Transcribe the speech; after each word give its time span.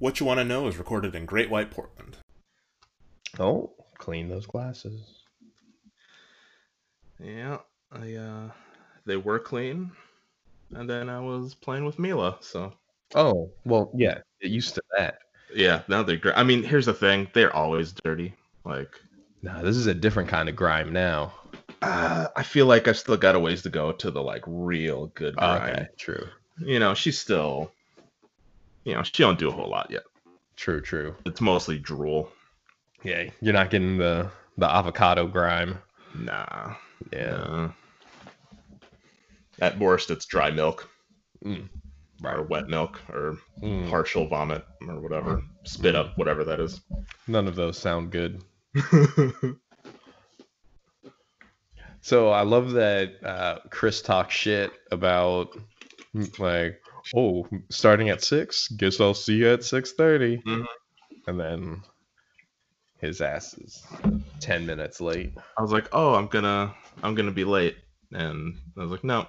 What 0.00 0.18
You 0.18 0.26
Want 0.26 0.38
to 0.38 0.44
Know 0.44 0.66
is 0.66 0.78
recorded 0.78 1.14
in 1.14 1.26
Great 1.26 1.50
White 1.50 1.70
Portland. 1.70 2.16
Oh, 3.38 3.70
clean 3.98 4.28
those 4.28 4.46
glasses. 4.46 5.24
Yeah, 7.22 7.58
I 7.92 8.14
uh, 8.14 8.50
they 9.04 9.16
were 9.18 9.38
clean, 9.38 9.92
and 10.72 10.88
then 10.88 11.08
I 11.10 11.20
was 11.20 11.54
playing 11.54 11.84
with 11.84 11.98
Mila. 11.98 12.38
So 12.40 12.72
Oh, 13.14 13.50
well, 13.64 13.90
yeah, 13.94 14.18
get 14.40 14.50
used 14.50 14.74
to 14.76 14.82
that. 14.96 15.18
yeah, 15.54 15.82
now 15.86 16.02
they're 16.02 16.16
great. 16.16 16.36
I 16.36 16.44
mean, 16.44 16.62
here's 16.62 16.86
the 16.86 16.94
thing: 16.94 17.28
they're 17.34 17.54
always 17.54 17.92
dirty. 17.92 18.34
Like, 18.64 18.90
Nah, 19.42 19.62
this 19.62 19.76
is 19.76 19.86
a 19.86 19.94
different 19.94 20.28
kind 20.30 20.48
of 20.48 20.56
grime 20.56 20.92
now. 20.92 21.32
uh, 21.82 22.28
I 22.34 22.42
feel 22.42 22.66
like 22.66 22.88
I've 22.88 22.98
still 22.98 23.16
got 23.18 23.34
a 23.34 23.38
ways 23.38 23.62
to 23.62 23.70
go 23.70 23.92
to 23.92 24.10
the 24.10 24.22
like 24.22 24.44
real 24.46 25.06
good 25.08 25.36
grind. 25.36 25.76
Okay, 25.76 25.86
true, 25.98 26.26
You 26.58 26.78
know, 26.78 26.94
she's 26.94 27.18
still, 27.18 27.70
you 28.84 28.94
know, 28.94 29.02
she 29.02 29.22
don't 29.22 29.38
do 29.38 29.48
a 29.48 29.52
whole 29.52 29.68
lot 29.70 29.88
yet. 29.90 30.02
true, 30.56 30.80
true. 30.80 31.14
It's 31.24 31.40
mostly 31.40 31.78
drool. 31.78 32.30
Yeah, 33.02 33.30
you're 33.40 33.54
not 33.54 33.70
getting 33.70 33.96
the 33.98 34.30
the 34.58 34.66
avocado 34.68 35.26
grime. 35.26 35.78
Nah. 36.14 36.74
Yeah, 37.12 37.30
nah. 37.30 37.70
At 39.60 39.78
worst, 39.78 40.10
it's 40.10 40.26
dry 40.26 40.50
milk 40.50 40.88
Mm. 41.44 41.68
or 42.24 42.42
wet 42.42 42.68
milk 42.68 43.00
or 43.08 43.38
Mm. 43.62 43.88
partial 43.88 44.26
vomit 44.26 44.64
or 44.86 45.00
whatever, 45.00 45.42
spit 45.64 45.94
up, 45.94 46.18
whatever 46.18 46.44
that 46.44 46.60
is. 46.60 46.80
None 47.26 47.46
of 47.48 47.56
those 47.56 47.78
sound 47.78 48.10
good. 48.10 48.42
So 52.02 52.30
I 52.30 52.42
love 52.42 52.72
that 52.72 53.22
uh, 53.22 53.58
Chris 53.70 54.00
talks 54.00 54.34
shit 54.34 54.72
about 54.90 55.48
like, 56.38 56.80
oh, 57.16 57.46
starting 57.70 58.08
at 58.10 58.22
six. 58.22 58.68
Guess 58.68 59.00
I'll 59.00 59.14
see 59.14 59.34
you 59.36 59.48
at 59.50 59.64
six 59.64 59.92
Mhm. 59.92 60.66
and 61.26 61.40
then 61.40 61.82
his 62.98 63.20
ass 63.20 63.54
is 63.54 63.82
ten 64.40 64.66
minutes 64.66 65.00
late. 65.00 65.32
I 65.58 65.62
was 65.62 65.72
like, 65.72 65.88
oh, 65.92 66.14
I'm 66.14 66.26
gonna, 66.26 66.74
I'm 67.02 67.14
gonna 67.14 67.30
be 67.30 67.44
late, 67.44 67.76
and 68.12 68.56
I 68.76 68.80
was 68.82 68.90
like, 68.90 69.04
no, 69.04 69.26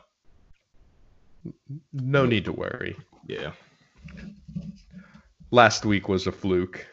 No 1.93 2.25
need 2.25 2.45
to 2.45 2.51
worry. 2.53 2.95
yeah. 3.27 3.51
Last 5.51 5.85
week 5.85 6.07
was 6.07 6.27
a 6.27 6.31
fluke. 6.31 6.87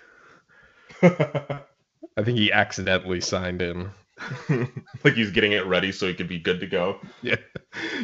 I 1.03 2.23
think 2.25 2.39
he 2.39 2.51
accidentally 2.53 3.21
signed 3.21 3.63
in. 3.63 3.91
like 5.05 5.15
he's 5.15 5.31
getting 5.31 5.53
it 5.53 5.65
ready 5.67 5.93
so 5.93 6.07
he 6.09 6.15
could 6.15 6.27
be 6.29 6.41
good 6.41 6.59
to 6.61 6.67
go. 6.67 6.99
Yeah, 7.23 7.37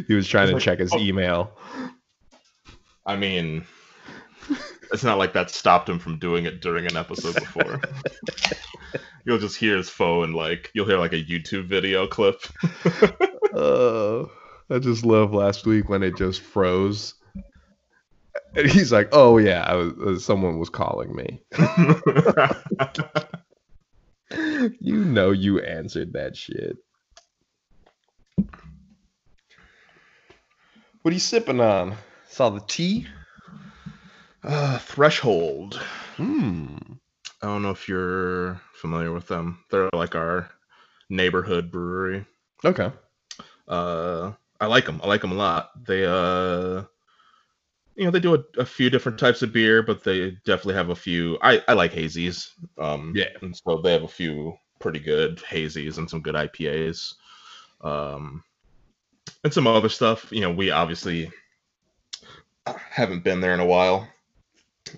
he 0.06 0.14
was 0.14 0.28
trying 0.28 0.46
to 0.48 0.54
Like, 0.54 0.62
check 0.62 0.78
his 0.78 0.92
oh. 0.92 0.98
email. 0.98 1.58
I 3.06 3.16
mean, 3.16 3.64
it's 4.92 5.04
not 5.04 5.18
like 5.18 5.34
that 5.34 5.50
stopped 5.50 5.88
him 5.88 5.98
from 5.98 6.18
doing 6.18 6.46
it 6.46 6.60
during 6.60 6.86
an 6.86 6.96
episode 6.96 7.34
before. 7.34 7.80
you'll 9.24 9.38
just 9.38 9.56
hear 9.56 9.76
his 9.76 9.90
phone, 9.90 10.32
like 10.32 10.70
you'll 10.74 10.86
hear 10.86 10.98
like 10.98 11.12
a 11.12 11.22
YouTube 11.22 11.66
video 11.66 12.06
clip. 12.06 12.40
Uh, 13.54 14.26
I 14.68 14.80
just 14.80 15.04
love 15.04 15.32
last 15.32 15.64
week 15.64 15.88
when 15.88 16.02
it 16.02 16.16
just 16.16 16.40
froze. 16.40 17.14
And 18.56 18.68
he's 18.68 18.90
like, 18.90 19.10
"Oh 19.12 19.38
yeah, 19.38 19.62
I 19.62 19.76
was, 19.76 19.92
uh, 19.92 20.18
someone 20.18 20.58
was 20.58 20.70
calling 20.70 21.14
me." 21.14 21.40
you 24.80 25.04
know, 25.04 25.30
you 25.30 25.60
answered 25.60 26.14
that 26.14 26.36
shit. 26.36 26.78
What 31.02 31.10
are 31.10 31.12
you 31.12 31.20
sipping 31.20 31.60
on? 31.60 31.94
Saw 32.34 32.50
the 32.50 32.58
T. 32.66 33.06
uh, 34.42 34.78
Threshold. 34.78 35.76
Hmm. 36.16 36.76
I 37.40 37.46
don't 37.46 37.62
know 37.62 37.70
if 37.70 37.88
you're 37.88 38.60
familiar 38.72 39.12
with 39.12 39.28
them. 39.28 39.64
They're 39.70 39.88
like 39.92 40.16
our 40.16 40.50
neighborhood 41.08 41.70
brewery. 41.70 42.26
Okay. 42.64 42.90
Uh, 43.68 44.32
I 44.60 44.66
like 44.66 44.84
them. 44.84 45.00
I 45.04 45.06
like 45.06 45.20
them 45.20 45.30
a 45.30 45.36
lot. 45.36 45.70
They 45.86 46.04
uh, 46.06 46.82
you 47.94 48.04
know, 48.04 48.10
they 48.10 48.18
do 48.18 48.34
a, 48.34 48.42
a 48.58 48.66
few 48.66 48.90
different 48.90 49.20
types 49.20 49.42
of 49.42 49.52
beer, 49.52 49.84
but 49.84 50.02
they 50.02 50.32
definitely 50.44 50.74
have 50.74 50.90
a 50.90 50.96
few. 50.96 51.38
I 51.40 51.62
I 51.68 51.74
like 51.74 51.92
hazies. 51.92 52.48
Um, 52.78 53.12
Yeah. 53.14 53.28
and 53.42 53.56
so 53.56 53.80
they 53.80 53.92
have 53.92 54.02
a 54.02 54.08
few 54.08 54.54
pretty 54.80 54.98
good 54.98 55.36
hazies 55.36 55.98
and 55.98 56.10
some 56.10 56.20
good 56.20 56.34
IPAs. 56.34 57.14
Um, 57.80 58.42
and 59.44 59.54
some 59.54 59.68
other 59.68 59.88
stuff. 59.88 60.32
You 60.32 60.40
know, 60.40 60.50
we 60.50 60.72
obviously 60.72 61.30
haven't 62.94 63.24
been 63.24 63.40
there 63.40 63.54
in 63.54 63.60
a 63.60 63.66
while. 63.66 64.08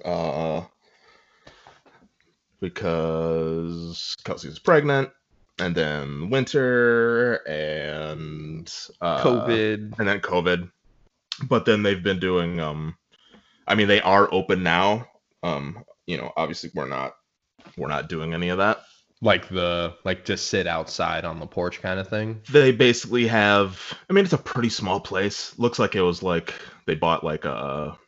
Uh, 0.04 0.62
because 2.60 4.14
Kelsey's 4.24 4.58
pregnant, 4.58 5.10
and 5.58 5.74
then 5.74 6.28
winter, 6.28 7.36
and 7.48 8.72
uh, 9.00 9.22
COVID. 9.22 9.98
and 9.98 10.08
then 10.08 10.20
COVID. 10.20 10.70
But 11.48 11.64
then 11.64 11.82
they've 11.82 12.02
been 12.02 12.18
doing 12.18 12.60
um 12.60 12.96
I 13.66 13.74
mean 13.74 13.88
they 13.88 14.00
are 14.00 14.32
open 14.32 14.62
now. 14.62 15.08
Um, 15.42 15.84
you 16.06 16.16
know, 16.16 16.32
obviously 16.36 16.70
we're 16.74 16.88
not 16.88 17.14
we're 17.76 17.88
not 17.88 18.08
doing 18.08 18.34
any 18.34 18.48
of 18.50 18.58
that. 18.58 18.80
Like 19.22 19.48
the 19.48 19.94
like 20.04 20.24
just 20.24 20.48
sit 20.48 20.66
outside 20.66 21.24
on 21.24 21.40
the 21.40 21.46
porch 21.46 21.80
kind 21.80 21.98
of 21.98 22.08
thing. 22.08 22.42
They 22.50 22.70
basically 22.72 23.26
have 23.28 23.80
I 24.08 24.12
mean 24.12 24.24
it's 24.24 24.34
a 24.34 24.38
pretty 24.38 24.68
small 24.68 25.00
place. 25.00 25.58
Looks 25.58 25.78
like 25.78 25.94
it 25.94 26.02
was 26.02 26.22
like 26.22 26.54
they 26.86 26.94
bought 26.94 27.24
like 27.24 27.44
a 27.46 27.98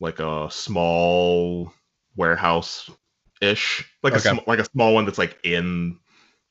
like 0.00 0.20
a 0.20 0.48
small 0.50 1.72
warehouse 2.16 2.88
ish. 3.40 3.90
Like 4.02 4.14
Okay. 4.14 4.30
a 4.30 4.34
sm- 4.34 4.46
like 4.46 4.60
a 4.60 4.64
small 4.64 4.94
one 4.94 5.04
that's 5.04 5.18
like 5.18 5.36
in 5.42 5.98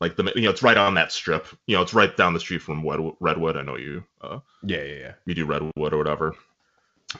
like 0.01 0.17
the 0.17 0.31
you 0.35 0.41
know 0.43 0.49
it's 0.49 0.61
right 0.63 0.77
on 0.77 0.95
that 0.95 1.13
strip. 1.13 1.47
You 1.67 1.77
know, 1.77 1.81
it's 1.81 1.93
right 1.93 2.15
down 2.15 2.33
the 2.33 2.39
street 2.41 2.61
from 2.61 2.85
Redwood. 3.19 3.55
I 3.55 3.61
know 3.61 3.77
you 3.77 4.03
uh 4.21 4.39
Yeah, 4.63 4.83
yeah, 4.83 4.99
yeah. 4.99 5.13
you 5.25 5.35
do 5.35 5.45
redwood 5.45 5.93
or 5.93 5.97
whatever 5.97 6.35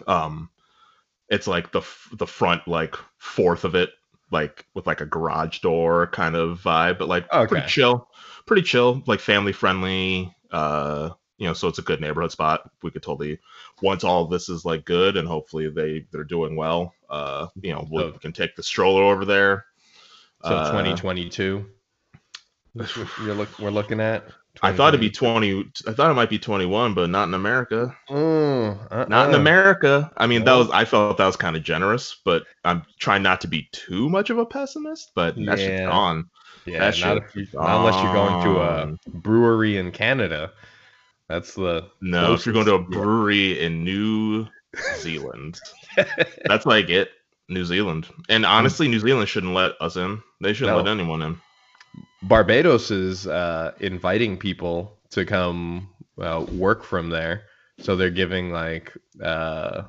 um 0.06 0.50
it's 1.30 1.48
like 1.48 1.72
the 1.72 1.80
f- 1.80 2.10
the 2.14 2.28
front 2.28 2.68
like 2.68 2.96
fourth 3.18 3.64
of 3.64 3.74
it 3.76 3.90
like 4.32 4.66
with 4.74 4.86
like 4.88 5.02
a 5.02 5.06
garage 5.06 5.60
door 5.60 6.08
kind 6.08 6.36
of 6.36 6.60
vibe 6.62 6.98
but 6.98 7.08
like 7.08 7.32
Okay. 7.32 7.48
pretty 7.48 7.68
chill 7.68 8.08
pretty 8.46 8.62
chill 8.62 9.02
like 9.08 9.20
family 9.20 9.54
friendly 9.54 10.36
uh 10.52 11.10
you 11.38 11.48
know 11.48 11.54
so 11.54 11.68
it's 11.68 11.80
a 11.80 11.84
good 11.84 12.02
neighborhood 12.02 12.32
spot 12.32 12.70
we 12.84 12.92
could 12.92 13.04
totally 13.04 13.40
once 13.82 14.04
all 14.04 14.26
this 14.28 14.50
is 14.50 14.66
like 14.66 14.84
good 14.86 15.16
and 15.18 15.28
hopefully 15.28 15.70
they 15.70 16.06
they're 16.12 16.24
doing 16.24 16.56
well 16.56 16.94
uh 17.10 17.48
you 17.62 17.72
know 17.74 17.88
we 17.92 18.00
So- 18.00 18.12
can 18.14 18.34
take 18.34 18.56
the 18.56 18.64
stroller 18.64 19.04
over 19.04 19.24
there 19.26 19.66
So 20.44 20.56
Uh, 20.56 20.72
2022. 20.72 21.66
That's 22.76 22.96
what 22.98 23.08
You're 23.24 23.34
look. 23.36 23.58
We're 23.60 23.72
looking 23.72 24.00
at. 24.00 24.24
I 24.62 24.72
thought 24.72 24.90
it'd 24.90 25.00
be 25.02 25.10
20 25.10 25.66
i 25.88 25.92
thought 25.94 26.12
it 26.12 26.16
might 26.16 26.30
be 26.30 26.40
21 26.40 26.94
but 26.94 27.10
not 27.10 27.28
in 27.28 27.34
america 27.34 27.96
Mm, 28.10 29.10
Not 29.10 29.30
in 29.30 29.36
uh-uh. 29.36 29.40
America. 29.40 30.12
I 30.18 30.28
mean, 30.28 30.44
that 30.46 30.56
was 30.56 30.70
I 30.72 30.86
felt 30.86 31.18
that 31.18 31.26
was 31.26 31.36
kind 31.36 31.56
of 31.58 31.64
generous, 31.64 32.22
but 32.24 32.44
I'm 32.64 32.84
trying 33.00 33.22
not 33.22 33.42
to 33.42 33.48
be 33.48 33.68
too 33.74 34.10
much 34.10 34.30
of 34.30 34.38
a 34.38 34.46
pessimist. 34.46 35.12
But 35.16 35.36
that 35.46 35.60
shit's 35.60 35.82
Yeah. 35.82 35.86
gone. 35.88 36.30
Yeah, 36.66 36.80
That 36.92 37.00
not, 37.00 37.18
if 37.18 37.36
you, 37.36 37.48
not 37.54 37.80
unless 37.80 38.02
you're 38.02 38.14
going 38.14 38.44
to 38.44 38.62
a 38.62 38.98
brewery 39.20 39.78
in 39.78 39.92
Canada. 39.92 40.52
That's 41.30 41.54
the 41.56 41.90
No, 42.02 42.34
if 42.34 42.46
you're 42.46 42.54
going 42.54 42.66
to 42.68 42.76
a 42.76 42.80
brewery 42.80 43.60
in 43.62 43.84
New 43.84 44.48
Zealand, 45.00 45.60
that's 46.46 46.66
like 46.66 46.90
it. 46.90 47.10
New 47.50 47.64
Zealand, 47.64 48.08
and 48.28 48.46
honestly, 48.46 48.88
New 48.90 49.00
Zealand 49.00 49.30
shouldn't 49.30 49.54
let 49.54 49.74
us 49.82 49.96
in. 49.96 50.22
They 50.42 50.54
shouldn't 50.54 50.76
No. 50.78 50.84
let 50.84 50.92
anyone 50.92 51.22
in. 51.22 51.42
Barbados 52.24 52.92
is 52.92 53.28
uh, 53.28 53.74
inviting 53.80 54.38
people 54.38 54.98
to 55.12 55.26
come 55.26 55.90
uh, 56.20 56.46
work 56.52 56.84
from 56.84 57.10
there. 57.10 57.44
So 57.80 57.96
they're 57.96 58.10
giving 58.10 58.52
like 58.52 58.92
uh, 59.24 59.84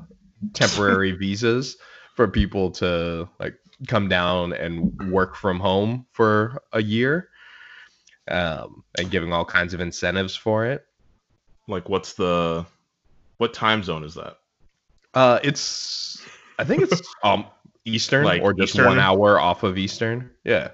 temporary 0.53 1.13
visas 1.19 1.77
for 2.15 2.29
people 2.29 2.71
to 2.73 3.29
like 3.41 3.55
come 3.87 4.09
down 4.09 4.53
and 4.53 4.93
work 5.11 5.37
from 5.37 5.61
home 5.61 6.07
for 6.13 6.63
a 6.73 6.83
year, 6.83 7.29
um, 8.29 8.85
and 8.99 9.11
giving 9.11 9.33
all 9.33 9.45
kinds 9.45 9.73
of 9.73 9.81
incentives 9.81 10.37
for 10.37 10.67
it. 10.67 10.85
Like, 11.67 11.89
what's 11.89 12.15
the 12.15 12.67
what 13.39 13.55
time 13.55 13.83
zone 13.83 14.05
is 14.05 14.15
that? 14.15 14.37
Uh, 15.15 15.39
it's 15.43 16.23
I 16.59 16.65
think 16.65 16.83
it's 16.83 17.03
um 17.23 17.47
Eastern 17.85 18.25
Like 18.25 18.43
or 18.43 18.53
just 18.53 18.75
Eastern? 18.75 18.87
one 18.87 18.99
hour 18.99 19.41
off 19.41 19.63
of 19.63 19.79
Eastern. 19.79 20.31
Yeah. 20.45 20.71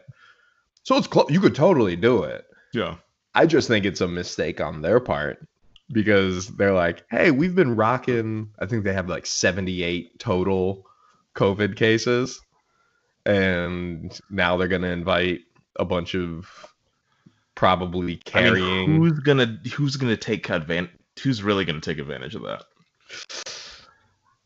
So 0.85 0.97
it's 0.97 1.07
close. 1.07 1.31
You 1.31 1.41
could 1.41 1.55
totally 1.55 1.97
do 1.97 2.23
it. 2.23 2.47
Yeah, 2.73 2.97
I 3.35 3.47
just 3.47 3.69
think 3.69 3.85
it's 3.85 4.01
a 4.01 4.09
mistake 4.09 4.61
on 4.61 4.81
their 4.81 5.01
part 5.01 5.47
because 5.93 6.49
they're 6.49 6.73
like, 6.73 7.05
hey, 7.11 7.31
we've 7.31 7.55
been 7.55 7.77
rocking. 7.77 8.51
I 8.59 8.67
think 8.67 8.85
they 8.85 8.93
have 8.93 9.09
like 9.09 9.27
78 9.27 10.19
total 10.19 10.87
COVID 11.35 11.77
cases. 11.77 12.41
And 13.27 14.19
now 14.31 14.57
they're 14.57 14.69
going 14.69 14.83
to 14.83 14.89
invite 14.89 15.41
a 15.77 15.85
bunch 15.85 16.15
of 16.15 16.75
probably 17.55 18.05
I 18.05 18.07
mean, 18.07 18.21
carrying. 18.25 18.97
who's 18.97 19.19
gonna 19.21 19.59
who's 19.75 19.97
gonna 19.97 20.17
take 20.17 20.49
advantage? 20.51 20.91
Who's 21.23 21.43
really 21.43 21.65
gonna 21.65 21.81
take 21.81 21.99
advantage 21.99 22.35
of 22.35 22.43
that? 22.43 22.65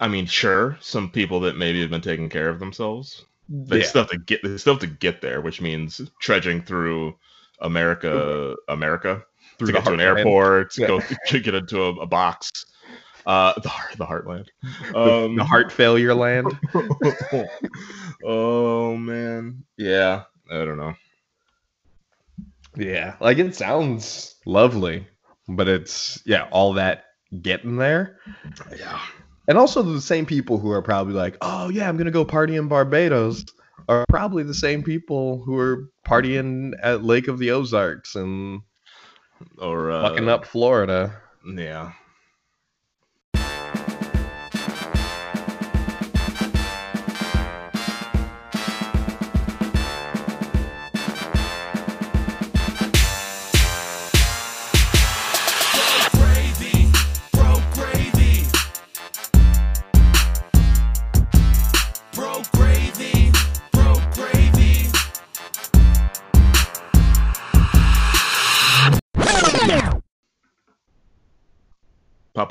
I 0.01 0.09
mean, 0.09 0.27
sure, 0.27 0.79
some 0.81 1.11
people 1.11 1.41
that 1.41 1.57
maybe 1.57 1.81
have 1.81 1.91
been 1.91 2.01
taking 2.01 2.29
care 2.29 2.49
of 2.49 2.61
themselves. 2.61 3.25
They 3.49 3.79
Yeah. 3.79 3.85
still 3.85 4.03
have 4.03 4.11
to 4.11 4.19
get. 4.19 4.43
They 4.43 4.57
still 4.59 4.75
have 4.75 4.81
to 4.81 4.87
get 4.87 5.21
there, 5.21 5.41
which 5.41 5.61
means 5.61 6.01
trudging 6.21 6.63
through 6.63 7.17
America, 7.61 8.55
America, 8.69 9.25
Through 9.59 9.69
to 9.69 9.73
the 9.73 9.79
get 9.79 9.85
to 9.87 9.93
an 9.95 10.01
airport, 10.01 10.77
Yeah. 10.77 10.89
go 10.89 11.01
to 11.29 11.41
get 11.41 11.55
into 11.55 11.83
a, 11.83 11.95
a 11.95 12.07
box. 12.07 12.51
Uh, 13.27 13.53
the 13.61 13.69
heart, 13.69 13.97
the 13.99 14.07
heartland. 14.07 14.47
The, 14.93 14.99
Um, 14.99 15.37
the 15.37 15.45
heart 15.45 15.71
failure 15.73 16.15
land. 16.15 16.57
oh 18.25 18.97
man, 18.97 19.65
yeah. 19.77 20.25
I 20.51 20.65
don't 20.65 20.79
know. 20.79 20.95
Yeah, 22.77 23.17
like 23.21 23.39
it 23.39 23.55
sounds 23.55 24.37
lovely, 24.47 25.07
but 25.49 25.69
it's 25.69 26.23
yeah, 26.25 26.49
all 26.51 26.75
that 26.75 27.05
getting 27.43 27.77
there. 27.77 28.19
Yeah. 28.77 29.01
And 29.49 29.57
also 29.59 29.83
the 29.83 30.01
same 30.01 30.27
people 30.27 30.59
who 30.59 30.71
are 30.71 30.83
probably 30.83 31.15
like, 31.15 31.37
"Oh 31.41 31.71
yeah, 31.71 31.89
I'm 31.89 31.97
going 31.97 32.05
to 32.07 32.13
go 32.13 32.25
party 32.25 32.57
in 32.57 32.69
Barbados." 32.69 33.45
Are 33.89 34.05
probably 34.11 34.43
the 34.43 34.53
same 34.53 34.83
people 34.83 35.43
who 35.45 35.57
are 35.57 35.89
partying 36.07 36.75
at 36.83 37.05
Lake 37.05 37.27
of 37.27 37.39
the 37.39 37.53
Ozarks 37.53 38.17
and 38.17 38.61
Or 39.57 39.91
uh, 39.91 40.03
fucking 40.03 40.29
up 40.29 40.45
Florida. 40.45 41.17
Yeah. 41.47 41.93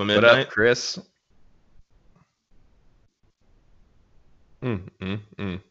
Papa 0.07 0.21
What 0.27 0.39
up, 0.39 0.49
Chris? 0.49 0.99
Mm, 4.63 4.89
mm, 5.01 5.19
mm. 5.37 5.61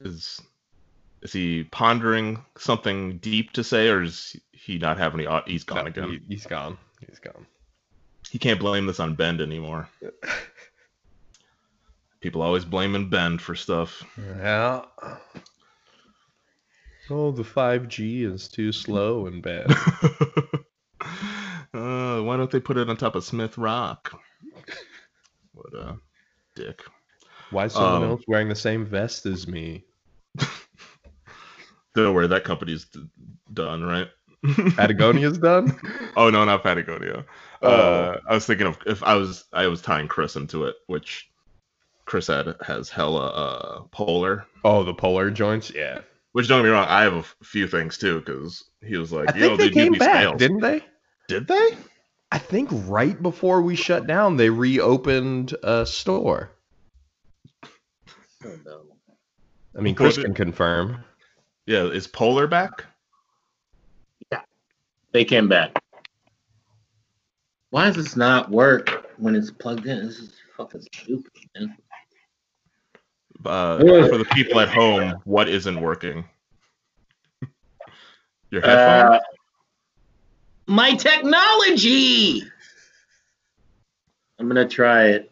Is 0.00 0.40
is 1.22 1.32
he 1.32 1.64
pondering 1.64 2.44
something 2.58 3.18
deep 3.18 3.52
to 3.52 3.64
say, 3.64 3.88
or 3.88 4.02
is 4.02 4.36
he 4.52 4.78
not 4.78 4.98
having 4.98 5.26
any? 5.26 5.42
He's 5.46 5.64
gone 5.64 5.84
No, 5.84 5.86
again. 5.86 6.08
he- 6.10 6.34
he's 6.34 6.46
gone. 6.46 6.76
He's 7.08 7.18
gone. 7.18 7.46
He 8.30 8.38
can't 8.38 8.60
blame 8.60 8.86
this 8.86 9.00
on 9.00 9.14
Bend 9.14 9.40
anymore. 9.40 9.88
People 12.20 12.42
always 12.42 12.64
blaming 12.64 13.08
Bend 13.08 13.40
for 13.40 13.54
stuff. 13.54 14.02
Yeah. 14.18 14.82
Oh, 17.08 17.30
the 17.30 17.44
5G 17.44 18.24
is 18.24 18.48
too 18.48 18.72
slow 18.72 19.26
and 19.26 19.42
bad. 19.42 19.70
why 22.26 22.36
don't 22.36 22.50
they 22.50 22.60
put 22.60 22.76
it 22.76 22.88
on 22.88 22.96
top 22.96 23.14
of 23.14 23.24
Smith 23.24 23.56
Rock? 23.58 24.12
What 25.52 25.74
a 25.74 25.96
dick. 26.54 26.82
Why 27.50 27.66
is 27.66 27.72
someone 27.72 28.02
Um, 28.02 28.10
else 28.10 28.22
wearing 28.26 28.48
the 28.48 28.54
same 28.54 28.84
vest 28.86 29.24
as 29.26 29.46
me? 29.48 29.84
Don't 31.94 32.14
worry, 32.14 32.26
that 32.26 32.44
company's 32.44 32.84
d- 32.86 33.06
done, 33.52 33.82
right? 33.82 34.08
Patagonia's 34.76 35.38
done? 35.38 35.78
Oh 36.16 36.28
no, 36.30 36.44
not 36.44 36.62
Patagonia. 36.62 37.24
Uh, 37.62 38.16
I 38.28 38.34
was 38.34 38.46
thinking 38.46 38.66
of 38.66 38.78
if 38.86 39.02
I 39.02 39.14
was 39.14 39.44
I 39.52 39.66
was 39.66 39.80
tying 39.80 40.06
Chris 40.08 40.36
into 40.36 40.64
it, 40.66 40.76
which 40.88 41.30
Chris 42.04 42.26
had 42.26 42.54
has 42.64 42.90
hella 42.90 43.28
uh, 43.28 43.80
Poler. 43.92 44.44
Oh, 44.62 44.84
the 44.84 44.94
Poler 44.94 45.32
joints? 45.32 45.72
Yeah. 45.74 46.00
Which 46.32 46.48
don't 46.48 46.58
get 46.60 46.64
me 46.64 46.70
wrong, 46.70 46.86
I 46.86 47.02
have 47.02 47.14
a 47.14 47.18
f- 47.20 47.34
few 47.42 47.66
things 47.66 47.96
too 47.96 48.20
because 48.20 48.62
he 48.84 48.96
was 48.98 49.10
like, 49.10 49.34
I 49.34 49.38
"Yo, 49.38 49.56
think 49.56 49.58
they 49.60 49.68
do 49.70 49.74
came 49.74 49.92
back, 49.94 50.22
sales." 50.22 50.38
didn't 50.38 50.60
they? 50.60 50.84
Did 51.28 51.48
they? 51.48 51.70
I 52.30 52.38
think 52.38 52.68
right 52.72 53.20
before 53.20 53.62
we 53.62 53.76
shut 53.76 54.06
down, 54.06 54.36
they 54.36 54.50
reopened 54.50 55.54
a 55.62 55.86
store. 55.86 56.50
I 59.76 59.80
mean, 59.80 59.94
Chris 59.94 60.18
can 60.18 60.34
confirm. 60.34 61.04
Yeah, 61.66 61.84
is 61.84 62.06
Poler 62.06 62.48
back? 62.48 62.84
Yeah, 64.32 64.40
they 65.12 65.24
came 65.24 65.48
back. 65.48 65.76
Why 67.70 67.86
does 67.86 67.96
this 67.96 68.16
not 68.16 68.50
work 68.50 69.10
when 69.18 69.34
it's 69.34 69.50
plugged 69.50 69.86
in? 69.86 70.06
This 70.06 70.18
is 70.18 70.32
fucking 70.56 70.82
stupid, 70.92 71.32
man. 71.54 71.76
Uh, 73.44 73.78
for 74.08 74.18
the 74.18 74.24
people 74.32 74.60
at 74.60 74.68
home, 74.68 75.20
what 75.24 75.48
isn't 75.48 75.80
working? 75.80 76.24
Your 78.50 78.62
headphones? 78.62 79.20
Uh, 79.20 79.35
my 80.66 80.94
technology. 80.94 82.42
I'm 84.38 84.48
gonna 84.48 84.68
try 84.68 85.06
it. 85.08 85.30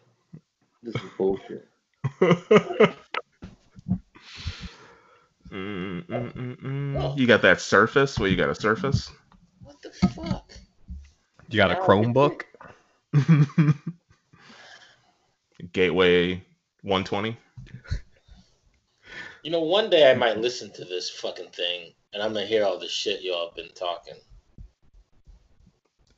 This 0.83 0.95
is 0.95 1.09
bullshit. 1.17 1.67
Mm, 5.51 6.05
mm, 6.07 6.33
mm, 6.33 6.61
mm. 6.61 7.17
You 7.17 7.27
got 7.27 7.41
that 7.43 7.61
Surface? 7.61 8.19
What 8.19 8.29
you 8.29 8.35
got 8.35 8.49
a 8.49 8.55
Surface? 8.55 9.09
What 9.63 9.81
the 9.81 9.89
fuck? 10.09 10.51
You 11.49 11.57
got 11.57 11.71
a 11.71 11.75
Chromebook? 11.75 12.41
Gateway 15.71 16.43
120. 16.81 17.37
You 19.43 19.51
know, 19.51 19.61
one 19.61 19.89
day 19.89 20.11
I 20.11 20.15
might 20.15 20.39
listen 20.39 20.73
to 20.73 20.83
this 20.83 21.09
fucking 21.09 21.51
thing, 21.51 21.93
and 22.13 22.21
I'm 22.21 22.33
gonna 22.33 22.45
hear 22.45 22.65
all 22.65 22.77
the 22.77 22.89
shit 22.89 23.21
y'all 23.21 23.47
have 23.47 23.55
been 23.55 23.73
talking. 23.75 24.15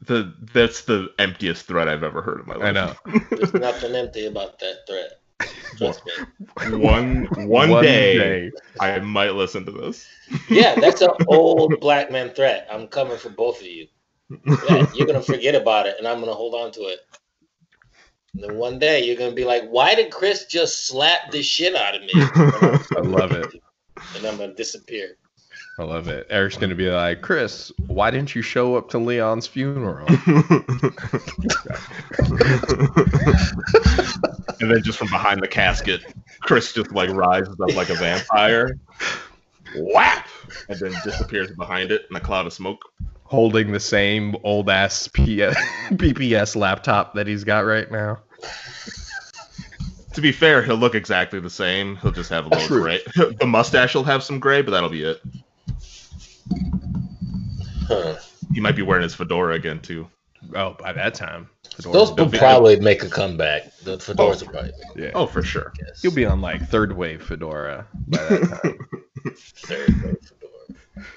The 0.07 0.33
that's 0.53 0.81
the 0.83 1.09
emptiest 1.19 1.65
threat 1.65 1.87
I've 1.89 2.03
ever 2.03 2.21
heard 2.21 2.39
in 2.39 2.47
my 2.47 2.55
life. 2.55 2.63
I 2.63 2.71
know. 2.71 2.95
There's 3.31 3.53
nothing 3.53 3.93
empty 3.93 4.25
about 4.25 4.57
that 4.59 4.87
threat. 4.87 5.11
Trust 5.77 6.01
me. 6.05 6.77
one 6.77 7.25
one, 7.47 7.69
One 7.69 7.83
day, 7.83 8.17
day. 8.17 8.51
I 8.79 8.99
might 8.99 9.31
listen 9.31 9.65
to 9.65 9.71
this. 9.71 10.07
Yeah, 10.49 10.75
that's 10.79 11.01
an 11.01 11.11
old 11.27 11.79
black 11.81 12.09
man 12.11 12.29
threat. 12.33 12.67
I'm 12.71 12.87
coming 12.87 13.17
for 13.17 13.29
both 13.29 13.59
of 13.59 13.67
you. 13.67 13.87
Yeah, 14.29 14.87
you're 14.93 15.07
gonna 15.07 15.21
forget 15.21 15.55
about 15.55 15.87
it, 15.87 15.95
and 15.97 16.07
I'm 16.07 16.19
gonna 16.19 16.33
hold 16.33 16.55
on 16.55 16.71
to 16.71 16.81
it. 16.81 16.99
And 18.33 18.43
then 18.43 18.57
one 18.57 18.79
day 18.79 19.03
you're 19.03 19.17
gonna 19.17 19.35
be 19.35 19.45
like, 19.45 19.67
"Why 19.67 19.93
did 19.93 20.11
Chris 20.11 20.45
just 20.45 20.87
slap 20.87 21.31
the 21.31 21.43
shit 21.43 21.75
out 21.75 21.95
of 21.95 22.01
me?" 22.01 22.13
I 22.95 23.01
love 23.01 23.33
it. 23.33 23.51
And 24.15 24.25
I'm 24.25 24.37
gonna 24.37 24.53
disappear. 24.53 25.17
I 25.79 25.83
love 25.83 26.07
it. 26.07 26.25
Eric's 26.31 26.57
going 26.57 26.71
to 26.71 26.75
be 26.75 26.89
like, 26.89 27.21
Chris, 27.21 27.71
why 27.85 28.09
didn't 28.09 28.33
you 28.33 28.41
show 28.41 28.75
up 28.75 28.89
to 28.89 28.97
Leon's 28.97 29.45
funeral? 29.45 30.07
and 34.59 34.71
then 34.71 34.81
just 34.81 34.97
from 34.97 35.09
behind 35.09 35.39
the 35.41 35.47
casket, 35.47 36.03
Chris 36.41 36.73
just 36.73 36.91
like 36.93 37.11
rises 37.11 37.55
up 37.61 37.75
like 37.75 37.89
a 37.89 37.93
vampire. 37.93 38.79
Whap! 39.75 40.27
And 40.67 40.79
then 40.79 40.93
disappears 41.03 41.51
behind 41.51 41.91
it 41.91 42.07
in 42.09 42.15
a 42.15 42.19
cloud 42.21 42.47
of 42.47 42.53
smoke. 42.53 42.81
Holding 43.25 43.71
the 43.71 43.79
same 43.79 44.35
old 44.43 44.71
ass 44.71 45.07
P- 45.07 45.37
PPS 45.37 46.55
laptop 46.55 47.13
that 47.13 47.27
he's 47.27 47.43
got 47.43 47.65
right 47.65 47.91
now. 47.91 48.17
To 50.13 50.21
be 50.21 50.31
fair, 50.31 50.63
he'll 50.63 50.77
look 50.77 50.95
exactly 50.95 51.39
the 51.39 51.51
same. 51.51 51.97
He'll 51.97 52.11
just 52.11 52.31
have 52.31 52.47
a 52.47 52.49
little 52.49 52.67
True. 52.67 52.81
gray. 52.81 52.99
The 53.39 53.45
mustache 53.45 53.93
will 53.93 54.05
have 54.05 54.23
some 54.23 54.39
gray, 54.39 54.63
but 54.63 54.71
that'll 54.71 54.89
be 54.89 55.03
it. 55.03 55.21
Huh. 57.87 58.15
He 58.53 58.59
might 58.59 58.75
be 58.75 58.81
wearing 58.81 59.03
his 59.03 59.13
fedora 59.15 59.55
again 59.55 59.79
too. 59.79 60.07
Oh, 60.55 60.73
by 60.79 60.93
that 60.93 61.13
time. 61.13 61.49
Those 61.81 62.11
will 62.11 62.25
big- 62.27 62.39
probably 62.39 62.79
make 62.79 63.03
a 63.03 63.09
comeback. 63.09 63.75
The 63.83 63.97
fedoras 63.97 64.41
will 64.41 64.51
probably 64.51 64.71
Yeah. 64.95 65.11
Oh, 65.13 65.25
for 65.25 65.41
sure. 65.43 65.73
a 65.73 65.85
guess. 65.85 66.01
He'll 66.01 66.11
be 66.13 66.25
on 66.25 66.41
like 66.41 66.67
third 66.69 66.95
wave 66.95 67.23
Fedora 67.23 67.85
by 68.07 68.17
that 68.17 68.61
time. 68.63 68.77
Third 69.35 69.87
grade 69.99 70.17
fedora. 70.21 71.07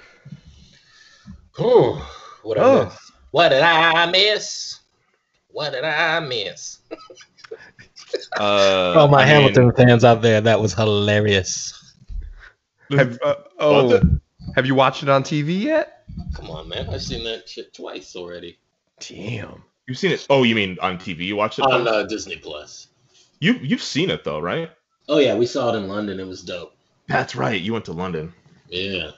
Whew, 1.56 2.00
what 2.42 2.58
I 2.58 2.62
Oh. 2.62 2.84
miss? 2.84 3.10
What 3.30 3.48
did 3.50 3.62
I 3.62 4.10
miss? 4.10 4.80
What 5.48 5.72
did 5.72 5.84
I 5.84 6.20
miss? 6.20 6.78
Uh, 8.38 8.94
Oh, 8.96 9.08
my 9.08 9.22
I 9.22 9.24
mean, 9.24 9.34
Hamilton 9.54 9.72
fans 9.72 10.04
out 10.04 10.22
there, 10.22 10.40
that 10.40 10.60
was 10.60 10.74
hilarious. 10.74 11.94
have, 12.90 13.18
uh, 13.22 13.34
Was 13.58 13.92
oh, 13.92 13.94
it? 13.96 14.02
Have 14.54 14.66
you 14.66 14.74
watched 14.74 15.02
it 15.02 15.08
on 15.08 15.22
TV 15.22 15.60
yet? 15.60 16.04
Come 16.34 16.50
on, 16.50 16.68
man. 16.68 16.88
I've 16.90 17.02
seen 17.02 17.24
that 17.24 17.48
shit 17.48 17.72
twice 17.72 18.16
already 18.16 18.58
Damn. 19.00 19.62
You've 19.86 19.98
seen 19.98 20.12
it? 20.12 20.26
Oh, 20.30 20.44
you 20.44 20.54
mean 20.54 20.78
on 20.80 20.98
TV? 20.98 21.20
You 21.20 21.36
watched 21.36 21.58
it? 21.58 21.64
on 21.64 21.88
uh, 21.88 22.04
Disney 22.04 22.36
Plus. 22.36 22.88
You 23.40 23.54
you've 23.54 23.82
seen 23.82 24.10
it 24.10 24.22
though, 24.22 24.38
right? 24.38 24.70
Oh 25.08 25.18
yeah, 25.18 25.34
we 25.34 25.46
saw 25.46 25.74
it 25.74 25.78
in 25.78 25.88
London. 25.88 26.20
It 26.20 26.26
was 26.26 26.42
dope. 26.42 26.76
That's 27.08 27.34
right. 27.34 27.60
You 27.60 27.72
went 27.72 27.86
to 27.86 27.92
London. 27.92 28.32
Yeah. 28.68 29.12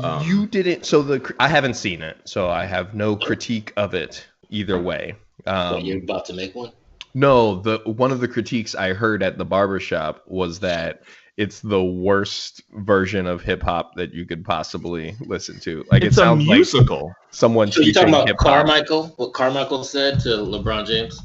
Um, 0.00 0.26
you 0.26 0.46
didn't. 0.46 0.86
So 0.86 1.02
the 1.02 1.34
I 1.38 1.48
haven't 1.48 1.74
seen 1.74 2.00
it, 2.00 2.16
so 2.24 2.48
I 2.48 2.64
have 2.64 2.94
no 2.94 3.16
critique 3.16 3.72
of 3.76 3.94
it 3.94 4.26
either 4.48 4.80
way. 4.80 5.16
Um, 5.46 5.74
what, 5.74 5.84
you're 5.84 5.98
about 5.98 6.24
to 6.26 6.32
make 6.32 6.54
one? 6.54 6.72
No, 7.12 7.60
the 7.60 7.80
one 7.84 8.12
of 8.12 8.20
the 8.20 8.28
critiques 8.28 8.74
I 8.74 8.94
heard 8.94 9.22
at 9.22 9.36
the 9.36 9.44
barbershop 9.44 10.22
was 10.26 10.60
that 10.60 11.02
it's 11.36 11.60
the 11.60 11.82
worst 11.82 12.62
version 12.74 13.26
of 13.26 13.42
hip 13.42 13.62
hop 13.62 13.94
that 13.96 14.12
you 14.14 14.24
could 14.24 14.44
possibly 14.44 15.16
listen 15.20 15.58
to. 15.60 15.84
Like 15.90 16.02
it's 16.04 16.16
it 16.16 16.20
a 16.20 16.24
sounds 16.24 16.46
like 16.46 16.56
musical. 16.56 17.12
someone 17.30 17.72
So 17.72 17.80
you 17.82 17.92
talking 17.92 18.08
about 18.10 18.28
hip 18.28 18.36
hop. 18.38 18.66
Carmichael? 18.66 19.08
What 19.16 19.32
Carmichael 19.32 19.82
said 19.84 20.20
to 20.20 20.28
LeBron 20.28 20.86
James? 20.86 21.20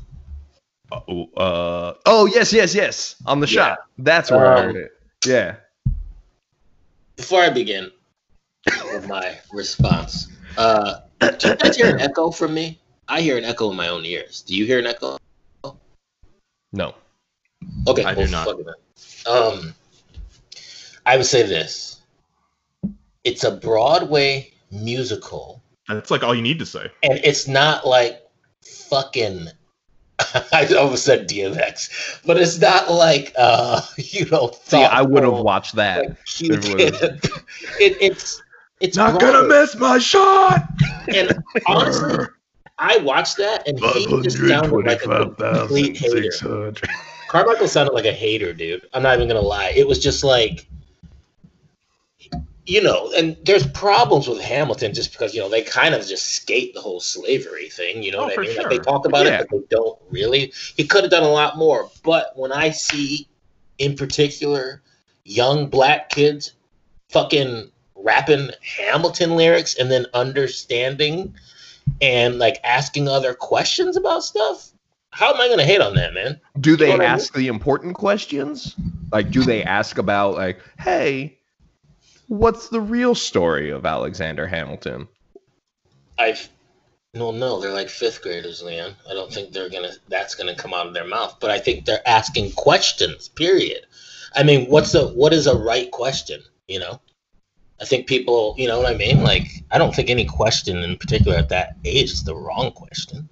Oh, 0.92 1.30
uh, 1.38 1.94
oh 2.08 2.26
yes, 2.26 2.52
yes, 2.52 2.74
yes. 2.74 3.16
On 3.28 3.40
the 3.40 3.48
Yeah. 3.48 3.54
Shop. 3.76 3.90
That's 4.00 4.32
where 4.32 4.48
I 4.48 4.60
Um, 4.60 4.66
heard 4.66 4.76
it. 4.78 4.92
Yeah. 5.26 5.56
Before 7.16 7.42
I 7.42 7.50
begin 7.50 7.92
with 8.94 9.08
my 9.08 9.38
response, 9.54 10.28
uh, 10.58 11.02
do 11.20 11.50
you 11.50 11.56
guys 11.58 11.76
hear 11.76 11.94
an 11.94 12.00
echo 12.02 12.32
from 12.32 12.54
me? 12.54 12.80
I 13.08 13.22
hear 13.22 13.38
an 13.38 13.44
echo 13.44 13.70
in 13.70 13.76
my 13.78 13.90
own 13.90 14.06
ears. 14.06 14.42
Do 14.42 14.56
you 14.56 14.66
hear 14.66 14.80
an 14.80 14.88
echo? 14.88 15.18
No. 16.72 16.96
Okay, 17.88 18.04
I 18.06 18.16
do 18.16 18.28
not. 18.28 18.46
fuck 18.48 18.60
it. 18.60 19.28
Um, 19.28 19.76
I 21.10 21.18
would 21.18 21.26
say 21.26 21.42
this: 21.42 22.02
it's 23.24 23.44
a 23.44 23.50
Broadway 23.50 24.54
musical, 24.72 25.64
That's 25.88 26.12
like 26.12 26.22
all 26.22 26.36
you 26.36 26.42
need 26.44 26.60
to 26.60 26.68
say. 26.68 26.92
and 27.02 27.20
it's 27.24 27.48
not 27.48 27.88
like 27.88 28.22
fucking. 28.62 29.48
I 30.54 30.68
almost 30.78 31.06
said 31.06 31.28
DMX, 31.28 32.22
but 32.28 32.38
it's 32.38 32.60
not 32.60 32.92
like 32.92 33.34
uh, 33.40 33.82
you 33.98 34.26
know. 34.30 34.52
See, 34.64 34.78
I 34.84 35.02
would 35.02 35.24
have 35.24 35.34
watched 35.40 35.76
that. 35.78 36.06
like 36.06 36.18
it 36.40 37.98
it's 38.00 38.40
it's 38.80 38.96
Not 38.96 39.20
gonna 39.20 39.40
Broadway. 39.40 39.62
miss 39.62 39.76
my 39.78 39.98
shot. 39.98 40.62
And 41.08 41.42
honestly, 41.66 42.26
I 42.78 42.98
watched 42.98 43.38
that, 43.38 43.68
and 43.68 43.80
he 43.80 44.06
just 44.22 44.38
sounded 44.38 44.86
like 44.86 45.02
a 45.06 45.32
complete 45.36 45.98
hater. 45.98 46.74
Carmichael 47.30 47.68
sounded 47.68 47.94
like 47.94 48.06
a 48.06 48.12
hater, 48.14 48.54
dude. 48.54 48.86
I'm 48.94 49.02
not 49.02 49.16
even 49.16 49.28
gonna 49.28 49.42
lie. 49.42 49.74
It 49.76 49.88
was 49.88 49.98
just 49.98 50.24
like, 50.24 50.68
you 52.70 52.84
know, 52.84 53.12
and 53.18 53.36
there's 53.44 53.66
problems 53.68 54.28
with 54.28 54.40
Hamilton 54.40 54.94
just 54.94 55.12
because 55.12 55.34
you 55.34 55.42
know 55.42 55.50
they 55.50 55.64
kind 55.64 55.96
of 55.96 56.06
just 56.06 56.28
skate 56.36 56.74
the 56.76 56.82
whole 56.82 57.00
slavery 57.00 57.68
thing. 57.70 58.04
You 58.04 58.12
know 58.12 58.20
Oh, 58.20 58.24
what 58.26 58.34
I 58.34 58.36
for 58.36 58.42
mean? 58.42 58.58
Like 58.58 58.70
they 58.70 58.78
talk 58.78 59.06
about 59.08 59.26
Yeah. 59.26 59.42
it, 59.42 59.48
but 59.50 59.60
they 59.70 59.76
don't 59.76 59.98
really. 60.12 60.54
He 60.78 60.86
could 60.86 61.04
have 61.04 61.10
done 61.12 61.24
a 61.24 61.30
lot 61.32 61.58
more. 61.58 61.90
But 62.04 62.32
when 62.36 62.52
I 62.52 62.70
see, 62.70 63.28
in 63.80 63.96
particular, 63.96 64.84
young 65.26 65.68
black 65.68 66.10
kids 66.10 66.54
fucking 67.10 67.72
rapping 67.96 68.52
Hamilton 68.62 69.36
lyrics 69.36 69.76
and 69.76 69.90
then 69.92 70.06
understanding 70.14 71.34
and 72.02 72.38
like 72.38 72.60
asking 72.64 73.08
other 73.08 73.34
questions 73.34 73.98
about 73.98 74.24
stuff. 74.24 74.70
How 75.10 75.34
am 75.34 75.42
I 75.42 75.50
gonna 75.50 75.66
hate 75.66 75.82
on 75.82 75.96
that, 75.96 76.14
man? 76.14 76.40
Do 76.60 76.78
they 76.78 76.90
know 76.90 76.98
what 76.98 77.02
I 77.02 77.06
mean? 77.06 77.14
ask 77.16 77.34
the 77.34 77.48
important 77.48 77.96
questions? 77.96 78.76
Like, 79.12 79.32
do 79.32 79.44
they 79.44 79.64
ask 79.64 79.98
about 79.98 80.36
like, 80.36 80.60
hey, 80.78 81.39
what's 82.30 82.70
the 82.70 82.80
real 82.80 83.16
story 83.16 83.72
of 83.72 83.86
Alexander 83.86 84.48
Hamilton? 84.48 85.08
I've 86.18 86.50
no, 87.16 87.32
no, 87.32 87.60
they're 87.60 87.74
like 87.74 87.90
fifth 87.90 88.22
graders, 88.22 88.62
Leon. 88.62 88.96
I 89.10 89.14
don't 89.14 89.34
think 89.34 89.52
they're 89.52 89.70
gonna. 89.70 89.92
That's 90.10 90.36
gonna 90.36 90.56
come 90.56 90.76
out 90.76 90.88
of 90.88 90.94
their 90.94 91.08
mouth. 91.08 91.38
But 91.40 91.50
I 91.50 91.58
think 91.58 91.86
they're 91.86 92.08
asking 92.08 92.52
questions. 92.52 93.30
Period. 93.30 93.86
I 94.36 94.44
mean, 94.44 94.68
what's 94.70 94.92
the 94.92 95.08
what 95.08 95.34
is 95.34 95.48
a 95.48 95.58
right 95.58 95.90
question? 95.90 96.42
You 96.68 96.80
know, 96.80 97.02
I 97.82 97.86
think 97.86 98.06
people. 98.06 98.54
You 98.58 98.68
know 98.68 98.80
what 98.80 98.94
I 98.94 98.96
mean? 98.96 99.24
Like, 99.24 99.48
I 99.72 99.80
don't 99.80 99.94
think 99.96 100.12
any 100.12 100.26
question 100.26 100.78
in 100.78 100.98
particular 100.98 101.36
at 101.36 101.50
that 101.50 101.78
age 101.84 102.12
is 102.12 102.24
the 102.24 102.36
wrong 102.36 102.72
question. 102.72 103.28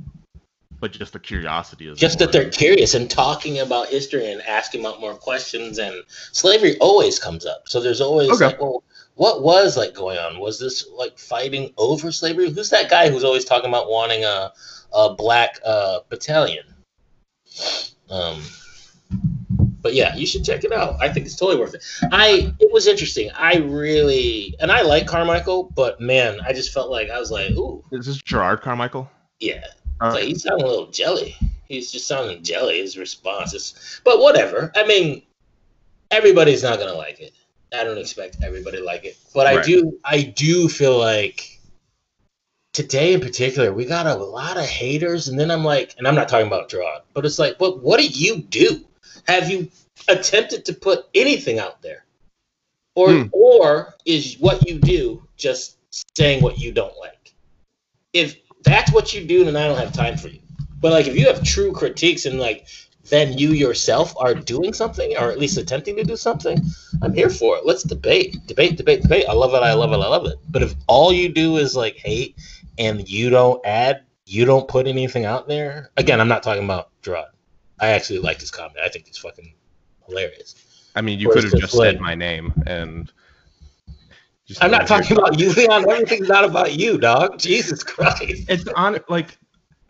But 0.80 0.92
just 0.92 1.14
the 1.14 1.20
curiosity 1.20 1.88
is 1.88 1.98
Just 1.98 2.20
that 2.20 2.32
they're 2.32 2.50
curious 2.52 2.94
and 2.94 3.10
talking 3.10 3.60
about 3.60 3.88
history 3.88 4.32
and 4.32 4.42
asking 4.44 4.82
about 4.82 5.00
more 5.02 5.16
questions. 5.16 5.80
And 5.80 6.04
slavery 6.32 6.78
always 6.80 7.18
comes 7.18 7.46
up. 7.48 7.68
So 7.68 7.80
there's 7.82 8.00
always 8.02 8.30
Okay. 8.30 8.46
like, 8.46 8.62
well, 8.62 8.84
what 9.16 9.42
was 9.42 9.76
like 9.76 9.96
going 9.96 10.20
on? 10.20 10.40
Was 10.40 10.60
this 10.60 10.88
like 10.94 11.18
fighting 11.18 11.74
over 11.78 12.12
slavery? 12.12 12.52
Who's 12.52 12.70
that 12.70 12.92
guy 12.92 13.10
who's 13.10 13.24
always 13.24 13.44
talking 13.46 13.70
about 13.70 13.90
wanting 13.90 14.24
a 14.24 14.52
a 14.94 15.16
black 15.16 15.60
uh, 15.66 16.00
battalion? 16.10 16.64
Um, 18.10 18.42
but 19.82 19.96
yeah, 19.96 20.16
you 20.16 20.28
should 20.28 20.44
check 20.46 20.64
it 20.64 20.72
out. 20.72 20.98
I 21.02 21.10
think 21.12 21.26
it's 21.26 21.36
totally 21.36 21.60
worth 21.60 21.74
it. 21.74 21.84
I 22.12 22.54
it 22.60 22.72
was 22.72 22.86
interesting. 22.86 23.32
I 23.36 23.56
really 23.58 24.56
and 24.60 24.72
I 24.72 24.82
like 24.84 25.08
Carmichael, 25.08 25.72
but 25.76 26.00
man, 26.00 26.38
I 26.46 26.54
just 26.54 26.72
felt 26.72 26.92
like 26.92 27.10
I 27.10 27.20
was 27.20 27.32
like, 27.32 27.52
ooh, 27.52 27.84
Is 27.92 28.06
this 28.06 28.22
Jerrod 28.22 28.62
Carmichael? 28.62 29.10
yeah. 29.40 29.64
All 30.00 30.16
It's 30.16 30.46
like 30.46 30.54
right. 30.54 30.64
a 30.64 30.68
little 30.68 30.88
jelly. 30.88 31.36
He's 31.68 31.92
just 31.92 32.08
sounding 32.08 32.44
jelly. 32.44 32.80
His 32.80 32.98
responses, 32.98 34.00
but 34.04 34.20
whatever. 34.20 34.72
I 34.76 34.86
mean, 34.86 35.24
everybody's 36.12 36.64
not 36.64 36.80
gonna 36.80 36.94
like 36.94 37.20
it. 37.20 37.34
I 37.74 37.84
don't 37.84 37.98
expect 37.98 38.38
everybody 38.44 38.78
to 38.78 38.84
like 38.84 39.04
it, 39.06 39.18
but 39.34 39.48
I 39.48 39.62
do. 39.62 40.00
I 40.06 40.22
do 40.22 40.70
feel 40.70 40.98
like 40.98 41.60
today 42.74 43.14
in 43.14 43.20
particular, 43.20 43.74
we 43.74 43.86
got 43.86 44.06
a 44.06 44.16
lot 44.16 44.58
of 44.58 44.66
haters, 44.66 45.28
and 45.28 45.40
then 45.40 45.52
I'm 45.52 45.64
like, 45.66 45.96
and 45.98 46.08
I'm 46.08 46.16
not 46.16 46.30
talking 46.30 46.48
about 46.48 46.70
Jerrod, 46.70 47.02
but 47.14 47.26
it's 47.26 47.40
like, 47.40 47.60
what? 47.60 47.82
What 47.84 48.00
do 48.00 48.08
you 48.08 48.38
do? 48.38 48.86
Have 49.28 49.50
you 49.50 49.70
attempted 50.08 50.64
to 50.66 50.74
put 50.74 51.08
anything 51.14 51.60
out 51.60 51.82
there, 51.82 52.06
or 52.96 53.12
Hmm. 53.12 53.28
or 53.32 53.96
is 54.06 54.36
what 54.40 54.66
you 54.68 54.80
do 54.80 55.28
just 55.36 55.78
saying 56.16 56.42
what 56.42 56.58
you 56.60 56.72
don't 56.72 56.98
like? 56.98 57.34
If 58.14 58.38
that's 58.64 58.92
what 58.92 59.14
you 59.14 59.26
do, 59.26 59.46
then 59.46 59.56
I 59.56 59.68
don't 59.68 59.78
have 59.78 59.94
time 59.94 60.18
for 60.18 60.28
you. 60.30 60.40
But 60.80 60.92
like, 60.92 61.08
if 61.08 61.16
you 61.18 61.28
have 61.28 61.44
true 61.44 61.72
critiques 61.72 62.26
and 62.26 62.40
like, 62.40 62.68
then 63.10 63.38
you 63.38 63.52
yourself 63.52 64.14
are 64.18 64.34
doing 64.34 64.74
something, 64.74 65.16
or 65.18 65.32
at 65.32 65.40
least 65.40 65.58
attempting 65.58 65.96
to 65.96 66.04
do 66.04 66.18
something, 66.18 66.60
I'm 67.02 67.14
here 67.14 67.30
for 67.30 67.58
it. 67.58 67.66
Let's 67.66 67.84
debate, 67.84 68.36
debate, 68.48 68.78
debate, 68.78 69.02
debate. 69.02 69.26
I 69.30 69.34
love 69.34 69.54
it. 69.54 69.64
I 69.64 69.74
love 69.74 69.92
it. 69.92 69.96
I 69.96 70.08
love 70.08 70.26
it. 70.26 70.38
But 70.50 70.62
if 70.62 70.76
all 70.88 71.14
you 71.14 71.30
do 71.30 71.58
is 71.58 71.76
like 71.76 71.96
hate 71.96 72.36
and 72.78 73.08
you 73.08 73.30
don't 73.30 73.66
add, 73.66 74.04
you 74.26 74.44
don't 74.44 74.68
put 74.68 74.88
anything 74.88 75.24
out 75.24 75.48
there. 75.48 75.92
Again, 75.96 76.20
I'm 76.20 76.28
not 76.28 76.44
talking 76.44 76.66
about 76.66 76.90
Jerrod. 77.02 77.30
I 77.80 77.90
actually 77.90 78.20
like 78.20 78.42
his 78.42 78.52
comment. 78.52 78.80
I 78.84 78.90
think 78.90 79.08
it's 79.08 79.18
fucking 79.18 79.54
hilarious. 80.06 80.56
I 80.96 81.02
mean, 81.02 81.20
you 81.20 81.30
could 81.30 81.44
have 81.44 81.54
just 81.54 81.78
said 81.78 82.00
my 82.00 82.16
name 82.16 82.54
and. 82.66 83.12
Just 84.48 84.64
I'm 84.64 84.72
not 84.72 84.88
talking 84.88 85.18
about 85.18 85.40
you, 85.40 85.52
Leon. 85.54 85.90
Everything's 85.90 86.30
not 86.30 86.44
about 86.46 86.74
you, 86.74 86.98
dog. 86.98 87.38
Jesus 87.40 87.84
Christ. 87.84 88.46
It's 88.50 88.68
on 88.76 89.00
like 89.10 89.38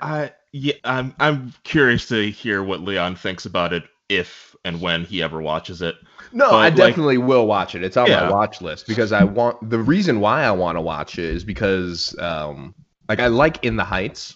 I 0.02 0.32
yeah, 0.52 0.74
I'm 0.84 1.14
I'm 1.20 1.54
curious 1.64 2.08
to 2.10 2.30
hear 2.32 2.64
what 2.64 2.82
Leon 2.82 3.16
thinks 3.16 3.46
about 3.46 3.74
it 3.74 3.84
if 4.10 4.56
and 4.66 4.82
when 4.82 5.04
he 5.06 5.22
ever 5.22 5.42
watches 5.42 5.82
it. 5.82 5.96
No, 6.34 6.50
But, 6.50 6.56
I 6.56 6.64
like- 6.70 6.76
definitely 6.76 7.18
will 7.20 7.46
watch 7.48 7.76
it. 7.76 7.84
It's 7.84 7.98
on 7.98 8.08
Yeah. 8.08 8.22
my 8.26 8.32
watch 8.32 8.62
list 8.62 8.88
because 8.88 9.12
I 9.12 9.24
want 9.24 9.70
the 9.70 9.80
reason 9.80 10.20
why 10.20 10.44
I 10.44 10.52
want 10.52 10.76
to 10.78 10.82
watch 10.82 11.18
it 11.20 11.26
is 11.26 11.44
because 11.44 12.18
um 12.20 12.74
like 13.08 13.20
I 13.20 13.28
like 13.28 13.64
In 13.64 13.76
the 13.76 13.84
Heights. 13.86 14.36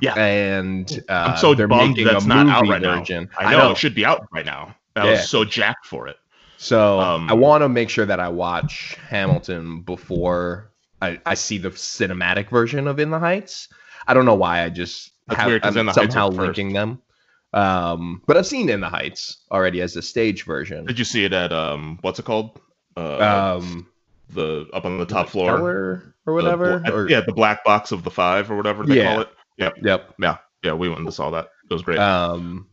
Yeah. 0.00 0.14
And 0.14 1.02
uh, 1.08 1.12
I'm 1.32 1.36
so 1.38 1.54
they're 1.54 1.66
bummed 1.66 1.90
making 1.96 2.04
that's 2.04 2.24
a 2.26 2.28
not 2.28 2.46
out 2.48 2.60
movie 2.62 2.72
right 2.72 2.82
now. 2.82 2.98
version. 2.98 3.30
I 3.38 3.56
know, 3.56 3.70
it 3.70 3.78
should 3.78 3.94
be 3.94 4.04
out 4.04 4.26
right 4.32 4.44
now. 4.44 4.76
I 4.96 5.04
Yeah. 5.06 5.10
was 5.12 5.28
so 5.28 5.44
jacked 5.44 5.86
for 5.86 6.06
it. 6.08 6.16
So 6.62 7.00
Um, 7.00 7.30
I 7.30 7.32
want 7.32 7.62
to 7.62 7.70
make 7.70 7.88
sure 7.88 8.04
that 8.04 8.20
I 8.20 8.28
watch 8.28 8.98
Hamilton 9.08 9.80
before 9.80 10.70
I, 11.00 11.18
I 11.24 11.32
see 11.32 11.56
the 11.56 11.70
cinematic 11.70 12.50
version 12.50 12.86
of 12.86 12.98
In 13.00 13.10
the 13.10 13.18
Heights. 13.18 13.68
I 14.06 14.12
don't 14.12 14.26
know 14.26 14.34
why 14.34 14.62
I 14.62 14.68
just 14.68 15.12
have, 15.30 15.46
weird 15.46 15.64
I'm 15.64 15.72
the 15.86 15.92
somehow 15.92 16.28
linking 16.28 16.74
them. 16.74 17.00
Um, 17.54 18.22
but 18.26 18.36
I've 18.36 18.46
seen 18.46 18.68
In 18.68 18.80
the 18.80 18.90
Heights 18.90 19.38
already 19.50 19.80
as 19.80 19.96
a 19.96 20.02
stage 20.02 20.44
version. 20.44 20.84
Did 20.84 20.98
you 20.98 21.04
see 21.06 21.24
it 21.24 21.32
at 21.32 21.50
um 21.50 21.98
what's 22.02 22.18
it 22.18 22.26
called? 22.26 22.60
Uh, 22.94 23.56
Um, 23.58 23.86
the 24.28 24.68
up 24.74 24.84
on 24.84 24.98
the 24.98 25.06
top 25.06 25.30
floor. 25.30 26.12
Or 26.26 26.34
whatever. 26.34 26.80
bla- 26.80 26.92
or, 26.92 27.08
yeah, 27.08 27.22
the 27.22 27.32
black 27.32 27.64
box 27.64 27.90
of 27.90 28.04
the 28.04 28.10
five 28.10 28.50
or 28.50 28.56
whatever 28.56 28.84
they 28.84 28.98
Yeah. 28.98 29.12
call 29.14 29.22
it. 29.22 29.28
Yep. 29.56 29.74
Yep. 29.82 30.14
Yeah. 30.20 30.36
Yeah, 30.62 30.74
we 30.74 30.90
went 30.90 31.00
and 31.00 31.14
saw 31.14 31.30
that. 31.30 31.48
It 31.70 31.72
was 31.72 31.80
great. 31.82 31.98
Um, 31.98 32.66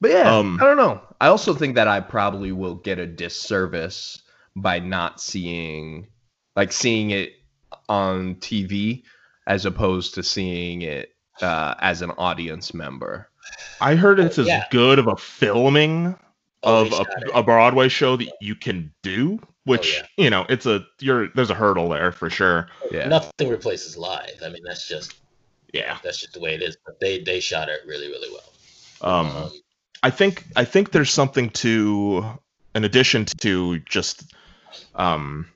but 0.00 0.10
yeah, 0.10 0.36
Um, 0.36 0.58
I 0.60 0.64
don't 0.64 0.76
know. 0.76 1.00
I 1.20 1.28
also 1.28 1.54
think 1.54 1.74
that 1.74 1.88
I 1.88 2.00
probably 2.00 2.52
will 2.52 2.76
get 2.76 2.98
a 2.98 3.06
disservice 3.06 4.22
by 4.56 4.78
not 4.78 5.20
seeing, 5.20 6.08
like, 6.56 6.72
seeing 6.72 7.10
it 7.10 7.32
on 7.88 8.36
TV 8.36 9.02
as 9.46 9.64
opposed 9.66 10.14
to 10.14 10.22
seeing 10.22 10.82
it 10.82 11.14
uh, 11.40 11.74
as 11.80 12.02
an 12.02 12.10
audience 12.12 12.74
member. 12.74 13.28
I 13.80 13.94
heard 13.94 14.20
it's 14.20 14.38
as 14.38 14.46
yeah. 14.46 14.64
good 14.70 14.98
of 14.98 15.06
a 15.06 15.16
filming 15.16 16.16
Oh, 16.64 16.86
of 16.86 16.92
a, 16.92 17.38
a 17.38 17.42
Broadway 17.44 17.88
show 17.88 18.16
that 18.16 18.32
you 18.40 18.56
can 18.56 18.92
do, 19.02 19.38
which 19.64 19.94
yeah. 19.94 20.24
you 20.24 20.28
know, 20.28 20.44
it's 20.48 20.66
a 20.66 20.84
you're 20.98 21.28
there's 21.28 21.50
a 21.50 21.54
hurdle 21.54 21.88
there 21.88 22.10
for 22.10 22.28
sure. 22.28 22.68
Yeah. 22.90 23.06
Nothing 23.06 23.48
replaces 23.48 23.96
live. 23.96 24.42
I 24.44 24.48
mean, 24.48 24.64
that's 24.64 24.88
just 24.88 25.14
Yeah. 25.72 25.98
that's 26.02 26.18
just 26.18 26.32
the 26.32 26.40
way 26.40 26.54
it 26.54 26.62
is. 26.62 26.76
But 26.84 26.98
they 26.98 27.22
they 27.22 27.38
shot 27.38 27.68
it 27.68 27.80
really 27.86 28.08
really 28.08 28.28
well. 28.32 28.52
Um, 29.20 29.26
Um, 29.36 29.50
I 30.02 30.10
think 30.10 30.44
I 30.56 30.64
think 30.64 30.90
there's 30.90 31.12
something 31.12 31.50
to, 31.50 32.24
in 32.74 32.84
addition 32.84 33.24
to 33.40 33.78
just, 33.80 34.32
um, 34.94 35.48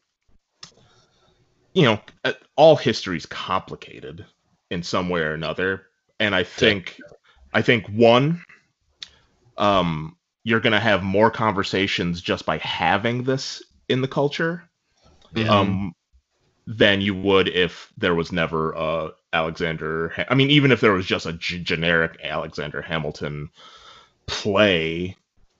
you 1.74 1.82
know, 1.82 2.00
uh, 2.24 2.32
all 2.56 2.76
history 2.76 3.16
is 3.16 3.26
complicated 3.26 4.26
in 4.70 4.82
some 4.82 5.08
way 5.08 5.20
or 5.20 5.32
another, 5.34 5.86
and 6.18 6.34
I 6.34 6.44
think 6.44 6.98
I 7.54 7.62
think 7.62 7.86
one, 7.88 8.42
um, 9.56 10.16
you're 10.44 10.60
gonna 10.60 10.80
have 10.80 11.02
more 11.02 11.30
conversations 11.30 12.20
just 12.20 12.44
by 12.44 12.58
having 12.58 13.24
this 13.24 13.62
in 13.88 14.00
the 14.00 14.08
culture, 14.08 14.68
Yeah. 15.34 15.60
um, 15.60 15.92
than 16.66 17.00
you 17.00 17.14
would 17.14 17.48
if 17.48 17.92
there 17.96 18.14
was 18.14 18.32
never 18.32 18.76
uh 18.76 19.10
Alexander. 19.32 20.12
I 20.28 20.34
mean, 20.34 20.50
even 20.50 20.72
if 20.72 20.80
there 20.80 20.92
was 20.92 21.06
just 21.06 21.26
a 21.26 21.32
g- 21.32 21.62
generic 21.62 22.18
Alexander 22.22 22.82
Hamilton 22.82 23.50
play 24.32 25.16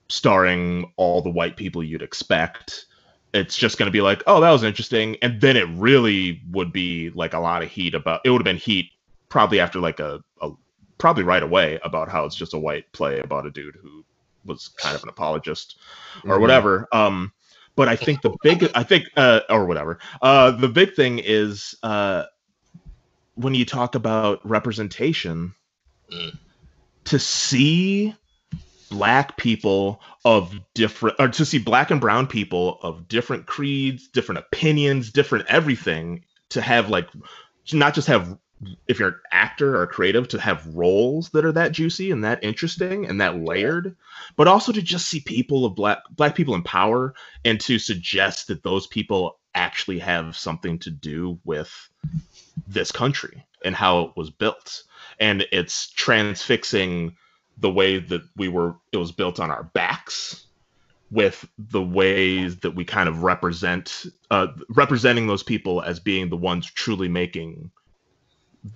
starring 0.09 0.91
all 0.97 1.21
the 1.21 1.29
white 1.29 1.55
people 1.55 1.83
you'd 1.83 2.01
expect. 2.01 2.85
It's 3.33 3.55
just 3.57 3.77
going 3.77 3.87
to 3.87 3.91
be 3.91 4.01
like, 4.01 4.21
oh, 4.27 4.41
that 4.41 4.51
was 4.51 4.63
interesting, 4.63 5.17
and 5.21 5.39
then 5.41 5.57
it 5.57 5.67
really 5.69 6.41
would 6.51 6.71
be 6.71 7.09
like 7.11 7.33
a 7.33 7.39
lot 7.39 7.63
of 7.63 7.69
heat 7.69 7.95
about. 7.95 8.21
It 8.25 8.29
would 8.29 8.39
have 8.39 8.45
been 8.45 8.57
heat 8.57 8.91
probably 9.29 9.59
after 9.59 9.79
like 9.79 9.99
a, 9.99 10.21
a 10.41 10.51
probably 10.97 11.23
right 11.23 11.41
away 11.41 11.79
about 11.83 12.09
how 12.09 12.25
it's 12.25 12.35
just 12.35 12.53
a 12.53 12.59
white 12.59 12.91
play 12.91 13.19
about 13.19 13.45
a 13.47 13.51
dude 13.51 13.75
who 13.81 14.05
was 14.45 14.67
kind 14.67 14.95
of 14.95 15.01
an 15.03 15.09
apologist 15.09 15.79
or 16.25 16.37
Mhm. 16.37 16.41
whatever. 16.41 16.87
Um, 16.91 17.31
but 17.75 17.87
I 17.87 17.95
think 17.95 18.21
the 18.21 18.35
big, 18.43 18.69
I 18.75 18.83
think, 18.83 19.05
uh, 19.17 19.39
or 19.49 19.65
whatever. 19.65 19.97
Uh, 20.21 20.51
the 20.51 20.67
big 20.69 20.93
thing 20.93 21.19
is 21.19 21.73
uh, 21.81 22.25
when 23.35 23.55
you 23.55 23.65
talk 23.65 23.95
about 23.95 24.47
representation, 24.47 25.55
Mm. 26.11 26.37
to 27.05 27.17
see 27.17 28.13
black 28.93 29.37
people 29.37 30.01
of 30.23 30.53
different, 30.73 31.15
or 31.19 31.27
to 31.27 31.45
see 31.45 31.59
black 31.59 31.91
and 31.91 32.01
brown 32.01 32.27
people 32.27 32.79
of 32.81 33.07
different 33.07 33.45
creeds, 33.45 34.07
different 34.07 34.39
opinions, 34.39 35.11
different 35.11 35.45
everything, 35.47 36.23
to 36.49 36.61
have 36.61 36.89
like, 36.89 37.09
to 37.65 37.77
not 37.77 37.93
just 37.93 38.07
have 38.07 38.37
if 38.87 38.97
you're 38.97 39.09
an 39.09 39.19
actor 39.31 39.81
or 39.81 39.85
creative 39.87 40.27
to 40.29 40.39
have 40.39 40.65
roles 40.67 41.29
that 41.31 41.43
are 41.43 41.51
that 41.51 41.73
juicy 41.73 42.11
and 42.11 42.23
that 42.23 42.41
interesting 42.41 43.05
and 43.05 43.19
that 43.19 43.37
layered 43.37 43.93
but 44.37 44.47
also 44.47 44.71
to 44.71 44.81
just 44.81 45.09
see 45.09 45.19
people 45.19 45.65
of 45.65 45.75
black 45.75 45.99
black 46.11 46.33
people 46.33 46.55
in 46.55 46.63
power 46.63 47.13
and 47.43 47.59
to 47.59 47.77
suggest 47.77 48.47
that 48.47 48.63
those 48.63 48.87
people 48.87 49.37
actually 49.55 49.99
have 49.99 50.37
something 50.37 50.79
to 50.79 50.89
do 50.89 51.39
with 51.43 51.89
this 52.67 52.91
country 52.91 53.45
and 53.63 53.75
how 53.75 54.01
it 54.01 54.11
was 54.15 54.29
built. 54.29 54.83
And 55.19 55.45
it's 55.51 55.89
transfixing 55.89 57.15
the 57.57 57.69
way 57.71 57.99
that 57.99 58.21
we 58.35 58.47
were 58.47 58.75
it 58.91 58.97
was 58.97 59.11
built 59.11 59.39
on 59.39 59.51
our 59.51 59.63
backs 59.63 60.47
with 61.11 61.47
the 61.57 61.81
ways 61.81 62.57
that 62.57 62.71
we 62.71 62.83
kind 62.83 63.07
of 63.07 63.21
represent 63.23 64.05
uh, 64.31 64.47
representing 64.69 65.27
those 65.27 65.43
people 65.43 65.81
as 65.81 65.99
being 65.99 66.29
the 66.29 66.37
ones 66.37 66.65
truly 66.65 67.07
making 67.07 67.69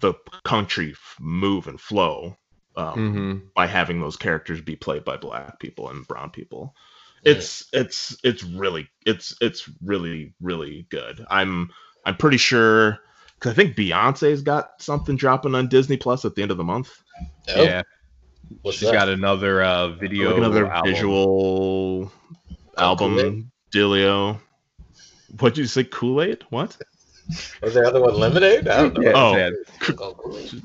the 0.01 0.13
country 0.43 0.91
f- 0.91 1.15
move 1.19 1.67
and 1.67 1.79
flow 1.79 2.37
um, 2.75 2.93
Mhm. 2.93 3.53
by 3.55 3.65
having 3.65 3.99
those 3.99 4.17
characters 4.17 4.61
be 4.61 4.75
played 4.75 5.03
by 5.03 5.17
black 5.17 5.59
people 5.59 5.89
and 5.89 6.07
brown 6.07 6.29
people. 6.29 6.75
It's 7.23 7.67
it's 7.73 8.15
it's 8.23 8.43
really 8.43 8.87
it's 9.05 9.35
it's 9.41 9.67
really 9.83 10.35
really 10.39 10.85
good. 10.89 11.25
I'm 11.29 11.71
I'm 12.05 12.15
pretty 12.17 12.37
sure 12.37 12.99
because 13.33 13.51
I 13.51 13.55
think 13.55 13.75
Beyonce's 13.75 14.43
got 14.43 14.79
something 14.81 15.15
dropping 15.15 15.55
on 15.55 15.67
Disney 15.67 15.97
Plus 15.97 16.23
at 16.25 16.35
the 16.35 16.41
end 16.43 16.51
of 16.51 16.57
the 16.57 16.63
month. 16.63 17.01
Oh, 17.55 17.63
Yeah, 17.63 17.81
what's 18.61 18.77
she's 18.77 18.87
that? 18.89 18.93
got 18.93 19.09
another 19.09 19.63
uh, 19.63 19.89
video. 19.89 20.29
like 20.29 20.37
another 20.39 20.67
album. 20.67 20.91
visual 20.93 22.11
album, 22.77 23.15
Kool-Aid? 23.17 23.47
Dealio. 23.73 24.39
What'd 25.39 25.57
you 25.57 25.65
say? 25.65 25.83
Kool 25.83 26.21
Aid? 26.21 26.43
What? 26.49 26.77
Was 27.61 27.73
the 27.73 27.81
other 27.85 27.99
one 28.01 28.13
lemonade? 28.15 28.67
I 28.67 28.81
don't 28.83 28.93
know. 28.93 29.01
Yeah, 29.01 29.11
Oh. 29.15 29.35
yeah. 29.35 29.49
Oh, 29.99 30.13
Kool-Aid. 30.13 30.61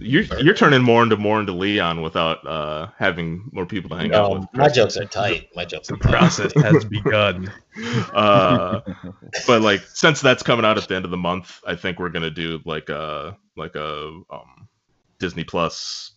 You're 0.00 0.22
you're 0.38 0.54
turning 0.54 0.80
more 0.82 1.02
into 1.02 1.16
more 1.16 1.40
into 1.40 1.50
Leon 1.52 2.02
without 2.02 2.46
uh 2.46 2.86
having 2.98 3.48
more 3.50 3.66
people 3.66 3.90
to 3.90 3.96
hang 3.96 4.14
out 4.14 4.30
No, 4.30 4.38
with. 4.38 4.48
my 4.54 4.68
jokes 4.68 4.96
are 4.96 5.04
tight. 5.04 5.48
My 5.56 5.64
jokes 5.64 5.90
are 5.90 5.96
The 5.96 6.04
tight. 6.04 6.12
process 6.12 6.52
has 6.62 6.84
begun. 6.84 7.52
uh 8.14 8.80
but 9.48 9.60
like 9.60 9.80
since 9.94 10.20
that's 10.20 10.44
coming 10.44 10.64
out 10.64 10.78
at 10.78 10.86
the 10.86 10.94
end 10.94 11.04
of 11.04 11.10
the 11.12 11.16
month 11.16 11.60
i 11.66 11.74
think 11.76 11.98
we're 12.00 12.08
gonna 12.10 12.30
do 12.30 12.60
like 12.64 12.88
a 12.88 13.36
like 13.56 13.74
a 13.76 14.20
um 14.30 14.68
disney 15.18 15.44
plus 15.44 16.12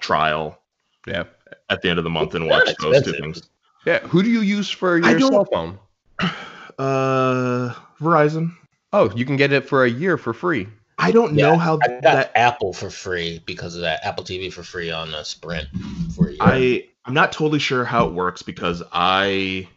trial 0.00 0.58
Yeah, 1.06 1.24
at 1.70 1.82
the 1.82 1.88
end 1.90 1.98
of 1.98 2.04
the 2.04 2.10
month 2.10 2.34
and 2.34 2.48
watch 2.48 2.66
not 2.66 2.78
those 2.80 3.02
two 3.02 3.12
things 3.14 3.42
yeah. 3.84 4.00
Who 4.00 4.20
do 4.24 4.28
you 4.30 4.40
use 4.40 4.68
for 4.68 4.98
your 4.98 5.20
cell 5.20 5.44
phone? 5.44 5.78
uh 6.78 7.72
verizon 8.00 8.52
Oh, 8.92 9.10
you 9.14 9.24
can 9.26 9.36
get 9.36 9.52
it 9.52 9.68
for 9.68 9.84
a 9.84 9.90
year 9.90 10.16
for 10.16 10.32
free. 10.32 10.66
i 10.98 11.10
don't 11.12 11.34
Yeah, 11.34 11.50
know 11.50 11.56
how 11.58 11.74
I 11.82 11.88
got 11.88 12.02
that 12.02 12.32
Apple 12.34 12.72
for 12.72 12.90
free 12.90 13.42
because 13.46 13.74
of 13.74 13.82
that. 13.82 14.04
Apple 14.04 14.24
TV 14.24 14.52
for 14.52 14.62
free 14.62 14.90
on 14.90 15.12
uh, 15.14 15.22
Sprint 15.22 15.68
for 16.14 16.28
a 16.28 16.32
year. 16.32 16.38
i 16.40 16.84
i'm 17.04 17.14
not 17.14 17.32
totally 17.32 17.58
sure 17.58 17.84
how 17.84 18.06
it 18.06 18.12
works 18.12 18.42
because 18.42 18.82
i 18.92 19.68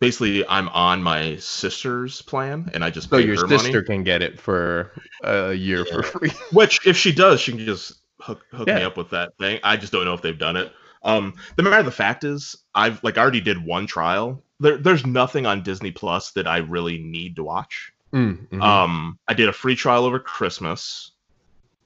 basically 0.00 0.46
i'm 0.48 0.68
on 0.68 1.02
my 1.02 1.36
sister's 1.36 2.22
plan 2.22 2.70
and 2.74 2.84
i 2.84 2.90
just 2.90 3.10
So 3.10 3.18
pay 3.18 3.26
your 3.26 3.36
sister 3.36 3.72
money 3.72 3.84
can 3.84 4.04
get 4.04 4.22
it 4.22 4.40
for 4.40 4.92
a 5.22 5.52
year 5.52 5.84
for 5.84 6.02
free. 6.02 6.30
Which, 6.52 6.86
if 6.86 6.96
she 6.96 7.12
does, 7.12 7.40
she 7.40 7.52
can 7.52 7.64
just 7.64 7.94
hook 8.20 8.44
hook 8.52 8.66
me 8.66 8.82
up 8.82 8.96
with 8.96 9.10
that 9.10 9.36
thing. 9.38 9.60
I 9.62 9.76
just 9.76 9.92
don't 9.92 10.04
know 10.04 10.14
if 10.14 10.22
they've 10.22 10.38
done 10.38 10.56
it. 10.56 10.72
Um, 11.02 11.34
the 11.56 11.62
matter 11.62 11.78
of 11.78 11.84
the 11.84 11.90
fact 11.90 12.24
is, 12.24 12.56
I've 12.74 13.02
like 13.02 13.18
I 13.18 13.22
already 13.22 13.40
did 13.40 13.64
one 13.64 13.86
trial. 13.86 14.42
There, 14.60 14.76
there's 14.76 15.06
nothing 15.06 15.46
on 15.46 15.62
Disney 15.62 15.92
Plus 15.92 16.32
that 16.32 16.46
I 16.46 16.58
really 16.58 16.98
need 16.98 17.36
to 17.36 17.44
watch. 17.44 17.92
Mm, 18.12 18.48
mhm. 18.48 18.62
Um, 18.62 19.18
I 19.28 19.34
did 19.34 19.48
a 19.48 19.52
free 19.52 19.76
trial 19.76 20.04
over 20.04 20.18
Christmas, 20.18 21.12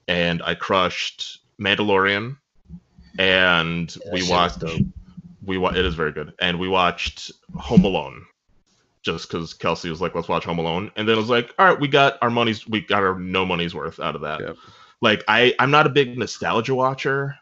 and 0.09 0.43
I 0.43 0.55
crushed 0.55 1.41
Mandalorian, 1.61 2.39
and 3.19 3.95
Yeah, 4.07 4.13
we 4.13 4.29
watched. 4.29 4.65
We 5.45 5.59
wa- 5.59 5.71
it 5.71 5.85
is 5.85 5.95
very 5.95 6.13
good, 6.13 6.33
and 6.41 6.59
we 6.59 6.69
watched 6.69 7.33
Home 7.57 7.85
Alone. 7.85 8.25
Just 9.03 9.29
because 9.29 9.53
Kelsey 9.53 9.91
was 9.91 10.01
like, 10.01 10.15
"Let's 10.15 10.29
watch 10.29 10.45
Home 10.45 10.61
Alone," 10.61 10.93
and 10.95 11.09
then 11.09 11.17
I 11.17 11.19
was 11.19 11.29
like, 11.29 11.53
"All 11.59 11.67
right, 11.67 11.81
we 11.81 11.89
got 11.89 12.19
our 12.23 12.31
money's, 12.31 12.67
we 12.69 12.81
got 12.81 13.03
our 13.03 13.19
no 13.19 13.45
money's 13.45 13.75
worth 13.75 13.99
out 13.99 14.15
of 14.15 14.21
that." 14.21 14.41
Yep. 14.41 14.57
Like, 15.01 15.25
I, 15.27 15.53
I'm 15.59 15.73
not 15.73 15.87
a 15.87 15.91
big 15.91 16.17
nostalgia 16.17 16.75
watcher, 16.77 17.37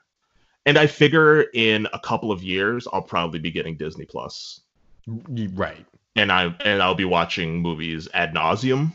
and 0.65 0.79
I 0.79 0.87
figure 0.87 1.43
in 1.53 1.87
a 1.93 1.99
couple 1.99 2.33
of 2.33 2.43
years 2.43 2.89
I'll 2.91 3.03
probably 3.03 3.41
be 3.41 3.51
getting 3.51 3.77
Disney 3.77 4.07
Plus, 4.07 4.61
right. 5.07 5.85
and 6.17 6.33
I 6.33 6.55
and 6.65 6.83
I'll 6.83 6.95
be 6.95 7.05
watching 7.05 7.61
movies 7.61 8.09
ad 8.15 8.33
nauseum, 8.35 8.95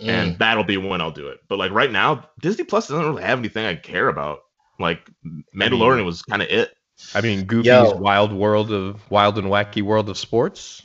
Mm. 0.00 0.08
and 0.08 0.38
that'll 0.40 0.64
be 0.64 0.76
when 0.76 1.00
I'll 1.00 1.12
do 1.12 1.28
it. 1.28 1.38
But 1.48 1.58
like 1.60 1.70
right 1.70 1.90
now, 1.92 2.28
Disney 2.40 2.64
Plus 2.64 2.88
doesn't 2.88 3.06
really 3.06 3.22
have 3.22 3.38
anything 3.38 3.64
I 3.64 3.76
care 3.76 4.08
about. 4.08 4.40
Like 4.80 5.08
Mandalorian 5.54 6.04
was 6.04 6.20
kind 6.22 6.42
of 6.42 6.48
it. 6.48 6.75
I 7.14 7.20
mean, 7.20 7.44
Goofy's 7.44 7.66
Yo. 7.66 7.96
wild 7.96 8.32
world 8.32 8.72
of 8.72 9.00
wild 9.10 9.38
and 9.38 9.48
wacky 9.48 9.82
world 9.82 10.08
of 10.08 10.18
sports. 10.18 10.82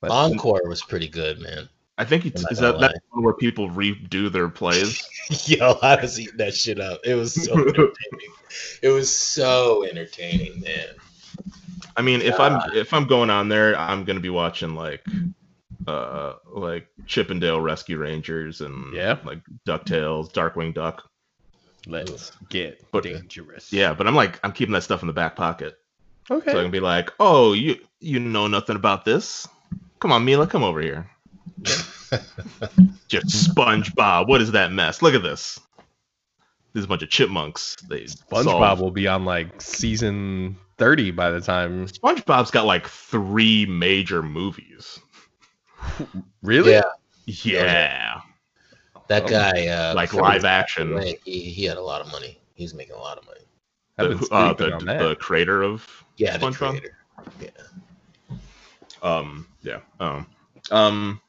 But 0.00 0.10
Encore 0.10 0.62
was 0.68 0.82
pretty 0.82 1.08
good, 1.08 1.40
man. 1.40 1.68
I 1.96 2.04
think 2.04 2.26
it's 2.26 2.44
I'm 2.44 2.52
is 2.52 2.60
gonna 2.60 2.72
that 2.72 2.80
that's 2.80 2.98
one 3.10 3.24
where 3.24 3.34
people 3.34 3.70
redo 3.70 4.30
their 4.30 4.48
plays. 4.48 5.02
Yo, 5.46 5.78
I 5.82 6.00
was 6.00 6.18
eating 6.18 6.36
that 6.38 6.54
shit 6.54 6.80
up. 6.80 7.00
It 7.04 7.14
was 7.14 7.34
so 7.34 7.52
entertaining. 7.52 8.32
It 8.82 8.88
was 8.88 9.14
so 9.14 9.84
entertaining, 9.84 10.60
man. 10.60 10.88
I 11.96 12.02
mean, 12.02 12.20
if 12.20 12.38
I'm 12.40 12.60
if 12.74 12.92
I'm 12.92 13.06
going 13.06 13.30
on 13.30 13.48
there, 13.48 13.78
I'm 13.78 14.04
gonna 14.04 14.20
be 14.20 14.30
watching 14.30 14.74
like 14.74 15.04
uh 15.86 16.34
like 16.52 16.88
Chip 17.06 17.30
'n 17.30 17.40
Dale 17.40 17.60
Rescue 17.60 17.98
Rangers 17.98 18.60
and 18.60 18.92
Yeah. 18.94 19.18
like 19.24 19.40
Ducktales, 19.66 20.32
Darkwing 20.32 20.74
Duck. 20.74 21.08
Let's 21.86 22.32
get 22.48 22.82
But- 22.92 23.06
uh, 23.06 23.18
dangerous. 23.18 23.72
Yeah, 23.72 23.94
but 23.94 24.06
I'm 24.06 24.14
like 24.14 24.40
I'm 24.44 24.52
keeping 24.52 24.72
that 24.72 24.82
stuff 24.82 25.02
in 25.02 25.06
the 25.06 25.12
back 25.12 25.36
pocket. 25.36 25.78
Okay. 26.30 26.52
So 26.52 26.58
I 26.58 26.62
can 26.62 26.70
be 26.70 26.80
like, 26.80 27.10
"Oh, 27.20 27.52
you 27.52 27.76
you 28.00 28.18
know 28.18 28.46
nothing 28.46 28.76
about 28.76 29.04
this? 29.04 29.46
Come 30.00 30.10
on, 30.12 30.24
Mila, 30.24 30.46
come 30.46 30.62
over 30.64 30.80
here." 30.80 31.10
Just 33.08 33.54
SpongeBob. 33.54 34.28
What 34.28 34.40
is 34.40 34.52
that 34.52 34.72
mess? 34.72 35.02
Look 35.02 35.14
at 35.14 35.22
this. 35.22 35.58
There's 36.72 36.84
a 36.86 36.88
bunch 36.88 37.02
of 37.02 37.10
chipmunks. 37.10 37.76
They 37.88 38.04
SpongeBob 38.04 38.44
solve- 38.44 38.80
will 38.80 38.90
be 38.90 39.06
on 39.06 39.24
like 39.24 39.60
season 39.60 40.56
thirty 40.78 41.10
by 41.10 41.30
the 41.30 41.40
time. 41.40 41.86
SpongeBob's 41.86 42.50
got 42.50 42.64
like 42.66 42.88
three 42.88 43.66
major 43.66 44.22
movies. 44.22 44.98
Really? 46.42 46.72
Yeah, 46.72 46.82
Yeah, 47.26 48.20
that 49.08 49.28
guy, 49.28 49.66
uh, 49.66 49.94
like 49.94 50.12
live 50.14 50.44
action. 50.44 50.98
He, 51.24 51.40
he 51.40 51.64
had 51.64 51.76
a 51.76 51.82
lot 51.82 52.00
of 52.00 52.10
money. 52.10 52.38
He's 52.54 52.74
making 52.74 52.94
a 52.94 52.98
lot 52.98 53.18
of 53.18 53.26
money. 53.26 53.40
The, 53.96 54.16
uh, 54.32 54.54
sleeping 54.56 54.86
the, 54.86 55.08
the 55.08 55.16
creator 55.16 55.62
of 55.62 55.86
Yeah, 56.16 56.36
the 56.36 56.46
SpongeBob? 56.46 56.70
creator. 56.70 56.96
Yeah. 57.40 57.48
um 59.02 59.46
yeah 59.62 59.78
um 60.00 60.26
um 60.70 61.20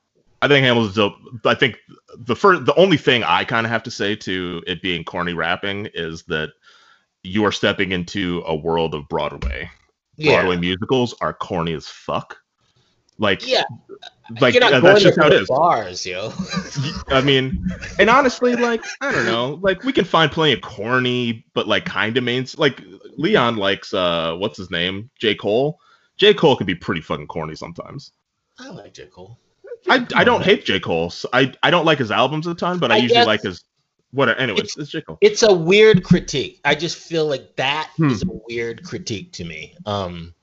I 0.41 0.47
think 0.47 0.65
Hamilton's 0.65 0.95
dope. 0.95 1.15
I 1.45 1.55
think 1.55 1.77
the 2.17 2.35
first 2.35 2.65
the 2.65 2.75
only 2.75 2.97
thing 2.97 3.23
I 3.23 3.43
kind 3.43 3.65
of 3.65 3.71
have 3.71 3.83
to 3.83 3.91
say 3.91 4.15
to 4.17 4.61
it 4.67 4.81
being 4.81 5.03
corny 5.03 5.33
rapping 5.33 5.87
is 5.93 6.23
that 6.23 6.49
you 7.23 7.43
are 7.45 7.51
stepping 7.51 7.91
into 7.91 8.43
a 8.45 8.55
world 8.55 8.93
of 8.93 9.07
Broadway. 9.07 9.69
Yeah. 10.17 10.41
Broadway 10.41 10.57
musicals 10.57 11.15
are 11.21 11.33
corny 11.33 11.73
as 11.73 11.87
fuck. 11.87 12.37
Like 13.17 13.47
Yeah. 13.47 13.63
Like 14.41 14.53
You're 14.53 14.61
not 14.61 14.73
uh, 14.73 14.79
that's 14.79 15.01
just 15.03 15.19
how 15.19 15.27
it 15.27 15.33
is. 15.33 15.41
is. 15.41 15.47
bars, 15.49 16.05
yo. 16.05 16.31
I 17.09 17.21
mean, 17.21 17.65
and 17.99 18.09
honestly, 18.09 18.55
like 18.55 18.83
I 19.01 19.11
don't 19.11 19.25
know, 19.25 19.59
like 19.61 19.83
we 19.83 19.93
can 19.93 20.05
find 20.05 20.31
plenty 20.31 20.53
of 20.53 20.61
corny, 20.61 21.45
but 21.53 21.67
like 21.67 21.85
kind 21.85 22.15
of 22.17 22.23
mains. 22.23 22.57
Like 22.57 22.81
Leon 23.17 23.57
likes 23.57 23.93
uh, 23.93 24.35
what's 24.37 24.57
his 24.57 24.71
name, 24.71 25.09
J 25.19 25.35
Cole. 25.35 25.79
J 26.17 26.33
Cole 26.33 26.55
can 26.55 26.65
be 26.65 26.75
pretty 26.75 27.01
fucking 27.01 27.27
corny 27.27 27.55
sometimes. 27.55 28.11
I 28.59 28.69
like 28.69 28.93
J 28.93 29.05
Cole. 29.07 29.37
I 29.87 30.05
I 30.15 30.23
don't 30.23 30.43
hate 30.43 30.65
J 30.65 30.79
Cole. 30.79 31.09
So 31.11 31.29
I 31.33 31.53
I 31.61 31.69
don't 31.69 31.85
like 31.85 31.99
his 31.99 32.09
albums 32.11 32.47
a 32.47 32.55
ton, 32.55 32.79
but 32.79 32.91
I, 32.91 32.95
I 32.95 32.97
usually 32.97 33.25
like 33.25 33.41
his 33.43 33.63
whatever. 34.11 34.39
Anyways, 34.39 34.75
it's 34.77 34.89
J 34.89 35.01
Cole. 35.01 35.17
It's 35.21 35.43
a 35.43 35.53
weird 35.53 36.03
critique. 36.03 36.61
I 36.65 36.73
just 36.73 36.97
feel 36.97 37.27
like 37.27 37.55
that 37.57 37.91
is 37.99 38.23
Hmm. 38.23 38.29
a 38.31 38.33
weird 38.49 38.83
critique 38.83 39.31
to 39.33 39.43
me. 39.45 39.75
Um, 39.85 40.33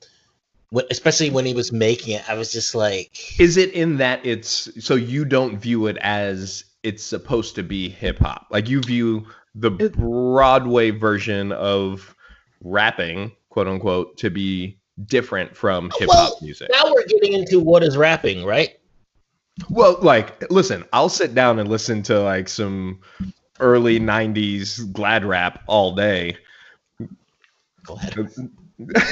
especially 0.90 1.30
when 1.30 1.44
he 1.46 1.54
was 1.54 1.72
making 1.72 2.14
it, 2.16 2.28
I 2.28 2.34
was 2.34 2.52
just 2.52 2.74
like, 2.74 3.38
Is 3.40 3.56
it 3.56 3.72
in 3.72 3.96
that 3.98 4.24
it's 4.24 4.68
so 4.84 4.94
you 4.94 5.24
don't 5.24 5.58
view 5.58 5.86
it 5.86 5.96
as 5.98 6.64
it's 6.82 7.02
supposed 7.02 7.54
to 7.56 7.62
be 7.62 7.88
hip 7.88 8.18
hop? 8.18 8.46
Like 8.50 8.68
you 8.68 8.80
view 8.80 9.26
the 9.54 9.72
It- 9.78 9.92
Broadway 9.96 10.90
version 10.90 11.52
of 11.52 12.14
rapping, 12.62 13.32
quote 13.50 13.68
unquote, 13.68 14.16
to 14.18 14.30
be 14.30 14.78
different 15.06 15.56
from 15.56 15.90
hip 15.98 16.08
hop 16.10 16.30
Well, 16.32 16.38
music. 16.42 16.68
now 16.72 16.92
we're 16.92 17.06
getting 17.06 17.32
into 17.34 17.60
what 17.60 17.82
is 17.82 17.96
rapping, 17.96 18.44
right? 18.44 18.70
Well, 19.68 19.98
like, 20.00 20.50
listen, 20.50 20.84
I'll 20.94 21.08
sit 21.10 21.34
down 21.34 21.58
and 21.58 21.68
listen 21.68 22.02
to 22.04 22.20
like 22.20 22.48
some 22.48 23.00
early 23.60 24.00
'90s 24.00 24.90
glad 24.92 25.24
rap 25.24 25.62
all 25.66 25.94
day. 25.94 26.36
Go 27.84 27.94
ahead. 27.94 28.28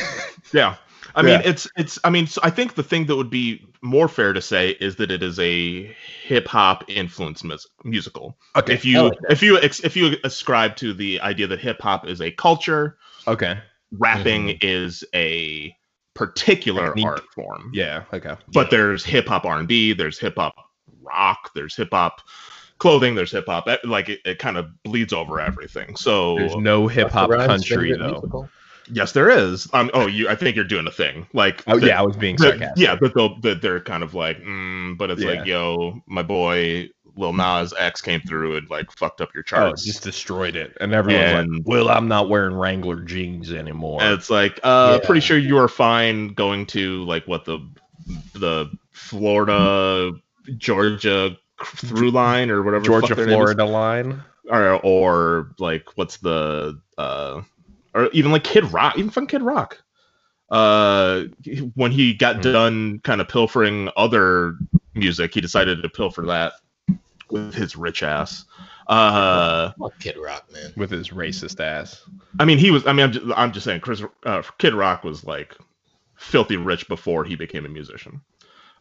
Yeah. 0.53 0.77
I 1.15 1.23
mean, 1.23 1.41
it's 1.45 1.69
it's. 1.77 1.99
I 2.05 2.11
mean, 2.11 2.27
so 2.27 2.41
I 2.45 2.51
think 2.51 2.75
the 2.75 2.83
thing 2.83 3.07
that 3.07 3.17
would 3.17 3.31
be 3.31 3.67
more 3.83 4.09
fair 4.09 4.33
to 4.33 4.41
say 4.41 4.71
is 4.81 4.97
that 4.97 5.11
it 5.11 5.23
is 5.23 5.39
a 5.39 5.95
hip 6.25 6.47
hop 6.47 6.85
influenced 6.89 7.45
mus- 7.45 7.67
musical. 7.85 8.37
Okay. 8.57 8.75
If 8.75 8.85
you 8.85 9.03
like 9.03 9.19
if 9.29 9.43
you 9.43 9.57
if 9.57 9.97
you 9.97 10.17
ascribe 10.25 10.77
to 10.77 10.93
the 10.93 11.21
idea 11.21 11.47
that 11.47 11.61
hip 11.61 11.81
hop 11.81 12.07
is 12.07 12.21
a 12.21 12.31
culture, 12.31 12.99
Okay. 13.27 13.59
rapping 13.93 14.49
mm-hmm. 14.49 14.59
is 14.63 15.05
a 15.15 15.75
particular 16.15 16.89
Technique. 16.89 17.07
art 17.07 17.23
form. 17.35 17.71
Yeah. 17.73 18.05
Okay. 18.13 18.37
But 18.53 18.71
there's 18.71 19.05
hip 19.05 19.27
hop 19.29 19.45
R 19.45 19.59
and 19.59 19.69
B, 19.69 19.93
there's 19.93 20.19
hip 20.19 20.35
hop 20.37 20.55
rock, 21.03 21.51
there's 21.55 21.75
hip 21.75 21.89
hop 21.93 22.21
clothing, 22.79 23.15
there's 23.15 23.31
hip 23.33 23.47
hop. 23.47 23.69
Eh, 23.69 23.77
like 23.85 24.09
it, 24.09 24.21
it 24.25 24.39
kind 24.39 24.57
of 24.57 24.67
bleeds 24.83 25.13
over 25.13 25.41
everything. 25.41 25.97
So 25.97 26.37
There's 26.37 26.57
no 26.57 26.87
hip 26.89 27.11
hop 27.11 27.31
Busta 27.31 27.47
country 27.47 27.93
though. 27.97 28.11
musical? 28.13 28.49
Yes, 28.93 29.13
there 29.13 29.31
is. 29.31 29.69
Um. 29.73 29.91
Oh, 29.95 30.07
you. 30.07 30.29
I 30.29 30.35
think 30.35 30.57
you're 30.57 30.65
doing 30.65 30.87
a 30.87 30.91
thing. 30.91 31.27
Like. 31.33 31.63
Oh 31.67 31.77
yeah, 31.77 31.99
I 31.99 32.03
was 32.03 32.17
being 32.17 32.39
sarcastic. 32.39 32.83
yeah, 32.83 32.97
but 33.01 33.15
they'll, 33.15 33.39
that 33.41 33.63
they're 33.63 33.81
kind 33.81 34.03
of 34.03 34.15
like, 34.15 34.39
mm, 34.43 34.97
but 34.99 35.11
it's 35.11 35.23
Yeah. 35.23 35.31
like, 35.31 35.47
yo, 35.47 36.01
my 36.07 36.23
boy 36.23 36.89
Lil 37.17 37.33
Nas 37.33 37.75
X 37.77 38.01
came 38.01 38.21
through 38.21 38.57
and 38.57 38.71
like 38.71 38.91
fucked 38.93 39.21
up 39.21 39.35
your 39.35 39.43
Oh, 39.43 39.51
charts. 39.51 39.85
just 39.85 40.03
destroyed 40.03 40.57
it, 40.57 40.77
and 40.81 40.95
everyone's 40.95 41.51
like, 41.59 41.63
"Well, 41.67 41.89
I'm 41.91 42.09
not 42.09 42.29
wearing 42.29 42.55
Wrangler 42.55 43.01
jeans 43.03 43.53
anymore." 43.53 44.01
And 44.03 44.15
it's 44.15 44.31
like, 44.31 44.61
uh, 44.63 44.99
Yeah. 45.01 45.07
pretty 45.07 45.21
sure 45.21 45.37
you 45.37 45.59
are 45.59 45.69
fine 45.69 46.29
going 46.35 46.67
to 46.67 47.03
like 47.05 47.27
what 47.27 47.45
the 47.45 47.59
the 48.35 48.71
Florida 48.93 50.13
Georgia 50.57 51.37
through 51.77 52.11
line 52.11 52.51
or 52.51 52.63
whatever 52.63 52.85
Georgia, 52.85 53.09
fuck 53.09 53.17
their 53.19 53.27
name 53.27 53.35
is. 53.35 53.37
Florida 53.37 53.65
line. 53.65 54.23
or 54.49 54.81
or 54.83 55.51
like 55.59 55.85
what's 55.97 56.17
the 56.19 56.81
uh 56.97 57.43
or 57.95 58.09
even 58.13 58.33
like 58.33 58.45
Kid 58.45 58.65
Rock, 58.73 58.99
even 58.99 59.11
fucking 59.11 59.29
Kid 59.29 59.43
Rock. 59.43 59.83
Uh, 60.51 61.25
when 61.75 61.93
he 61.93 62.13
got 62.15 62.37
Hmm. 62.37 62.53
done 62.53 63.01
kind 63.05 63.21
of 63.21 63.29
pilfering 63.29 63.89
other 63.97 64.57
music, 64.95 65.33
he 65.35 65.41
decided 65.41 65.83
to 65.83 65.89
pilfer 65.89 66.23
that 66.23 66.55
with 67.31 67.55
his 67.55 67.77
rich 67.77 68.03
ass. 68.03 68.45
Uh, 68.89 69.71
Fuck 69.79 69.99
Kid 70.01 70.17
Rock, 70.17 70.51
man. 70.53 70.73
with 70.77 70.91
his 70.91 71.11
racist 71.11 71.61
ass. 71.61 72.03
I 72.41 72.45
mean, 72.45 72.59
he 72.59 72.71
was. 72.73 72.87
I 72.87 72.93
mean, 72.93 73.05
I'm 73.05 73.13
just, 73.13 73.27
I'm 73.37 73.53
just 73.53 73.65
saying, 73.65 73.81
Chris 73.81 74.03
uh, 74.25 74.43
Kid 74.59 74.75
Rock 74.75 75.05
was 75.05 75.25
like 75.25 75.57
filthy 76.17 76.57
rich 76.57 76.89
before 76.89 77.25
he 77.25 77.37
became 77.37 77.65
a 77.65 77.69
musician. 77.69 78.21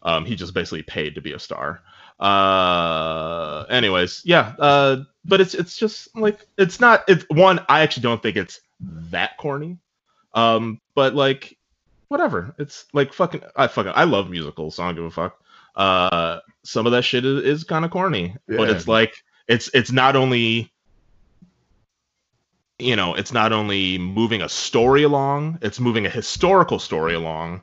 Um, 0.01 0.25
he 0.25 0.35
just 0.35 0.53
basically 0.53 0.81
paid 0.83 1.13
to 1.15 1.21
be 1.21 1.33
a 1.33 1.39
star. 1.39 1.81
Uh, 2.19 3.65
anyways, 3.69 4.21
yeah. 4.25 4.53
Uh, 4.57 5.03
but 5.25 5.41
it's 5.41 5.53
it's 5.53 5.77
just 5.77 6.15
like 6.15 6.47
it's 6.57 6.79
not. 6.79 7.03
It's 7.07 7.25
one. 7.29 7.59
I 7.69 7.81
actually 7.81 8.03
don't 8.03 8.21
think 8.23 8.37
it's 8.37 8.61
that 8.79 9.37
corny. 9.37 9.77
Um, 10.33 10.79
but 10.95 11.15
like, 11.15 11.57
whatever. 12.07 12.53
It's 12.57 12.85
like 12.93 13.13
fucking. 13.13 13.43
I 13.55 13.67
fucking. 13.67 13.93
I 13.95 14.03
love 14.05 14.29
musicals. 14.29 14.75
So 14.75 14.83
I 14.83 14.87
don't 14.87 14.95
give 14.95 15.05
a 15.05 15.11
fuck. 15.11 15.39
Uh, 15.75 16.39
some 16.63 16.85
of 16.85 16.91
that 16.91 17.03
shit 17.03 17.25
is, 17.25 17.43
is 17.43 17.63
kind 17.63 17.85
of 17.85 17.91
corny, 17.91 18.35
but 18.47 18.69
it's 18.69 18.87
like 18.87 19.13
it's 19.47 19.69
it's 19.73 19.91
not 19.91 20.15
only 20.15 20.71
you 22.79 22.95
know, 22.95 23.13
it's 23.13 23.33
not 23.33 23.51
only 23.51 23.97
moving 23.97 24.41
a 24.41 24.49
story 24.49 25.03
along, 25.03 25.59
it's 25.61 25.79
moving 25.79 26.05
a 26.05 26.09
historical 26.09 26.79
story 26.79 27.13
along 27.13 27.61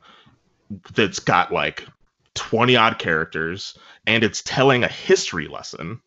that's 0.94 1.18
got 1.18 1.52
like 1.52 1.86
20 2.34 2.76
odd 2.76 2.98
characters 2.98 3.78
and 4.06 4.22
it's 4.22 4.42
telling 4.42 4.84
a 4.84 4.88
history 4.88 5.48
lesson 5.48 6.00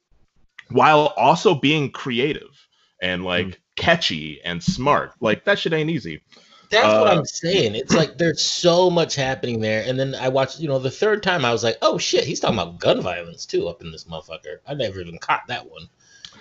while 0.69 1.13
also 1.17 1.55
being 1.55 1.91
creative 1.91 2.67
and 3.01 3.23
like 3.23 3.59
catchy 3.75 4.41
and 4.43 4.61
smart. 4.61 5.13
Like 5.19 5.43
that 5.45 5.59
shit 5.59 5.73
ain't 5.73 5.89
easy. 5.89 6.21
That's 6.69 6.85
what 6.85 7.07
Uh, 7.07 7.11
I'm 7.11 7.25
saying. 7.25 7.73
It's 7.75 7.95
like 7.95 8.17
there's 8.17 8.43
so 8.43 8.89
much 8.89 9.15
happening 9.15 9.59
there. 9.59 9.83
And 9.87 9.99
then 9.99 10.13
I 10.15 10.29
watched, 10.29 10.59
you 10.59 10.67
know, 10.67 10.77
the 10.77 10.91
third 10.91 11.23
time 11.23 11.43
I 11.43 11.51
was 11.51 11.63
like, 11.63 11.77
oh 11.81 11.97
shit, 11.97 12.25
he's 12.25 12.39
talking 12.39 12.59
about 12.59 12.79
gun 12.79 13.01
violence 13.01 13.45
too 13.45 13.67
up 13.67 13.81
in 13.81 13.91
this 13.91 14.03
motherfucker. 14.03 14.57
I 14.67 14.75
never 14.75 14.99
even 15.01 15.17
caught 15.17 15.47
that 15.47 15.67
one. 15.67 15.89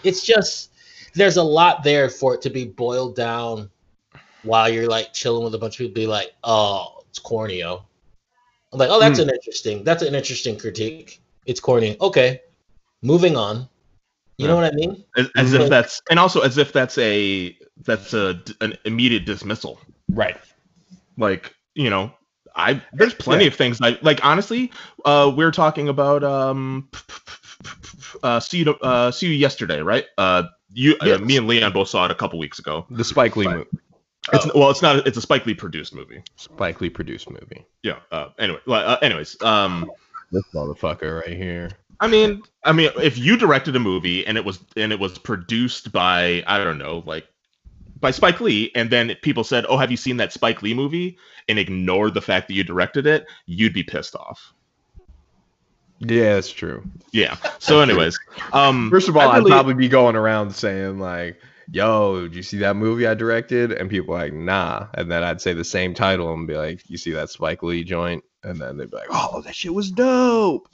It's 0.05 0.25
just 0.25 0.73
there's 1.15 1.39
a 1.39 1.43
lot 1.43 1.83
there 1.83 2.11
for 2.11 2.35
it 2.35 2.43
to 2.43 2.51
be 2.51 2.67
boiled 2.67 3.17
down 3.17 3.71
while 4.43 4.69
you're 4.69 4.87
like 4.87 5.13
chilling 5.13 5.45
with 5.45 5.55
a 5.55 5.59
bunch 5.59 5.75
of 5.75 5.79
people, 5.79 5.95
be 5.95 6.07
like, 6.07 6.33
oh, 6.45 7.03
it's 7.09 7.19
corny, 7.19 7.61
yo. 7.61 7.83
I'm 8.73 8.79
like, 8.79 8.91
oh, 8.91 9.01
that's 9.01 9.19
an 9.19 9.31
interesting, 9.31 9.83
that's 9.83 10.03
an 10.03 10.15
interesting 10.15 10.59
critique. 10.59 11.23
It's 11.47 11.59
corny. 11.59 11.97
Okay. 12.01 12.43
Moving 13.01 13.35
on. 13.35 13.69
You 14.39 14.47
know 14.47 14.55
what 14.55 14.65
I 14.65 14.71
mean? 14.77 15.05
As, 15.17 15.29
as 15.37 15.53
if 15.53 15.69
that's 15.69 16.01
and 16.11 16.19
also 16.19 16.41
as 16.41 16.59
if 16.59 16.73
that's 16.73 16.97
a 16.99 17.57
that's 17.85 18.15
a 18.15 18.41
an 18.61 18.77
immediate 18.85 19.25
dismissal. 19.27 19.81
Right. 20.09 20.37
like 21.19 21.55
you 21.75 21.91
know 21.91 22.13
i 22.57 22.81
there's 22.93 23.15
plenty 23.15 23.47
of 23.47 23.55
things 23.55 23.79
i 23.83 23.99
like 24.03 24.25
honestly 24.25 24.73
uh 25.05 25.31
we 25.37 25.45
are 25.45 25.51
talking 25.51 25.89
about 25.89 26.25
um 26.25 26.89
uh 28.23 28.41
see 28.41 28.59
you 28.65 28.75
uh 28.77 29.11
see 29.11 29.27
you 29.27 29.33
yesterday 29.35 29.81
right 29.81 30.07
uh 30.17 30.45
you 30.73 30.97
uh, 31.01 31.19
me 31.19 31.37
and 31.37 31.47
leon 31.47 31.73
both 31.73 31.89
saw 31.89 32.05
it 32.07 32.11
a 32.11 32.15
couple 32.15 32.39
weeks 32.39 32.59
ago 32.59 32.87
The 32.91 33.05
Spike 33.05 33.37
Lee 33.37 33.47
movie. 33.49 33.69
it's 34.33 34.53
well 34.55 34.71
it's 34.71 34.83
not 34.83 35.07
it's 35.07 35.17
a 35.19 35.21
spike 35.21 35.45
lee 35.47 35.55
produced 35.55 35.95
movie 35.95 36.23
Spike 36.37 36.81
Lee 36.81 36.91
produced 36.91 37.29
movie. 37.31 37.67
yeah 37.83 37.99
uh 38.11 38.29
anyway 38.39 38.61
like, 38.67 38.85
uh, 38.87 38.97
anyways 39.03 39.41
um 39.43 39.91
This 40.33 40.45
motherfucker 40.55 41.21
right 41.21 41.37
here. 41.37 41.71
I 42.01 42.07
mean, 42.07 42.43
I 42.65 42.73
mean, 42.73 42.91
if 43.03 43.19
you 43.19 43.37
directed 43.37 43.75
a 43.77 43.81
movie 43.81 44.27
and 44.27 44.39
it 44.39 44.45
was 44.45 44.61
and 44.77 44.93
it 44.93 45.01
was 45.01 45.19
produced 45.19 45.93
by 45.93 46.45
I 46.47 46.63
don't 46.63 46.79
know, 46.79 47.03
like 47.07 47.27
by 48.01 48.11
Spike 48.13 48.41
Lee, 48.41 48.71
and 48.75 48.91
then 48.91 49.17
people 49.23 49.45
said, 49.45 49.67
"Oh, 49.69 49.77
have 49.77 49.91
you 49.91 49.97
seen 49.97 50.19
that 50.19 50.33
Spike 50.33 50.63
Lee 50.63 50.75
movie?" 50.75 51.19
and 51.49 51.59
ignored 51.59 52.15
the 52.15 52.21
fact 52.21 52.49
that 52.49 52.55
you 52.55 52.63
directed 52.63 53.07
it, 53.07 53.27
you'd 53.47 53.73
be 53.73 53.83
pissed 53.83 54.15
off. 54.15 54.53
Yeah, 55.99 56.35
that's 56.35 56.53
true. 56.53 56.85
Yeah. 57.11 57.37
So, 57.59 57.81
anyways, 57.81 58.19
um, 58.53 58.91
First 58.91 59.09
of 59.09 59.17
all, 59.17 59.29
I'd 59.31 59.45
probably 59.47 59.75
be 59.75 59.89
going 59.89 60.15
around 60.15 60.55
saying 60.55 61.01
like, 61.01 61.41
"Yo, 61.73 62.23
did 62.23 62.37
you 62.37 62.43
see 62.43 62.59
that 62.59 62.77
movie 62.77 63.07
I 63.07 63.15
directed?" 63.15 63.73
And 63.73 63.91
people 63.91 64.15
are 64.15 64.19
like, 64.19 64.33
"Nah," 64.33 64.87
and 64.95 65.11
then 65.11 65.25
I'd 65.25 65.41
say 65.41 65.55
the 65.55 65.65
same 65.65 65.95
title 65.95 66.33
and 66.33 66.47
be 66.47 66.57
like, 66.57 66.89
"You 66.89 66.99
see 66.99 67.13
that 67.13 67.31
Spike 67.31 67.63
Lee 67.65 67.83
joint?" 67.83 68.23
And 68.45 68.61
then 68.61 68.77
they'd 68.77 68.91
be 68.91 68.97
like, 68.97 69.09
"Oh, 69.11 69.41
that 69.41 69.57
shit 69.57 69.75
was 69.75 69.91
dope," 69.91 70.69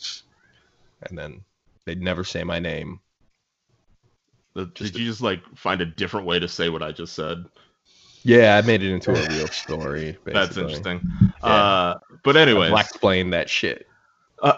and 1.09 1.19
then 1.19 1.43
they'd 1.85 2.03
never 2.03 2.25
say 2.25 2.45
my 2.45 2.59
name. 2.59 3.01
did 4.55 4.97
you 4.97 5.07
just 5.07 5.21
like 5.21 5.43
find 5.57 5.81
a 5.81 5.87
different 5.87 6.27
way 6.27 6.39
to 6.39 6.49
say 6.49 6.69
what 6.69 6.83
I 6.83 6.93
just 6.93 7.15
said? 7.15 7.45
Yeah, 8.25 8.57
I 8.57 8.67
made 8.67 8.83
it 8.83 8.93
into 8.93 9.11
a 9.11 9.29
real 9.29 9.47
story. 9.53 10.13
Basically. 10.25 10.33
That's 10.33 10.57
interesting. 10.57 11.01
Yeah. 11.43 11.49
Uh, 11.49 11.99
but 12.23 12.37
anyway, 12.37 12.73
explain 12.73 13.31
that 13.31 13.51
shit. 13.51 13.87
uh, 14.43 14.57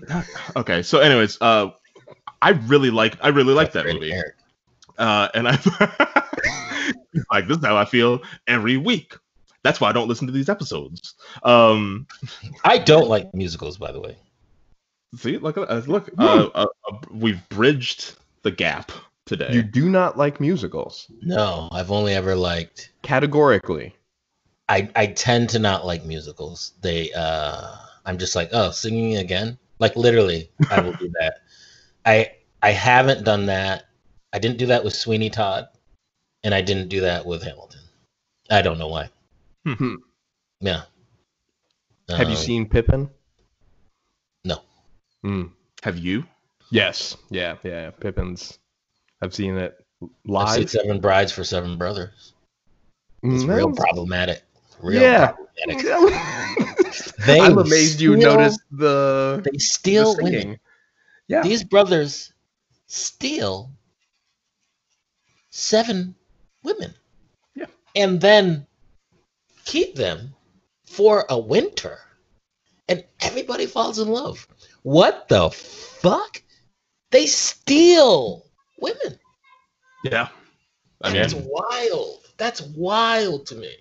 okay. 0.56 0.82
So, 0.82 1.00
anyways, 1.00 1.38
uh, 1.40 1.70
I 2.42 2.50
really 2.50 2.90
like 2.90 3.16
I 3.22 3.28
really 3.28 3.54
like 3.54 3.72
that 3.72 3.86
movie. 3.86 4.12
Uh, 4.98 5.28
and 5.34 5.48
I 5.48 5.52
like 7.32 7.48
this 7.48 7.58
is 7.58 7.64
how 7.64 7.76
I 7.76 7.84
feel 7.86 8.20
every 8.46 8.76
week. 8.76 9.14
That's 9.62 9.80
why 9.80 9.88
I 9.88 9.92
don't 9.92 10.08
listen 10.08 10.26
to 10.26 10.32
these 10.32 10.48
episodes. 10.48 11.14
Um, 11.42 12.06
I 12.64 12.78
don't 12.78 13.08
like 13.08 13.34
musicals, 13.34 13.76
by 13.76 13.90
the 13.90 14.00
way. 14.00 14.16
See, 15.16 15.38
look, 15.38 15.56
at 15.56 15.70
uh, 15.70 15.82
look, 15.86 16.10
uh, 16.18 16.48
uh, 16.54 16.66
uh, 16.90 16.96
we've 17.10 17.46
bridged 17.48 18.16
the 18.42 18.50
gap 18.50 18.92
today. 19.26 19.52
You 19.52 19.62
do 19.62 19.88
not 19.88 20.16
like 20.18 20.40
musicals, 20.40 21.06
No, 21.22 21.68
I've 21.72 21.90
only 21.90 22.14
ever 22.14 22.34
liked. 22.34 22.90
categorically. 23.02 23.94
I 24.68 24.90
I 24.94 25.06
tend 25.06 25.48
to 25.50 25.58
not 25.58 25.86
like 25.86 26.04
musicals. 26.04 26.72
They 26.82 27.10
uh 27.14 27.76
I'm 28.04 28.18
just 28.18 28.36
like, 28.36 28.50
oh, 28.52 28.70
singing 28.70 29.16
again. 29.16 29.58
Like 29.78 29.96
literally, 29.96 30.50
I 30.70 30.80
will 30.80 30.92
do 30.94 31.08
that. 31.20 31.38
I 32.04 32.32
I 32.62 32.70
haven't 32.72 33.24
done 33.24 33.46
that. 33.46 33.84
I 34.32 34.38
didn't 34.38 34.58
do 34.58 34.66
that 34.66 34.84
with 34.84 34.94
Sweeney 34.94 35.30
Todd, 35.30 35.68
and 36.44 36.54
I 36.54 36.60
didn't 36.60 36.88
do 36.88 37.00
that 37.00 37.24
with 37.24 37.42
Hamilton. 37.42 37.80
I 38.50 38.60
don't 38.62 38.78
know 38.78 38.88
why. 38.88 39.08
Hmm. 39.64 39.94
Yeah. 40.60 40.82
Have 42.10 42.28
you 42.28 42.36
Um, 42.36 42.42
seen 42.42 42.68
Pippin? 42.68 43.10
No. 45.22 45.30
Hmm. 45.30 45.42
Have 45.82 45.98
you? 45.98 46.24
Yes. 46.70 47.16
Yeah. 47.30 47.56
Yeah. 47.62 47.90
Pippin's. 47.90 48.58
I've 49.22 49.34
seen 49.34 49.56
it 49.56 49.74
I've 50.02 50.08
seen 50.08 50.10
live. 50.34 50.70
Seven 50.70 51.00
Brides 51.00 51.32
for 51.32 51.44
Seven 51.44 51.76
Brothers. 51.78 52.32
It's 53.22 53.42
Mm, 53.44 53.56
real 53.56 53.68
that 53.70 53.76
problematic. 53.80 54.42
Real 54.80 55.02
Yeah. 55.02 55.32
problematic. 55.32 56.14
They 57.26 57.40
I'm 57.40 57.58
amazed 57.58 58.00
you 58.00 58.16
steal- 58.16 58.34
noticed 58.36 58.60
the, 58.70 59.40
They 59.44 59.50
the 59.52 59.58
steal 59.58 60.16
women. 60.16 60.32
singing. 60.40 60.60
Yeah. 61.26 61.42
These 61.42 61.64
brothers 61.64 62.32
steal 62.86 63.70
seven 65.50 66.14
women. 66.62 66.94
Yeah. 67.54 67.66
And 67.96 68.20
then 68.20 68.66
keep 69.64 69.94
them 69.96 70.34
for 70.86 71.26
a 71.28 71.38
winter. 71.38 71.98
And 72.88 73.04
everybody 73.20 73.66
falls 73.66 73.98
in 73.98 74.08
love. 74.08 74.46
What 74.88 75.28
the 75.28 75.50
fuck? 75.50 76.42
They 77.10 77.26
steal 77.26 78.46
women. 78.80 79.18
Yeah. 80.02 80.28
I 81.02 81.12
mean, 81.12 81.20
That's 81.20 81.34
wild. 81.34 82.20
That's 82.38 82.62
wild 82.62 83.44
to 83.48 83.56
me. 83.56 83.76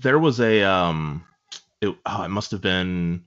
there 0.00 0.18
was 0.18 0.40
a 0.40 0.64
um, 0.64 1.24
it, 1.80 1.94
oh, 2.06 2.22
it 2.24 2.28
must 2.30 2.50
have 2.50 2.60
been. 2.60 3.22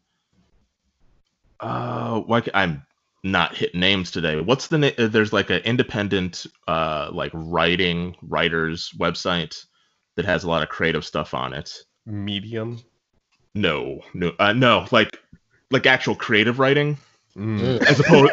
Uh, 1.62 2.20
why 2.20 2.42
ca- 2.42 2.52
I'm 2.54 2.86
not 3.24 3.56
hitting 3.56 3.80
names 3.80 4.12
today. 4.12 4.42
What's 4.42 4.68
the 4.68 4.80
name? 4.80 4.94
There's 4.98 5.32
like 5.32 5.50
an 5.50 5.62
independent, 5.62 6.46
uh, 6.68 7.12
like 7.14 7.32
writing 7.34 8.18
writers 8.24 8.92
website 9.00 9.56
that 10.18 10.26
has 10.26 10.44
a 10.44 10.50
lot 10.50 10.64
of 10.64 10.68
creative 10.68 11.06
stuff 11.06 11.34
on 11.34 11.54
it. 11.54 11.72
Medium. 12.06 12.84
No, 13.58 14.02
no, 14.14 14.34
uh, 14.38 14.52
no, 14.52 14.86
like 14.92 15.18
like 15.72 15.86
actual 15.86 16.16
creative 16.16 16.60
writing 16.60 16.98
Mm. 17.38 17.86
as 17.86 18.00
opposed. 18.00 18.32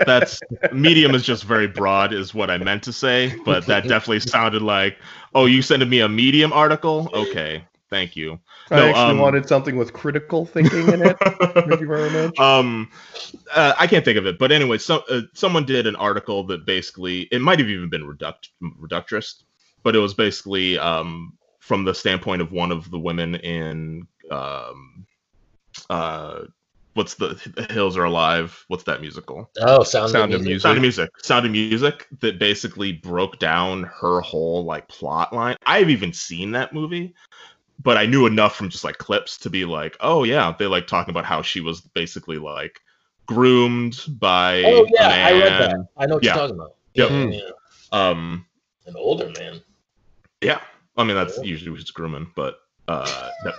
that's 0.06 0.40
medium 0.72 1.14
is 1.14 1.22
just 1.22 1.44
very 1.44 1.68
broad 1.68 2.12
is 2.12 2.34
what 2.34 2.50
i 2.50 2.58
meant 2.58 2.82
to 2.82 2.92
say 2.92 3.32
but 3.44 3.64
that 3.66 3.84
definitely 3.84 4.18
sounded 4.18 4.62
like 4.62 4.96
oh 5.34 5.46
you 5.46 5.62
sending 5.62 5.88
me 5.88 6.00
a 6.00 6.08
medium 6.08 6.52
article 6.52 7.08
okay 7.14 7.64
thank 7.88 8.16
you 8.16 8.38
I 8.70 8.76
No, 8.76 8.86
actually 8.88 9.12
um, 9.12 9.18
wanted 9.18 9.48
something 9.48 9.76
with 9.76 9.92
critical 9.92 10.44
thinking 10.44 10.88
in 10.88 11.06
it. 11.06 11.16
Thank 11.18 11.80
you 11.80 11.86
very 11.86 12.10
much. 12.10 12.36
um 12.40 12.90
uh, 13.54 13.74
i 13.78 13.86
can't 13.86 14.04
think 14.04 14.18
of 14.18 14.26
it 14.26 14.36
but 14.38 14.50
anyway 14.50 14.78
so 14.78 15.04
uh, 15.08 15.20
someone 15.34 15.66
did 15.66 15.86
an 15.86 15.94
article 15.96 16.42
that 16.48 16.66
basically 16.66 17.22
it 17.30 17.40
might 17.40 17.60
have 17.60 17.68
even 17.68 17.88
been 17.88 18.04
reduct 18.06 18.50
Reductress 18.80 19.42
but 19.84 19.94
it 19.94 20.00
was 20.00 20.14
basically 20.14 20.78
um 20.78 21.32
from 21.60 21.84
the 21.84 21.94
standpoint 21.94 22.42
of 22.42 22.52
one 22.52 22.70
of 22.70 22.90
the 22.90 22.98
women 22.98 23.34
in 23.36 24.06
um 24.30 25.06
uh 25.90 26.40
what's 26.94 27.14
the 27.14 27.38
hills 27.70 27.96
are 27.96 28.04
alive 28.04 28.64
what's 28.68 28.84
that 28.84 29.00
musical 29.00 29.50
Oh, 29.60 29.82
sound, 29.82 30.10
Sound 30.10 30.32
of 30.32 30.40
of 30.40 30.46
music. 30.46 30.46
Music. 30.46 30.62
Sound 30.62 30.76
of 30.78 30.82
Music. 30.82 31.10
Sound 31.22 31.46
of 31.46 31.52
Music 31.52 32.06
that 32.20 32.38
basically 32.38 32.92
broke 32.92 33.38
down 33.38 33.84
her 33.84 34.20
whole 34.20 34.64
like 34.64 34.88
plot 34.88 35.32
line. 35.32 35.56
I've 35.66 35.90
even 35.90 36.12
seen 36.12 36.52
that 36.52 36.72
movie, 36.72 37.14
but 37.82 37.96
I 37.96 38.06
knew 38.06 38.26
enough 38.26 38.56
from 38.56 38.68
just 38.70 38.84
like 38.84 38.98
clips 38.98 39.36
to 39.38 39.50
be 39.50 39.64
like, 39.64 39.96
oh 40.00 40.24
yeah, 40.24 40.54
they 40.58 40.66
like 40.66 40.86
talking 40.86 41.10
about 41.10 41.24
how 41.26 41.42
she 41.42 41.60
was 41.60 41.80
basically 41.80 42.38
like 42.38 42.80
groomed 43.26 44.00
by 44.18 44.62
Oh 44.64 44.86
a 44.86 44.90
yeah, 44.94 45.08
I 45.26 45.32
read 45.32 45.52
that. 45.60 45.86
I 45.96 46.06
know 46.06 46.14
what 46.16 46.24
Yeah. 46.24 46.34
you're 46.34 46.42
talking 46.42 46.56
about. 46.56 46.74
Yep. 46.94 47.10
Yeah, 47.10 47.30
yeah. 47.30 47.50
Um 47.92 48.46
An 48.86 48.94
older 48.96 49.28
man. 49.38 49.60
yeah. 50.40 50.60
I 50.96 51.04
mean 51.04 51.16
that's 51.16 51.38
Yeah. 51.38 51.44
usually 51.44 51.70
who's 51.76 51.90
grooming, 51.90 52.30
but 52.34 52.56
uh 52.88 53.30
not, 53.44 53.54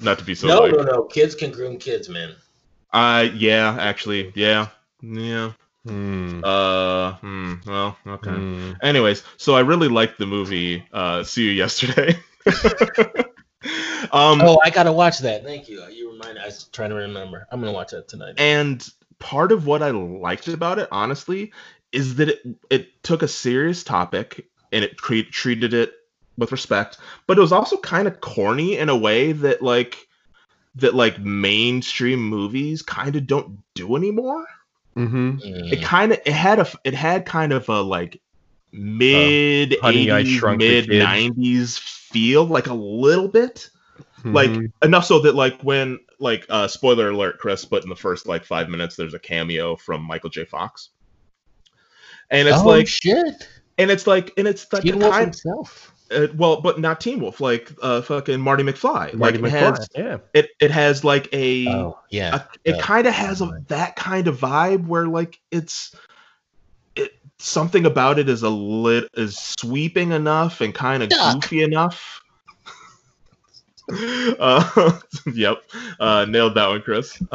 not 0.00 0.18
to 0.18 0.24
be 0.24 0.34
so 0.34 0.48
no, 0.48 0.60
like 0.62 0.72
no, 0.72 0.82
no. 0.82 1.02
Kids 1.04 1.34
can 1.34 1.50
groom 1.50 1.78
kids, 1.78 2.08
man. 2.08 2.34
uh 2.92 3.28
yeah, 3.34 3.76
actually, 3.78 4.32
yeah. 4.34 4.68
Yeah. 5.02 5.52
Hmm. 5.86 6.40
Uh 6.42 7.12
hmm, 7.14 7.54
well, 7.66 7.96
okay. 8.06 8.30
Hmm. 8.30 8.72
Anyways, 8.82 9.22
so 9.36 9.54
I 9.54 9.60
really 9.60 9.88
liked 9.88 10.18
the 10.18 10.26
movie 10.26 10.84
uh 10.92 11.22
See 11.22 11.44
You 11.44 11.50
Yesterday. 11.52 12.18
um 14.12 14.40
Oh, 14.42 14.58
I 14.64 14.70
gotta 14.70 14.92
watch 14.92 15.18
that. 15.20 15.44
Thank 15.44 15.68
you. 15.68 15.82
You 15.90 16.12
remind. 16.12 16.38
I 16.38 16.46
was 16.46 16.64
trying 16.64 16.90
to 16.90 16.96
remember. 16.96 17.46
I'm 17.50 17.60
gonna 17.60 17.72
watch 17.72 17.92
that 17.92 18.08
tonight. 18.08 18.34
and 18.38 18.86
part 19.18 19.52
of 19.52 19.66
what 19.66 19.82
I 19.82 19.90
liked 19.90 20.48
about 20.48 20.78
it, 20.78 20.88
honestly, 20.90 21.52
is 21.92 22.16
that 22.16 22.28
it 22.28 22.42
it 22.68 23.02
took 23.02 23.22
a 23.22 23.28
serious 23.28 23.84
topic 23.84 24.48
and 24.72 24.84
it 24.84 24.96
tre- 24.98 25.22
treated 25.22 25.72
it 25.72 25.92
with 26.38 26.52
respect, 26.52 26.98
but 27.26 27.38
it 27.38 27.40
was 27.40 27.52
also 27.52 27.76
kind 27.78 28.06
of 28.06 28.20
corny 28.20 28.76
in 28.76 28.88
a 28.88 28.96
way 28.96 29.32
that 29.32 29.62
like 29.62 30.06
that 30.76 30.94
like 30.94 31.18
mainstream 31.18 32.20
movies 32.20 32.82
kind 32.82 33.16
of 33.16 33.26
don't 33.26 33.58
do 33.74 33.96
anymore. 33.96 34.44
Mhm. 34.96 35.40
Mm. 35.40 35.72
It 35.72 35.82
kind 35.82 36.12
of 36.12 36.20
it 36.24 36.32
had 36.32 36.58
a 36.58 36.68
it 36.84 36.94
had 36.94 37.26
kind 37.26 37.52
of 37.52 37.68
a 37.68 37.80
like 37.80 38.20
mid 38.72 39.74
Uh, 39.74 39.82
Honey, 39.82 40.10
I 40.10 40.22
80s, 40.22 40.38
Shrunk 40.38 40.60
the 40.60 40.68
mid 40.68 40.88
90s 40.88 41.78
feel 41.78 42.44
like 42.44 42.66
a 42.66 42.74
little 42.74 43.28
bit 43.28 43.70
like 44.24 44.50
Mhm. 44.50 44.72
enough 44.82 45.04
so 45.04 45.20
that 45.20 45.34
like 45.34 45.60
when 45.62 45.98
like 46.18 46.46
uh 46.48 46.66
spoiler 46.66 47.10
alert 47.10 47.38
chris 47.38 47.64
but 47.64 47.82
in 47.82 47.88
the 47.88 47.96
first 47.96 48.26
like 48.26 48.44
five 48.44 48.68
minutes 48.68 48.96
there's 48.96 49.14
a 49.14 49.18
cameo 49.18 49.76
from 49.76 50.02
michael 50.02 50.30
j 50.30 50.44
fox 50.44 50.90
and 52.30 52.48
it's 52.48 52.58
oh 52.58 52.66
like 52.66 52.88
shit! 52.88 53.48
and 53.78 53.90
it's 53.90 54.06
like 54.06 54.32
and 54.36 54.48
it's 54.48 54.72
like 54.72 54.82
Teen 54.82 55.02
a 55.02 55.10
kind 55.10 55.26
himself. 55.26 55.92
Uh, 56.10 56.26
well 56.36 56.60
but 56.60 56.78
not 56.78 57.00
teen 57.00 57.20
wolf 57.20 57.40
like 57.40 57.72
uh 57.82 58.00
fucking 58.00 58.40
marty 58.40 58.62
mcfly 58.62 59.12
Marty 59.14 59.16
like 59.16 59.34
it 59.34 59.42
McFly. 59.42 59.50
has 59.50 59.88
yeah. 59.96 60.18
it, 60.34 60.50
it 60.60 60.70
has 60.70 61.04
like 61.04 61.28
a, 61.32 61.66
Oh 61.68 61.98
yeah. 62.10 62.36
a 62.36 62.48
it 62.64 62.76
yeah. 62.76 62.80
kind 62.80 63.06
of 63.06 63.14
has 63.14 63.40
a, 63.40 63.50
that 63.68 63.96
kind 63.96 64.28
of 64.28 64.38
vibe 64.38 64.86
where 64.86 65.06
like 65.06 65.40
it's 65.50 65.94
it 66.94 67.12
something 67.38 67.86
about 67.86 68.18
it 68.18 68.28
is 68.28 68.42
a 68.42 68.48
lit 68.48 69.08
is 69.14 69.36
sweeping 69.36 70.12
enough 70.12 70.60
and 70.60 70.74
kind 70.74 71.02
of 71.02 71.10
goofy 71.10 71.62
enough 71.62 72.22
uh, 74.38 74.98
yep 75.32 75.58
uh 76.00 76.24
nailed 76.28 76.54
that 76.54 76.68
one 76.68 76.82
chris 76.82 77.20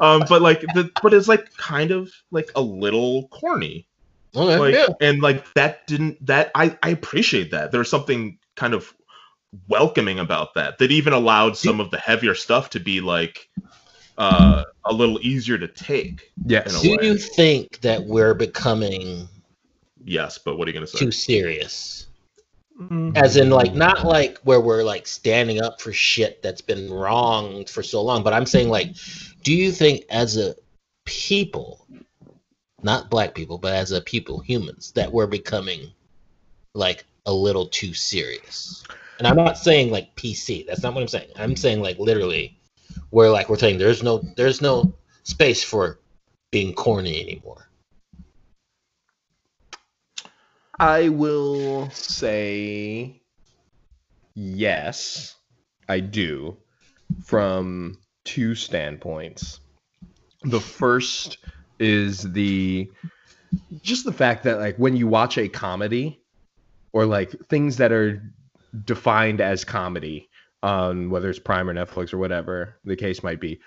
um 0.00 0.22
but 0.28 0.42
like 0.42 0.60
the 0.74 0.90
but 1.02 1.14
it's 1.14 1.28
like 1.28 1.52
kind 1.56 1.90
of 1.90 2.10
like 2.30 2.50
a 2.54 2.60
little 2.60 3.28
corny 3.28 3.86
Okay, 4.34 4.58
like 4.58 4.74
yeah. 4.74 4.86
and 5.00 5.22
like 5.22 5.52
that 5.54 5.86
didn't 5.86 6.24
that 6.26 6.50
i 6.54 6.76
i 6.82 6.90
appreciate 6.90 7.50
that 7.50 7.72
there's 7.72 7.88
something 7.88 8.38
kind 8.56 8.74
of 8.74 8.92
welcoming 9.68 10.18
about 10.18 10.54
that 10.54 10.78
that 10.78 10.90
even 10.90 11.12
allowed 11.12 11.56
some 11.56 11.80
of 11.80 11.90
the 11.90 11.98
heavier 11.98 12.34
stuff 12.34 12.70
to 12.70 12.80
be 12.80 13.00
like 13.00 13.48
uh 14.18 14.64
a 14.84 14.92
little 14.92 15.18
easier 15.22 15.56
to 15.56 15.68
take 15.68 16.30
Yes. 16.44 16.82
Do 16.82 16.90
way. 16.90 16.98
you 17.00 17.16
think 17.16 17.80
that 17.80 18.04
we're 18.04 18.34
becoming 18.34 19.28
yes 20.04 20.38
but 20.38 20.58
what 20.58 20.68
are 20.68 20.70
you 20.70 20.74
gonna 20.74 20.86
say 20.86 20.98
too 20.98 21.10
serious? 21.10 22.08
Mm. 22.80 23.16
As 23.16 23.36
in, 23.36 23.50
like, 23.50 23.74
not 23.74 24.04
like 24.04 24.38
where 24.44 24.60
we're 24.60 24.84
like 24.84 25.06
standing 25.06 25.60
up 25.60 25.80
for 25.80 25.92
shit 25.92 26.42
that's 26.42 26.60
been 26.60 26.90
wrong 26.90 27.64
for 27.64 27.82
so 27.82 28.02
long, 28.02 28.22
but 28.22 28.32
I'm 28.32 28.46
saying, 28.46 28.68
like, 28.68 28.94
do 29.42 29.52
you 29.52 29.72
think 29.72 30.04
as 30.10 30.36
a 30.36 30.54
people, 31.04 31.86
not 32.82 33.10
black 33.10 33.34
people, 33.34 33.58
but 33.58 33.74
as 33.74 33.92
a 33.92 34.00
people, 34.00 34.40
humans, 34.40 34.92
that 34.92 35.12
we're 35.12 35.26
becoming 35.26 35.92
like 36.74 37.04
a 37.26 37.32
little 37.32 37.66
too 37.66 37.94
serious? 37.94 38.84
And 39.18 39.26
I'm 39.26 39.36
not 39.36 39.58
saying 39.58 39.90
like 39.90 40.14
PC. 40.14 40.66
That's 40.66 40.82
not 40.82 40.94
what 40.94 41.00
I'm 41.00 41.08
saying. 41.08 41.30
I'm 41.36 41.56
saying 41.56 41.80
like 41.80 41.98
literally, 41.98 42.58
where 43.10 43.30
like 43.30 43.48
we're 43.48 43.58
saying 43.58 43.78
there's 43.78 44.02
no 44.02 44.22
there's 44.36 44.60
no 44.60 44.94
space 45.24 45.62
for 45.62 45.98
being 46.50 46.72
corny 46.72 47.20
anymore. 47.20 47.68
I 50.78 51.08
will 51.08 51.90
say 51.90 53.20
yes, 54.34 55.34
I 55.88 55.98
do, 55.98 56.56
from 57.24 57.98
two 58.24 58.54
standpoints. 58.54 59.60
The 60.44 60.60
first 60.60 61.38
is 61.78 62.22
the 62.32 62.90
just 63.82 64.04
the 64.04 64.12
fact 64.12 64.44
that 64.44 64.58
like 64.58 64.76
when 64.76 64.96
you 64.96 65.06
watch 65.06 65.38
a 65.38 65.48
comedy 65.48 66.20
or 66.92 67.06
like 67.06 67.30
things 67.46 67.76
that 67.76 67.92
are 67.92 68.22
defined 68.84 69.40
as 69.40 69.64
comedy 69.64 70.28
on 70.62 71.10
whether 71.10 71.30
it's 71.30 71.38
Prime 71.38 71.68
or 71.68 71.74
Netflix 71.74 72.12
or 72.12 72.18
whatever 72.18 72.74
the 72.84 72.96
case 72.96 73.22
might 73.22 73.40
be, 73.40 73.60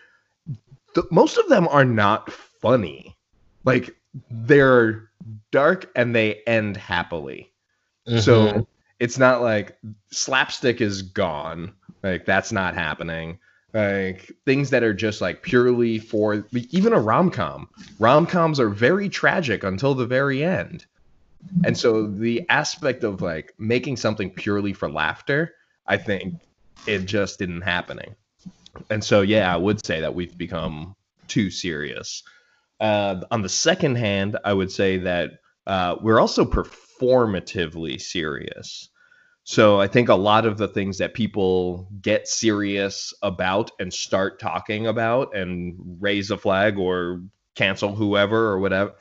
the, 0.93 1.03
most 1.11 1.37
of 1.37 1.47
them 1.49 1.67
are 1.69 1.85
not 1.85 2.31
funny. 2.31 3.15
Like 3.63 3.95
they're 4.29 5.09
dark 5.51 5.89
and 5.95 6.15
they 6.15 6.41
end 6.47 6.77
happily. 6.77 7.51
Mhm. 8.07 8.21
So 8.21 8.67
it's 8.99 9.17
not 9.17 9.41
like 9.41 9.77
slapstick 10.11 10.81
is 10.81 11.01
gone, 11.01 11.73
Like 12.03 12.25
that's 12.25 12.51
not 12.51 12.73
happening. 12.73 13.39
Like 13.73 14.31
things 14.45 14.69
that 14.71 14.83
are 14.83 14.93
just 14.93 15.21
like 15.21 15.43
purely 15.43 15.97
for 15.97 16.45
even 16.51 16.93
a 16.93 16.99
rom 16.99 17.31
com. 17.31 17.69
Rom 17.99 18.25
coms 18.25 18.59
are 18.59 18.69
very 18.69 19.07
tragic 19.07 19.63
until 19.63 19.95
the 19.95 20.05
very 20.05 20.43
end. 20.43 20.85
And 21.63 21.77
so 21.77 22.05
the 22.05 22.45
aspect 22.49 23.03
of 23.03 23.21
like 23.21 23.53
making 23.57 23.97
something 23.97 24.29
purely 24.29 24.73
for 24.73 24.91
laughter, 24.91 25.55
I 25.87 25.97
think 25.97 26.35
it 26.85 27.05
just 27.05 27.39
didn't 27.39 27.61
happening. 27.61 28.15
And 28.89 29.03
so 29.03 29.21
yeah, 29.21 29.53
I 29.53 29.57
would 29.57 29.85
say 29.85 30.01
that 30.01 30.15
we've 30.15 30.37
become 30.37 30.95
too 31.27 31.49
serious. 31.49 32.23
Uh, 32.79 33.21
on 33.31 33.41
the 33.41 33.49
second 33.49 33.95
hand, 33.95 34.37
I 34.43 34.53
would 34.53 34.71
say 34.71 34.97
that 34.99 35.31
uh, 35.65 35.95
we're 36.01 36.19
also 36.19 36.45
performatively 36.45 38.01
serious. 38.01 38.89
So 39.43 39.81
I 39.81 39.87
think 39.87 40.09
a 40.09 40.15
lot 40.15 40.45
of 40.45 40.57
the 40.57 40.67
things 40.67 40.97
that 40.99 41.13
people 41.13 41.87
get 42.01 42.27
serious 42.27 43.13
about 43.21 43.71
and 43.79 43.91
start 43.91 44.39
talking 44.39 44.87
about 44.87 45.35
and 45.35 45.75
raise 45.99 46.29
a 46.31 46.37
flag 46.37 46.77
or 46.77 47.21
cancel 47.55 47.95
whoever 47.95 48.47
or 48.47 48.59
whatever, 48.59 48.93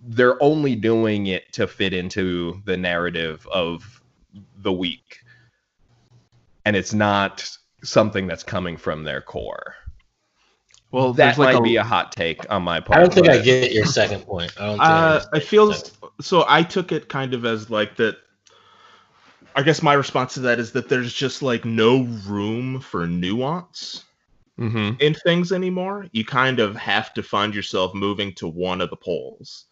they're 0.00 0.42
only 0.42 0.76
doing 0.76 1.26
it 1.26 1.52
to 1.54 1.66
fit 1.66 1.92
into 1.92 2.62
the 2.64 2.76
narrative 2.76 3.46
of 3.52 4.00
the 4.58 4.72
week. 4.72 5.18
And 6.64 6.76
it's 6.76 6.94
not 6.94 7.50
something 7.82 8.26
that's 8.26 8.44
coming 8.44 8.76
from 8.76 9.04
their 9.04 9.20
core. 9.20 9.74
Well, 10.92 11.12
that 11.14 11.38
like 11.38 11.54
might 11.54 11.60
a- 11.60 11.62
be 11.62 11.76
a 11.76 11.84
hot 11.84 12.12
take 12.12 12.50
on 12.50 12.62
my 12.62 12.80
part. 12.80 12.98
I 12.98 13.02
don't 13.02 13.14
think 13.14 13.28
I 13.28 13.38
get 13.38 13.72
your 13.72 13.86
second 13.86 14.20
point. 14.22 14.52
I 14.58 14.66
don't 14.66 14.78
think 14.78 14.82
I, 14.82 14.92
Uh, 14.92 15.24
I 15.32 15.36
your 15.36 15.42
feel 15.42 15.74
so. 16.20 16.44
I 16.48 16.62
took 16.62 16.92
it 16.92 17.08
kind 17.08 17.34
of 17.34 17.44
as 17.44 17.70
like 17.70 17.96
that. 17.96 18.16
I 19.56 19.62
guess 19.62 19.82
my 19.82 19.94
response 19.94 20.34
to 20.34 20.40
that 20.40 20.58
is 20.60 20.72
that 20.72 20.88
there's 20.88 21.12
just 21.12 21.42
like 21.42 21.64
no 21.64 22.04
room 22.26 22.80
for 22.80 23.06
nuance 23.06 24.04
Mhm. 24.58 25.00
in 25.00 25.14
things 25.14 25.52
anymore. 25.52 26.06
You 26.12 26.24
kind 26.24 26.60
of 26.60 26.76
have 26.76 27.14
to 27.14 27.22
find 27.22 27.54
yourself 27.54 27.94
moving 27.94 28.34
to 28.34 28.48
one 28.48 28.80
of 28.80 28.90
the 28.90 28.96
poles. 28.96 29.66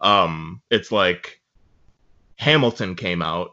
Um, 0.00 0.62
it's 0.70 0.92
like 0.92 1.40
Hamilton 2.38 2.96
came 2.96 3.22
out, 3.22 3.52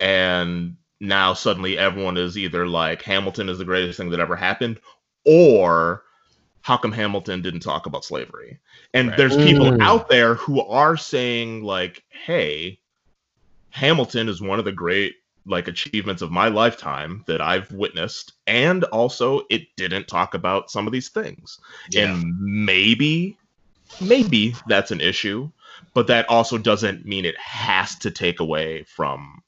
and 0.00 0.76
now 1.00 1.34
suddenly 1.34 1.78
everyone 1.78 2.16
is 2.16 2.38
either 2.38 2.66
like 2.66 3.02
Hamilton 3.02 3.48
is 3.48 3.58
the 3.58 3.64
greatest 3.64 3.98
thing 3.98 4.10
that 4.10 4.20
ever 4.20 4.36
happened, 4.36 4.80
or 5.24 6.04
how 6.62 6.76
come 6.76 6.92
Hamilton 6.92 7.42
didn't 7.42 7.60
talk 7.60 7.86
about 7.86 8.04
slavery? 8.04 8.60
And 8.94 9.08
Right. 9.08 9.16
there's 9.18 9.36
people 9.36 9.70
Mm. 9.72 9.80
out 9.80 10.08
there 10.08 10.34
who 10.36 10.60
are 10.62 10.96
saying 10.96 11.62
like, 11.62 12.04
"Hey, 12.10 12.80
Hamilton 13.74 14.28
is 14.28 14.40
one 14.40 14.60
of 14.60 14.64
the 14.64 14.70
great 14.72 15.16
like 15.46 15.66
achievements 15.66 16.22
of 16.22 16.30
my 16.30 16.46
lifetime 16.46 17.24
that 17.26 17.40
I've 17.40 17.70
witnessed, 17.72 18.32
and 18.46 18.84
also 18.84 19.42
it 19.50 19.62
didn't 19.76 20.06
talk 20.06 20.34
about 20.34 20.70
some 20.70 20.86
of 20.86 20.92
these 20.92 21.08
things." 21.08 21.58
Yeah. 21.90 22.04
And 22.04 22.38
maybe, 22.38 23.36
maybe 24.00 24.54
that's 24.68 24.92
an 24.92 25.00
issue, 25.00 25.50
but 25.92 26.06
that 26.06 26.28
also 26.30 26.56
doesn't 26.56 27.04
mean 27.04 27.24
it 27.24 27.36
has 27.36 27.96
to 27.96 28.12
take 28.12 28.38
away 28.38 28.84
from 28.84 29.42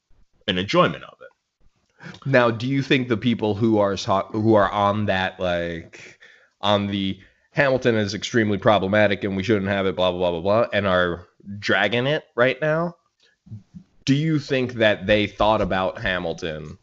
an 0.47 0.57
enjoyment 0.57 1.05
of 1.05 1.17
it. 1.21 2.25
Now, 2.25 2.51
do 2.51 2.67
you 2.67 2.83
think 2.83 3.07
the 3.07 3.15
people 3.15 3.55
who 3.55 3.79
are 3.79 3.95
who 4.31 4.55
are 4.55 4.69
on 4.69 5.05
that 5.05 5.39
like 5.39 6.19
on 6.59 6.87
the 6.87 7.17
Hamilton 7.51 7.95
is 7.95 8.13
extremely 8.13 8.57
problematic 8.57 9.23
and 9.23 9.37
we 9.37 9.43
shouldn't 9.43 9.71
have 9.71 9.85
it, 9.85 9.95
blah 9.95 10.11
blah 10.11 10.19
blah 10.19 10.31
blah 10.31 10.41
blah, 10.41 10.67
and 10.73 10.85
are 10.85 11.27
dragging 11.59 12.07
it 12.07 12.25
right 12.35 12.59
now? 12.61 12.93
Do 14.07 14.15
you 14.15 14.39
think 14.39 14.75
that 14.75 15.05
they 15.05 15.27
thought 15.27 15.61
about 15.61 15.99
Hamilton 15.99 16.77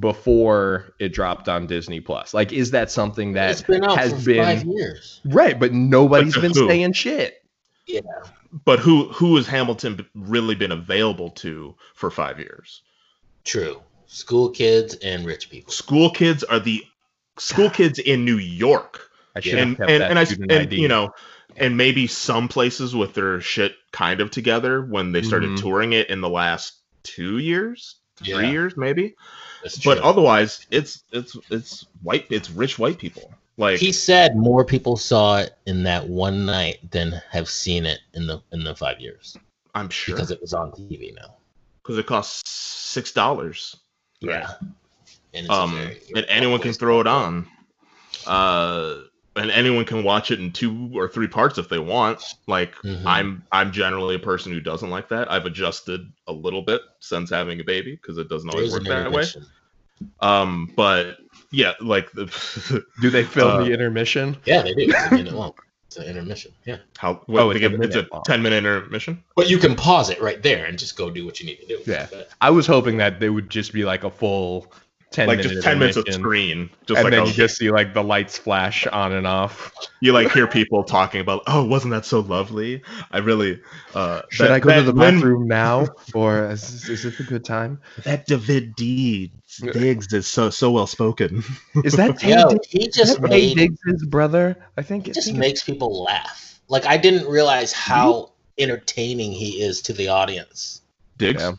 before 0.00 0.94
it 0.98 1.12
dropped 1.12 1.48
on 1.48 1.68
Disney 1.68 2.00
Plus? 2.00 2.34
Like, 2.34 2.52
is 2.52 2.72
that 2.72 2.90
something 2.90 3.34
that 3.34 3.52
it's 3.52 3.62
been 3.62 3.84
out 3.84 3.96
has 3.96 4.12
for 4.12 4.32
been 4.32 4.44
five 4.44 4.64
years. 4.64 5.20
right? 5.26 5.58
But 5.58 5.72
nobody's 5.72 6.34
But 6.34 6.40
been 6.42 6.52
who? 6.54 6.66
saying 6.66 6.94
shit. 6.94 7.40
Yeah. 7.86 8.00
But 8.64 8.80
who 8.80 9.04
who 9.12 9.36
has 9.36 9.46
Hamilton 9.46 10.04
really 10.16 10.56
been 10.56 10.72
available 10.72 11.30
to 11.30 11.76
for 11.94 12.10
five 12.10 12.40
years? 12.40 12.82
True. 13.44 13.80
School 14.08 14.50
kids 14.50 14.94
and 14.96 15.24
rich 15.24 15.48
people. 15.50 15.72
School 15.72 16.10
kids 16.10 16.42
are 16.42 16.58
the 16.58 16.82
school 17.38 17.70
kids 17.78 18.00
in 18.00 18.24
New 18.24 18.38
York, 18.38 19.08
I 19.36 19.40
should 19.40 19.54
and 19.54 19.68
have 19.68 19.78
kept 19.78 19.90
and, 19.92 20.00
that 20.02 20.10
and 20.10 20.18
I 20.18 20.24
student 20.24 20.50
and 20.50 20.72
you 20.72 20.88
know, 20.88 21.12
and 21.56 21.76
maybe 21.76 22.06
some 22.06 22.48
places 22.48 22.94
with 22.94 23.14
their 23.14 23.40
shit 23.40 23.74
kind 23.92 24.20
of 24.20 24.30
together 24.30 24.82
when 24.82 25.12
they 25.12 25.22
started 25.22 25.50
Mhm. 25.50 25.60
touring 25.60 25.92
it 25.92 26.10
in 26.10 26.20
the 26.20 26.28
last 26.28 26.74
two 27.02 27.38
years, 27.38 27.96
Yeah. 28.22 28.36
three 28.36 28.50
years 28.50 28.76
maybe. 28.76 29.14
But 29.84 29.98
otherwise, 29.98 30.66
it's 30.70 31.02
it's 31.12 31.36
it's 31.50 31.86
white, 32.02 32.26
it's 32.30 32.50
rich 32.50 32.78
white 32.78 32.98
people. 32.98 33.32
Like 33.56 33.78
he 33.80 33.90
said 33.90 34.36
more 34.36 34.64
people 34.64 34.96
saw 34.96 35.38
it 35.38 35.56
in 35.66 35.82
that 35.84 36.06
one 36.08 36.44
night 36.46 36.90
than 36.90 37.20
have 37.30 37.48
seen 37.48 37.86
it 37.86 38.00
in 38.12 38.26
the 38.26 38.42
in 38.52 38.62
the 38.64 38.74
five 38.76 39.00
years 39.00 39.36
I'm 39.74 39.88
sure 39.88 40.14
because 40.14 40.30
it 40.30 40.40
was 40.42 40.52
on 40.54 40.72
TV 40.72 41.14
now. 41.14 41.34
because 41.82 41.96
it 41.98 42.06
costs 42.06 42.48
six 42.50 43.12
dollars. 43.12 43.76
Yeah. 44.20 44.52
And 45.34 45.48
um, 45.50 45.90
and 46.14 46.24
anyone 46.28 46.60
can 46.60 46.72
throw 46.74 47.00
it 47.00 47.06
on. 47.06 47.46
Uh, 48.26 48.96
and 49.36 49.50
anyone 49.50 49.84
can 49.84 50.02
watch 50.02 50.30
it 50.30 50.40
in 50.40 50.50
two 50.52 50.90
or 50.94 51.08
three 51.08 51.28
parts 51.28 51.58
if 51.58 51.68
they 51.68 51.78
want. 51.78 52.22
Like 52.46 52.74
Mhm. 52.76 53.02
I'm, 53.04 53.42
I'm 53.52 53.70
generally 53.72 54.14
a 54.16 54.18
person 54.18 54.52
who 54.52 54.60
doesn't 54.60 54.90
like 54.90 55.08
that. 55.08 55.30
I've 55.30 55.44
adjusted 55.46 56.10
a 56.26 56.32
little 56.32 56.62
bit 56.62 56.80
since 57.00 57.30
having 57.30 57.60
a 57.60 57.64
baby 57.64 57.92
because 58.00 58.18
it 58.18 58.28
doesn't 58.28 58.48
always 58.50 58.72
There's 58.72 58.84
work 58.86 59.04
that 59.04 59.12
way. 59.12 59.24
Um, 60.20 60.70
but 60.76 61.18
yeah, 61.50 61.72
like 61.80 62.10
the 62.12 62.26
do 63.00 63.10
they 63.10 63.24
film 63.24 63.50
uh, 63.50 63.64
the 63.64 63.72
intermission? 63.72 64.36
Yeah, 64.44 64.62
they 64.62 64.74
do. 64.74 64.82
It's 64.88 65.12
a 65.12 65.14
minute 65.14 65.34
long. 65.34 65.52
It's 65.86 65.96
an 65.96 66.04
intermission. 66.04 66.52
Yeah. 66.64 66.78
how 66.98 67.22
what, 67.26 67.42
Oh, 67.42 67.48
they 67.52 67.56
it's 67.60 67.64
a 67.64 67.68
give, 67.70 67.80
it's 67.80 67.96
a 67.96 68.08
ten 68.24 68.42
minute 68.42 68.58
intermission. 68.58 69.22
But 69.36 69.48
you 69.48 69.56
can 69.58 69.74
pause 69.76 70.10
it 70.10 70.20
right 70.20 70.42
there 70.42 70.66
and 70.66 70.78
just 70.78 70.96
go 70.96 71.10
do 71.10 71.24
what 71.24 71.40
you 71.40 71.46
need 71.46 71.60
to 71.60 71.66
do. 71.66 71.80
Yeah. 71.86 72.08
But 72.10 72.28
I 72.40 72.50
was 72.50 72.66
hoping 72.66 72.96
that 72.98 73.20
they 73.20 73.30
would 73.30 73.48
just 73.48 73.72
be 73.72 73.84
like 73.84 74.04
a 74.04 74.10
full 74.10 74.72
ten 75.10 75.28
like 75.28 75.40
just 75.40 75.62
ten 75.62 75.78
minutes 75.78 75.96
of 75.96 76.06
screen, 76.12 76.68
just 76.86 76.98
and 76.98 77.04
like 77.04 77.10
then 77.12 77.22
a- 77.22 77.26
you 77.26 77.32
just 77.32 77.56
see 77.56 77.70
like 77.70 77.94
the 77.94 78.02
lights 78.02 78.36
flash 78.36 78.86
on 78.88 79.12
and 79.12 79.26
off. 79.26 79.72
you 80.00 80.12
like 80.12 80.30
hear 80.32 80.46
people 80.46 80.82
talking 80.84 81.20
about, 81.20 81.42
oh, 81.46 81.64
wasn't 81.64 81.92
that 81.92 82.04
so 82.04 82.20
lovely? 82.20 82.82
I 83.12 83.18
really 83.18 83.60
uh, 83.94 84.22
Should 84.30 84.48
that- 84.48 84.52
I 84.52 84.58
go 84.60 84.74
to 84.74 84.82
the 84.82 84.92
Lin- 84.92 85.14
bathroom 85.16 85.46
now, 85.48 85.86
or 86.14 86.50
is, 86.50 86.88
is 86.88 87.04
it 87.04 87.18
a 87.20 87.22
good 87.22 87.44
time? 87.44 87.80
That 88.04 88.26
David 88.26 88.74
Deeds 88.76 89.32
Diggs 89.72 90.12
is 90.12 90.26
so 90.26 90.50
so 90.50 90.70
well 90.70 90.86
spoken. 90.86 91.42
Is 91.84 91.94
that 91.94 92.12
Taye 92.18 92.28
Yo, 92.42 92.48
Diggs? 92.50 92.66
he 92.68 92.84
Is 92.86 92.94
just 92.94 93.20
that 93.22 93.30
made 93.30 93.56
Diggs' 93.56 94.04
brother? 94.06 94.56
I 94.76 94.82
think 94.82 95.08
it 95.08 95.14
just 95.14 95.28
think 95.28 95.38
makes 95.38 95.62
people 95.62 96.02
laugh. 96.04 96.60
Like 96.68 96.84
I 96.84 96.96
didn't 96.96 97.26
realize 97.28 97.72
how 97.72 98.32
entertaining 98.58 99.32
he 99.32 99.62
is 99.62 99.80
to 99.82 99.92
the 99.92 100.08
audience. 100.08 100.82
Diggs. 101.18 101.40
Yeah. 101.42 101.52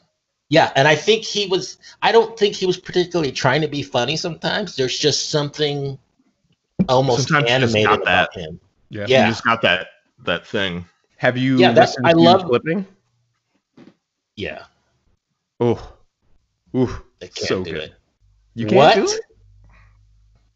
Yeah, 0.49 0.71
and 0.75 0.87
I 0.87 0.95
think 0.95 1.23
he 1.25 1.45
was. 1.47 1.77
I 2.01 2.11
don't 2.11 2.37
think 2.39 2.55
he 2.55 2.65
was 2.65 2.77
particularly 2.77 3.31
trying 3.33 3.61
to 3.61 3.67
be 3.67 3.83
funny. 3.83 4.15
Sometimes 4.15 4.75
there's 4.77 4.97
just 4.97 5.29
something 5.29 5.97
almost 6.87 7.27
Sometimes 7.27 7.49
animated 7.51 8.01
about 8.01 8.33
him. 8.33 8.59
Yeah. 8.89 9.05
He 9.07 9.11
Yeah, 9.13 9.27
just 9.29 9.43
got 9.43 9.61
that 9.63 9.87
that 10.23 10.47
thing. 10.47 10.85
Have 11.17 11.37
you? 11.37 11.57
Yeah, 11.57 11.71
that's- 11.73 11.97
I 12.05 12.13
love- 12.13 12.45
clipping. 12.45 12.85
yeah. 14.35 14.63
Oh, 15.59 15.95
ooh, 16.75 17.01
So 17.31 17.63
do 17.63 17.71
good. 17.73 17.83
it. 17.83 17.93
you 18.53 18.67
can't 18.67 18.75
what? 18.77 18.95
do 18.95 19.03
it. 19.05 19.21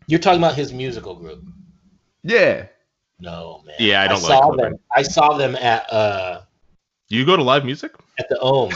You're 0.07 0.19
talking 0.19 0.39
about 0.39 0.55
his 0.55 0.71
musical 0.71 1.15
group? 1.15 1.43
Yeah. 2.23 2.67
No, 3.19 3.61
man. 3.65 3.75
Yeah, 3.79 4.01
I 4.03 4.07
don't 4.07 4.21
like 4.21 4.31
saw 4.31 4.49
clipping. 4.51 4.71
them. 4.71 4.79
I 4.95 5.01
saw 5.01 5.37
them 5.37 5.55
at 5.55 5.91
uh 5.91 6.41
You 7.09 7.25
go 7.25 7.35
to 7.35 7.43
live 7.43 7.65
music? 7.65 7.93
at 8.19 8.29
the 8.29 8.37
Ohm. 8.39 8.71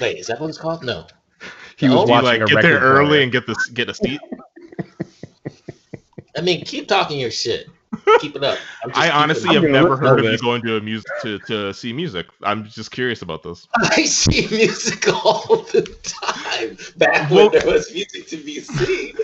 Wait, 0.00 0.18
is 0.18 0.26
that 0.28 0.40
what 0.40 0.48
it's 0.48 0.58
called? 0.58 0.82
No. 0.84 1.06
He 1.76 1.88
was 1.88 1.96
Oh, 1.96 2.04
watching 2.06 2.24
like 2.24 2.40
a 2.40 2.44
get 2.46 2.54
record 2.56 2.70
there 2.70 2.80
early 2.80 3.08
player. 3.08 3.22
and 3.22 3.32
get 3.32 3.46
this 3.46 3.66
get 3.66 3.88
a 3.88 3.94
seat? 3.94 4.20
I 6.36 6.40
mean, 6.40 6.64
keep 6.64 6.88
talking 6.88 7.18
your 7.18 7.30
shit. 7.30 7.68
Keep 8.20 8.36
it 8.36 8.44
up. 8.44 8.58
I'm 8.84 8.90
just 8.90 8.98
I 9.00 9.04
keeping 9.06 9.16
honestly 9.22 9.54
have 9.54 9.62
never 9.64 9.96
heard 9.96 10.18
of 10.24 10.30
you 10.30 10.38
going 10.38 10.62
to 10.62 10.76
a 10.76 10.80
music 10.80 11.10
to, 11.22 11.38
to 11.40 11.72
see 11.74 11.92
music. 11.92 12.26
I'm 12.42 12.64
just 12.66 12.90
curious 12.90 13.22
about 13.22 13.42
this. 13.42 13.66
I 13.76 14.04
see 14.04 14.46
music 14.54 15.08
all 15.08 15.64
the 15.72 15.82
time. 16.02 16.76
Back 16.96 17.30
Well- 17.30 17.50
when 17.50 17.58
there 17.60 17.70
was 17.72 17.92
music 17.92 18.26
to 18.28 18.36
be 18.36 18.60
seen. 18.60 19.14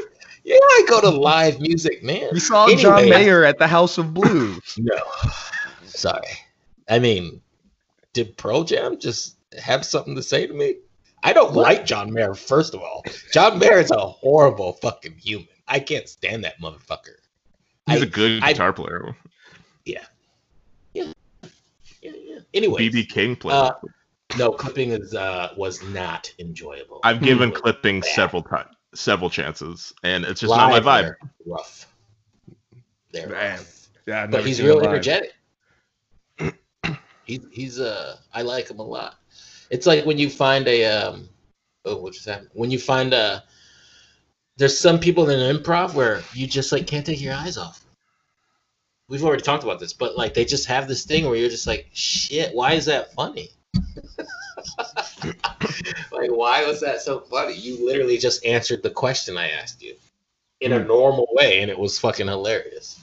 Yeah, 0.44 0.56
I 0.60 0.84
go 0.88 1.00
to 1.00 1.08
live 1.10 1.60
music, 1.60 2.02
man. 2.02 2.28
We 2.32 2.40
saw 2.40 2.68
John 2.76 3.08
Mayer 3.08 3.44
at 3.44 3.58
the 3.58 3.66
House 3.66 3.96
of 3.96 4.12
Blues. 4.12 4.74
No, 4.78 4.94
sorry. 5.84 6.20
I 6.88 6.98
mean, 6.98 7.40
did 8.12 8.36
Pro 8.36 8.62
Jam 8.64 8.98
just 8.98 9.36
have 9.60 9.84
something 9.84 10.14
to 10.14 10.22
say 10.22 10.46
to 10.46 10.54
me? 10.54 10.76
I 11.22 11.32
don't 11.32 11.54
like 11.54 11.86
John 11.86 12.12
Mayer. 12.12 12.34
First 12.34 12.74
of 12.74 12.80
all, 12.82 13.02
John 13.32 13.58
Mayer 13.58 13.78
is 13.78 13.90
a 13.90 13.98
horrible 13.98 14.74
fucking 14.74 15.14
human. 15.16 15.48
I 15.66 15.80
can't 15.80 16.08
stand 16.08 16.44
that 16.44 16.60
motherfucker. 16.60 17.16
He's 17.86 18.02
I- 18.02 18.04
a 18.04 18.08
good 18.08 18.42
I- 18.42 18.52
guitar 18.52 18.72
player. 18.72 19.16
Yeah, 19.86 20.04
yeah. 20.92 21.12
Yeah, 22.02 22.12
yeah. 22.14 22.38
Anyway, 22.52 22.88
BB 22.88 23.08
King 23.08 23.36
player. 23.36 23.56
uh, 23.56 23.72
no 24.38 24.50
clipping 24.52 24.90
is 24.90 25.14
uh 25.14 25.50
was 25.56 25.82
not 25.82 26.32
enjoyable. 26.38 27.00
I've 27.04 27.20
given 27.22 27.48
It 27.48 27.52
was 27.52 27.60
clipping 27.62 28.00
bad. 28.00 28.10
several 28.10 28.42
times. 28.42 28.74
several 28.94 29.28
chances, 29.30 29.92
and 30.02 30.24
it's 30.24 30.40
just 30.40 30.50
not 30.54 30.70
my 30.70 30.80
vibe. 30.80 31.02
they're 31.02 31.18
Rough. 31.46 31.86
They're 33.12 33.28
Man, 33.28 33.58
rough. 33.58 33.88
Yeah, 34.06 34.26
But 34.26 34.44
he's 34.46 34.60
real 34.62 34.76
live. 34.76 34.86
energetic. 34.86 35.32
he's 37.24 37.44
he's 37.52 37.80
uh 37.80 38.16
I 38.32 38.42
like 38.42 38.70
him 38.70 38.78
a 38.78 38.82
lot. 38.82 39.16
It's 39.70 39.86
like 39.86 40.04
when 40.04 40.18
you 40.18 40.30
find 40.30 40.66
a 40.68 40.84
um 40.84 41.28
oh 41.84 41.96
what 41.96 42.12
just 42.14 42.26
happened? 42.26 42.50
When 42.52 42.70
you 42.70 42.78
find 42.78 43.12
a 43.12 43.42
there's 44.56 44.78
some 44.78 44.98
people 45.00 45.28
in 45.30 45.40
an 45.40 45.56
improv 45.56 45.94
where 45.94 46.22
you 46.32 46.46
just 46.46 46.70
like 46.72 46.86
can't 46.86 47.04
take 47.04 47.20
your 47.20 47.34
eyes 47.34 47.58
off. 47.58 47.84
We've 49.08 49.24
already 49.24 49.42
talked 49.42 49.64
about 49.64 49.80
this, 49.80 49.92
but 49.92 50.16
like 50.16 50.32
they 50.34 50.44
just 50.44 50.66
have 50.66 50.88
this 50.88 51.04
thing 51.04 51.26
where 51.26 51.36
you're 51.36 51.50
just 51.50 51.66
like, 51.66 51.88
shit, 51.92 52.54
why 52.54 52.72
is 52.72 52.86
that 52.86 53.12
funny? 53.12 53.50
like 55.24 56.30
why 56.30 56.64
was 56.66 56.80
that 56.80 57.02
so 57.02 57.20
funny? 57.20 57.54
You 57.54 57.84
literally 57.84 58.16
just 58.16 58.44
answered 58.46 58.82
the 58.82 58.90
question 58.90 59.36
I 59.36 59.50
asked 59.50 59.82
you 59.82 59.94
in 60.60 60.72
a 60.72 60.82
normal 60.82 61.26
way 61.32 61.60
and 61.60 61.70
it 61.70 61.78
was 61.78 61.98
fucking 61.98 62.28
hilarious. 62.28 63.00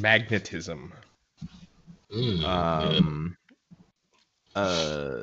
Magnetism. 0.00 0.92
Mm, 2.14 2.44
Um, 2.44 3.36
uh, 4.54 5.22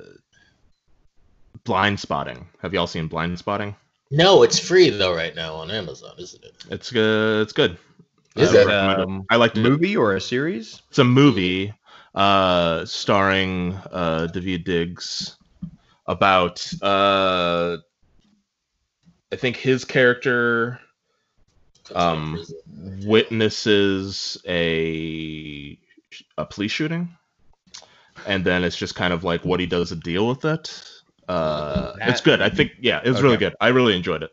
Blindspotting. 1.65 2.45
Have 2.61 2.73
y'all 2.73 2.87
seen 2.87 3.09
Blindspotting? 3.09 3.75
No, 4.11 4.43
it's 4.43 4.59
free 4.59 4.89
though 4.91 5.15
right 5.15 5.35
now 5.35 5.55
on 5.55 5.71
Amazon, 5.71 6.13
isn't 6.19 6.43
it? 6.43 6.53
It's 6.69 6.91
good. 6.91 7.41
It's 7.41 7.53
good. 7.53 7.77
Is 8.35 8.53
I 8.53 8.61
it? 8.61 8.67
recommend 8.67 9.01
Um, 9.01 9.25
I 9.29 9.35
like 9.37 9.55
it. 9.55 9.61
movie 9.61 9.97
or 9.97 10.15
a 10.15 10.21
series? 10.21 10.81
It's 10.89 10.99
a 10.99 11.03
movie 11.03 11.73
uh, 12.13 12.85
starring 12.85 13.73
uh, 13.91 14.27
Daveed 14.31 14.63
Diggs 14.63 15.37
about 16.07 16.65
uh, 16.81 17.77
I 19.31 19.35
think 19.35 19.57
his 19.57 19.83
character 19.85 20.79
Um, 21.93 22.43
witnesses 23.05 24.37
a 24.47 25.77
a 26.37 26.45
police 26.45 26.71
shooting, 26.71 27.15
and 28.25 28.43
then 28.43 28.63
it's 28.63 28.75
just 28.77 28.95
kind 28.95 29.13
of 29.13 29.23
like 29.23 29.43
what 29.45 29.59
he 29.59 29.65
does 29.65 29.89
to 29.89 29.95
deal 29.95 30.27
with 30.27 30.45
it. 30.45 30.81
Uh, 31.27 31.93
That- 31.97 32.09
it's 32.09 32.21
good. 32.21 32.41
I 32.41 32.49
think 32.49 32.73
yeah, 32.79 33.01
it's 33.03 33.21
really 33.21 33.35
Okay. 33.35 33.45
good. 33.47 33.55
I 33.61 33.69
really 33.69 33.95
enjoyed 33.95 34.23
it. 34.23 34.31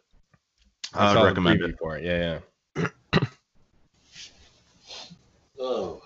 I 0.94 1.14
I'd 1.14 1.24
recommend 1.24 1.62
it. 1.62 1.76
For 1.78 1.96
it. 1.96 2.04
Yeah, 2.04 2.40
yeah. 2.76 2.88
Oh. 5.58 6.02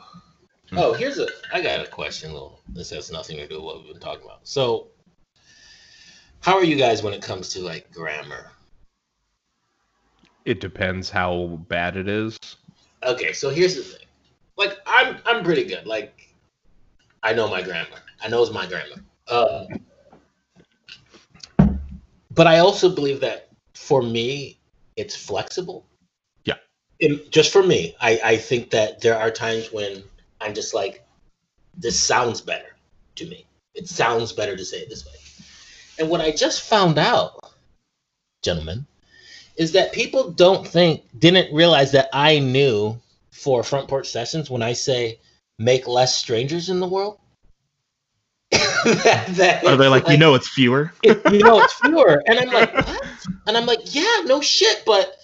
Hmm. 0.71 0.79
Oh, 0.79 0.93
here's 0.93 1.19
a. 1.19 1.29
I 1.53 1.63
got 1.63 1.81
a 1.87 1.89
question. 1.89 2.33
Though 2.33 2.59
this 2.69 2.91
has 2.91 3.11
nothing 3.11 3.37
to 3.39 3.47
do 3.47 3.57
with 3.57 3.65
what 3.65 3.79
we've 3.85 3.93
been 3.93 4.01
talking 4.01 4.25
about. 4.25 4.41
So, 4.47 4.89
how 6.41 6.57
are 6.57 6.65
you 6.65 6.77
guys 6.77 7.03
when 7.03 7.15
it 7.15 7.23
comes 7.23 7.49
to 7.51 7.61
like 7.61 7.91
grammar? 7.93 8.51
It 10.45 10.61
depends 10.61 11.09
how 11.11 11.59
bad 11.69 11.97
it 11.97 12.09
is. 12.09 12.39
Okay, 13.03 13.33
so 13.33 13.51
here's 13.51 13.77
the 13.77 13.83
thing. 13.83 14.07
Like, 14.57 14.77
I'm 14.87 15.17
I'm 15.25 15.45
pretty 15.45 15.65
good. 15.65 15.87
Like, 15.87 16.26
I 17.23 17.33
know 17.33 17.49
my 17.49 17.63
grammar. 17.63 17.99
I 18.23 18.29
know 18.29 18.43
it's 18.43 18.53
my 18.53 18.67
grammar. 18.67 19.03
Um, 19.29 19.67
but 22.35 22.47
I 22.47 22.59
also 22.59 22.95
believe 22.95 23.21
that 23.21 23.49
for 23.75 24.03
me, 24.03 24.59
it's 24.97 25.17
flexible. 25.17 25.87
Yeah. 26.45 26.55
In- 27.01 27.21
just 27.31 27.53
for 27.53 27.63
me, 27.63 27.97
I 28.01 28.21
I 28.25 28.37
think 28.37 28.71
that 28.71 29.01
there 29.01 29.19
are 29.19 29.31
times 29.31 29.73
when 29.73 30.03
I'm 30.41 30.55
just 30.55 30.75
like, 30.75 31.05
this 31.77 32.01
sounds 32.01 32.41
better 32.41 32.77
to 33.17 33.27
me. 33.27 33.47
It 33.75 33.89
sounds 33.89 34.33
better 34.33 34.57
to 34.57 34.65
say 34.65 34.79
it 34.79 34.89
this 34.89 35.05
way. 35.05 35.13
And 35.99 36.11
what 36.11 36.21
I 36.21 36.31
just 36.31 36.63
found 36.63 36.99
out, 36.99 37.53
gentlemen, 38.43 38.87
is 39.57 39.73
that 39.73 39.93
people 39.93 40.31
don't 40.31 40.67
think, 40.67 41.05
didn't 41.19 41.55
realize 41.55 41.93
that 41.93 42.09
I 42.13 42.39
knew 42.39 42.99
for 43.31 43.63
front 43.63 43.89
porch 43.89 44.09
sessions 44.09 44.51
when 44.51 44.63
I 44.63 44.73
say 44.75 45.19
make 45.59 45.87
less 45.87 46.17
strangers 46.17 46.69
in 46.69 46.81
the 46.81 46.87
world. 46.89 47.19
that, 48.53 49.27
that 49.31 49.65
Are 49.65 49.77
they 49.77 49.87
it's 49.87 49.91
like, 49.91 50.09
you 50.09 50.17
know 50.17 50.35
it's 50.35 50.49
fewer? 50.49 50.93
it, 51.03 51.21
you 51.33 51.41
know 51.41 51.61
it's 51.61 51.75
fewer. 51.75 52.23
And 52.27 52.39
i'm 52.39 52.49
like 52.49 52.73
what? 52.75 53.07
And 53.49 53.57
i'm 53.57 53.67
like 53.67 53.95
yeah 53.95 54.23
no 54.25 54.41
shit 54.41 54.85
but 54.87 55.17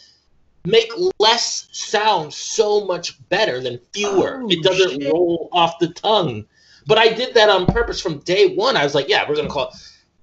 make 0.64 0.90
less 1.20 1.68
sound 1.72 2.32
so 2.32 2.84
much 2.84 3.16
better 3.28 3.60
than 3.60 3.80
fewer. 3.92 4.40
Oh, 4.42 4.48
it 4.48 4.62
doesn't 4.62 5.02
shit. 5.02 5.12
roll 5.12 5.48
off 5.52 5.78
the 5.78 5.88
tongue. 5.88 6.44
But 6.86 6.98
i 6.98 7.12
did 7.12 7.32
that 7.34 7.48
on 7.48 7.66
purpose 7.66 8.00
from 8.00 8.18
day 8.18 8.54
one. 8.56 8.76
I 8.76 8.82
was 8.82 8.94
like 8.94 9.08
yeah 9.08 9.28
we're 9.28 9.36
gonna 9.36 9.48
call 9.48 9.68
it 9.68 9.74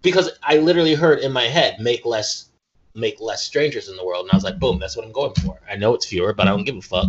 because 0.02 0.30
i 0.44 0.58
literally 0.58 0.94
heard 0.94 1.20
in 1.20 1.32
my 1.32 1.46
head 1.46 1.80
make 1.80 2.06
less 2.06 2.50
make 2.96 3.22
less 3.22 3.44
strangers 3.46 3.88
in 3.88 3.96
the 3.96 4.06
world. 4.06 4.26
And 4.26 4.32
i 4.34 4.36
was 4.36 4.44
like 4.44 4.60
boom 4.60 4.78
that's 4.78 4.98
what 4.98 5.06
i'm 5.06 5.14
going 5.14 5.34
for. 5.36 5.58
I 5.72 5.78
know 5.78 5.94
it's 5.96 6.06
fewer 6.06 6.34
but 6.34 6.48
i 6.48 6.50
don't 6.50 6.66
give 6.66 6.76
a 6.76 6.82
fuck. 6.82 7.08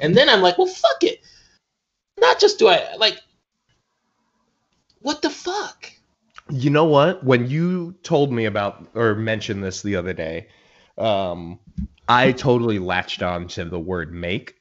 And 0.00 0.16
then 0.16 0.28
i'm 0.28 0.42
like 0.42 0.58
well 0.58 0.68
fuck 0.68 1.02
it 1.02 1.24
not 2.18 2.38
just 2.40 2.58
do 2.58 2.68
i 2.68 2.94
like 2.96 3.18
what 5.00 5.20
the 5.22 5.30
fuck 5.30 5.90
You 6.50 6.68
know 6.70 6.84
what? 6.84 7.24
When 7.24 7.48
you 7.48 7.94
told 8.02 8.30
me 8.32 8.44
about 8.44 8.86
or 8.94 9.14
mentioned 9.14 9.64
this 9.64 9.80
the 9.80 9.96
other 9.96 10.12
day, 10.12 10.48
um, 10.98 11.58
I 12.06 12.32
totally 12.32 12.78
latched 12.78 13.22
on 13.22 13.48
to 13.48 13.64
the 13.64 13.78
word 13.80 14.12
make. 14.12 14.54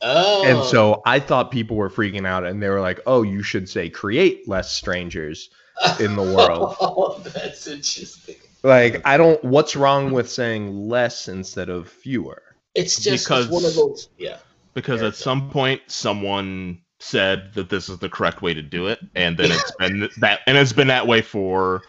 oh 0.00 0.44
And 0.46 0.64
so 0.64 1.02
I 1.04 1.18
thought 1.18 1.50
people 1.50 1.76
were 1.76 1.90
freaking 1.90 2.24
out 2.24 2.44
and 2.44 2.62
they 2.62 2.68
were 2.68 2.80
like, 2.80 3.00
oh, 3.06 3.22
you 3.22 3.42
should 3.42 3.68
say 3.68 3.88
create 3.90 4.46
less 4.48 4.70
strangers 4.72 5.50
in 5.98 6.14
the 6.14 6.22
world. 6.36 6.76
Oh, 6.80 7.18
that's 7.24 7.66
interesting. 7.66 8.36
like, 8.62 9.02
I 9.04 9.16
don't, 9.16 9.42
what's 9.44 9.74
wrong 9.74 10.12
with 10.12 10.30
saying 10.30 10.88
less 10.88 11.26
instead 11.28 11.68
of 11.68 11.88
fewer? 11.88 12.42
It's 12.76 12.94
just 13.00 13.26
Because- 13.26 13.46
it's 13.46 13.52
one 13.54 13.64
of 13.64 13.74
those. 13.74 14.08
Yeah. 14.18 14.38
Because 14.74 15.02
at 15.02 15.16
some 15.16 15.50
point 15.50 15.82
someone 15.86 16.80
said 16.98 17.52
that 17.54 17.68
this 17.68 17.88
is 17.88 17.98
the 17.98 18.08
correct 18.08 18.42
way 18.42 18.54
to 18.54 18.62
do 18.62 18.86
it, 18.86 19.00
and 19.14 19.36
then 19.36 19.50
it's 19.50 19.72
been 19.76 20.08
that, 20.20 20.40
and 20.46 20.56
it's 20.56 20.72
been 20.72 20.88
that 20.88 21.06
way 21.06 21.22
for 21.22 21.82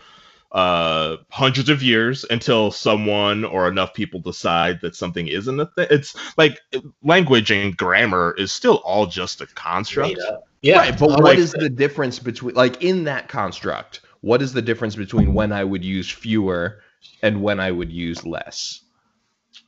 uh 0.52 1.18
hundreds 1.32 1.68
of 1.68 1.82
years 1.82 2.24
until 2.30 2.70
someone 2.70 3.44
or 3.44 3.68
enough 3.68 3.92
people 3.96 4.20
decide 4.20 4.80
that 4.82 4.96
something 4.96 5.28
isn't 5.28 5.60
a 5.60 5.66
thing. 5.66 5.88
It's 5.90 6.16
like 6.38 6.60
language 7.02 7.50
and 7.50 7.76
grammar 7.76 8.36
is 8.38 8.52
still 8.52 8.76
all 8.86 9.08
just 9.08 9.42
a 9.42 9.48
construct. 9.48 10.18
Made. 10.18 10.38
Yeah. 10.64 10.78
right, 10.78 10.98
but 10.98 11.10
I 11.10 11.14
what 11.16 11.24
like 11.24 11.38
is 11.38 11.52
the 11.52 11.70
difference 11.70 12.20
between, 12.20 12.56
like, 12.56 12.82
in 12.82 13.04
that 13.04 13.28
construct, 13.28 14.00
what 14.22 14.42
is 14.42 14.54
the 14.54 14.62
difference 14.62 14.96
between 14.96 15.34
when 15.34 15.52
I 15.52 15.64
would 15.66 15.84
use 15.84 16.10
fewer 16.10 16.80
and 17.22 17.44
when 17.44 17.60
I 17.60 17.70
would 17.70 17.92
use 17.92 18.26
less? 18.26 18.80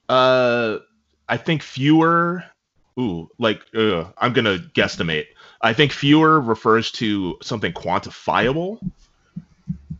Uh, 0.07 0.77
I 1.27 1.35
think 1.35 1.61
fewer. 1.61 2.45
Ooh, 2.99 3.29
like 3.37 3.61
uh, 3.75 4.05
I'm 4.17 4.33
gonna 4.33 4.57
guesstimate. 4.73 5.25
I 5.61 5.73
think 5.73 5.91
fewer 5.91 6.39
refers 6.39 6.91
to 6.93 7.37
something 7.41 7.73
quantifiable, 7.73 8.79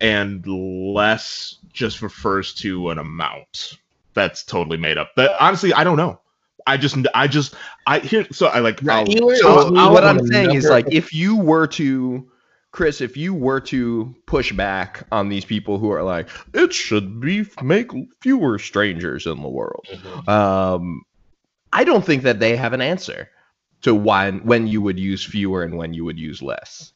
and 0.01 0.45
less 0.47 1.57
just 1.73 2.01
refers 2.01 2.53
to 2.55 2.89
an 2.89 2.97
amount. 2.99 3.77
That's 4.13 4.43
totally 4.43 4.77
made 4.77 4.97
up. 4.97 5.11
But 5.15 5.35
honestly, 5.39 5.73
I 5.73 5.83
don't 5.83 5.97
know. 5.97 6.19
I 6.67 6.77
just, 6.77 6.95
I 7.13 7.27
just, 7.27 7.53
I 7.85 7.99
here. 7.99 8.25
So 8.31 8.47
I 8.47 8.59
like. 8.59 8.87
I'll- 8.87 9.05
Fewer 9.05 9.35
So 9.35 9.67
is 9.67 9.71
what 9.71 10.03
I'm 10.03 10.25
saying 10.27 10.55
is 10.55 10.67
like 10.69 10.87
if 10.91 11.13
you 11.13 11.35
were 11.35 11.67
to 11.67 12.27
Chris, 12.71 13.01
if 13.01 13.15
you 13.15 13.33
were 13.33 13.61
to 13.61 14.15
push 14.25 14.51
back 14.51 15.05
on 15.11 15.29
these 15.29 15.45
people 15.45 15.77
who 15.79 15.91
are 15.91 16.03
like, 16.03 16.27
it 16.53 16.73
should 16.73 17.19
be 17.19 17.45
make 17.61 17.91
fewer 18.21 18.57
strangers 18.57 19.25
in 19.25 19.41
the 19.41 19.47
world. 19.49 19.85
Mhm. 19.93 20.27
Um 20.29 21.05
I 21.75 21.83
don't 21.83 22.05
think 22.05 22.23
that 22.23 22.39
they 22.39 22.55
have 22.55 22.73
an 22.73 22.81
answer 22.81 23.29
to 23.81 23.93
why 23.93 24.31
when 24.31 24.65
you 24.67 24.81
would 24.81 24.97
use 24.99 25.23
fewer 25.23 25.61
and 25.63 25.77
when 25.77 25.93
you 25.93 26.05
would 26.05 26.17
use 26.19 26.41
less. 26.41 26.93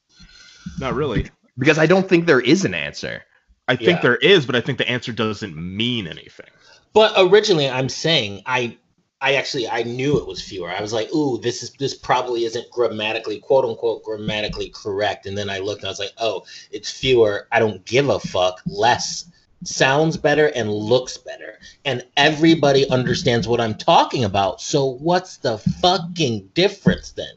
not 0.80 0.94
really. 0.96 1.30
Because 1.58 1.78
I 1.78 1.86
don't 1.86 2.08
think 2.08 2.26
there 2.26 2.40
is 2.40 2.64
an 2.66 2.74
answer. 2.74 3.24
I 3.68 3.76
think 3.76 3.98
Yeah. 3.98 4.02
there 4.02 4.16
is, 4.18 4.46
but 4.46 4.56
I 4.56 4.62
think 4.62 4.78
the 4.78 4.90
answer 4.90 5.12
doesn't 5.12 5.56
mean 5.56 6.08
anything. 6.08 6.48
But 6.94 7.14
originally, 7.18 7.70
I'm 7.70 7.90
saying 7.90 8.42
I, 8.46 8.78
I 9.22 9.36
actually 9.36 9.68
I 9.68 9.84
knew 9.84 10.18
it 10.18 10.26
was 10.26 10.42
fewer. 10.42 10.70
I 10.72 10.82
was 10.82 10.94
like, 10.94 11.14
ooh, 11.14 11.38
this 11.40 11.62
is 11.64 11.72
this 11.74 11.94
probably 11.94 12.46
isn't 12.46 12.72
grammatically 12.72 13.40
quote 13.40 13.66
unquote 13.66 14.04
grammatically 14.04 14.70
correct. 14.74 15.26
And 15.26 15.38
then 15.38 15.50
I 15.50 15.60
looked 15.60 15.82
and 15.82 15.88
I 15.90 15.92
was 15.92 16.00
like, 16.00 16.14
oh, 16.18 16.46
it's 16.72 16.90
fewer. 16.90 17.48
I 17.52 17.60
don't 17.60 17.84
give 17.86 18.08
a 18.10 18.20
fuck. 18.20 18.62
Less 18.66 19.26
sounds 19.64 20.18
better 20.18 20.48
and 20.48 20.72
looks 20.72 21.18
better, 21.18 21.60
and 21.86 22.06
everybody 22.18 22.90
understands 22.90 23.48
what 23.48 23.60
I'm 23.62 23.76
talking 23.76 24.24
about. 24.24 24.62
So 24.62 24.86
what's 24.86 25.38
the 25.38 25.58
fucking 25.58 26.50
difference 26.54 27.12
then? 27.12 27.34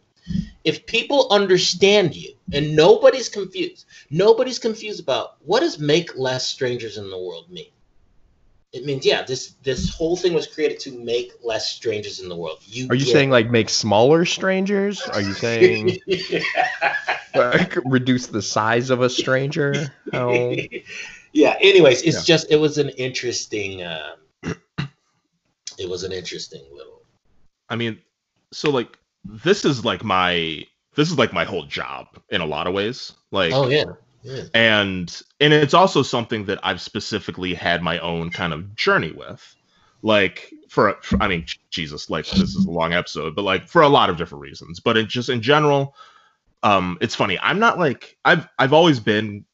If 0.65 0.87
people 0.87 1.27
understand 1.31 2.15
you 2.15 2.35
and 2.53 2.77
nobody's 2.77 3.29
confused, 3.29 3.87
nobody's 4.11 4.59
confused 4.59 5.01
about 5.01 5.35
what 5.45 5.61
does 5.61 5.79
make 5.79 6.17
less 6.17 6.47
strangers 6.49 6.97
in 6.99 7.11
the 7.11 7.19
world 7.19 7.51
mean? 7.51 7.67
It 8.73 8.87
means 8.87 9.05
yeah, 9.05 9.23
this 9.23 9.55
this 9.65 9.93
whole 9.95 10.17
thing 10.17 10.33
was 10.33 10.47
created 10.47 10.81
to 10.81 10.93
make 11.05 11.33
less 11.45 11.69
strangers 11.71 12.21
in 12.21 12.29
the 12.29 12.37
world. 12.37 12.59
You 12.65 12.87
Are 12.89 12.95
you 12.95 13.05
get- 13.05 13.13
saying 13.13 13.31
like 13.31 13.51
make 13.51 13.69
smaller 13.69 14.25
strangers? 14.25 15.03
Are 15.09 15.21
you 15.21 15.35
saying 15.35 15.99
like 17.35 17.77
reduce 17.85 18.29
the 18.29 18.41
size 18.41 18.89
of 18.91 19.03
a 19.03 19.11
stranger? 19.11 19.93
How 20.13 20.55
yeah. 21.33 21.57
Anyways, 21.61 22.03
it's 22.03 22.17
Yeah. 22.29 22.35
just 22.37 22.51
it 22.51 22.57
was 22.57 22.79
an 22.79 22.91
interesting. 22.91 23.83
Um, 23.83 24.57
it 25.79 25.89
was 25.89 26.05
an 26.05 26.13
interesting 26.13 26.63
little. 26.73 27.03
I 27.69 27.77
mean, 27.77 27.99
so 28.53 28.71
like 28.71 28.99
this 29.25 29.65
is 29.65 29.85
like 29.85 30.05
my 30.05 30.65
this 30.95 31.11
is 31.11 31.19
like 31.19 31.33
my 31.33 31.45
whole 31.45 31.65
job 31.65 32.07
in 32.31 32.41
a 32.41 32.47
lot 32.47 32.67
of 32.67 32.75
ways. 32.75 33.13
Like 33.31 33.53
Oh 33.53 33.69
yeah, 33.69 33.85
yeah. 34.23 34.45
and 34.55 35.23
and 35.41 35.53
it's 35.53 35.75
also 35.75 36.03
something 36.03 36.45
that 36.47 36.59
I've 36.63 36.81
specifically 36.81 37.55
had 37.55 37.83
my 37.83 37.99
own 38.01 38.31
kind 38.31 38.53
of 38.53 38.75
journey 38.77 39.13
with. 39.13 39.55
Like 40.05 40.53
for, 40.69 40.97
for 41.03 41.23
I 41.23 41.29
mean 41.29 41.47
Jesus, 41.71 42.11
like 42.11 42.27
this 42.27 42.55
is 42.57 42.67
a 42.67 42.71
long 42.71 42.93
episode, 42.93 43.37
but 43.37 43.43
like 43.43 43.69
for 43.69 43.83
a 43.83 43.89
lot 43.89 44.11
of 44.11 44.17
different 44.17 44.43
reasons. 44.43 44.81
But 44.81 44.97
it 44.97 45.09
just 45.09 45.29
in 45.29 45.41
general, 45.41 45.95
um, 46.65 46.99
it's 47.01 47.15
funny. 47.15 47.39
I'm 47.41 47.61
not 47.61 47.79
like 47.79 48.19
I've 48.25 48.49
I've 48.59 48.73
always 48.73 48.99
been 48.99 49.45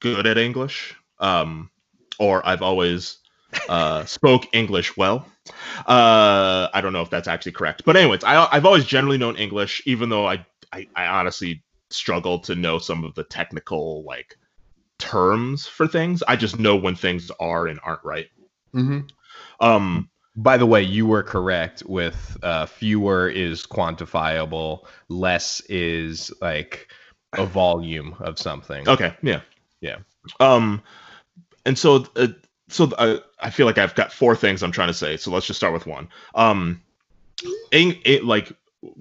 good 0.00 0.26
at 0.26 0.38
English, 0.38 0.94
um, 1.18 1.70
or 2.18 2.46
I've 2.46 2.62
always 2.62 3.18
uh, 3.68 4.04
spoke 4.06 4.46
English 4.52 4.96
well. 4.96 5.26
Uh, 5.86 6.68
I 6.72 6.80
don't 6.82 6.92
know 6.92 7.02
if 7.02 7.10
that's 7.10 7.28
actually 7.28 7.52
correct, 7.52 7.84
but 7.84 7.96
anyways, 7.96 8.24
I 8.24 8.48
I've 8.52 8.66
always 8.66 8.84
generally 8.84 9.18
known 9.18 9.36
English, 9.36 9.82
even 9.86 10.08
though 10.08 10.26
I 10.26 10.46
I, 10.72 10.86
I 10.94 11.06
honestly 11.06 11.62
struggle 11.90 12.38
to 12.40 12.54
know 12.54 12.78
some 12.78 13.04
of 13.04 13.14
the 13.14 13.24
technical 13.24 14.04
like 14.04 14.36
terms 14.98 15.66
for 15.66 15.86
things. 15.88 16.22
I 16.28 16.36
just 16.36 16.58
know 16.58 16.76
when 16.76 16.96
things 16.96 17.30
are 17.40 17.66
and 17.66 17.80
aren't 17.84 18.04
right. 18.04 18.28
hmm 18.72 19.00
Um, 19.60 20.10
By 20.36 20.56
the 20.56 20.66
way, 20.66 20.82
you 20.82 21.06
were 21.06 21.22
correct 21.22 21.82
with 21.86 22.36
uh, 22.42 22.66
fewer 22.66 23.28
is 23.28 23.66
quantifiable, 23.66 24.86
less 25.08 25.60
is 25.68 26.32
like 26.40 26.88
a 27.36 27.46
volume 27.46 28.16
of 28.20 28.38
something. 28.38 28.86
okay, 28.86 29.16
yeah, 29.22 29.40
Yeah. 29.80 29.98
Um, 30.38 30.82
and 31.64 31.78
so 31.78 32.06
uh, 32.16 32.28
so 32.68 32.84
uh, 32.98 33.18
I 33.40 33.50
feel 33.50 33.66
like 33.66 33.78
I've 33.78 33.94
got 33.94 34.12
four 34.12 34.36
things 34.36 34.62
I'm 34.62 34.72
trying 34.72 34.88
to 34.88 34.94
say. 34.94 35.16
So 35.16 35.30
let's 35.30 35.46
just 35.46 35.58
start 35.58 35.72
with 35.72 35.86
one. 35.86 36.08
Um, 36.34 36.82
in, 37.72 37.98
it, 38.04 38.24
like 38.24 38.52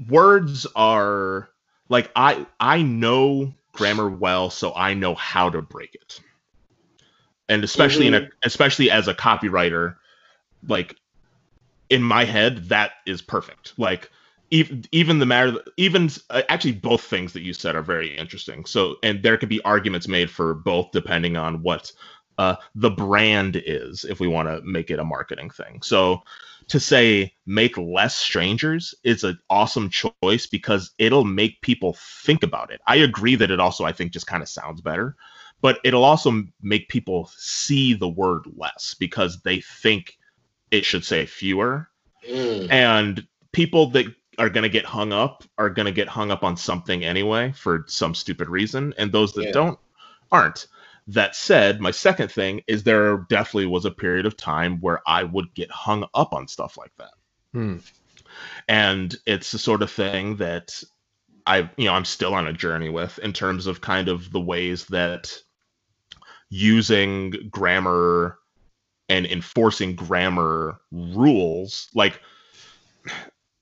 words 0.09 0.65
are 0.75 1.49
like 1.89 2.11
I 2.15 2.45
I 2.59 2.81
know 2.81 3.53
grammar 3.73 4.09
well, 4.09 4.49
so 4.49 4.73
I 4.75 4.93
know 4.93 5.15
how 5.15 5.49
to 5.49 5.61
break 5.61 5.95
it. 5.95 6.19
And 7.47 7.63
especially 7.63 8.07
in 8.07 8.13
a 8.13 8.29
especially 8.43 8.91
as 8.91 9.07
a 9.07 9.13
copywriter, 9.13 9.95
like 10.67 10.95
in 11.89 12.03
my 12.03 12.25
head, 12.25 12.69
that 12.69 12.91
is 13.05 13.21
perfect. 13.21 13.73
Like 13.77 14.11
even 14.51 14.83
even 14.91 15.19
the 15.19 15.25
matter 15.25 15.59
even 15.77 16.09
uh, 16.29 16.41
actually 16.49 16.71
both 16.71 17.01
things 17.01 17.33
that 17.33 17.41
you 17.41 17.53
said 17.53 17.75
are 17.75 17.81
very 17.81 18.15
interesting. 18.17 18.65
So 18.65 18.95
and 19.03 19.21
there 19.21 19.37
could 19.37 19.49
be 19.49 19.61
arguments 19.63 20.07
made 20.07 20.29
for 20.29 20.53
both 20.53 20.91
depending 20.91 21.37
on 21.37 21.61
what 21.61 21.91
uh, 22.37 22.55
the 22.75 22.89
brand 22.89 23.61
is 23.65 24.05
if 24.05 24.19
we 24.19 24.27
want 24.27 24.47
to 24.47 24.61
make 24.61 24.89
it 24.91 24.99
a 24.99 25.03
marketing 25.03 25.49
thing. 25.49 25.81
So 25.81 26.21
to 26.69 26.79
say 26.79 27.33
make 27.45 27.77
less 27.77 28.15
strangers 28.15 28.93
is 29.03 29.23
an 29.23 29.37
awesome 29.49 29.89
choice 29.89 30.45
because 30.47 30.91
it'll 30.99 31.25
make 31.25 31.61
people 31.61 31.97
think 32.23 32.43
about 32.43 32.71
it. 32.71 32.81
I 32.87 32.97
agree 32.97 33.35
that 33.35 33.51
it 33.51 33.59
also 33.59 33.85
I 33.85 33.91
think 33.91 34.11
just 34.11 34.27
kind 34.27 34.41
of 34.41 34.49
sounds 34.49 34.81
better, 34.81 35.15
but 35.61 35.79
it'll 35.83 36.05
also 36.05 36.43
make 36.61 36.89
people 36.89 37.29
see 37.35 37.93
the 37.93 38.09
word 38.09 38.43
less 38.55 38.95
because 38.97 39.41
they 39.41 39.61
think 39.61 40.17
it 40.71 40.85
should 40.85 41.03
say 41.03 41.25
fewer 41.25 41.89
Mm. 42.29 42.67
and 42.69 43.27
people 43.51 43.89
that 43.91 44.05
are 44.39 44.49
going 44.49 44.63
to 44.63 44.69
get 44.69 44.85
hung 44.85 45.13
up 45.13 45.43
are 45.57 45.69
going 45.69 45.85
to 45.85 45.91
get 45.91 46.07
hung 46.07 46.31
up 46.31 46.43
on 46.43 46.57
something 46.57 47.03
anyway 47.03 47.51
for 47.51 47.83
some 47.87 48.15
stupid 48.15 48.47
reason 48.49 48.93
and 48.97 49.11
those 49.11 49.33
that 49.33 49.45
Yeah. 49.45 49.51
don't 49.51 49.79
aren't 50.31 50.67
that 51.07 51.35
said 51.35 51.81
my 51.81 51.91
second 51.91 52.31
thing 52.31 52.61
is 52.67 52.83
there 52.83 53.17
definitely 53.29 53.65
was 53.67 53.85
a 53.85 53.91
period 53.91 54.25
of 54.25 54.37
time 54.37 54.79
where 54.79 55.01
i 55.07 55.23
would 55.23 55.53
get 55.53 55.69
hung 55.71 56.05
up 56.13 56.33
on 56.33 56.47
stuff 56.47 56.77
like 56.77 56.91
that 56.97 57.11
Hmm. 57.53 57.77
and 58.67 59.15
it's 59.25 59.51
the 59.51 59.59
sort 59.59 59.81
of 59.81 59.91
thing 59.91 60.35
that 60.37 60.81
i 61.47 61.69
you 61.77 61.85
know 61.85 61.93
i'm 61.93 62.05
still 62.05 62.33
on 62.33 62.47
a 62.47 62.53
journey 62.53 62.89
with 62.89 63.17
in 63.19 63.33
terms 63.33 63.65
of 63.67 63.81
kind 63.81 64.07
of 64.07 64.31
the 64.31 64.39
ways 64.39 64.85
that 64.85 65.35
using 66.49 67.33
grammar 67.49 68.37
and 69.09 69.25
enforcing 69.25 69.95
grammar 69.95 70.79
rules 70.91 71.89
like 71.95 72.21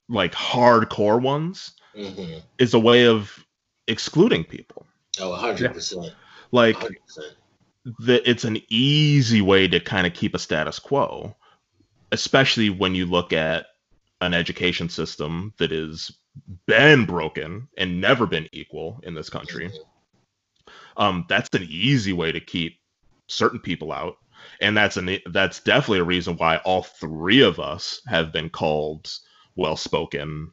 like 0.10 0.34
hardcore 0.34 1.22
ones 1.22 1.74
hmm 1.96 2.38
is 2.60 2.74
a 2.74 2.80
way 2.80 3.06
of 3.06 3.46
excluding 3.88 4.44
people. 4.44 4.86
Oh, 5.20 5.34
hundred 5.34 5.74
percent, 5.74 6.14
like 6.52 6.76
hundred 6.76 7.00
percent. 7.06 7.36
that 8.00 8.30
it's 8.30 8.44
an 8.44 8.60
easy 8.70 9.42
way 9.42 9.68
to 9.68 9.80
kind 9.80 10.08
of 10.08 10.14
keep 10.14 10.34
a 10.36 10.40
status 10.40 10.80
quo 10.80 11.36
especially 12.12 12.70
when 12.70 12.96
you 12.96 13.06
look 13.06 13.34
at 13.34 13.66
an 14.22 14.34
education 14.34 14.90
system 14.90 15.54
that 15.58 15.72
has 15.72 16.12
been 16.66 17.06
broken 17.06 17.68
and 17.78 18.00
never 18.00 18.26
been 18.26 18.48
equal 18.54 19.00
in 19.04 19.14
this 19.14 19.30
country. 19.30 19.70
Um, 20.96 21.26
that's 21.28 21.50
an 21.54 21.68
easy 21.70 22.14
way 22.14 22.32
to 22.32 22.40
keep 22.40 22.80
certain 23.28 23.60
people 23.60 23.92
out 23.92 24.16
and 24.62 24.76
that's 24.78 24.98
an 24.98 25.18
that's 25.32 25.60
definitely 25.60 26.00
a 26.00 26.04
reason 26.04 26.36
why 26.38 26.58
all 26.58 26.84
three 26.84 27.42
of 27.42 27.60
us 27.60 28.02
have 28.08 28.32
been 28.32 28.50
called 28.50 29.12
well 29.58 29.76
spoken 29.76 30.52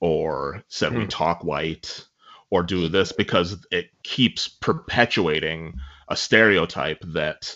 or 0.00 0.62
said 0.68 0.94
we 0.94 1.04
Hmm. 1.04 1.08
talk 1.08 1.44
white 1.44 2.06
or 2.50 2.62
do 2.62 2.88
this 2.88 3.12
because 3.12 3.64
it 3.70 3.90
keeps 4.02 4.48
perpetuating 4.48 5.74
a 6.08 6.16
stereotype 6.16 7.00
that 7.12 7.54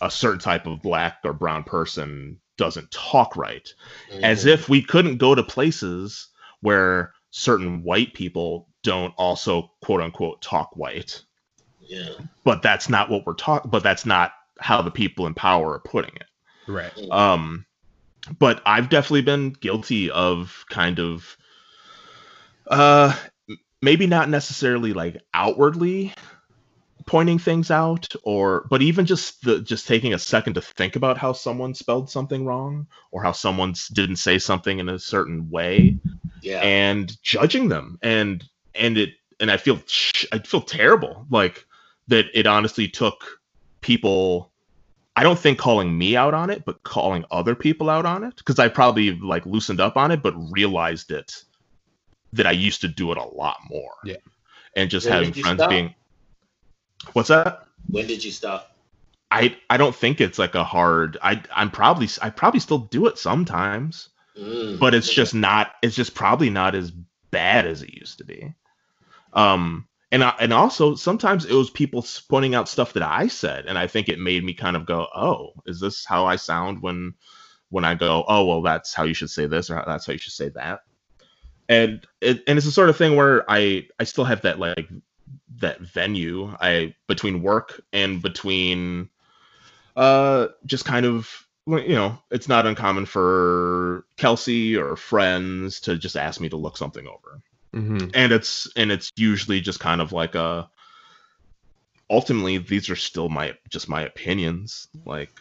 a 0.00 0.10
certain 0.10 0.38
type 0.38 0.66
of 0.66 0.82
black 0.82 1.18
or 1.24 1.32
brown 1.32 1.64
person 1.64 2.38
doesn't 2.56 2.90
talk 2.90 3.36
right 3.36 3.74
as 4.22 4.44
Mhm. 4.44 4.48
if 4.52 4.68
we 4.68 4.82
couldn't 4.82 5.16
go 5.16 5.34
to 5.34 5.42
places 5.42 6.28
where 6.60 7.12
certain 7.30 7.82
white 7.82 8.12
people 8.14 8.68
don't 8.82 9.14
also 9.16 9.70
quote 9.82 10.00
unquote 10.00 10.40
talk 10.42 10.76
white 10.76 11.22
yeah, 11.80 12.12
but 12.44 12.62
that's 12.62 12.88
not 12.88 13.10
what 13.10 13.26
we're 13.26 13.34
talking 13.34 13.70
but 13.70 13.82
that's 13.82 14.04
not 14.06 14.32
how 14.58 14.82
the 14.82 14.90
people 14.90 15.26
in 15.26 15.34
power 15.34 15.72
are 15.72 15.80
putting 15.80 16.14
it 16.16 16.26
Right. 16.68 16.92
um 17.10 17.64
but 18.38 18.62
i've 18.66 18.88
definitely 18.88 19.22
been 19.22 19.50
guilty 19.50 20.10
of 20.10 20.64
kind 20.68 20.98
of 20.98 21.36
uh 22.68 23.14
maybe 23.82 24.06
not 24.06 24.28
necessarily 24.28 24.92
like 24.92 25.20
outwardly 25.34 26.12
pointing 27.06 27.38
things 27.38 27.70
out 27.70 28.06
or 28.22 28.66
but 28.70 28.82
even 28.82 29.06
just 29.06 29.42
the 29.42 29.60
just 29.60 29.88
taking 29.88 30.14
a 30.14 30.18
second 30.18 30.54
to 30.54 30.60
think 30.60 30.96
about 30.96 31.18
how 31.18 31.32
someone 31.32 31.74
spelled 31.74 32.08
something 32.08 32.44
wrong 32.44 32.86
or 33.10 33.22
how 33.22 33.32
someone 33.32 33.74
didn't 33.92 34.16
say 34.16 34.38
something 34.38 34.78
in 34.78 34.88
a 34.88 34.98
certain 34.98 35.48
way 35.50 35.96
yeah, 36.42 36.60
and 36.60 37.20
judging 37.22 37.68
them. 37.68 37.98
And 38.02 38.44
and 38.74 38.96
it 38.96 39.10
and 39.40 39.50
i 39.50 39.56
feel 39.56 39.80
sh- 39.86 40.26
i 40.32 40.38
feel 40.38 40.60
terrible 40.60 41.26
like 41.30 41.64
that 42.08 42.26
it 42.34 42.46
honestly 42.46 42.88
took 42.88 43.40
people 43.80 44.52
i 45.16 45.22
don't 45.22 45.38
think 45.38 45.58
calling 45.58 45.96
me 45.96 46.16
out 46.16 46.34
on 46.34 46.50
it 46.50 46.64
but 46.64 46.82
calling 46.82 47.24
other 47.30 47.54
people 47.54 47.90
out 47.90 48.06
on 48.06 48.24
it 48.24 48.34
because 48.36 48.58
i 48.58 48.68
probably 48.68 49.12
like 49.20 49.44
loosened 49.46 49.80
up 49.80 49.96
on 49.96 50.10
it 50.10 50.22
but 50.22 50.34
realized 50.52 51.10
it 51.10 51.44
that 52.32 52.46
i 52.46 52.50
used 52.52 52.80
to 52.80 52.88
do 52.88 53.10
it 53.12 53.18
a 53.18 53.24
lot 53.24 53.56
more 53.68 53.92
Yeah. 54.04 54.16
and 54.76 54.88
just 54.90 55.06
When 55.06 55.14
having 55.14 55.32
friends 55.32 55.58
stop? 55.58 55.70
being 55.70 55.94
what's 57.12 57.28
that 57.28 57.64
When 57.88 58.06
did 58.06 58.22
you 58.24 58.30
stop? 58.30 58.76
i 59.30 59.56
i 59.68 59.76
don't 59.76 59.94
think 59.94 60.20
it's 60.20 60.38
like 60.38 60.54
a 60.54 60.64
hard 60.64 61.18
i 61.22 61.40
i'm 61.54 61.70
probably 61.70 62.08
i 62.22 62.30
probably 62.30 62.60
still 62.60 62.78
do 62.78 63.06
it 63.06 63.18
sometimes 63.18 64.08
Mm. 64.38 64.78
but 64.78 64.94
it's 64.94 65.12
just 65.12 65.34
not 65.34 65.72
it's 65.82 65.96
just 65.96 66.14
probably 66.14 66.50
not 66.50 66.76
as 66.76 66.92
bad 67.32 67.66
as 67.66 67.82
it 67.82 67.92
used 67.92 68.18
to 68.18 68.24
be 68.24 68.54
um 69.32 69.86
and 70.12 70.24
I, 70.24 70.34
and 70.40 70.52
also 70.52 70.94
sometimes 70.94 71.44
it 71.44 71.54
was 71.54 71.70
people 71.70 72.04
pointing 72.28 72.54
out 72.54 72.68
stuff 72.68 72.92
that 72.94 73.02
i 73.02 73.28
said 73.28 73.66
and 73.66 73.78
i 73.78 73.86
think 73.86 74.08
it 74.08 74.18
made 74.18 74.44
me 74.44 74.54
kind 74.54 74.76
of 74.76 74.86
go 74.86 75.06
oh 75.14 75.52
is 75.66 75.80
this 75.80 76.04
how 76.04 76.26
i 76.26 76.36
sound 76.36 76.82
when 76.82 77.14
when 77.70 77.84
i 77.84 77.94
go 77.94 78.24
oh 78.28 78.44
well 78.44 78.62
that's 78.62 78.94
how 78.94 79.04
you 79.04 79.14
should 79.14 79.30
say 79.30 79.46
this 79.46 79.70
or 79.70 79.82
that's 79.86 80.06
how 80.06 80.12
you 80.12 80.18
should 80.18 80.32
say 80.32 80.48
that? 80.50 80.80
And 81.68 82.04
it 82.20 82.42
and 82.48 82.58
it's 82.58 82.66
the 82.66 82.72
sort 82.72 82.88
of 82.90 82.96
thing 82.96 83.14
where 83.14 83.48
i 83.48 83.86
i 84.00 84.04
still 84.04 84.24
have 84.24 84.42
that 84.42 84.58
like 84.58 84.88
that 85.60 85.80
venue 85.80 86.52
i 86.60 86.94
between 87.06 87.42
work 87.42 87.80
and 87.92 88.20
between 88.20 89.08
uh 89.94 90.48
just 90.66 90.84
kind 90.84 91.06
of 91.06 91.46
you 91.66 91.94
know 91.94 92.18
it's 92.32 92.48
not 92.48 92.66
uncommon 92.66 93.06
for 93.06 94.04
kelsey 94.16 94.76
or 94.76 94.96
friends 94.96 95.80
to 95.80 95.96
just 95.96 96.16
ask 96.16 96.40
me 96.40 96.48
to 96.48 96.56
look 96.56 96.76
something 96.76 97.06
over 97.06 97.40
hmm 97.74 98.10
and 98.14 98.32
it's 98.32 98.68
and 98.76 98.90
it's 98.92 99.10
usually 99.16 99.60
just 99.60 99.80
kind 99.80 100.00
of 100.00 100.12
like 100.12 100.34
a 100.34 100.68
ultimately 102.10 102.58
these 102.58 102.90
are 102.90 102.96
still 102.96 103.28
my 103.28 103.54
just 103.68 103.88
my 103.88 104.02
opinions 104.02 104.88
like 105.06 105.32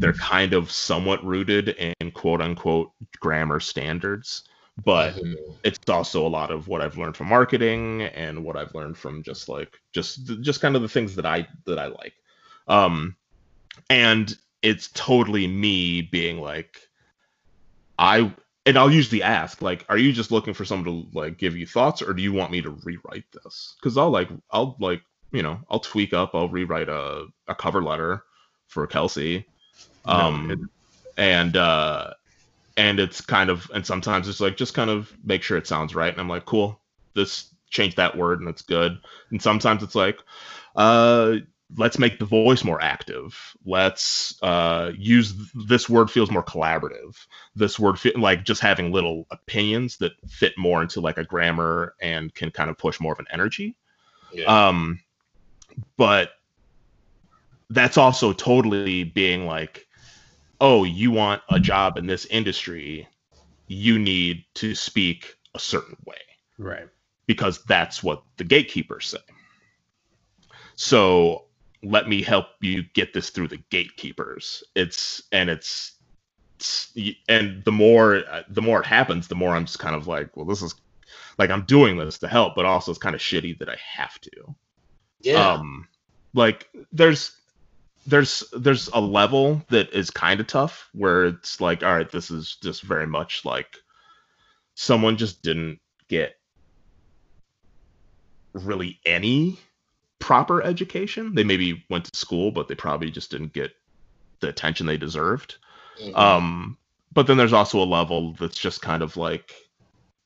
they're 0.00 0.12
kind 0.14 0.52
of 0.52 0.70
somewhat 0.70 1.24
rooted 1.24 1.70
in 2.00 2.10
quote 2.12 2.40
unquote 2.40 2.90
grammar 3.20 3.60
standards 3.60 4.44
but 4.84 5.16
Mhm. 5.16 5.34
it's 5.64 5.78
also 5.88 6.24
a 6.26 6.28
lot 6.28 6.50
of 6.52 6.68
what 6.68 6.80
I've 6.80 6.96
learned 6.98 7.16
from 7.16 7.28
marketing 7.28 8.02
and 8.02 8.44
what 8.44 8.56
I've 8.56 8.74
learned 8.74 8.96
from 8.96 9.22
just 9.24 9.48
like 9.48 9.78
just 9.92 10.26
just 10.42 10.60
kind 10.60 10.76
of 10.76 10.82
the 10.82 10.88
things 10.88 11.16
that 11.16 11.26
I 11.26 11.48
that 11.64 11.78
I 11.78 11.86
like. 11.86 12.14
Um, 12.68 13.16
and 13.90 14.36
it's 14.62 14.90
totally 14.92 15.46
me 15.48 16.02
being 16.02 16.40
like, 16.40 16.78
I 17.98 18.34
and 18.66 18.76
I'll 18.76 18.90
usually 18.90 19.22
ask 19.22 19.62
like, 19.62 19.86
are 19.88 19.96
you 19.96 20.12
just 20.12 20.32
looking 20.32 20.52
for 20.52 20.64
someone 20.64 20.84
to 21.12 21.18
like 21.18 21.38
give 21.38 21.56
you 21.56 21.66
thoughts, 21.66 22.02
or 22.02 22.12
do 22.12 22.22
you 22.22 22.32
want 22.32 22.50
me 22.50 22.60
to 22.62 22.70
rewrite 22.70 23.24
this? 23.32 23.76
Because 23.80 23.96
I'll 23.96 24.10
like 24.10 24.28
I'll 24.50 24.76
like 24.80 25.02
you 25.30 25.42
know 25.42 25.60
I'll 25.70 25.80
tweak 25.80 26.12
up, 26.12 26.34
I'll 26.34 26.48
rewrite 26.48 26.88
a 26.88 27.26
a 27.46 27.54
cover 27.54 27.82
letter 27.82 28.24
for 28.66 28.86
Kelsey, 28.86 29.46
um, 30.04 30.48
Noted. 30.48 30.68
and 31.16 31.56
uh, 31.56 32.12
and 32.76 32.98
it's 32.98 33.20
kind 33.20 33.50
of 33.50 33.70
and 33.72 33.86
sometimes 33.86 34.28
it's 34.28 34.40
like 34.40 34.56
just 34.56 34.74
kind 34.74 34.90
of 34.90 35.12
make 35.24 35.42
sure 35.42 35.56
it 35.56 35.68
sounds 35.68 35.94
right, 35.94 36.12
and 36.12 36.20
I'm 36.20 36.28
like, 36.28 36.44
cool, 36.44 36.80
this 37.14 37.48
change 37.70 37.94
that 37.96 38.16
word 38.16 38.40
and 38.40 38.48
it's 38.48 38.62
good, 38.62 38.98
and 39.30 39.40
sometimes 39.40 39.82
it's 39.84 39.94
like, 39.94 40.18
uh 40.74 41.36
let's 41.76 41.98
make 41.98 42.18
the 42.20 42.24
voice 42.24 42.62
more 42.62 42.80
active 42.80 43.56
let's 43.64 44.40
uh 44.42 44.92
use 44.96 45.34
this 45.66 45.88
word 45.88 46.08
feels 46.08 46.30
more 46.30 46.44
collaborative 46.44 47.16
this 47.56 47.76
word 47.78 47.98
fit 47.98 48.16
like 48.16 48.44
just 48.44 48.60
having 48.60 48.92
little 48.92 49.26
opinions 49.32 49.96
that 49.96 50.12
fit 50.28 50.52
more 50.56 50.80
into 50.80 51.00
like 51.00 51.18
a 51.18 51.24
grammar 51.24 51.94
and 52.00 52.32
can 52.34 52.50
kind 52.52 52.70
of 52.70 52.78
push 52.78 53.00
more 53.00 53.12
of 53.12 53.18
an 53.18 53.26
energy 53.32 53.74
Yeah. 54.32 54.68
um 54.68 55.00
but 55.96 56.30
that's 57.70 57.98
also 57.98 58.32
totally 58.32 59.02
being 59.02 59.46
like 59.46 59.88
oh 60.60 60.84
you 60.84 61.10
want 61.10 61.42
a 61.50 61.58
job 61.58 61.98
in 61.98 62.06
this 62.06 62.26
industry 62.26 63.08
you 63.66 63.98
need 63.98 64.44
to 64.54 64.76
speak 64.76 65.36
a 65.56 65.58
certain 65.58 65.96
way 66.06 66.14
Right. 66.58 66.86
because 67.26 67.64
that's 67.64 68.04
what 68.04 68.22
the 68.36 68.44
gatekeepers 68.44 69.08
say. 69.08 69.18
So 70.76 71.45
let 71.82 72.08
me 72.08 72.22
help 72.22 72.46
you 72.60 72.82
get 72.94 73.12
this 73.12 73.30
through 73.30 73.48
the 73.48 73.62
gatekeepers. 73.70 74.64
It's 74.74 75.22
and 75.32 75.50
it's, 75.50 75.92
it's 76.56 76.96
and 77.28 77.64
the 77.64 77.72
more 77.72 78.22
the 78.48 78.62
more 78.62 78.80
it 78.80 78.86
happens, 78.86 79.28
the 79.28 79.34
more 79.34 79.54
I'm 79.54 79.66
just 79.66 79.78
kind 79.78 79.94
of 79.94 80.06
like, 80.06 80.36
well, 80.36 80.46
this 80.46 80.62
is 80.62 80.74
like 81.38 81.50
I'm 81.50 81.62
doing 81.62 81.96
this 81.96 82.18
to 82.18 82.28
help, 82.28 82.54
but 82.54 82.64
also 82.64 82.90
it's 82.90 82.98
kind 82.98 83.14
of 83.14 83.20
shitty 83.20 83.58
that 83.58 83.68
I 83.68 83.76
have 83.96 84.18
to. 84.20 84.54
yeah. 85.20 85.54
Um, 85.54 85.88
like 86.34 86.68
there's 86.92 87.32
there's 88.06 88.44
there's 88.56 88.88
a 88.88 89.00
level 89.00 89.62
that 89.68 89.92
is 89.92 90.10
kind 90.10 90.40
of 90.40 90.46
tough 90.46 90.88
where 90.92 91.26
it's 91.26 91.60
like, 91.60 91.82
all 91.82 91.94
right, 91.94 92.10
this 92.10 92.30
is 92.30 92.56
just 92.62 92.82
very 92.82 93.06
much 93.06 93.44
like 93.44 93.76
someone 94.74 95.16
just 95.16 95.42
didn't 95.42 95.80
get 96.08 96.36
really 98.52 99.00
any 99.04 99.58
proper 100.18 100.62
education. 100.62 101.34
They 101.34 101.44
maybe 101.44 101.84
went 101.90 102.04
to 102.04 102.16
school, 102.16 102.50
but 102.50 102.68
they 102.68 102.74
probably 102.74 103.10
just 103.10 103.30
didn't 103.30 103.52
get 103.52 103.72
the 104.40 104.48
attention 104.48 104.86
they 104.86 104.96
deserved. 104.96 105.56
Mhm. 106.00 106.16
Um, 106.16 106.78
but 107.12 107.26
then 107.26 107.36
there's 107.36 107.52
also 107.52 107.82
a 107.82 107.84
level 107.84 108.34
that's 108.34 108.58
just 108.58 108.82
kind 108.82 109.02
of 109.02 109.16
like 109.16 109.54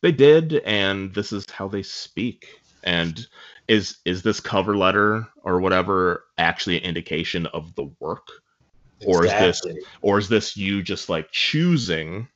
they 0.02 0.12
did, 0.12 0.54
and 0.64 1.14
this 1.14 1.32
is 1.32 1.48
how 1.50 1.68
they 1.68 1.82
speak. 1.82 2.46
And 2.82 3.26
is 3.68 3.98
is 4.04 4.22
this 4.22 4.40
cover 4.40 4.76
letter 4.76 5.28
or 5.44 5.60
whatever 5.60 6.24
actually 6.38 6.78
an 6.78 6.84
indication 6.84 7.46
of 7.46 7.74
the 7.74 7.90
work, 8.00 8.26
or 9.04 9.24
is 9.24 9.32
this 9.32 9.62
or 10.02 10.18
is 10.18 10.28
this 10.28 10.56
you 10.56 10.82
just 10.82 11.08
like 11.08 11.30
choosing 11.30 12.26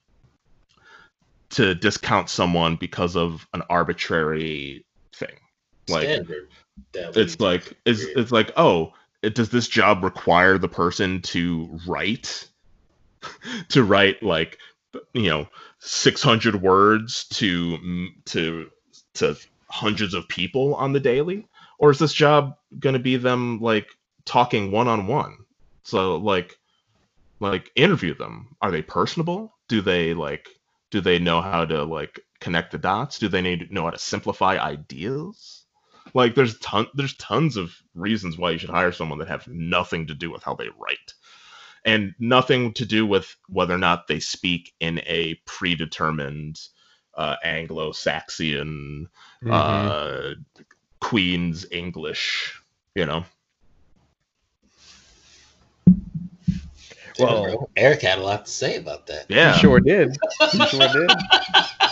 to 1.50 1.74
discount 1.74 2.28
someone 2.28 2.76
because 2.76 3.16
of 3.16 3.46
an 3.54 3.62
arbitrary? 3.70 4.83
Like 5.88 6.04
standard? 6.04 6.48
it's 6.94 7.40
like 7.40 7.76
is 7.84 8.04
it's 8.04 8.32
like 8.32 8.52
oh 8.56 8.92
it, 9.22 9.34
does 9.34 9.50
this 9.50 9.68
job 9.68 10.04
require 10.04 10.58
the 10.58 10.68
person 10.68 11.22
to 11.22 11.78
write? 11.86 12.48
To 13.70 13.82
write 13.82 14.22
like 14.22 14.58
you 15.14 15.30
know 15.30 15.48
600 15.78 16.60
words 16.60 17.24
to 17.28 18.08
to 18.26 18.70
to 19.14 19.36
hundreds 19.70 20.12
of 20.12 20.28
people 20.28 20.74
on 20.74 20.92
the 20.92 21.00
daily? 21.00 21.46
Or 21.78 21.90
is 21.90 21.98
this 21.98 22.12
job 22.12 22.56
going 22.78 22.92
to 22.92 22.98
be 22.98 23.16
them 23.16 23.60
like 23.60 23.88
talking 24.26 24.70
one 24.70 24.88
on 24.88 25.06
one 25.06 25.38
so 25.84 26.16
like 26.16 26.58
like 27.40 27.70
interview 27.76 28.14
them. 28.14 28.56
Are 28.60 28.70
they 28.70 28.82
personable? 28.82 29.54
Do 29.68 29.80
they 29.80 30.14
like 30.14 30.48
do 30.90 31.00
they 31.00 31.18
know 31.18 31.40
how 31.40 31.64
to 31.64 31.84
like 31.84 32.20
connect 32.40 32.72
the 32.72 32.78
dots? 32.78 33.18
Do 33.18 33.28
they 33.28 33.42
need 33.42 33.70
know 33.70 33.84
how 33.84 33.90
to 33.90 33.98
simplify 33.98 34.58
ideas 34.58 35.63
like 36.14 36.34
there's 36.34 36.58
ton 36.60 36.86
there's 36.94 37.14
tons 37.16 37.56
of 37.56 37.74
reasons 37.94 38.38
why 38.38 38.50
you 38.50 38.58
should 38.58 38.70
hire 38.70 38.92
someone 38.92 39.18
that 39.18 39.28
have 39.28 39.46
nothing 39.48 40.06
to 40.06 40.14
do 40.14 40.30
with 40.30 40.42
how 40.42 40.54
they 40.54 40.68
write 40.78 41.12
and 41.84 42.14
nothing 42.18 42.72
to 42.72 42.86
do 42.86 43.04
with 43.04 43.36
whether 43.48 43.74
or 43.74 43.78
not 43.78 44.06
they 44.06 44.18
speak 44.20 44.72
in 44.80 45.00
a 45.06 45.34
predetermined 45.44 46.58
uh, 47.14 47.36
anglo-saxon 47.44 49.08
Mm-hmm. 49.42 49.50
uh, 49.52 50.34
queen's 51.00 51.66
english 51.70 52.58
you 52.94 53.04
know 53.04 53.24
well- 57.18 57.70
Eric 57.76 58.02
had 58.02 58.18
a 58.18 58.22
lot 58.22 58.46
to 58.46 58.50
say 58.50 58.76
about 58.76 59.06
that. 59.06 59.26
yeah 59.28 59.52
He 59.54 59.60
sure 59.60 59.78
did. 59.80 60.16
He 60.50 60.66
sure 60.66 60.88
did. 60.88 61.10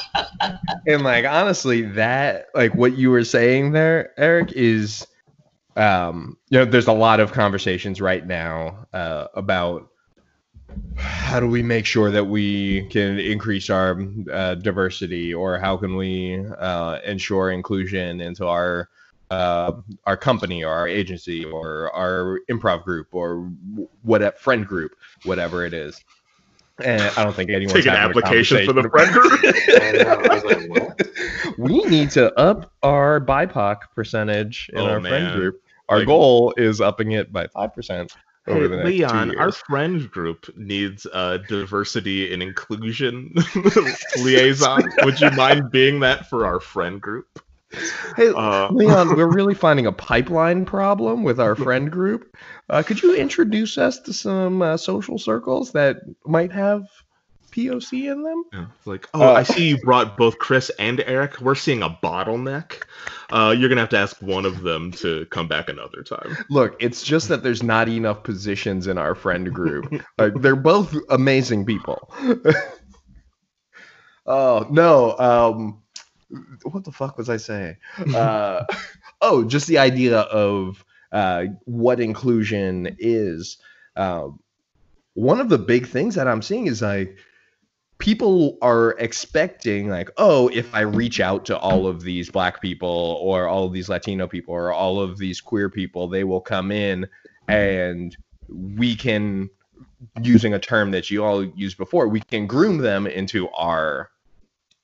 and 0.86 1.02
like 1.02 1.24
honestly, 1.24 1.82
that 1.82 2.46
like 2.54 2.74
what 2.74 2.96
you 2.96 3.10
were 3.10 3.24
saying 3.24 3.72
there, 3.72 4.12
Eric, 4.18 4.52
is 4.52 5.06
um, 5.76 6.36
you 6.50 6.58
know, 6.58 6.64
there's 6.64 6.86
a 6.86 6.92
lot 6.92 7.20
of 7.20 7.32
conversations 7.32 8.00
right 8.00 8.26
now 8.26 8.86
uh, 8.92 9.28
about 9.34 9.88
how 10.96 11.40
do 11.40 11.46
we 11.46 11.62
make 11.62 11.86
sure 11.86 12.10
that 12.10 12.24
we 12.24 12.86
can 12.88 13.18
increase 13.18 13.70
our 13.70 14.00
uh, 14.30 14.54
diversity, 14.56 15.32
or 15.32 15.58
how 15.58 15.76
can 15.76 15.96
we 15.96 16.44
uh, 16.58 16.98
ensure 17.04 17.50
inclusion 17.50 18.20
into 18.20 18.46
our 18.46 18.88
uh, 19.30 19.72
our 20.04 20.16
company 20.16 20.62
or 20.62 20.72
our 20.72 20.86
agency 20.86 21.42
or 21.44 21.90
our 21.94 22.40
improv 22.50 22.84
group 22.84 23.08
or 23.12 23.50
what 24.02 24.38
friend 24.38 24.66
group, 24.66 24.92
whatever 25.24 25.64
it 25.64 25.72
is. 25.72 26.04
And 26.84 27.02
I 27.16 27.24
don't 27.24 27.34
think 27.34 27.50
anyone's 27.50 27.72
take 27.72 27.86
an 27.86 27.94
application 27.96 28.66
for 28.66 28.72
the 28.72 28.88
friend 28.88 29.12
group 29.12 29.40
I 29.42 29.92
know, 29.92 30.10
I 30.30 30.34
was 30.34 30.44
like, 30.44 31.58
we 31.58 31.84
need 31.84 32.10
to 32.12 32.32
up 32.38 32.72
our 32.82 33.20
BIPOC 33.20 33.76
percentage 33.94 34.70
in 34.72 34.78
Oh, 34.80 34.86
our 34.86 35.00
friend 35.00 35.34
group. 35.34 35.62
Our 35.88 35.98
Like- 35.98 36.06
goal 36.06 36.54
is 36.56 36.80
upping 36.80 37.12
it 37.12 37.32
by 37.32 37.46
five 37.48 37.74
percent 37.74 38.14
over 38.48 38.62
Hey, 38.62 38.66
the 38.66 38.76
next 38.76 38.86
Leon, 38.88 39.30
two 39.30 39.38
our 39.38 39.52
friend 39.52 40.10
group 40.10 40.46
needs 40.56 41.06
a 41.12 41.38
diversity 41.48 42.32
and 42.32 42.42
inclusion 42.42 43.32
liaison. 44.22 44.82
Would 45.04 45.20
you 45.20 45.30
mind 45.32 45.70
being 45.70 46.00
that 46.00 46.28
for 46.28 46.44
our 46.46 46.58
friend 46.60 47.00
group? 47.00 47.26
Hey, 48.16 48.28
Uh, 48.28 48.68
Leon, 48.72 49.16
we're 49.16 49.32
really 49.32 49.54
finding 49.54 49.86
a 49.86 49.92
pipeline 49.92 50.64
problem 50.64 51.22
with 51.22 51.40
our 51.40 51.54
friend 51.66 51.90
group. 51.90 52.36
Uh, 52.68 52.82
could 52.82 53.02
you 53.02 53.14
introduce 53.14 53.78
us 53.78 54.00
to 54.00 54.12
some 54.12 54.62
uh, 54.62 54.76
social 54.76 55.18
circles 55.18 55.72
that 55.72 55.96
might 56.26 56.52
have 56.52 56.82
POC 57.52 58.10
in 58.10 58.22
them? 58.22 58.44
Yeah, 58.52 58.66
like, 58.86 59.08
oh, 59.12 59.34
I 59.34 59.42
see 59.42 59.68
you 59.68 59.78
brought 59.78 60.16
both 60.16 60.38
Chris 60.38 60.70
and 60.78 61.00
Eric. 61.00 61.40
We're 61.40 61.54
seeing 61.54 61.82
a 61.82 61.90
bottleneck. 62.02 62.82
Uh, 63.30 63.54
you're 63.56 63.68
gonna 63.68 63.82
have 63.82 63.90
to 63.90 63.98
ask 63.98 64.20
one 64.22 64.46
of 64.46 64.62
them 64.62 64.90
to 64.92 65.26
come 65.26 65.48
back 65.48 65.68
another 65.68 66.02
time. 66.02 66.36
Look, 66.48 66.76
it's 66.80 67.02
just 67.02 67.28
that 67.28 67.42
there's 67.42 67.62
not 67.62 67.88
enough 67.88 68.22
positions 68.22 68.86
in 68.86 68.96
our 68.98 69.14
friend 69.14 69.52
group. 69.52 69.92
Like, 70.18 70.34
they're 70.40 70.56
both 70.56 70.94
amazing 71.10 71.66
people. 71.66 72.12
oh 74.26 74.66
no, 74.70 75.18
um, 75.18 75.81
what 76.62 76.84
the 76.84 76.92
fuck 76.92 77.18
was 77.18 77.28
I 77.28 77.36
saying? 77.36 77.76
Uh, 78.14 78.64
oh, 79.20 79.44
just 79.44 79.66
the 79.66 79.78
idea 79.78 80.20
of 80.20 80.84
uh, 81.12 81.44
what 81.64 82.00
inclusion 82.00 82.96
is. 82.98 83.58
Um, 83.96 84.40
one 85.14 85.40
of 85.40 85.48
the 85.48 85.58
big 85.58 85.86
things 85.86 86.14
that 86.14 86.26
I'm 86.26 86.42
seeing 86.42 86.66
is 86.66 86.82
like 86.82 87.16
people 88.02 88.58
are 88.62 88.96
expecting 88.98 89.88
like 89.88 90.10
oh 90.16 90.48
if 90.48 90.74
i 90.74 90.80
reach 90.80 91.20
out 91.20 91.44
to 91.44 91.56
all 91.56 91.86
of 91.86 92.02
these 92.02 92.28
black 92.28 92.60
people 92.60 93.16
or 93.20 93.46
all 93.46 93.64
of 93.64 93.72
these 93.72 93.88
latino 93.88 94.26
people 94.26 94.52
or 94.52 94.72
all 94.72 95.00
of 95.00 95.18
these 95.18 95.40
queer 95.40 95.70
people 95.70 96.08
they 96.08 96.24
will 96.24 96.40
come 96.40 96.72
in 96.72 97.06
and 97.46 98.16
we 98.48 98.96
can 98.96 99.48
using 100.20 100.52
a 100.52 100.58
term 100.58 100.90
that 100.90 101.12
you 101.12 101.24
all 101.24 101.44
used 101.44 101.76
before 101.76 102.08
we 102.08 102.20
can 102.20 102.44
groom 102.44 102.78
them 102.78 103.06
into 103.06 103.48
our 103.50 104.10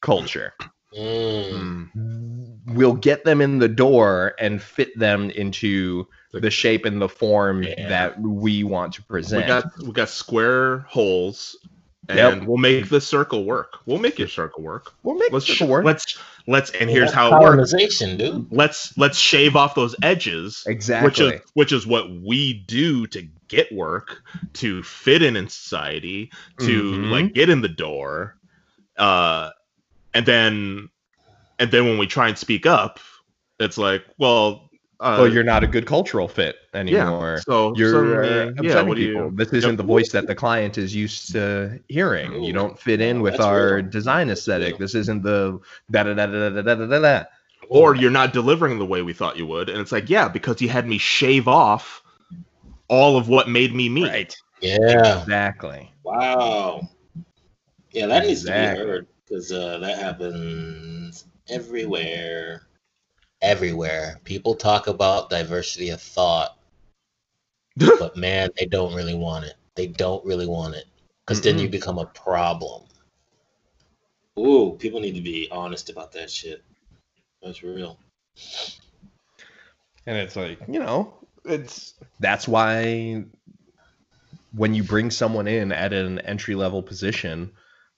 culture 0.00 0.52
Mm. 0.96 2.58
we'll 2.74 2.94
get 2.94 3.24
them 3.24 3.40
in 3.40 3.58
the 3.58 3.68
door 3.68 4.34
and 4.38 4.60
fit 4.62 4.96
them 4.98 5.30
into 5.30 6.06
The- 6.32 6.40
the 6.40 6.50
shape 6.50 6.84
and 6.84 7.00
the 7.00 7.08
form 7.08 7.62
Yeah. 7.62 7.88
that 7.88 8.20
we 8.20 8.64
want 8.64 8.94
to 8.94 9.02
present. 9.02 9.42
We 9.46 9.48
present 9.52 9.76
got 9.76 9.86
we 9.86 9.92
got 9.92 10.08
square 10.08 10.78
holes 10.88 11.56
Yep. 12.10 12.32
and 12.32 12.46
we'll 12.46 12.56
make 12.56 12.88
the 12.88 13.00
circle 13.02 13.44
work. 13.44 13.78
We'll 13.84 13.98
make 13.98 14.18
your 14.18 14.28
circle 14.28 14.62
work. 14.62 14.92
We'll 15.02 15.16
make 15.16 15.30
Let's 15.30 15.48
it 15.60 15.68
work. 15.68 15.84
let's 15.84 16.16
let's 16.46 16.70
and 16.70 16.88
here's 16.88 17.12
how 17.12 17.26
it 17.28 17.32
works. 17.32 17.44
colonization, 17.44 18.16
dude. 18.16 18.46
Let's 18.50 18.96
let's 18.96 19.18
shave 19.18 19.56
off 19.56 19.74
those 19.74 19.94
edges. 20.02 20.64
Exactly. 20.66 21.06
Which 21.06 21.20
is 21.20 21.40
which 21.54 21.72
is 21.72 21.86
what 21.86 22.10
we 22.10 22.54
do 22.66 23.06
to 23.08 23.26
get 23.48 23.70
work, 23.72 24.22
to 24.54 24.82
fit 24.82 25.22
in 25.22 25.36
in 25.36 25.48
society, 25.48 26.30
to 26.60 26.92
Mhm. 26.92 27.10
like 27.10 27.34
get 27.34 27.50
in 27.50 27.60
the 27.60 27.68
door. 27.68 28.36
Uh 28.96 29.50
and 30.14 30.26
then 30.26 30.88
and 31.58 31.70
then 31.70 31.84
when 31.86 31.98
we 31.98 32.06
try 32.06 32.28
and 32.28 32.38
speak 32.38 32.66
up, 32.66 33.00
it's 33.58 33.78
like, 33.78 34.04
well, 34.18 34.70
uh, 35.00 35.16
well, 35.20 35.28
you're 35.32 35.44
not 35.44 35.62
a 35.64 35.66
good 35.66 35.86
cultural 35.86 36.28
fit 36.28 36.56
anymore. 36.74 37.34
Yeah, 37.36 37.42
so 37.42 37.74
You're 37.76 37.92
suddenly, 37.92 38.28
uh, 38.28 38.44
yeah, 38.44 38.50
upsetting 38.58 38.88
what 38.88 38.98
people. 38.98 39.22
you 39.30 39.36
This 39.36 39.52
isn't 39.52 39.76
the 39.76 39.82
voice 39.82 40.10
that 40.12 40.26
the 40.26 40.34
client 40.34 40.78
is 40.78 40.94
used 40.94 41.32
to 41.32 41.80
hearing. 41.88 42.42
You 42.42 42.52
don't 42.52 42.78
fit 42.78 43.00
in 43.00 43.18
Oh, 43.18 43.22
with 43.22 43.40
our 43.40 43.76
real. 43.76 43.88
design 43.90 44.30
aesthetic. 44.30 44.70
real. 44.70 44.78
This 44.78 44.94
isn't 44.94 45.22
the 45.22 45.60
da 45.90 46.02
da 46.04 46.14
da 46.14 46.26
da 46.26 46.50
da 46.50 46.62
da 46.62 46.74
da 46.74 46.86
da 46.86 46.98
da. 47.00 47.24
or 47.68 47.94
you're 47.94 48.10
not 48.10 48.32
delivering 48.32 48.78
the 48.78 48.86
way 48.86 49.02
we 49.02 49.12
thought 49.12 49.36
you 49.36 49.46
would 49.46 49.68
and 49.68 49.78
it's 49.80 49.92
like 49.92 50.08
yeah 50.08 50.26
because 50.28 50.60
you 50.62 50.68
had 50.68 50.86
me 50.86 50.96
shave 50.96 51.46
off 51.48 52.02
all 52.88 53.16
of 53.18 53.28
what 53.28 53.48
made 53.48 53.74
me 53.74 53.88
me 53.88 54.04
Right. 54.04 54.36
Yeah. 54.62 55.20
Exactly. 55.20 55.92
Wow. 56.02 56.88
Yeah, 57.92 58.06
that 58.06 58.26
needs 58.26 58.44
to 58.44 58.46
be 58.46 58.52
heard 58.52 59.06
because 59.28 59.52
uh, 59.52 59.78
that 59.78 59.98
happens 59.98 61.24
everywhere. 61.48 62.62
Everywhere. 63.40 64.20
People 64.24 64.54
talk 64.54 64.86
about 64.86 65.30
diversity 65.30 65.90
of 65.90 66.00
thought, 66.00 66.56
but 67.76 68.16
man, 68.16 68.50
they 68.58 68.66
don't 68.66 68.94
really 68.94 69.14
want 69.14 69.44
it. 69.44 69.54
They 69.74 69.86
don't 69.86 70.24
really 70.24 70.46
want 70.46 70.74
it 70.74 70.86
because 71.26 71.40
then 71.40 71.58
you 71.58 71.68
become 71.68 71.98
a 71.98 72.06
problem. 72.06 72.82
Ooh, 74.38 74.76
people 74.78 75.00
need 75.00 75.14
to 75.14 75.20
be 75.20 75.48
honest 75.50 75.90
about 75.90 76.12
that 76.12 76.30
shit. 76.30 76.62
That's 77.42 77.62
real. 77.62 77.98
And 80.06 80.16
it's 80.16 80.36
like, 80.36 80.58
you 80.68 80.80
know, 80.80 81.14
it's 81.44 81.94
that's 82.18 82.48
why 82.48 83.24
when 84.52 84.74
you 84.74 84.82
bring 84.82 85.10
someone 85.10 85.46
in 85.46 85.70
at 85.70 85.92
an 85.92 86.18
entry 86.20 86.54
level 86.54 86.82
position, 86.82 87.52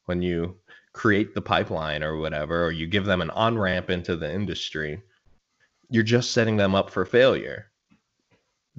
when 0.06 0.22
you 0.22 0.56
create 0.92 1.34
the 1.34 1.42
pipeline 1.42 2.02
or 2.02 2.16
whatever, 2.16 2.64
or 2.64 2.72
you 2.72 2.86
give 2.86 3.04
them 3.04 3.20
an 3.20 3.30
on 3.30 3.58
ramp 3.58 3.90
into 3.90 4.16
the 4.16 4.32
industry, 4.32 5.02
you're 5.88 6.02
just 6.02 6.32
setting 6.32 6.56
them 6.56 6.74
up 6.74 6.90
for 6.90 7.04
failure. 7.04 7.66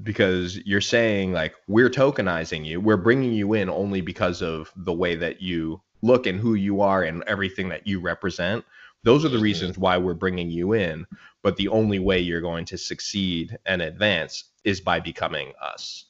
Because 0.04 0.58
you're 0.66 0.82
saying, 0.82 1.34
like, 1.34 1.54
we're 1.68 1.90
tokenizing 1.90 2.66
you, 2.66 2.80
we're 2.80 2.98
bringing 2.98 3.34
you 3.34 3.54
in 3.54 3.70
only 3.70 4.02
because 4.02 4.42
of 4.42 4.72
the 4.76 4.94
way 4.94 5.16
that 5.16 5.42
you 5.42 5.82
look 6.02 6.26
and 6.26 6.40
who 6.40 6.56
you 6.56 6.82
are 6.82 7.04
and 7.04 7.24
everything 7.28 7.70
that 7.70 7.86
you 7.86 8.00
represent. 8.00 8.66
Those 9.04 9.26
are 9.26 9.30
the 9.30 9.38
Mhm. 9.38 9.44
reasons 9.44 9.78
why 9.78 9.98
we're 9.98 10.14
bringing 10.14 10.50
you 10.50 10.74
in 10.74 11.06
but 11.44 11.58
the 11.58 11.68
only 11.70 12.00
way 12.00 12.20
you're 12.20 12.42
going 12.42 12.66
to 12.66 12.78
succeed 12.78 13.58
and 13.66 13.82
advance 13.82 14.46
is 14.64 14.80
by 14.80 15.00
becoming 15.00 15.54
us. 15.62 16.06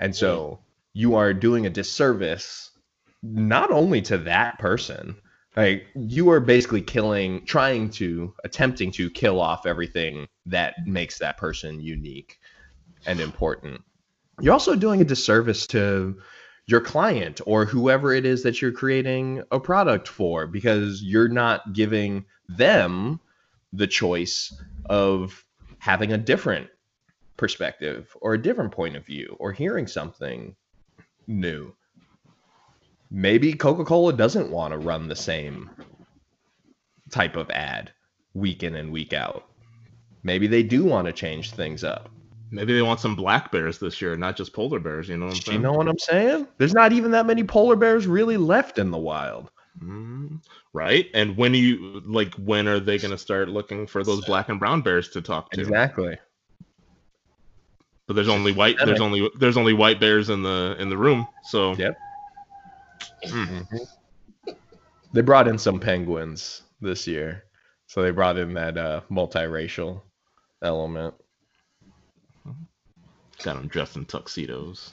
And 0.00 0.14
so 0.14 0.58
you 0.94 1.14
are 1.14 1.34
doing 1.34 1.66
a 1.66 1.70
disservice 1.70 2.71
not 3.22 3.70
only 3.70 4.02
to 4.02 4.18
that 4.18 4.58
person, 4.58 5.16
like 5.56 5.86
you 5.94 6.30
are 6.30 6.40
basically 6.40 6.82
killing, 6.82 7.44
trying 7.44 7.90
to, 7.90 8.34
attempting 8.44 8.90
to 8.92 9.10
kill 9.10 9.40
off 9.40 9.66
everything 9.66 10.26
that 10.46 10.74
makes 10.86 11.18
that 11.18 11.36
person 11.36 11.80
unique 11.80 12.38
and 13.06 13.20
important. 13.20 13.80
You're 14.40 14.54
also 14.54 14.74
doing 14.74 15.00
a 15.00 15.04
disservice 15.04 15.66
to 15.68 16.18
your 16.66 16.80
client 16.80 17.40
or 17.44 17.64
whoever 17.64 18.12
it 18.12 18.24
is 18.24 18.42
that 18.44 18.62
you're 18.62 18.72
creating 18.72 19.42
a 19.50 19.60
product 19.60 20.08
for 20.08 20.46
because 20.46 21.02
you're 21.02 21.28
not 21.28 21.72
giving 21.72 22.24
them 22.48 23.20
the 23.72 23.86
choice 23.86 24.52
of 24.86 25.44
having 25.78 26.12
a 26.12 26.18
different 26.18 26.68
perspective 27.36 28.16
or 28.20 28.34
a 28.34 28.42
different 28.42 28.72
point 28.72 28.96
of 28.96 29.04
view 29.04 29.36
or 29.38 29.52
hearing 29.52 29.86
something 29.86 30.54
new. 31.26 31.74
Maybe 33.14 33.52
Coca 33.52 33.84
Cola 33.84 34.12
doesn't 34.14 34.50
want 34.50 34.72
to 34.72 34.78
run 34.78 35.06
the 35.06 35.14
same 35.14 35.70
type 37.10 37.36
of 37.36 37.50
ad 37.50 37.92
week 38.32 38.62
in 38.62 38.74
and 38.74 38.90
week 38.90 39.12
out. 39.12 39.44
Maybe 40.22 40.46
they 40.46 40.62
do 40.62 40.82
want 40.84 41.06
to 41.06 41.12
change 41.12 41.50
things 41.52 41.84
up. 41.84 42.08
maybe 42.50 42.72
they 42.72 42.80
want 42.80 43.00
some 43.00 43.14
black 43.14 43.52
bears 43.52 43.78
this 43.78 44.00
year 44.00 44.16
not 44.16 44.36
just 44.36 44.52
polar 44.52 44.78
bears 44.78 45.08
you 45.08 45.16
know 45.16 45.26
what 45.26 45.32
i'm 45.32 45.40
saying 45.40 45.56
you 45.58 45.62
know 45.62 45.72
what 45.72 45.88
I'm 45.88 45.98
saying? 45.98 46.46
There's 46.58 46.74
not 46.74 46.92
even 46.92 47.10
that 47.12 47.26
many 47.26 47.44
polar 47.44 47.76
bears 47.76 48.06
really 48.06 48.36
left 48.36 48.78
in 48.78 48.90
the 48.90 48.98
wild. 48.98 49.50
Mm, 49.82 50.40
right 50.72 51.06
and 51.14 51.36
when 51.36 51.54
you 51.54 52.02
like 52.06 52.32
when 52.34 52.68
are 52.68 52.78
they 52.80 52.98
going 52.98 53.10
to 53.10 53.18
start 53.18 53.48
looking 53.48 53.86
for 53.86 54.02
those 54.04 54.24
black 54.24 54.48
and 54.48 54.58
brown 54.60 54.80
bears 54.82 55.08
to 55.10 55.20
talk 55.22 55.50
to 55.52 55.60
Exactly. 55.60 56.18
but 58.06 58.14
there's 58.14 58.28
only 58.28 58.52
white 58.52 58.76
there's 58.84 59.00
only 59.00 59.28
there's 59.38 59.56
only 59.56 59.72
white 59.72 59.98
bears 60.00 60.28
in 60.30 60.42
the 60.42 60.76
in 60.78 60.88
the 60.88 60.96
room 60.96 61.26
so 61.42 61.74
Yep. 61.74 61.98
Mm. 63.26 63.66
They 65.12 65.20
brought 65.20 65.48
in 65.48 65.58
some 65.58 65.78
penguins 65.78 66.62
this 66.80 67.06
year. 67.06 67.44
So 67.86 68.02
they 68.02 68.10
brought 68.10 68.38
in 68.38 68.54
that 68.54 68.78
uh, 68.78 69.02
multiracial 69.10 70.00
element. 70.62 71.14
got 73.42 73.56
them 73.56 73.66
dressed 73.68 73.96
in 73.96 74.04
tuxedos 74.06 74.92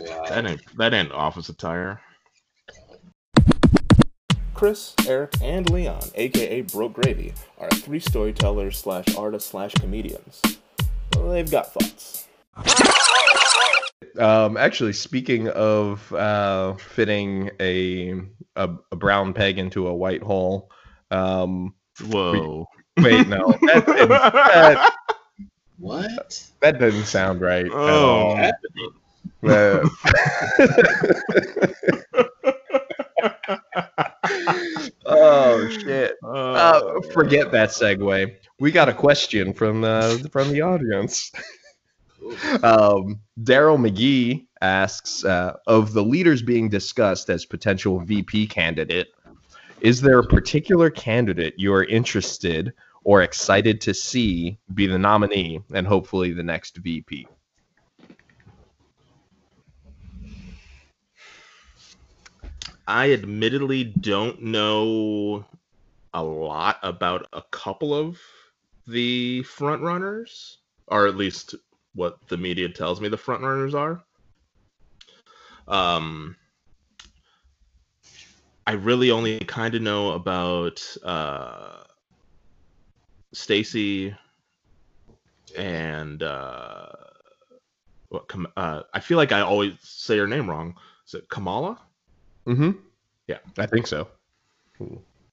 Wow. 0.00 0.24
that 0.28 0.46
ain't 0.46 0.76
that 0.78 0.94
ain't 0.94 1.12
office 1.12 1.48
attire 1.50 2.00
Chris, 4.54 4.94
Eric, 5.08 5.32
and 5.42 5.68
Leon, 5.70 6.02
aka 6.14 6.60
Broke 6.60 6.92
Gravy, 6.92 7.32
are 7.58 7.68
three 7.70 7.98
storytellers 7.98 8.78
slash 8.78 9.04
artists 9.16 9.50
slash 9.50 9.74
comedians. 9.74 10.40
They've 11.18 11.50
got 11.50 11.72
thoughts. 11.72 12.28
Um, 14.18 14.56
actually, 14.56 14.92
speaking 14.92 15.48
of 15.48 16.12
uh, 16.12 16.74
fitting 16.74 17.50
a, 17.60 18.14
a 18.56 18.70
a 18.90 18.96
brown 18.96 19.32
peg 19.32 19.58
into 19.58 19.86
a 19.88 19.94
white 19.94 20.22
hole, 20.22 20.70
um, 21.10 21.74
whoa 22.06 22.66
wait, 22.98 23.26
no, 23.28 23.52
that 23.62 23.84
that, 23.86 24.92
What? 25.78 26.46
that 26.60 26.78
doesn't 26.78 27.06
sound 27.06 27.40
right. 27.40 27.66
at 27.66 27.72
Oh. 27.72 28.06
all. 28.06 28.36
happening? 28.36 28.90
Uh, 29.44 29.88
oh 35.06 35.68
shit! 35.68 36.14
Uh, 36.22 37.00
forget 37.12 37.50
that 37.52 37.70
segue. 37.70 38.34
We 38.60 38.70
got 38.70 38.88
a 38.88 38.94
question 38.94 39.52
from 39.52 39.80
the 39.80 40.28
from 40.32 40.50
the 40.52 40.60
audience. 40.62 41.32
Um, 42.62 43.20
Daryl 43.42 43.78
McGee 43.78 44.46
asks, 44.60 45.24
uh, 45.24 45.56
of 45.66 45.92
the 45.92 46.02
leaders 46.02 46.42
being 46.42 46.68
discussed 46.68 47.28
as 47.30 47.44
potential 47.44 48.00
VP 48.00 48.46
candidate, 48.46 49.08
is 49.80 50.00
there 50.00 50.20
a 50.20 50.26
particular 50.26 50.90
candidate 50.90 51.54
you 51.56 51.74
are 51.74 51.84
interested 51.84 52.72
or 53.04 53.22
excited 53.22 53.80
to 53.80 53.92
see 53.92 54.58
be 54.74 54.86
the 54.86 54.98
nominee 54.98 55.60
and 55.74 55.86
hopefully 55.86 56.32
the 56.32 56.42
next 56.42 56.76
VP? 56.76 57.26
I 62.86 63.12
admittedly 63.12 63.84
don't 63.84 64.42
know 64.42 65.44
a 66.14 66.22
lot 66.22 66.78
about 66.82 67.26
a 67.32 67.42
couple 67.42 67.94
of 67.94 68.20
the 68.86 69.42
front 69.44 69.82
runners, 69.82 70.58
or 70.86 71.06
at 71.06 71.16
least 71.16 71.54
what 71.94 72.16
the 72.28 72.36
media 72.36 72.68
tells 72.68 73.00
me 73.00 73.08
the 73.08 73.16
front 73.16 73.42
runners 73.42 73.74
are. 73.74 74.02
Um, 75.68 76.36
I 78.66 78.72
really 78.72 79.10
only 79.10 79.38
kind 79.40 79.74
of 79.74 79.82
know 79.82 80.12
about 80.12 80.82
uh, 81.04 81.82
Stacey 83.32 84.14
and 85.56 86.22
uh, 86.22 86.86
what? 88.08 88.30
Uh, 88.56 88.82
I 88.92 89.00
feel 89.00 89.16
like 89.16 89.32
I 89.32 89.40
always 89.40 89.74
say 89.80 90.18
her 90.18 90.26
name 90.26 90.48
wrong. 90.48 90.74
Is 91.06 91.14
it 91.14 91.28
Kamala? 91.28 91.78
Mm-hmm. 92.46 92.72
Yeah. 93.26 93.38
I 93.58 93.66
think 93.66 93.86
so. 93.86 94.08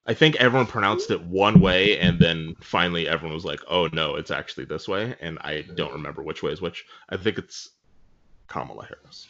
I 0.10 0.16
think 0.16 0.36
everyone 0.38 0.66
pronounced 0.66 1.12
it 1.12 1.22
one 1.22 1.60
way, 1.62 2.00
and 2.00 2.18
then 2.20 2.56
finally 2.62 3.08
everyone 3.08 3.36
was 3.36 3.46
like, 3.46 3.62
"Oh 3.70 3.88
no, 3.94 4.16
it's 4.16 4.32
actually 4.32 4.66
this 4.66 4.88
way." 4.88 5.16
And 5.22 5.38
I 5.42 5.62
don't 5.76 5.94
remember 5.94 6.24
which 6.24 6.42
way 6.42 6.52
is 6.52 6.60
which. 6.62 6.84
I 7.10 7.18
think 7.18 7.38
it's 7.38 7.70
Kamala 8.48 8.88
Harris. 8.88 9.28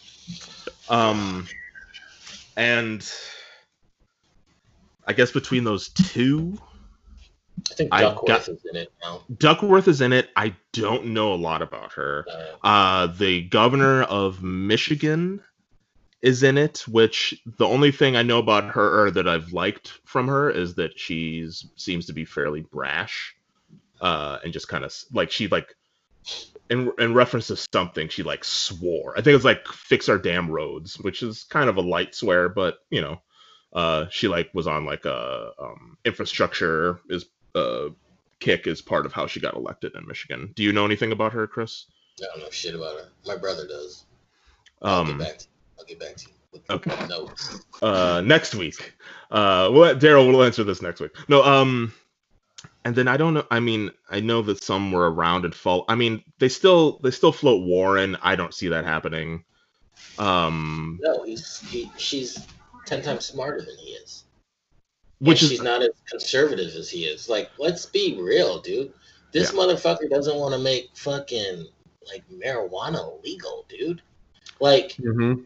Um, 0.89 1.47
and 2.55 3.05
I 5.05 5.11
guess 5.11 5.31
between 5.31 5.65
those 5.65 5.89
two, 5.89 6.57
I 7.69 7.73
think 7.73 7.89
I 7.93 8.01
Duckworth 8.03 8.27
got- 8.27 8.47
is 8.47 8.65
in 8.71 8.75
it 8.77 8.91
now. 9.03 9.21
Duckworth 9.37 9.87
is 9.89 9.99
in 9.99 10.13
it. 10.13 10.29
I 10.37 10.55
don't 10.71 11.07
know 11.07 11.33
a 11.33 11.35
lot 11.35 11.61
about 11.61 11.91
her. 11.93 12.25
Uh, 12.29 12.67
Uh, 12.67 13.07
the 13.07 13.41
governor 13.49 14.03
of 14.03 14.41
Michigan 14.41 15.41
is 16.21 16.43
in 16.43 16.57
it, 16.57 16.79
which 16.87 17.33
the 17.57 17.65
only 17.65 17.91
thing 17.91 18.15
I 18.15 18.23
know 18.23 18.39
about 18.39 18.65
her 18.71 19.03
or 19.03 19.11
that 19.11 19.27
I've 19.27 19.53
liked 19.53 19.99
from 20.05 20.27
her 20.27 20.49
is 20.49 20.75
that 20.75 20.99
she's 20.99 21.65
seems 21.75 22.05
to 22.07 22.13
be 22.13 22.25
fairly 22.25 22.61
brash, 22.61 23.35
uh, 24.01 24.39
and 24.43 24.51
just 24.53 24.67
kind 24.67 24.83
of 24.83 24.93
like 25.13 25.31
she 25.31 25.47
like 25.47 25.75
in 26.69 26.91
in 26.99 27.13
reference 27.13 27.47
to 27.47 27.55
something 27.55 28.09
she 28.09 28.23
like 28.23 28.43
swore. 28.43 29.13
I 29.17 29.21
think 29.21 29.35
it's 29.35 29.45
like 29.45 29.65
fix 29.67 30.09
our 30.09 30.17
damn 30.17 30.49
roads, 30.49 30.99
which 30.99 31.23
is 31.23 31.43
kind 31.43 31.69
of 31.69 31.77
a 31.77 31.81
light 31.81 32.13
swear, 32.13 32.49
but 32.49 32.79
you 32.89 33.01
know, 33.01 33.21
uh, 33.73 34.05
she 34.09 34.27
like 34.27 34.49
was 34.53 34.67
on 34.67 34.85
like 34.85 35.05
a 35.05 35.51
um, 35.59 35.97
infrastructure 36.05 36.99
is 37.09 37.25
uh 37.55 37.89
kick 38.39 38.67
is 38.67 38.81
part 38.81 39.05
of 39.05 39.13
how 39.13 39.27
she 39.27 39.39
got 39.39 39.55
elected 39.55 39.95
in 39.95 40.07
Michigan. 40.07 40.51
Do 40.55 40.63
you 40.63 40.71
know 40.73 40.85
anything 40.85 41.11
about 41.11 41.33
her, 41.33 41.47
Chris? 41.47 41.85
I 42.21 42.25
don't 42.33 42.39
know 42.43 42.49
shit 42.51 42.75
about 42.75 42.97
her. 42.97 43.09
My 43.25 43.37
brother 43.37 43.65
does. 43.67 44.05
I'll 44.81 45.01
Um, 45.01 45.07
get 45.07 45.19
back 45.19 45.37
to. 45.39 45.47
I'll 45.79 45.85
get 45.85 45.99
back 45.99 46.15
to 46.17 46.27
you. 46.29 46.61
Okay. 46.71 47.07
notes. 47.07 47.61
uh 47.81 48.21
next 48.25 48.53
week 48.55 48.93
uh 49.31 49.69
well 49.71 49.95
daryl 49.95 50.31
will 50.31 50.43
answer 50.43 50.63
this 50.63 50.81
next 50.81 50.99
week 50.99 51.11
no 51.29 51.41
um 51.43 51.93
and 52.85 52.95
then 52.95 53.07
i 53.07 53.15
don't 53.17 53.33
know 53.33 53.45
i 53.49 53.59
mean 53.59 53.89
i 54.09 54.19
know 54.19 54.41
that 54.41 54.61
some 54.63 54.91
were 54.91 55.09
around 55.11 55.45
and 55.45 55.55
fall 55.55 55.85
i 55.87 55.95
mean 55.95 56.21
they 56.39 56.49
still 56.49 56.99
they 57.03 57.11
still 57.11 57.31
float 57.31 57.65
warren 57.65 58.17
i 58.21 58.35
don't 58.35 58.53
see 58.53 58.67
that 58.67 58.83
happening 58.83 59.43
um 60.17 60.99
No, 61.01 61.23
he's 61.23 61.59
he, 61.69 61.89
she's 61.97 62.45
ten 62.85 63.01
times 63.01 63.25
smarter 63.25 63.59
than 63.61 63.77
he 63.77 63.91
is. 63.91 64.25
which 65.19 65.41
and 65.41 65.45
is 65.45 65.49
she's 65.51 65.61
not 65.61 65.81
as 65.81 65.91
conservative 66.09 66.73
as 66.75 66.89
he 66.89 67.05
is. 67.05 67.29
Like, 67.29 67.49
let's 67.57 67.85
be 67.85 68.19
real, 68.19 68.59
dude. 68.61 68.91
This 69.31 69.51
Yeah. 69.53 69.59
motherfucker 69.59 70.09
doesn't 70.09 70.35
want 70.37 70.53
to 70.53 70.59
make 70.59 70.89
fucking 70.95 71.67
like 72.07 72.23
marijuana 72.29 73.23
legal, 73.23 73.65
dude. 73.69 74.01
Like, 74.59 74.95
Mm-hmm. 74.99 75.43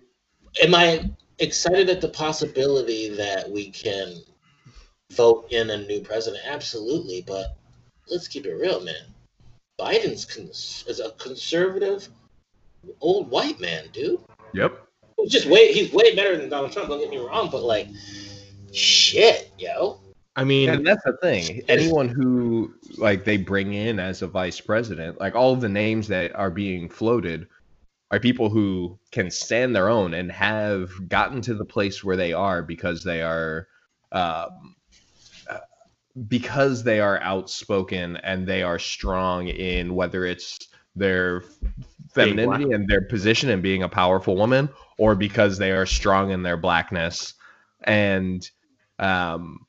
Am 0.61 0.75
I 0.75 1.09
excited 1.39 1.89
at 1.89 2.01
the 2.01 2.09
possibility 2.09 3.09
that 3.09 3.49
we 3.49 3.69
can 3.71 4.15
vote 5.11 5.51
in 5.51 5.69
a 5.69 5.77
new 5.77 6.01
president? 6.01 6.43
Absolutely, 6.45 7.23
but 7.25 7.57
let's 8.09 8.27
keep 8.27 8.45
it 8.45 8.53
real, 8.53 8.81
man. 8.81 8.95
Biden's 9.79 10.25
cons- 10.25 10.83
is 10.87 10.99
a 10.99 11.11
conservative 11.11 12.07
old 13.01 13.29
white 13.29 13.59
man, 13.59 13.85
dude. 13.91 14.19
Yep. 14.53 14.87
He's 15.17 15.31
just 15.31 15.47
way 15.47 15.71
he's 15.71 15.91
way 15.93 16.15
better 16.15 16.37
than 16.37 16.49
Donald 16.49 16.71
Trump. 16.71 16.89
Don't 16.89 16.99
get 16.99 17.09
me 17.09 17.17
wrong, 17.17 17.49
but 17.51 17.63
like, 17.63 17.87
shit, 18.71 19.51
yo. 19.57 19.99
i 20.35 20.43
mean 20.43 20.69
And 20.69 20.85
that's 20.85 21.03
the 21.03 21.17
thing. 21.21 21.61
Anyone 21.67 22.09
who 22.09 22.73
like 22.97 23.23
they 23.23 23.37
bring 23.37 23.73
in 23.73 23.99
as 23.99 24.21
a 24.21 24.27
vice 24.27 24.59
president, 24.59 25.19
like 25.19 25.35
all 25.35 25.53
of 25.53 25.61
the 25.61 25.69
names 25.69 26.07
that 26.09 26.35
are 26.35 26.51
being 26.51 26.89
floated 26.89 27.47
are 28.13 28.19
people 28.19 28.47
who 28.47 28.99
can 29.11 29.31
stand 29.31 29.75
their 29.75 29.89
own 29.89 30.13
and 30.13 30.31
have 30.31 30.91
gotten 31.09 31.41
to 31.41 31.55
the 31.55 31.65
place 31.65 32.03
where 32.03 32.15
they 32.15 32.31
are 32.31 32.61
because 32.61 33.03
they 33.03 33.23
are 33.23 33.67
um, 34.11 34.75
uh, 35.49 35.57
because 36.27 36.83
they 36.83 36.99
are 36.99 37.19
outspoken 37.21 38.17
and 38.17 38.45
they 38.45 38.61
are 38.61 38.77
strong 38.77 39.47
in 39.47 39.95
whether 39.95 40.25
it's 40.25 40.59
their 40.95 41.43
femininity 42.13 42.71
and 42.71 42.87
their 42.87 43.01
position 43.01 43.49
and 43.49 43.63
being 43.63 43.81
a 43.81 43.89
powerful 43.89 44.35
woman 44.35 44.69
or 44.99 45.15
because 45.15 45.57
they 45.57 45.71
are 45.71 45.87
strong 45.87 46.29
in 46.29 46.43
their 46.43 46.57
blackness 46.57 47.33
and 47.85 48.51
um, 48.99 49.65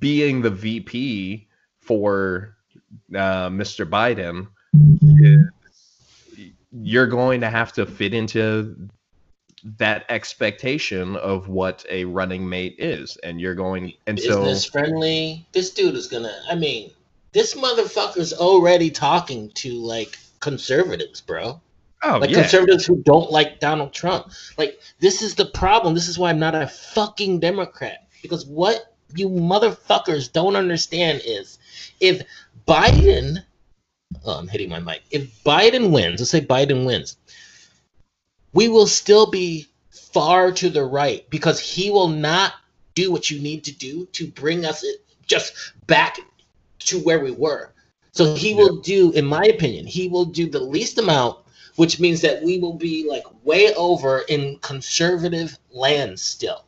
being 0.00 0.42
the 0.42 0.50
VP 0.50 1.46
for 1.78 2.56
uh, 3.14 3.48
Mr. 3.50 3.88
Biden, 3.88 4.48
you're 6.82 7.06
going 7.06 7.40
to 7.40 7.50
have 7.50 7.72
to 7.74 7.86
fit 7.86 8.14
into 8.14 8.88
that 9.78 10.04
expectation 10.08 11.16
of 11.16 11.48
what 11.48 11.86
a 11.88 12.04
running 12.04 12.46
mate 12.48 12.76
is, 12.78 13.16
and 13.18 13.40
you're 13.40 13.54
going 13.54 13.92
and 14.06 14.18
so 14.18 14.42
Business 14.42 14.64
friendly. 14.66 15.46
This 15.52 15.70
dude 15.70 15.94
is 15.94 16.06
gonna. 16.06 16.34
I 16.50 16.54
mean, 16.54 16.90
this 17.32 17.54
motherfucker's 17.54 18.32
already 18.32 18.90
talking 18.90 19.50
to 19.50 19.72
like 19.72 20.18
conservatives, 20.40 21.20
bro. 21.20 21.60
oh 22.02 22.18
like 22.18 22.30
yeah, 22.30 22.42
conservatives 22.42 22.84
who 22.84 23.02
don't 23.02 23.30
like 23.30 23.60
Donald 23.60 23.92
Trump. 23.92 24.30
Like 24.58 24.78
this 25.00 25.22
is 25.22 25.34
the 25.34 25.46
problem. 25.46 25.94
This 25.94 26.08
is 26.08 26.18
why 26.18 26.30
I'm 26.30 26.38
not 26.38 26.54
a 26.54 26.66
fucking 26.66 27.40
Democrat. 27.40 28.06
Because 28.20 28.44
what 28.46 28.94
you 29.14 29.28
motherfuckers 29.28 30.32
don't 30.32 30.56
understand 30.56 31.22
is 31.24 31.58
if 32.00 32.22
Biden 32.66 33.44
oh, 34.24 34.38
I'm 34.38 34.48
hitting 34.48 34.68
my 34.68 34.80
mic. 34.80 35.02
If 35.10 35.42
Biden 35.44 35.90
wins, 35.92 36.20
let's 36.20 36.30
say 36.30 36.40
Biden 36.40 36.86
wins, 36.86 37.16
we 38.52 38.68
will 38.68 38.86
still 38.86 39.30
be 39.30 39.66
far 39.90 40.52
to 40.52 40.70
the 40.70 40.84
right 40.84 41.28
because 41.30 41.58
he 41.58 41.90
will 41.90 42.08
not 42.08 42.54
do 42.94 43.10
what 43.10 43.30
you 43.30 43.40
need 43.40 43.64
to 43.64 43.72
do 43.72 44.06
to 44.12 44.28
bring 44.28 44.64
us 44.64 44.84
just 45.26 45.54
back 45.86 46.18
to 46.80 46.98
where 47.00 47.20
we 47.20 47.32
were. 47.32 47.72
So 48.12 48.34
he 48.34 48.54
will 48.54 48.76
do, 48.76 49.10
in 49.12 49.24
my 49.24 49.44
opinion, 49.44 49.86
he 49.86 50.08
will 50.08 50.24
do 50.24 50.48
the 50.48 50.60
least 50.60 50.98
amount 50.98 51.38
which 51.76 51.98
means 51.98 52.20
that 52.20 52.42
we 52.42 52.58
will 52.58 52.74
be 52.74 53.06
like 53.08 53.24
way 53.44 53.74
over 53.74 54.20
in 54.28 54.58
conservative 54.60 55.58
land 55.72 56.18
still. 56.18 56.64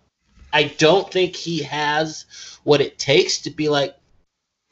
I 0.53 0.75
don't 0.79 1.11
think 1.13 1.37
he 1.37 1.63
has 1.63 2.25
what 2.65 2.81
it 2.81 2.99
takes 2.99 3.39
to 3.43 3.51
be 3.51 3.69
like, 3.69 3.95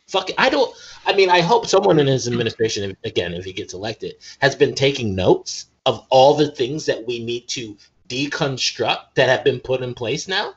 fuck 0.08 0.30
it. 0.30 0.36
I 0.38 0.48
don't, 0.50 0.74
I 1.06 1.14
mean, 1.14 1.30
I 1.30 1.40
hope 1.40 1.66
someone 1.66 1.98
in 1.98 2.06
his 2.06 2.26
administration, 2.28 2.90
if- 2.90 2.96
again, 3.04 3.34
if 3.34 3.44
he 3.44 3.52
gets 3.52 3.74
elected, 3.74 4.14
has 4.40 4.54
been 4.54 4.74
taking 4.74 5.14
notes 5.14 5.66
of 5.86 6.06
all 6.10 6.34
the 6.34 6.50
things 6.50 6.86
that 6.86 7.06
we 7.06 7.22
need 7.24 7.48
to 7.48 7.76
deconstruct 8.08 9.14
that 9.14 9.28
have 9.28 9.44
been 9.44 9.60
put 9.60 9.82
in 9.82 9.94
place 9.94 10.28
now. 10.28 10.54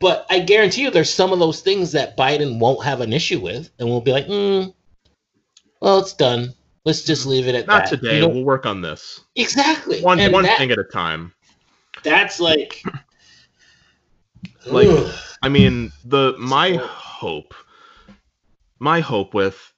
But 0.00 0.26
I 0.30 0.38
guarantee 0.40 0.82
you 0.82 0.90
there's 0.90 1.12
some 1.12 1.32
of 1.32 1.38
those 1.40 1.60
things 1.60 1.90
that 1.92 2.16
Biden 2.16 2.58
won't 2.60 2.84
have 2.84 3.00
an 3.00 3.12
issue 3.12 3.40
with 3.40 3.70
and 3.78 3.88
we'll 3.88 4.00
be 4.00 4.12
like, 4.12 4.26
mm, 4.26 4.72
well, 5.80 5.98
it's 5.98 6.12
done. 6.12 6.54
Let's 6.84 7.02
just 7.02 7.26
leave 7.26 7.48
it 7.48 7.54
at 7.56 7.66
not 7.66 7.84
that. 7.84 7.92
Not 7.92 8.02
today 8.02 8.26
we'll 8.26 8.44
work 8.44 8.64
on 8.66 8.80
this 8.80 9.20
Exactly. 9.34 10.00
one 10.00 10.20
And 10.20 10.32
one 10.32 10.44
that- 10.44 10.58
thing 10.58 10.70
at 10.70 10.78
a 10.78 10.84
time 10.84 11.32
That's 12.04 12.38
like, 12.40 12.82
Like-. 14.66 15.12
I 15.42 15.48
mean, 15.48 15.92
the 16.04 16.34
my 16.38 16.74
hope, 16.74 17.54
my 18.78 19.00
hope 19.00 19.34
with 19.34 19.72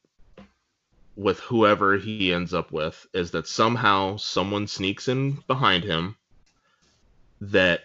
with 1.16 1.40
whoever 1.40 1.98
he 1.98 2.32
ends 2.32 2.54
up 2.54 2.72
with 2.72 3.06
is 3.12 3.32
that 3.32 3.46
somehow 3.46 4.16
someone 4.16 4.66
sneaks 4.66 5.08
in 5.08 5.32
behind 5.46 5.84
him 5.84 6.16
that 7.40 7.80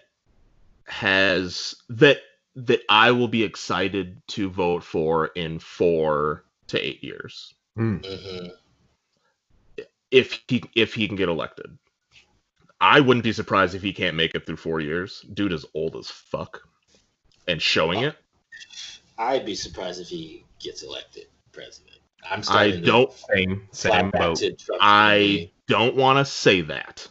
has 0.86 1.76
that 1.90 2.20
that 2.56 2.82
I 2.88 3.12
will 3.12 3.28
be 3.28 3.44
excited 3.44 4.22
to 4.30 4.50
vote 4.50 4.84
for 4.84 5.28
in 5.28 5.60
four 5.60 6.46
to 6.68 6.80
eight 6.80 7.04
years 7.04 7.54
Mhm. 7.78 8.52
if 10.12 10.42
he 10.48 10.64
if 10.76 10.94
he 10.94 11.08
can 11.08 11.18
get 11.18 11.30
elected. 11.30 11.78
I 12.80 13.00
wouldn't 13.00 13.24
be 13.24 13.34
surprised 13.34 13.74
if 13.76 13.82
he 13.82 13.94
can't 13.94 14.16
make 14.16 14.36
it 14.36 14.46
through 14.46 14.58
four 14.58 14.80
years. 14.80 15.22
Dude 15.34 15.54
is 15.54 15.66
old 15.74 15.96
as 15.96 16.10
fuck, 16.10 16.68
and 17.48 17.62
showing 17.62 18.04
it. 18.04 18.18
I'd 19.18 19.46
be 19.46 19.56
surprised 19.56 20.00
if 20.02 20.08
he 20.08 20.45
gets 20.60 20.84
elected 20.84 21.28
president. 21.52 21.98
I'm 22.30 22.40
I 22.40 22.42
starting 22.42 22.82
to 22.82 22.82
don't 22.82 23.14
same 23.14 23.68
flat 23.72 23.94
same 23.94 24.12
boat. 24.12 24.42
I 24.82 25.52
don't 25.68 25.96
want 25.96 26.20
to 26.20 26.26
say 26.26 26.62
that, 26.62 27.08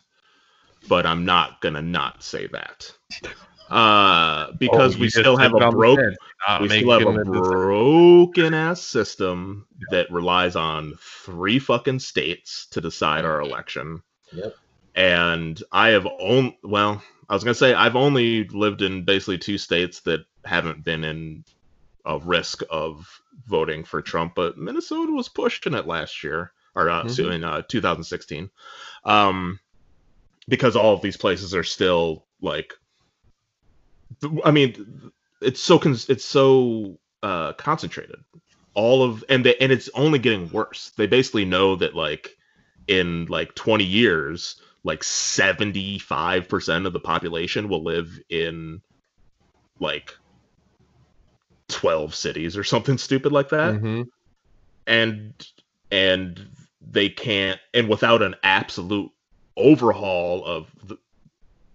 but 0.88 1.06
I'm 1.06 1.24
not 1.24 1.60
gonna 1.60 1.82
not 1.82 2.22
say 2.22 2.46
that. 2.48 2.92
Uh, 3.70 4.52
because 4.58 4.96
Oh, 4.96 4.98
we 4.98 5.08
still 5.08 5.36
have 5.36 5.52
a 5.52 5.56
on 5.56 5.70
the 5.70 5.76
broke, 5.76 5.98
we 6.60 6.68
still 6.68 6.90
have 6.90 7.02
a 7.02 7.20
a 7.20 7.24
broken 7.24 8.54
ass 8.54 8.80
system 8.82 9.66
that 9.90 10.10
relies 10.10 10.54
on 10.54 10.94
three 11.00 11.58
fucking 11.58 11.98
states 12.00 12.66
to 12.72 12.80
decide 12.80 13.24
our 13.24 13.40
election. 13.40 14.02
Yep. 14.32 14.54
And 14.94 15.62
I 15.72 15.88
have 15.88 16.06
only, 16.20 16.58
well, 16.62 17.02
I 17.28 17.34
was 17.34 17.42
gonna 17.42 17.54
say 17.54 17.72
I've 17.72 17.96
only 17.96 18.46
lived 18.48 18.82
in 18.82 19.04
basically 19.04 19.38
two 19.38 19.58
states 19.58 20.00
that 20.00 20.20
haven't 20.44 20.84
been 20.84 21.04
in 21.04 21.44
a 22.04 22.18
risk 22.18 22.62
of 22.70 23.06
voting 23.46 23.84
for 23.84 24.02
Trump, 24.02 24.34
but 24.34 24.58
Minnesota 24.58 25.12
was 25.12 25.28
pushing 25.28 25.74
it 25.74 25.86
last 25.86 26.22
year 26.22 26.52
or 26.74 26.90
uh, 26.90 27.06
so 27.06 27.24
Mhm. 27.24 27.34
in 27.34 27.44
uh, 27.44 27.62
2016, 27.68 28.50
um, 29.04 29.60
because 30.48 30.76
all 30.76 30.94
of 30.94 31.02
these 31.02 31.16
places 31.16 31.54
are 31.54 31.64
still 31.64 32.26
like, 32.40 32.74
I 34.44 34.50
mean, 34.50 35.12
it's 35.40 35.60
so 35.60 35.78
con- 35.78 35.96
it's 36.08 36.24
so 36.24 36.98
uh, 37.22 37.52
concentrated. 37.54 38.16
All 38.74 39.02
of 39.02 39.24
and 39.28 39.44
they, 39.44 39.56
and 39.56 39.70
it's 39.70 39.88
only 39.94 40.18
getting 40.18 40.50
worse. 40.50 40.90
They 40.96 41.06
basically 41.06 41.44
know 41.44 41.76
that 41.76 41.94
like 41.94 42.30
in 42.88 43.26
like 43.26 43.54
20 43.54 43.84
years, 43.84 44.60
like 44.82 45.02
75% 45.02 46.86
of 46.86 46.92
the 46.92 47.00
population 47.00 47.68
will 47.68 47.84
live 47.84 48.18
in 48.28 48.82
like 49.80 50.12
12 51.68 52.14
cities 52.14 52.56
or 52.56 52.64
something 52.64 52.98
stupid 52.98 53.32
like 53.32 53.48
that 53.48 53.74
Mhm. 53.74 54.06
and 54.86 55.48
and 55.90 56.46
they 56.80 57.08
can't 57.08 57.58
and 57.72 57.88
without 57.88 58.22
an 58.22 58.34
absolute 58.42 59.10
overhaul 59.56 60.44
of 60.44 60.70
the 60.86 60.98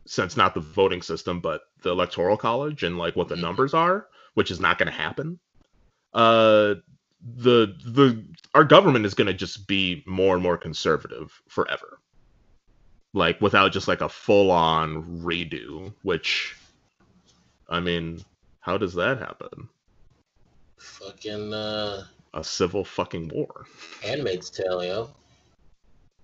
sense 0.05 0.35
not 0.35 0.53
the 0.53 0.59
voting 0.59 1.01
system, 1.01 1.39
but 1.39 1.61
the 1.81 1.89
electoral 1.89 2.37
college 2.37 2.83
and 2.83 2.97
like 2.97 3.15
what 3.15 3.27
the 3.27 3.35
numbers 3.35 3.73
are, 3.73 4.07
which 4.33 4.51
is 4.51 4.59
not 4.59 4.77
going 4.77 4.87
to 4.87 4.97
happen. 4.97 5.39
Uh, 6.13 6.75
the 7.21 7.75
the 7.85 8.25
our 8.55 8.63
government 8.63 9.05
is 9.05 9.13
going 9.13 9.27
to 9.27 9.33
just 9.33 9.67
be 9.67 10.03
more 10.05 10.33
and 10.33 10.43
more 10.43 10.57
conservative 10.57 11.41
forever, 11.47 11.99
like 13.13 13.39
without 13.41 13.71
just 13.71 13.87
like 13.87 14.01
a 14.01 14.09
full 14.09 14.51
on 14.51 15.21
redo. 15.21 15.93
Which, 16.01 16.55
I 17.69 17.79
mean, 17.79 18.21
how 18.61 18.77
does 18.77 18.93
that 18.95 19.19
happen? 19.19 19.69
Fucking 20.80 21.53
uh, 21.53 22.05
A 22.34 22.43
civil 22.43 22.84
fucking 22.84 23.30
war. 23.34 23.65
Handmaid's 24.01 24.49
Tale, 24.49 24.84
yo. 24.84 25.09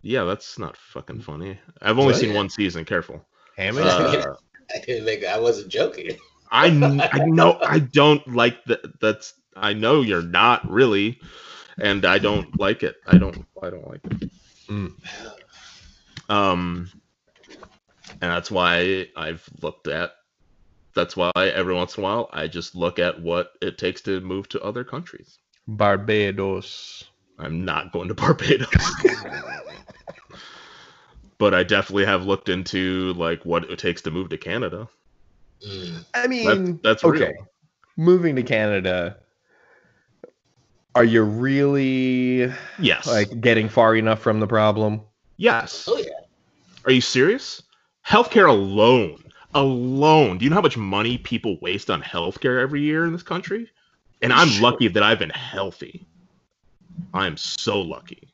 Yeah, 0.01 0.23
that's 0.23 0.59
not 0.59 0.77
fucking 0.77 1.21
funny. 1.21 1.59
I've 1.81 1.97
only 1.97 2.13
What? 2.13 2.21
seen 2.21 2.33
one 2.33 2.49
season. 2.49 2.85
Careful. 2.85 3.25
Hammond? 3.57 3.87
Uh, 3.87 4.35
I 4.75 4.79
didn't 4.79 5.05
think 5.05 5.25
I 5.25 5.39
wasn't 5.39 5.69
joking. 5.69 6.17
I 6.51 6.67
I 7.11 7.25
know 7.25 7.57
I 7.61 7.79
don't 7.79 8.25
like 8.33 8.63
that. 8.65 8.99
That's 8.99 9.33
I 9.55 9.73
know 9.73 10.01
you're 10.01 10.21
not 10.21 10.69
really, 10.69 11.19
and 11.79 12.05
I 12.05 12.19
don't 12.19 12.59
like 12.59 12.83
it. 12.83 12.97
I 13.07 13.17
don't 13.17 13.45
I 13.61 13.69
don't 13.69 13.87
like 13.87 14.01
it. 14.05 14.29
Mm. 14.67 14.93
Um, 16.29 16.89
and 18.09 18.31
that's 18.31 18.51
why 18.51 19.07
I've 19.15 19.47
looked 19.61 19.87
at. 19.87 20.11
That's 20.95 21.15
why 21.17 21.31
every 21.35 21.73
once 21.73 21.97
in 21.97 22.03
a 22.03 22.05
while 22.05 22.29
I 22.31 22.47
just 22.47 22.73
look 22.75 22.99
at 22.99 23.21
what 23.21 23.51
it 23.61 23.77
takes 23.77 24.01
to 24.03 24.21
move 24.21 24.47
to 24.49 24.61
other 24.61 24.83
countries. 24.83 25.37
Barbados. 25.67 27.03
I'm 27.37 27.65
not 27.65 27.91
going 27.91 28.07
to 28.07 28.13
Barbados. 28.15 28.67
but 31.37 31.53
I 31.53 31.63
definitely 31.63 32.05
have 32.05 32.25
looked 32.25 32.47
into 32.49 33.13
like 33.13 33.43
what 33.45 33.69
it 33.69 33.77
takes 33.77 34.01
to 34.03 34.11
move 34.11 34.29
to 34.29 34.37
Canada. 34.37 34.87
Mm. 35.67 36.05
I 36.13 36.27
mean, 36.27 36.79
that's 36.83 37.03
okay. 37.03 37.25
real. 37.25 37.47
Moving 37.97 38.35
to 38.37 38.43
Canada, 38.43 39.17
are 40.95 41.03
you 41.03 41.23
really 41.23 42.53
Yes. 42.79 43.05
like 43.07 43.41
getting 43.41 43.67
far 43.69 43.95
enough 43.95 44.21
from 44.21 44.39
the 44.39 44.47
problem? 44.47 45.01
yes. 45.37 45.85
Oh 45.89 45.97
yeah. 45.97 46.09
Are 46.85 46.91
you 46.91 47.01
serious? 47.01 47.63
Healthcare 48.07 48.47
alone, 48.47 49.24
alone. 49.55 50.37
Do 50.37 50.43
you 50.45 50.49
know 50.49 50.55
how 50.57 50.61
much 50.61 50.77
money 50.77 51.17
people 51.17 51.57
waste 51.61 51.89
on 51.89 52.01
healthcare 52.03 52.61
every 52.61 52.81
year 52.81 53.05
in 53.05 53.13
this 53.13 53.23
country? 53.23 53.71
And 54.21 54.31
I'm 54.31 54.49
Sure. 54.49 54.71
lucky 54.71 54.87
that 54.89 55.01
I've 55.01 55.19
been 55.19 55.29
healthy. 55.31 56.05
I'm 57.13 57.37
so 57.37 57.81
lucky. 57.81 58.29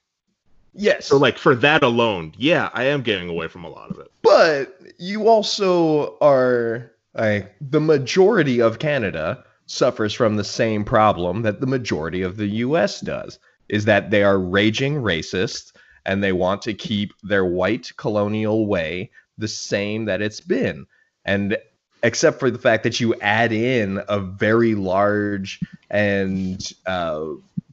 Yes. 0.74 1.05
So 1.05 1.17
like 1.17 1.38
for 1.38 1.55
that 1.55 1.84
alone, 1.84 2.34
yeah, 2.38 2.69
I 2.74 2.86
am 2.86 3.01
getting 3.01 3.30
away 3.30 3.47
from 3.47 3.63
a 3.63 3.69
lot 3.69 3.91
of 3.91 3.99
it. 3.99 4.11
but 4.24 4.78
you 4.97 5.28
also 5.28 6.17
are 6.19 6.91
like 7.15 7.53
the 7.59 7.82
majority 7.82 8.61
of 8.61 8.80
Canada 8.80 9.43
suffers 9.65 10.13
from 10.13 10.36
the 10.38 10.43
same 10.43 10.84
problem 10.86 11.41
that 11.41 11.59
the 11.59 11.67
majority 11.67 12.22
of 12.22 12.38
the 12.38 12.47
US 12.47 13.01
does 13.01 13.39
is 13.67 13.86
that 13.86 14.11
they 14.11 14.24
are 14.24 14.39
raging 14.39 14.95
racist 14.95 15.74
and 16.05 16.24
they 16.24 16.32
want 16.32 16.61
to 16.63 16.74
keep 16.74 17.13
their 17.24 17.45
white 17.45 17.91
colonial 17.97 18.67
way 18.67 19.09
the 19.38 19.47
same 19.47 20.05
that 20.05 20.22
it's 20.22 20.39
been 20.39 20.86
and 21.26 21.57
except 22.03 22.39
for 22.39 22.49
the 22.49 22.59
fact 22.59 22.84
that 22.84 22.99
you 22.99 23.13
add 23.22 23.51
in 23.51 24.01
a 24.07 24.19
very 24.19 24.76
large 24.76 25.59
and 25.89 26.72
uh, 26.86 27.26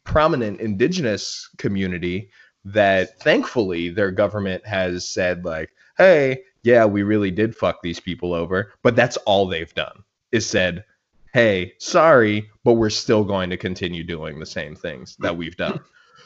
prominent 0.05 0.61
indigenous 0.61 1.49
community 1.59 2.31
that 2.65 3.19
thankfully 3.21 3.89
their 3.89 4.11
government 4.11 4.67
has 4.67 5.09
said 5.09 5.45
like 5.45 5.71
hey 5.97 6.43
yeah 6.63 6.85
we 6.85 7.03
really 7.03 7.31
did 7.31 7.55
fuck 7.55 7.83
these 7.83 8.01
people 8.01 8.35
over 8.35 8.73
but 8.83 8.97
that's 8.97 9.17
all 9.19 9.47
they've 9.47 9.75
done 9.75 10.03
is 10.33 10.49
said 10.49 10.85
hey 11.33 11.73
sorry 11.79 12.51
but 12.65 12.75
we're 12.75 12.91
still 12.91 13.25
going 13.25 13.51
to 13.51 13.57
continue 13.57 14.03
doing 14.03 14.39
the 14.39 14.47
same 14.47 14.75
things 14.75 15.17
that 15.21 15.37
we've 15.37 15.57
done 15.57 15.81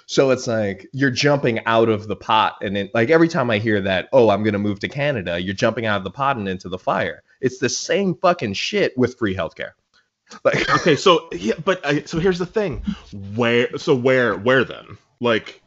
so 0.06 0.30
it's 0.30 0.46
like 0.46 0.88
you're 0.92 1.10
jumping 1.10 1.64
out 1.66 1.88
of 1.88 2.08
the 2.08 2.16
pot 2.16 2.56
and 2.62 2.74
then 2.76 2.90
like 2.94 3.10
every 3.10 3.28
time 3.28 3.50
i 3.50 3.58
hear 3.58 3.80
that 3.80 4.08
oh 4.12 4.30
i'm 4.30 4.42
going 4.42 4.52
to 4.52 4.58
move 4.58 4.78
to 4.80 4.88
canada 4.88 5.40
you're 5.40 5.54
jumping 5.54 5.86
out 5.86 5.96
of 5.98 6.04
the 6.04 6.10
pot 6.10 6.36
and 6.36 6.48
into 6.48 6.68
the 6.68 6.78
fire 6.78 7.22
it's 7.40 7.58
the 7.58 7.68
same 7.68 8.14
fucking 8.16 8.52
shit 8.52 8.96
with 8.96 9.16
free 9.18 9.34
healthcare 9.34 9.70
like 10.44 10.68
Okay, 10.80 10.96
so 10.96 11.28
yeah, 11.32 11.54
but 11.64 11.84
I, 11.84 12.02
so 12.04 12.18
here's 12.18 12.38
the 12.38 12.46
thing. 12.46 12.82
Where 13.34 13.76
so 13.76 13.94
where 13.94 14.36
where 14.38 14.64
then? 14.64 14.96
Like 15.20 15.60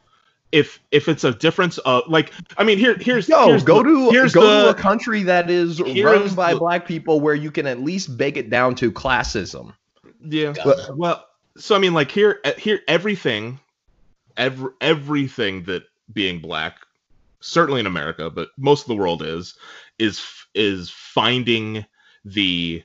if 0.52 0.80
if 0.92 1.08
it's 1.08 1.24
a 1.24 1.34
difference 1.34 1.78
of 1.80 2.04
like 2.08 2.32
I 2.58 2.64
mean 2.64 2.80
here 2.80 2.96
here's 2.98 3.30
Yo, 3.30 3.46
here's 3.48 3.64
go 3.64 3.84
the- 3.84 3.90
to 3.90 4.10
here's 4.10 4.34
go 4.34 4.42
the, 4.42 4.64
to 4.64 4.70
a 4.72 4.74
country 4.74 5.22
that 5.24 5.52
is 5.52 5.80
run 5.82 6.34
by 6.34 6.54
the- 6.54 6.60
black 6.60 6.88
people 6.88 7.20
where 7.20 7.36
you 7.36 7.52
can 7.52 7.68
at 7.68 7.80
least 7.82 8.18
bake 8.18 8.38
it 8.38 8.50
down 8.50 8.74
to 8.76 8.92
classism. 8.92 9.74
Yeah. 10.22 10.54
Ghana. 10.54 10.96
Well, 10.96 11.24
so 11.58 11.76
I 11.76 11.80
mean, 11.80 11.94
like 11.94 12.10
here, 12.10 12.40
uh, 12.44 12.54
here, 12.58 12.80
everything, 12.88 13.60
every 14.38 14.72
everything 14.82 15.64
that 15.64 15.84
being 16.14 16.40
black, 16.40 16.78
certainly 17.42 17.80
in 17.80 17.86
America, 17.88 18.30
but 18.30 18.50
most 18.58 18.82
of 18.82 18.88
the 18.88 18.96
world 18.96 19.22
is, 19.22 19.56
is 20.00 20.22
is 20.54 20.90
finding 20.90 21.86
the 22.24 22.84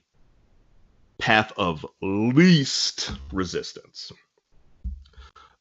path 1.19 1.53
of 1.57 1.85
least 2.03 3.13
resistance. 3.33 4.11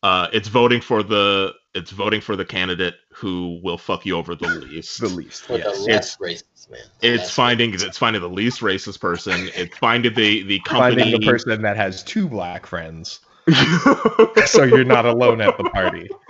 Uh, 0.02 0.28
it's 0.32 0.48
voting 0.48 0.80
for 0.80 1.04
the 1.04 1.54
it's 1.76 1.92
voting 1.92 2.22
for 2.22 2.36
the 2.36 2.46
candidate 2.46 2.96
who 3.14 3.60
will 3.62 3.78
fuck 3.78 4.06
you 4.06 4.16
over 4.18 4.34
the 4.36 4.48
least. 4.72 5.02
The 5.02 5.10
least, 5.10 5.44
For 5.44 5.58
the 5.58 5.66
yes. 5.66 5.80
less 5.88 6.18
racist, 6.18 6.72
man. 6.72 6.80
The 7.02 7.08
It's 7.14 7.24
less 7.24 7.32
finding 7.32 7.72
racist. 7.74 7.84
it's 7.88 7.98
finding 7.98 8.22
the 8.22 8.30
least 8.30 8.62
racist 8.62 9.02
person. 9.02 9.50
It's 9.56 9.78
finding 9.78 10.14
the 10.14 10.44
the 10.44 10.60
company. 10.62 10.96
Finding 11.04 11.20
the 11.20 11.28
person 11.28 11.62
that 11.62 11.76
has 11.76 12.02
two 12.04 12.28
black 12.30 12.66
friends, 12.66 13.20
so 14.46 14.64
you're 14.64 14.84
not 14.84 15.06
alone 15.06 15.42
at 15.42 15.58
the 15.58 15.64
party. 15.66 16.10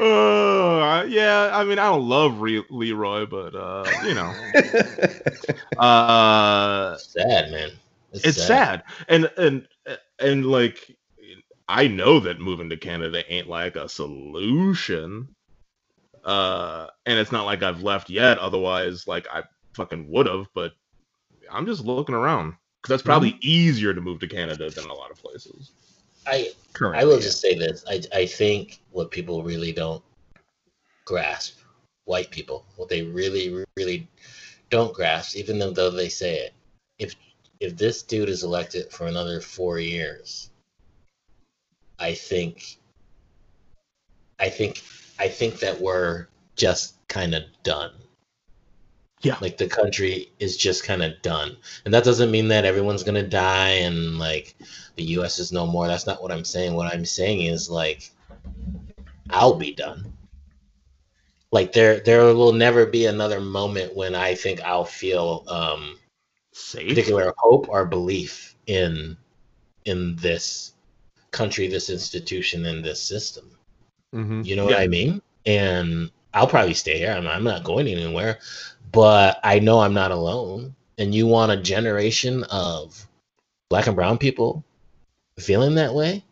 uh, 0.00 1.04
yeah, 1.08 1.50
I 1.52 1.64
mean, 1.64 1.78
I 1.78 1.88
don't 1.88 2.08
love 2.08 2.40
Re- 2.40 2.64
Leroy, 2.70 3.26
but 3.26 3.54
uh, 3.54 3.84
you 4.04 4.14
know, 4.14 4.32
uh, 5.78 6.96
sad, 6.96 7.50
man. 7.50 7.70
it's 8.12 8.42
sad. 8.42 8.84
and 9.08 9.30
and 9.36 9.66
and 10.18 10.46
like, 10.46 10.96
I 11.68 11.88
know 11.88 12.20
that 12.20 12.40
moving 12.40 12.70
to 12.70 12.76
Canada 12.76 13.22
ain't 13.32 13.48
like 13.48 13.76
a 13.76 13.88
solution. 13.88 15.34
Uh, 16.24 16.86
and 17.06 17.18
it's 17.18 17.32
not 17.32 17.46
like 17.46 17.62
I've 17.62 17.82
left 17.82 18.10
yet. 18.10 18.38
Otherwise, 18.38 19.06
like 19.06 19.26
I 19.32 19.42
fucking 19.74 20.10
would 20.10 20.26
have. 20.26 20.48
But 20.54 20.72
I'm 21.50 21.66
just 21.66 21.84
looking 21.84 22.14
around 22.14 22.54
because 22.80 22.94
that's 22.94 23.02
probably 23.02 23.38
easier 23.40 23.94
to 23.94 24.00
move 24.00 24.20
to 24.20 24.28
Canada 24.28 24.70
than 24.70 24.84
a 24.86 24.94
lot 24.94 25.10
of 25.10 25.16
places. 25.16 25.72
I 26.26 26.52
Currently, 26.72 27.00
I 27.00 27.04
will 27.04 27.16
yeah. 27.16 27.22
just 27.22 27.40
say 27.40 27.56
this. 27.58 27.84
I 27.88 28.02
I 28.14 28.26
think 28.26 28.80
what 28.90 29.10
people 29.10 29.42
really 29.42 29.72
don't 29.72 30.02
grasp, 31.04 31.58
white 32.04 32.30
people, 32.30 32.64
what 32.76 32.88
they 32.88 33.02
really 33.02 33.64
really 33.76 34.08
don't 34.70 34.94
grasp, 34.94 35.36
even 35.36 35.58
though 35.58 35.72
though 35.72 35.90
they 35.90 36.08
say 36.08 36.38
it, 36.38 36.54
if 36.98 37.14
if 37.58 37.76
this 37.76 38.02
dude 38.02 38.28
is 38.28 38.44
elected 38.44 38.90
for 38.90 39.06
another 39.06 39.40
four 39.40 39.78
years, 39.78 40.50
I 41.98 42.14
think 42.14 42.78
I 44.38 44.48
think 44.48 44.82
I 45.18 45.28
think 45.28 45.58
that 45.60 45.80
we're 45.80 46.28
just 46.56 46.94
kind 47.08 47.34
of 47.34 47.42
done. 47.62 47.92
Yeah. 49.22 49.36
Like 49.40 49.58
the 49.58 49.68
country 49.68 50.32
is 50.38 50.56
just 50.56 50.84
kind 50.84 51.02
of 51.02 51.20
done. 51.22 51.56
And 51.84 51.92
that 51.92 52.04
doesn't 52.04 52.30
mean 52.30 52.48
that 52.48 52.64
everyone's 52.64 53.02
going 53.02 53.22
to 53.22 53.28
die 53.28 53.70
and 53.70 54.18
like 54.18 54.54
the 54.96 55.04
US 55.18 55.38
is 55.38 55.52
no 55.52 55.66
more. 55.66 55.86
That's 55.86 56.06
not 56.06 56.22
what 56.22 56.32
I'm 56.32 56.44
saying. 56.44 56.74
What 56.74 56.92
I'm 56.92 57.04
saying 57.04 57.42
is 57.42 57.68
like 57.68 58.10
I'll 59.28 59.54
be 59.56 59.74
done. 59.74 60.12
Like 61.52 61.72
there 61.72 62.00
there 62.00 62.34
will 62.34 62.52
never 62.52 62.86
be 62.86 63.06
another 63.06 63.40
moment 63.40 63.94
when 63.94 64.14
I 64.14 64.34
think 64.34 64.62
I'll 64.62 64.84
feel 64.84 65.44
um 65.48 65.98
Safe. 66.52 66.88
particular 66.88 67.34
hope 67.38 67.68
or 67.68 67.84
belief 67.84 68.56
in 68.66 69.16
in 69.84 70.16
this 70.16 70.72
country, 71.30 71.68
this 71.68 71.90
institution, 71.90 72.66
and 72.66 72.84
this 72.84 73.02
system. 73.02 73.50
Mhm. 74.14 74.44
You 74.44 74.56
know 74.56 74.64
what 74.64 74.78
I 74.78 74.86
mean? 74.86 75.22
And 75.46 76.10
I'll 76.32 76.46
probably 76.46 76.74
stay 76.74 76.98
here. 76.98 77.12
I'm, 77.12 77.26
I'm 77.26 77.44
not 77.44 77.64
going 77.64 77.86
anywhere, 77.86 78.38
but 78.92 79.40
I 79.42 79.58
know 79.58 79.80
I'm 79.80 79.94
not 79.94 80.12
alone. 80.12 80.74
And 80.98 81.14
you 81.14 81.26
want 81.26 81.52
a 81.52 81.56
generation 81.56 82.44
of 82.44 83.08
black 83.68 83.86
and 83.86 83.96
brown 83.96 84.18
people 84.18 84.64
feeling 85.38 85.74
that 85.76 85.94
way? 85.94 86.24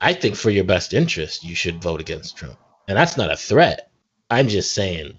I 0.00 0.14
think 0.14 0.36
for 0.36 0.50
your 0.50 0.64
best 0.64 0.94
interest, 0.94 1.44
you 1.44 1.54
should 1.54 1.82
vote 1.82 2.00
against 2.00 2.36
Trump. 2.36 2.58
And 2.88 2.96
that's 2.96 3.16
not 3.16 3.32
a 3.32 3.36
threat. 3.36 3.90
I'm 4.30 4.48
just 4.48 4.72
saying. 4.72 5.18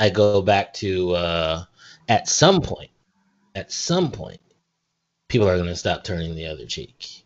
I 0.00 0.10
go 0.10 0.42
back 0.42 0.72
to 0.74 1.14
uh, 1.14 1.64
at 2.08 2.28
some 2.28 2.60
point, 2.60 2.90
at 3.54 3.70
some 3.70 4.10
point, 4.10 4.40
people 5.28 5.48
are 5.48 5.56
going 5.56 5.68
to 5.68 5.76
stop 5.76 6.02
turning 6.02 6.34
the 6.34 6.46
other 6.46 6.66
cheek 6.66 7.24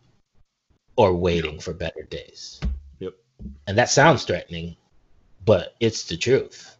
or 0.97 1.15
waiting 1.15 1.59
for 1.59 1.73
better 1.73 2.03
days. 2.03 2.61
And 3.67 3.79
that 3.79 3.91
sounds 3.91 4.25
threatening, 4.25 4.77
but 5.45 5.75
it's 5.81 6.05
the 6.05 6.17
truth. 6.17 6.77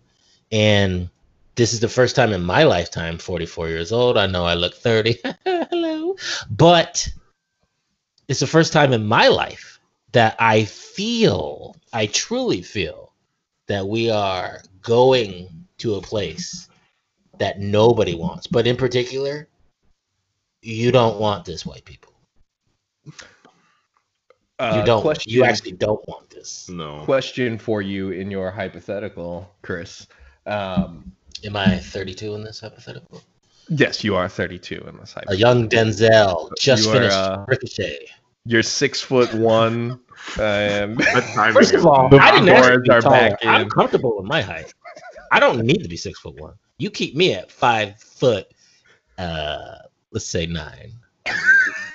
And 0.53 1.09
this 1.57 1.73
is 1.73 1.81
the 1.81 1.89
first 1.89 2.17
time 2.17 2.33
in 2.33 2.45
my 2.45 2.65
lifetime, 2.65 3.19
44 3.19 3.69
years 3.69 3.93
old. 3.93 4.17
I 4.19 4.27
know 4.27 4.45
I 4.45 4.55
look 4.55 4.75
30. 4.75 5.19
Hello. 5.45 6.17
But 6.51 7.09
it's 8.29 8.41
the 8.41 8.47
first 8.47 8.73
time 8.73 8.93
in 8.93 9.07
my 9.07 9.29
life 9.29 9.81
that 10.13 10.37
I 10.39 10.65
feel, 10.65 11.77
I 11.93 12.07
truly 12.07 12.63
feel 12.63 13.13
that 13.67 13.87
we 13.87 14.11
are 14.11 14.63
going 14.83 15.67
to 15.79 15.97
a 15.97 16.03
place 16.03 16.69
that 17.39 17.61
nobody 17.61 18.15
wants. 18.15 18.47
But 18.47 18.67
in 18.67 18.77
particular, 18.77 19.49
you 20.63 20.91
don't 20.93 21.21
want 21.21 21.45
this, 21.45 21.67
white 21.67 21.85
people. 21.85 22.13
Uh, 24.59 24.77
You 24.79 24.87
don't. 24.87 25.03
Question, 25.03 25.33
You 25.33 25.45
actually 25.45 25.73
don't 25.73 26.07
want 26.09 26.31
this. 26.31 26.69
No. 26.69 27.03
question 27.05 27.59
for 27.59 27.83
you 27.83 28.11
in 28.11 28.31
your 28.31 28.51
hypothetical, 28.51 29.55
Chris. 29.63 30.07
Um, 30.47 31.13
Am 31.45 31.57
I 31.57 31.79
32 31.79 32.35
in 32.35 32.43
this 32.45 32.61
hypothetical? 32.61 33.23
yes, 33.69 34.03
you 34.05 34.15
are 34.17 34.29
32 34.29 34.77
in 34.89 34.97
this 34.97 35.13
hypothetical. 35.13 35.35
A 35.35 35.37
young 35.37 35.69
Denzel 35.69 36.51
just 36.59 36.85
You 36.85 36.91
are, 36.91 36.95
finished 36.95 37.17
uh, 37.17 37.45
Ricochet. 37.49 38.07
You're 38.47 38.63
six 38.63 39.01
foot 39.03 39.33
one, 39.35 40.01
and 40.41 40.97
That 40.99 41.31
timing 41.35 41.53
First 41.55 41.75
of 41.75 41.85
all, 41.85 42.09
The 42.09 42.17
I 42.19 42.31
didn't 42.31 42.49
ask 42.49 42.65
you 42.65 42.71
to 42.71 42.79
boards 42.79 42.83
be 42.89 42.91
are 42.95 43.01
taller. 43.03 43.31
back 43.31 43.39
I'm 43.45 43.69
comfortable 43.69 44.17
with 44.17 44.27
my 44.27 44.41
height. 44.41 44.73
I 45.33 45.41
don't 45.41 45.61
need 45.67 45.83
to 45.83 45.89
be 45.89 45.97
six 45.97 46.19
foot 46.21 46.41
one. 46.41 46.55
You 46.79 46.91
keep 46.91 47.17
me 47.17 47.35
at 47.35 47.51
five 47.51 47.99
foot, 48.01 48.47
uh, 49.19 49.79
let's 50.13 50.27
say 50.27 50.47
nine. 50.47 50.93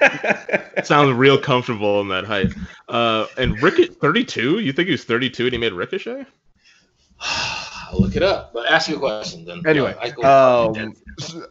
sounds 0.84 1.14
real 1.14 1.38
comfortable 1.38 2.02
in 2.02 2.08
that 2.10 2.26
height. 2.26 2.54
Uh, 2.90 3.28
and 3.38 3.62
Rick 3.62 3.94
32? 3.96 4.60
You 4.60 4.74
think 4.74 4.88
he 4.88 4.92
was 4.92 5.04
32 5.04 5.46
and 5.46 5.54
he 5.54 5.60
made 5.60 5.74
Ricochet? 5.74 6.26
I'll 7.20 8.00
look 8.00 8.16
it 8.16 8.24
up. 8.24 8.54
But 8.54 8.70
ask 8.70 8.90
your 8.90 9.00
question 9.00 9.46
then. 9.46 9.62
Anyway, 9.66 9.96
I 10.00 10.10
um, 10.28 10.94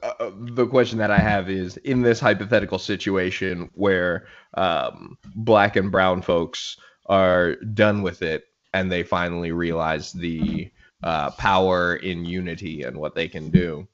uh, 0.02 0.30
the 0.34 0.66
question 0.66 0.98
that 0.98 1.10
I 1.10 1.18
have 1.18 1.48
is 1.48 1.76
in 1.78 2.02
this 2.02 2.20
hypothetical 2.20 2.78
situation 2.78 3.70
where 3.74 4.26
um, 4.54 5.16
black 5.36 5.76
and 5.76 5.92
brown 5.92 6.22
folks 6.22 6.76
are 7.06 7.56
done 7.56 8.02
with 8.02 8.22
it 8.22 8.44
and 8.72 8.90
they 8.90 9.02
finally 9.02 9.52
realize 9.52 10.12
the 10.12 10.70
uh, 11.02 11.30
power 11.32 11.96
in 11.96 12.24
unity 12.24 12.82
and 12.82 12.96
what 12.96 13.14
they 13.14 13.28
can 13.28 13.50
do. 13.50 13.86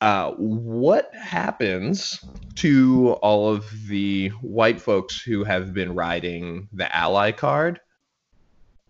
Uh, 0.00 0.32
what 0.32 1.14
happens 1.14 2.22
to 2.54 3.12
all 3.22 3.52
of 3.52 3.64
the 3.88 4.28
white 4.42 4.80
folks 4.80 5.20
who 5.20 5.42
have 5.42 5.72
been 5.72 5.94
riding 5.94 6.68
the 6.72 6.94
ally 6.94 7.32
card 7.32 7.80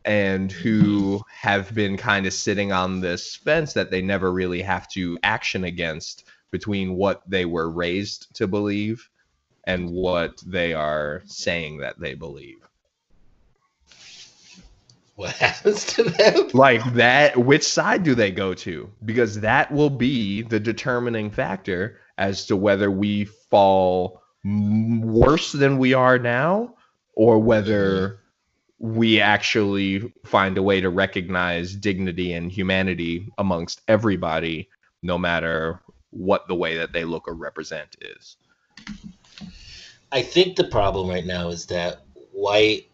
and 0.04 0.50
who 0.50 1.20
have 1.28 1.74
been 1.74 1.96
kind 1.96 2.26
of 2.26 2.32
sitting 2.32 2.72
on 2.72 3.00
this 3.00 3.36
fence 3.36 3.72
that 3.72 3.90
they 3.90 4.02
never 4.02 4.32
really 4.32 4.62
have 4.62 4.88
to 4.88 5.18
action 5.22 5.64
against 5.64 6.24
between 6.50 6.94
what 6.94 7.22
they 7.28 7.44
were 7.44 7.70
raised 7.70 8.34
to 8.34 8.46
believe 8.46 9.08
and 9.64 9.90
what 9.90 10.40
they 10.46 10.72
are 10.72 11.22
saying 11.26 11.78
that 11.78 11.98
they 11.98 12.14
believe. 12.14 12.58
What 15.16 15.34
happens 15.36 15.84
to 15.94 16.04
them? 16.04 16.50
Like 16.52 16.84
that, 16.94 17.36
which 17.36 17.64
side 17.64 18.04
do 18.04 18.14
they 18.14 18.30
go 18.30 18.54
to? 18.54 18.90
Because 19.04 19.40
that 19.40 19.72
will 19.72 19.90
be 19.90 20.42
the 20.42 20.60
determining 20.60 21.30
factor 21.30 21.98
as 22.16 22.46
to 22.46 22.56
whether 22.56 22.90
we 22.90 23.24
fall 23.24 24.22
worse 24.44 25.52
than 25.52 25.78
we 25.78 25.92
are 25.92 26.18
now 26.18 26.74
or 27.14 27.38
whether 27.38 28.20
we 28.78 29.20
actually 29.20 30.12
find 30.24 30.58
a 30.58 30.62
way 30.62 30.80
to 30.80 30.90
recognize 30.90 31.74
dignity 31.74 32.34
and 32.34 32.52
humanity 32.52 33.32
amongst 33.38 33.80
everybody, 33.88 34.68
no 35.02 35.16
matter 35.16 35.80
what 36.10 36.46
the 36.46 36.54
way 36.54 36.76
that 36.76 36.92
they 36.92 37.04
look 37.04 37.26
or 37.26 37.34
represent 37.34 37.96
is. 38.00 38.36
I 40.12 40.22
think 40.22 40.56
the 40.56 40.64
problem 40.64 41.08
right 41.08 41.26
now 41.26 41.48
is 41.48 41.66
that 41.66 42.02
white 42.32 42.88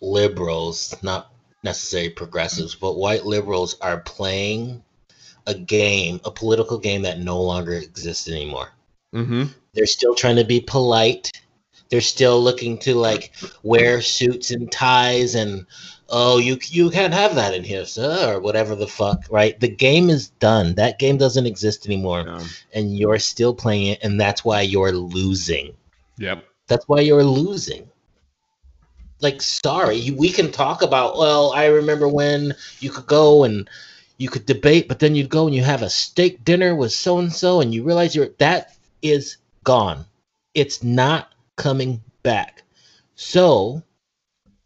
liberals, 0.00 0.94
not 1.02 1.32
necessarily 1.66 2.08
progressives, 2.08 2.74
but 2.74 2.96
white 2.96 3.26
liberals 3.26 3.76
are 3.80 4.00
playing 4.00 4.82
a 5.46 5.54
game, 5.54 6.20
a 6.24 6.30
political 6.30 6.78
game 6.78 7.02
that 7.02 7.20
no 7.20 7.40
longer 7.40 7.74
exists 7.74 8.28
anymore. 8.28 8.70
Mm-hmm. 9.14 9.44
They're 9.74 9.86
still 9.86 10.14
trying 10.14 10.36
to 10.36 10.44
be 10.44 10.60
polite. 10.60 11.32
They're 11.90 12.00
still 12.00 12.42
looking 12.42 12.78
to 12.78 12.94
like 12.94 13.32
wear 13.62 14.00
suits 14.00 14.50
and 14.50 14.70
ties 14.72 15.36
and 15.36 15.66
oh 16.08 16.38
you 16.38 16.58
you 16.64 16.90
can't 16.90 17.14
have 17.14 17.36
that 17.36 17.54
in 17.54 17.62
here, 17.62 17.86
sir, 17.86 18.34
or 18.34 18.40
whatever 18.40 18.74
the 18.74 18.88
fuck, 18.88 19.24
right? 19.30 19.58
The 19.60 19.68
game 19.68 20.10
is 20.10 20.28
done. 20.28 20.74
That 20.74 20.98
game 20.98 21.16
doesn't 21.16 21.46
exist 21.46 21.86
anymore. 21.86 22.40
And 22.74 22.96
you're 22.96 23.20
still 23.20 23.54
playing 23.54 23.88
it, 23.88 24.00
and 24.02 24.20
that's 24.20 24.44
why 24.44 24.62
you're 24.62 24.92
losing. 24.92 25.74
Yep. 26.18 26.44
That's 26.66 26.88
why 26.88 27.00
you're 27.00 27.24
losing. 27.24 27.88
Like, 29.20 29.40
sorry, 29.40 30.10
we 30.10 30.30
can 30.30 30.52
talk 30.52 30.82
about. 30.82 31.16
Well, 31.18 31.52
I 31.52 31.66
remember 31.66 32.08
when 32.08 32.54
you 32.80 32.90
could 32.90 33.06
go 33.06 33.44
and 33.44 33.68
you 34.18 34.28
could 34.28 34.46
debate, 34.46 34.88
but 34.88 34.98
then 34.98 35.14
you'd 35.14 35.28
go 35.28 35.46
and 35.46 35.54
you 35.54 35.62
have 35.62 35.82
a 35.82 35.90
steak 35.90 36.44
dinner 36.44 36.74
with 36.74 36.92
so 36.92 37.18
and 37.18 37.32
so, 37.32 37.60
and 37.60 37.74
you 37.74 37.82
realize 37.82 38.14
you're 38.14 38.28
that 38.38 38.76
is 39.02 39.36
gone. 39.64 40.04
It's 40.54 40.82
not 40.82 41.32
coming 41.56 42.02
back. 42.22 42.62
So, 43.14 43.82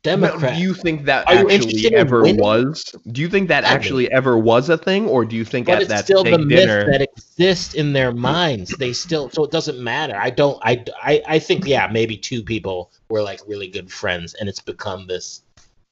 Democrat. 0.02 0.54
do 0.56 0.62
you 0.62 0.72
think 0.72 1.04
that 1.04 1.28
actually 1.28 1.94
ever 1.94 2.22
was? 2.22 2.84
Do 3.12 3.20
you 3.20 3.28
think 3.28 3.48
that 3.48 3.64
actually 3.64 4.10
ever 4.10 4.38
was 4.38 4.70
a 4.70 4.78
thing, 4.78 5.06
or 5.06 5.24
do 5.26 5.36
you 5.36 5.44
think 5.44 5.66
but 5.66 5.76
at 5.76 5.82
it's 5.82 5.88
that 5.90 6.04
still 6.04 6.24
the 6.24 6.34
steak 6.34 6.46
myth 6.46 6.58
dinner? 6.60 6.90
that 6.90 7.02
exists 7.02 7.74
in 7.74 7.92
their 7.92 8.10
minds. 8.12 8.70
They 8.78 8.92
still, 8.94 9.28
so 9.28 9.44
it 9.44 9.50
doesn't 9.50 9.78
matter. 9.78 10.16
I 10.16 10.30
don't, 10.30 10.58
I, 10.62 10.84
I, 11.02 11.22
I 11.26 11.38
think, 11.38 11.66
yeah, 11.66 11.86
maybe 11.92 12.16
two 12.16 12.42
people 12.42 12.92
were 13.10 13.22
like 13.22 13.40
really 13.46 13.68
good 13.68 13.92
friends, 13.92 14.32
and 14.34 14.48
it's 14.48 14.60
become 14.60 15.06
this, 15.06 15.42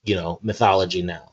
you 0.05 0.15
know, 0.15 0.39
mythology 0.43 1.03
now. 1.03 1.33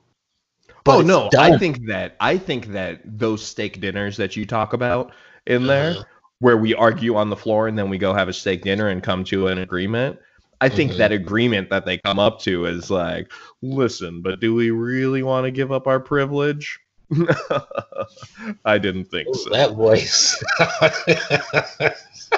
oh 0.86 1.00
it's 1.00 1.08
no, 1.08 1.30
I 1.38 1.58
think 1.58 1.86
that 1.88 2.18
I 2.20 2.38
think 2.38 2.68
that 2.74 3.00
those 3.06 3.42
steak 3.42 3.80
dinners 3.80 4.18
that 4.18 4.36
you 4.36 4.46
talk 4.46 4.74
about 4.74 5.14
in 5.48 5.66
there, 5.66 5.92
Uh-huh. 5.92 6.04
where 6.40 6.58
we 6.58 6.76
argue 6.76 7.16
on 7.16 7.30
the 7.30 7.38
floor 7.38 7.70
and 7.70 7.78
then 7.78 7.90
we 7.90 7.98
go 7.98 8.14
have 8.14 8.28
a 8.28 8.34
steak 8.34 8.64
dinner 8.64 8.90
and 8.90 9.02
come 9.02 9.24
to 9.26 9.48
an 9.48 9.60
agreement. 9.60 10.20
I 10.66 10.70
think 10.70 10.94
Mhm. 10.94 10.98
that 10.98 11.12
agreement 11.12 11.70
that 11.70 11.86
they 11.86 11.98
come 12.00 12.18
up 12.18 12.40
to 12.42 12.66
is 12.66 12.90
like, 12.90 13.32
listen, 13.62 14.22
but 14.22 14.40
do 14.40 14.56
we 14.56 14.72
really 14.72 15.22
want 15.22 15.46
to 15.46 15.52
give 15.52 15.72
up 15.72 15.86
our 15.88 16.00
privilege? 16.00 16.80
I 18.66 18.78
didn't 18.80 19.06
think 19.06 19.28
Ooh, 19.30 19.34
so. 19.36 19.50
that 19.52 19.76
voice. 19.76 20.44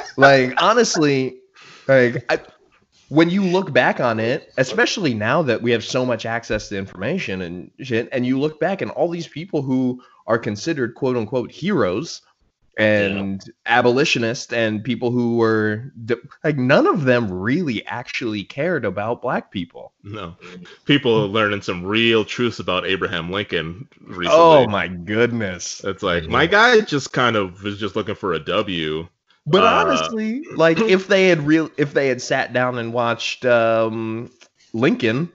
like 0.17 0.61
honestly 0.61 1.37
like 1.87 2.25
I, 2.29 2.39
when 3.09 3.29
you 3.29 3.43
look 3.43 3.71
back 3.71 3.99
on 3.99 4.19
it 4.19 4.51
especially 4.57 5.13
now 5.13 5.41
that 5.43 5.61
we 5.61 5.71
have 5.71 5.83
so 5.83 6.05
much 6.05 6.25
access 6.25 6.67
to 6.69 6.77
information 6.77 7.41
and 7.41 7.71
shit 7.79 8.09
and 8.11 8.25
you 8.25 8.39
look 8.39 8.59
back 8.59 8.81
and 8.81 8.91
all 8.91 9.09
these 9.09 9.27
people 9.27 9.61
who 9.61 10.01
are 10.25 10.37
considered 10.39 10.95
quote 10.95 11.15
unquote 11.15 11.51
heroes 11.51 12.21
and 12.77 13.43
abolitionists 13.65 14.53
and 14.53 14.83
people 14.83 15.09
who 15.11 15.37
were 15.37 15.91
like 16.43 16.57
none 16.57 16.85
of 16.85 17.05
them 17.05 17.31
really 17.31 17.85
actually 17.87 18.43
cared 18.43 18.85
about 18.85 19.21
black 19.21 19.51
people 19.51 19.93
no. 20.03 20.35
People 20.85 21.23
are 21.23 21.27
learning 21.27 21.61
some 21.63 21.83
real 21.85 22.23
truths 22.23 22.59
about 22.59 22.85
Abraham 22.85 23.29
Lincoln 23.31 23.87
recently. 23.99 24.27
oh 24.29 24.67
my 24.67 24.87
goodness 24.87 25.83
It's 25.83 26.03
like, 26.03 26.27
my 26.27 26.45
guy 26.45 26.79
just 26.81 27.11
kind 27.11 27.35
of 27.35 27.61
was 27.63 27.79
just 27.79 27.95
looking 27.95 28.15
for 28.15 28.33
a 28.33 28.39
W. 28.39 29.07
But 29.45 29.63
Uh, 29.63 29.67
honestly, 29.67 30.43
like 30.55 30.79
if 30.79 31.07
they 31.07 31.29
had 31.29 31.41
real 31.47 31.69
if 31.77 31.93
they 31.93 32.07
had 32.09 32.21
sat 32.21 32.53
down 32.53 32.77
and 32.77 32.93
watched 32.93 33.45
um 33.45 34.29
Lincoln, 34.73 35.31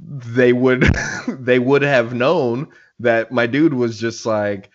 they 0.00 0.52
would 0.52 0.82
they 1.28 1.58
would 1.58 1.82
have 1.82 2.12
known 2.14 2.68
that 3.00 3.32
my 3.32 3.46
dude 3.46 3.74
was 3.74 3.98
just 3.98 4.26
like 4.26 4.70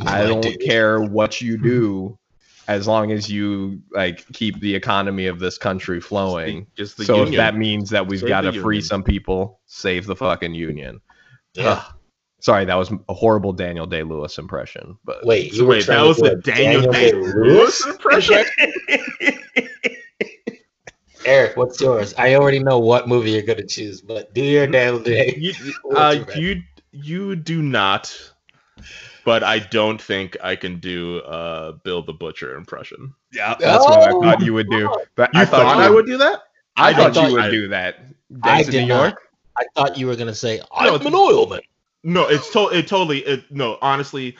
I 0.00 0.26
don't 0.26 0.42
dude. 0.42 0.60
care 0.60 1.00
what 1.00 1.40
you 1.40 1.56
do 1.62 2.18
as 2.68 2.86
long 2.86 3.10
as 3.10 3.30
you 3.30 3.82
like 3.90 4.24
keep 4.32 4.60
the 4.60 4.74
economy 4.74 5.26
of 5.26 5.38
this 5.38 5.58
country 5.58 6.00
flowing. 6.00 6.66
Just 6.76 6.96
the 6.96 7.04
so 7.04 7.22
if 7.22 7.32
that 7.32 7.56
means 7.56 7.90
that 7.90 8.06
we've 8.06 8.26
got 8.26 8.42
to 8.42 8.52
free 8.52 8.76
union. 8.76 8.82
some 8.82 9.02
people, 9.02 9.60
save 9.66 10.06
the 10.06 10.16
fucking 10.16 10.54
union. 10.54 11.00
Yeah. 11.54 11.70
Ugh. 11.70 11.94
Sorry, 12.40 12.64
that 12.64 12.74
was 12.74 12.90
a 13.08 13.14
horrible 13.14 13.52
Daniel 13.52 13.86
Day 13.86 14.02
Lewis 14.02 14.36
impression. 14.36 14.98
But 15.04 15.24
Wait, 15.24 15.52
you 15.52 15.64
were 15.64 15.74
wait, 15.74 15.86
that 15.86 16.02
was 16.02 16.16
the 16.16 16.32
a 16.32 16.36
Daniel 16.36 16.90
Day 16.90 17.12
Day-Lewis 17.12 17.86
impression? 17.86 18.44
Eric, 21.24 21.56
what's 21.56 21.80
yours? 21.80 22.14
I 22.18 22.34
already 22.34 22.58
know 22.58 22.80
what 22.80 23.06
movie 23.06 23.30
you're 23.30 23.42
gonna 23.42 23.64
choose, 23.64 24.00
but 24.00 24.34
do 24.34 24.42
your 24.42 24.66
Daniel 24.66 24.98
Day. 24.98 25.36
you, 25.38 25.52
uh, 25.94 26.16
your 26.26 26.36
you 26.36 26.62
you 26.90 27.36
do 27.36 27.62
not, 27.62 28.12
but 29.24 29.42
I 29.42 29.58
don't 29.58 30.00
think 30.00 30.36
I 30.42 30.56
can 30.56 30.78
do 30.78 31.18
uh 31.20 31.72
Bill 31.84 32.02
the 32.02 32.12
Butcher 32.12 32.54
impression. 32.56 33.14
yeah, 33.32 33.54
that's 33.58 33.84
what 33.84 33.98
I 34.08 34.12
Oh, 34.12 34.22
thought 34.22 34.40
you 34.42 34.54
would 34.54 34.68
do. 34.70 34.88
But 35.16 35.30
You 35.34 35.40
I 35.40 35.44
thought, 35.44 35.62
thought 35.62 35.76
I 35.80 35.90
would 35.90 36.06
do 36.06 36.18
that? 36.18 36.40
I, 36.76 36.90
I 36.90 36.94
thought 36.94 37.14
thought 37.14 37.28
you 37.28 37.34
would 37.34 37.44
I- 37.44 37.50
do 37.50 37.68
that. 37.68 37.96
I 38.42 38.48
Gangs 38.56 38.68
of 38.68 38.72
did 38.72 38.82
New 38.82 38.88
not. 38.88 39.16
I 39.58 39.64
thought 39.74 39.98
you 39.98 40.06
were 40.06 40.16
gonna 40.16 40.34
say 40.34 40.60
I'm 40.74 40.94
an 40.94 41.12
oilman. 41.12 41.60
No, 42.04 42.26
it's 42.28 42.50
to- 42.52 42.70
it 42.72 42.86
totally 42.88 43.18
it, 43.20 43.44
no. 43.50 43.78
Honestly, 43.82 44.36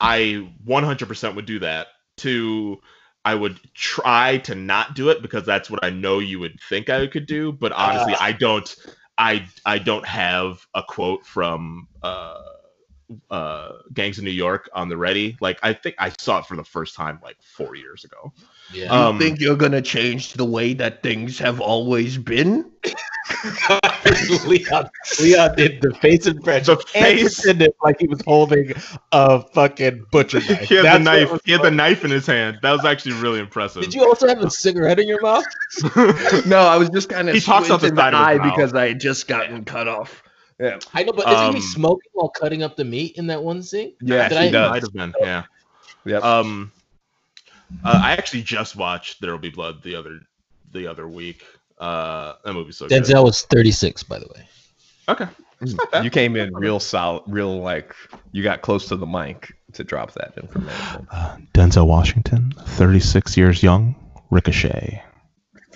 I 0.00 0.48
100% 0.66 1.34
would 1.34 1.46
do 1.46 1.58
that. 1.60 1.88
Two, 2.16 2.80
I 3.24 3.34
would 3.34 3.60
try 3.74 4.38
to 4.38 4.54
not 4.54 4.94
do 4.94 5.10
it 5.10 5.20
because 5.22 5.44
that's 5.44 5.68
what 5.70 5.84
I 5.84 5.90
know 5.90 6.18
you 6.18 6.38
would 6.40 6.58
think 6.68 6.88
I 6.88 7.06
could 7.06 7.26
do. 7.26 7.52
But 7.52 7.72
honestly, 7.72 8.14
Ah. 8.16 8.22
I 8.24 8.32
don't. 8.32 8.74
I 9.18 9.46
I 9.64 9.78
don't 9.78 10.06
have 10.06 10.66
a 10.74 10.82
quote 10.82 11.24
from 11.26 11.88
uh, 12.02 12.40
uh, 13.30 13.72
Gangs 13.92 14.18
of 14.18 14.24
New 14.24 14.30
York 14.30 14.68
on 14.72 14.88
the 14.88 14.96
ready. 14.96 15.36
Like 15.40 15.58
I 15.62 15.72
think 15.72 15.96
I 15.98 16.12
saw 16.18 16.38
it 16.38 16.46
for 16.46 16.56
the 16.56 16.64
first 16.64 16.94
time 16.94 17.20
like 17.22 17.36
four 17.40 17.76
years 17.76 18.04
ago. 18.04 18.32
Yeah. 18.72 18.86
Um, 18.86 19.20
you're 19.38 19.56
gonna 19.56 19.82
change 19.82 20.32
the 20.32 20.44
way 20.44 20.72
that 20.74 21.02
things 21.02 21.38
have 21.38 21.60
always 21.60 22.18
been? 22.18 22.70
Leon, 24.46 24.88
Leon 25.20 25.56
did 25.56 25.80
the 25.80 25.94
face 26.00 26.26
impression. 26.26 26.74
The 26.74 26.82
face. 26.82 27.22
And 27.22 27.58
pretended 27.58 27.72
like 27.82 28.00
he 28.00 28.06
was 28.06 28.20
holding 28.22 28.72
a 29.12 29.40
fucking 29.40 30.06
butcher 30.10 30.38
knife. 30.40 30.60
he 30.60 30.74
had 30.76 30.84
That's 30.84 30.98
the 30.98 31.04
knife. 31.04 31.32
was 31.32 31.40
He 31.44 31.52
had 31.52 31.62
the 31.62 31.70
knife 31.70 32.04
in 32.04 32.10
his 32.10 32.26
hand. 32.26 32.58
That 32.62 32.72
was 32.72 32.84
actually 32.84 33.14
really 33.16 33.38
impressive. 33.40 33.82
Did 33.82 33.94
you 33.94 34.04
also 34.04 34.28
have 34.28 34.40
a 34.40 34.50
cigarette 34.50 34.98
in 34.98 35.08
your 35.08 35.20
mouth? 35.20 35.44
No, 36.46 36.58
I 36.58 36.76
was 36.76 36.90
just 36.90 37.08
kind 37.08 37.28
of 37.28 37.34
He 37.34 37.40
talks 37.40 37.70
out 37.70 37.80
the 37.80 37.88
in 37.88 37.94
the 37.94 38.00
side 38.00 38.14
of 38.14 38.20
his 38.20 38.40
eye 38.40 38.50
because 38.50 38.74
I 38.74 38.88
had 38.88 39.00
just 39.00 39.26
gotten 39.26 39.64
cut 39.64 39.88
off. 39.88 40.22
Yeah, 40.58 40.78
I 40.94 41.02
know, 41.02 41.12
but 41.12 41.26
isn't 41.28 41.38
Um, 41.48 41.54
he 41.54 41.60
smoking 41.60 42.10
while 42.14 42.30
cutting 42.30 42.62
up 42.62 42.76
the 42.76 42.84
meat 42.84 43.16
in 43.16 43.26
that 43.26 43.42
one 43.42 43.62
scene? 43.62 43.92
yeah, 44.00 44.28
Did 44.28 44.38
he 44.38 44.44
I- 44.48 44.50
does. 44.50 44.70
Might 44.70 44.82
have 44.82 44.92
been. 44.92 45.14
Yeah. 45.20 45.42
Yep. 46.06 46.24
Um, 46.24 46.72
uh, 47.84 48.00
I 48.02 48.12
actually 48.12 48.42
just 48.42 48.74
watched 48.76 49.20
There 49.20 49.32
Will 49.32 49.38
Be 49.38 49.50
Blood 49.50 49.82
the 49.82 49.94
other 49.96 50.20
the 50.72 50.86
other 50.86 51.08
week. 51.08 51.44
Uh, 51.78 52.34
that 52.44 52.52
movie's 52.54 52.76
so 52.78 52.86
good. 52.88 53.02
Denzel 53.02 53.24
was 53.24 53.42
36, 53.42 54.02
by 54.04 54.18
the 54.18 54.26
way. 54.34 54.48
Okay. 55.08 55.26
It's 55.60 55.72
not 55.74 55.90
bad. 55.90 56.04
you 56.04 56.10
came 56.10 56.36
in 56.36 56.54
real 56.54 56.78
solid, 56.80 57.22
real 57.26 57.60
like 57.60 57.94
you 58.32 58.42
got 58.42 58.62
close 58.62 58.88
to 58.88 58.96
the 58.96 59.06
mic 59.06 59.52
to 59.74 59.84
drop 59.84 60.12
that 60.12 60.32
information. 60.40 61.06
Uh, 61.10 61.36
Denzel 61.54 61.86
Washington, 61.86 62.52
36 62.66 63.36
years 63.36 63.62
young, 63.62 63.94
Ricochet, 64.30 65.02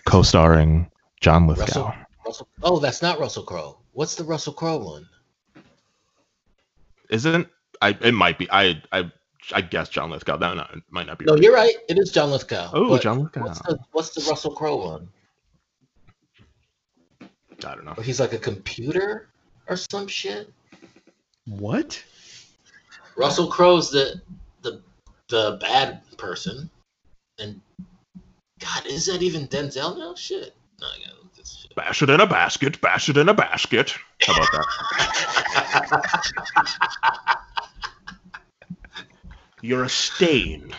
co-starring 0.06 0.90
John 1.20 1.46
Lithgow. 1.46 1.64
Russell, 1.64 1.94
Russell. 2.26 2.48
Oh, 2.62 2.78
that's 2.78 3.02
not 3.02 3.18
Russell 3.18 3.42
Crowe. 3.42 3.78
What's 4.00 4.14
the 4.14 4.24
Russell 4.24 4.54
Crowe 4.54 4.78
one? 4.78 5.06
Isn't 7.10 7.46
I? 7.82 7.90
It 8.00 8.14
might 8.14 8.38
be. 8.38 8.50
I 8.50 8.80
I 8.92 9.12
I 9.52 9.60
guess 9.60 9.90
John 9.90 10.08
Lithgow. 10.08 10.38
That 10.38 10.56
not, 10.56 10.74
might 10.88 11.06
not 11.06 11.18
be. 11.18 11.26
No, 11.26 11.34
right. 11.34 11.42
you're 11.42 11.52
right. 11.52 11.74
It 11.86 11.98
is 11.98 12.10
John 12.10 12.30
Lithgow. 12.30 12.70
Oh, 12.72 12.96
John 12.96 13.20
Lithgow. 13.20 13.42
What's 13.42 13.60
the 13.60 13.78
What's 13.92 14.10
the 14.14 14.30
Russell 14.30 14.52
Crowe 14.52 14.76
one? 14.76 15.08
I 17.20 17.74
don't 17.74 17.84
know. 17.84 17.92
Where 17.92 18.02
he's 18.02 18.20
like 18.20 18.32
a 18.32 18.38
computer 18.38 19.28
or 19.68 19.76
some 19.76 20.08
shit. 20.08 20.50
What? 21.44 22.02
Russell 23.18 23.48
Crowe's 23.48 23.90
the 23.90 24.18
the 24.62 24.80
the 25.28 25.58
bad 25.60 26.00
person, 26.16 26.70
and 27.38 27.60
God, 28.60 28.86
is 28.86 29.04
that 29.04 29.20
even 29.20 29.46
Denzel 29.46 29.98
now? 29.98 30.14
Shit. 30.14 30.54
No, 30.80 30.86
I 30.86 31.00
shit. 31.00 31.29
Bash 31.76 32.02
it 32.02 32.10
in 32.10 32.20
a 32.20 32.26
basket. 32.26 32.80
Bash 32.80 33.08
it 33.08 33.16
in 33.16 33.28
a 33.28 33.34
basket. 33.34 33.94
How 34.22 34.32
about 34.34 34.48
that? 34.52 34.66
You're 39.62 39.84
a 39.84 39.88
stain. 39.88 40.72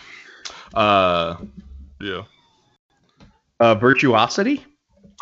Uh, 0.74 1.36
yeah. 2.00 2.22
Uh, 3.60 3.74
virtuosity? 3.76 4.64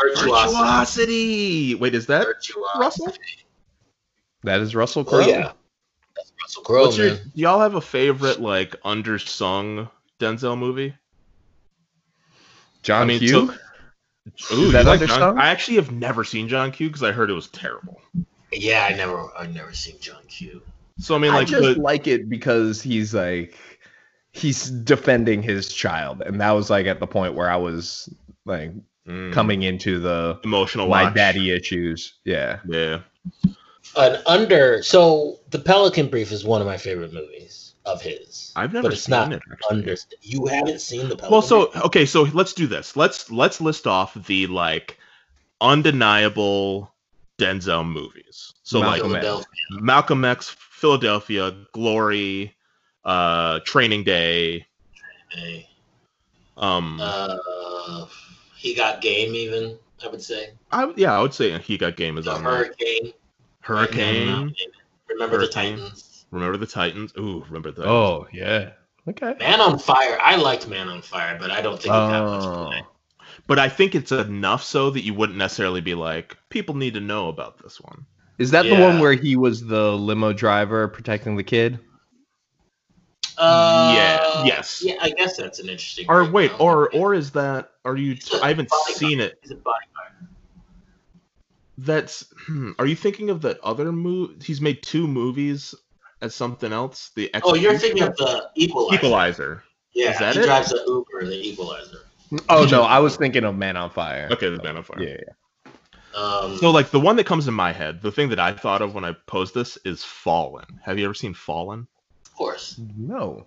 Virtuosity. 0.00 0.54
Virtuosity. 0.56 1.74
Wait, 1.74 1.94
is 1.94 2.06
that 2.06 2.24
Virtuosity. 2.24 2.78
Russell? 2.78 3.12
That 4.44 4.60
is 4.60 4.74
Russell 4.74 5.04
Crowe. 5.04 5.18
Oh 5.22 5.28
yeah, 5.28 5.52
that's 6.16 6.32
Russell 6.42 6.62
Crowe, 6.62 6.82
What's 6.86 6.96
your? 6.96 7.08
man. 7.08 7.16
Do 7.34 7.40
y'all 7.42 7.60
have 7.60 7.74
a 7.74 7.80
favorite 7.82 8.40
like 8.40 8.80
undersung 8.82 9.90
Denzel 10.18 10.56
movie? 10.58 10.94
John 12.82 13.02
I 13.02 13.04
mean, 13.04 13.18
Q. 13.18 13.28
so- 13.28 13.54
Ooh, 14.52 14.66
Is 14.66 14.72
that 14.72 14.86
like 14.86 15.00
John- 15.06 15.38
I 15.38 15.48
actually 15.48 15.76
have 15.76 15.90
never 15.92 16.24
seen 16.24 16.48
John 16.48 16.70
Q 16.72 16.88
because 16.88 17.02
I 17.02 17.12
heard 17.12 17.30
it 17.30 17.34
was 17.34 17.48
terrible. 17.48 18.00
Yeah, 18.52 18.86
I 18.90 18.94
never, 18.94 19.28
I've 19.38 19.54
never 19.54 19.72
seen 19.72 19.96
John 20.00 20.22
Q. 20.28 20.62
So 20.98 21.14
I 21.14 21.18
mean, 21.18 21.30
like, 21.32 21.36
I 21.36 21.38
like, 21.40 21.48
just 21.48 21.74
the- 21.76 21.80
like 21.80 22.06
it 22.06 22.28
because 22.28 22.82
he's 22.82 23.14
like 23.14 23.56
he's 24.32 24.70
defending 24.70 25.42
his 25.42 25.72
child, 25.72 26.20
and 26.22 26.40
that 26.40 26.50
was 26.52 26.68
like 26.70 26.86
at 26.86 27.00
the 27.00 27.06
point 27.06 27.34
where 27.34 27.50
I 27.50 27.56
was 27.56 28.08
like 28.44 28.72
Mm, 29.08 29.32
coming 29.32 29.62
into 29.62 29.98
the 29.98 30.38
emotional 30.44 30.86
my 30.86 31.04
watch. 31.04 31.14
daddy 31.14 31.50
issues. 31.50 32.14
Yeah. 32.24 32.58
Yeah. 32.68 33.00
An 33.96 34.20
under. 34.26 34.82
So 34.82 35.40
the 35.48 35.58
Pelican 35.58 36.08
Brief 36.08 36.30
is 36.32 36.44
one 36.44 36.60
of 36.60 36.66
my 36.66 36.76
favorite 36.76 37.12
movies 37.12 37.69
of 37.92 38.02
his. 38.02 38.52
I've 38.56 38.72
never 38.72 38.88
but 38.88 38.92
it's 38.94 39.04
seen 39.04 39.10
not 39.12 39.32
it. 39.32 39.42
Actually. 39.50 39.78
under. 39.78 39.96
You 40.22 40.46
haven't 40.46 40.80
seen 40.80 41.08
the 41.08 41.16
Pelican 41.16 41.30
Well, 41.30 41.42
so 41.42 41.70
okay, 41.86 42.06
so 42.06 42.22
let's 42.32 42.52
do 42.52 42.66
this. 42.66 42.96
Let's 42.96 43.30
let's 43.30 43.60
list 43.60 43.86
off 43.86 44.14
the 44.26 44.46
like 44.46 44.98
undeniable 45.60 46.92
Denzel 47.38 47.86
movies. 47.86 48.52
So 48.62 48.80
Malcolm 48.80 49.12
like 49.12 49.24
X. 49.24 49.44
Malcolm 49.70 50.24
X, 50.24 50.56
Philadelphia, 50.58 51.56
Glory, 51.72 52.54
uh, 53.04 53.60
Training 53.64 54.04
Day. 54.04 54.66
Hey. 55.30 55.68
Um, 56.56 56.98
Uh, 57.00 58.06
he 58.56 58.74
got 58.74 59.00
game, 59.00 59.34
even 59.34 59.78
I 60.04 60.08
would 60.08 60.20
say. 60.22 60.50
I, 60.70 60.92
yeah, 60.96 61.16
I 61.16 61.22
would 61.22 61.32
say 61.34 61.56
he 61.58 61.78
got 61.78 61.96
game 61.96 62.18
is 62.18 62.26
The 62.26 62.32
on 62.32 62.44
there. 62.44 62.52
Hurricane. 62.52 63.12
Hurricane. 63.60 64.54
Remember 65.08 65.38
Hurricane. 65.38 65.76
the 65.76 65.80
Titans. 65.82 66.09
Remember 66.30 66.56
the 66.56 66.66
Titans. 66.66 67.12
Ooh, 67.18 67.44
remember 67.46 67.70
the. 67.70 67.84
Oh 67.84 68.26
yeah. 68.32 68.70
Okay. 69.08 69.34
Man 69.38 69.60
on 69.60 69.78
Fire. 69.78 70.18
I 70.22 70.36
liked 70.36 70.68
Man 70.68 70.88
on 70.88 71.02
Fire, 71.02 71.36
but 71.40 71.50
I 71.50 71.60
don't 71.60 71.76
think 71.80 71.86
it 71.86 71.88
got 71.88 72.30
much 72.30 72.44
Oh. 72.44 72.66
play. 72.66 72.84
But 73.46 73.58
I 73.58 73.68
think 73.68 73.94
it's 73.94 74.12
enough 74.12 74.62
so 74.62 74.90
that 74.90 75.02
you 75.02 75.14
wouldn't 75.14 75.38
necessarily 75.38 75.80
be 75.80 75.94
like, 75.94 76.36
people 76.50 76.74
need 76.74 76.94
to 76.94 77.00
know 77.00 77.28
about 77.28 77.62
this 77.62 77.80
one. 77.80 78.06
Is 78.38 78.50
that 78.52 78.62
the 78.64 78.74
one 78.76 78.98
where 79.00 79.12
he 79.12 79.36
was 79.36 79.64
the 79.66 79.92
limo 79.92 80.32
driver 80.32 80.88
protecting 80.88 81.36
the 81.36 81.42
kid? 81.44 81.78
Uh, 83.36 83.92
Yeah, 83.94 84.44
yes. 84.44 84.82
Yeah, 84.84 84.96
I 85.00 85.10
guess 85.10 85.36
that's 85.36 85.58
an 85.58 85.68
interesting. 85.68 86.06
Or 86.08 86.24
wait, 86.24 86.48
breakdown. 86.48 86.60
or 86.60 86.90
or 86.94 87.14
is 87.14 87.30
that? 87.32 87.70
Are 87.84 87.96
you? 87.96 88.16
I 88.42 88.48
haven't 88.48 88.68
Body 88.68 88.94
seen 88.94 89.20
it. 89.20 89.38
Is 89.42 89.50
it 89.50 89.62
Body 89.64 89.86
That's. 91.78 92.26
Hmm, 92.46 92.72
are 92.78 92.86
you 92.86 92.96
thinking 92.96 93.30
of 93.30 93.42
that 93.42 93.60
other 93.60 93.92
movie? 93.92 94.36
He's 94.44 94.60
made 94.60 94.82
two 94.82 95.06
movies 95.08 95.74
as 96.22 96.34
something 96.34 96.72
else. 96.72 97.10
The 97.16 97.30
Oh, 97.42 97.54
you're 97.54 97.78
thinking 97.78 98.02
of 98.02 98.16
the 98.16 98.48
Equalizer. 98.56 98.94
Equalizer. 98.96 99.62
Yeah, 99.94 100.12
Is 100.12 100.18
that 100.18 100.34
he 100.34 100.40
it? 100.40 100.44
drives 100.46 100.70
the 100.70 100.82
Uber, 100.86 101.26
the 101.26 101.48
Equalizer. 101.48 101.98
Oh 102.48 102.64
no, 102.70 102.82
I 102.84 103.00
was 103.00 103.16
thinking 103.16 103.42
of 103.42 103.56
Man 103.56 103.76
on 103.76 103.90
Fire. 103.90 104.28
Okay, 104.30 104.48
the 104.50 104.62
Man 104.62 104.76
on 104.76 104.84
Fire. 104.84 105.02
Yeah. 105.02 105.72
Um, 106.14 106.56
So 106.58 106.70
like 106.70 106.90
the 106.90 107.00
one 107.00 107.16
that 107.16 107.26
comes 107.26 107.48
in 107.48 107.54
my 107.54 107.72
head, 107.72 108.02
the 108.02 108.12
thing 108.12 108.28
that 108.28 108.38
I 108.38 108.52
thought 108.52 108.82
of 108.82 108.94
when 108.94 109.04
I 109.04 109.14
posed 109.26 109.52
this 109.52 109.76
is 109.84 110.04
Fallen. 110.04 110.64
Have 110.84 110.96
you 110.98 111.04
ever 111.06 111.14
seen 111.14 111.34
Fallen? 111.34 111.88
of 112.24 112.34
course. 112.36 112.78
No. 112.96 113.46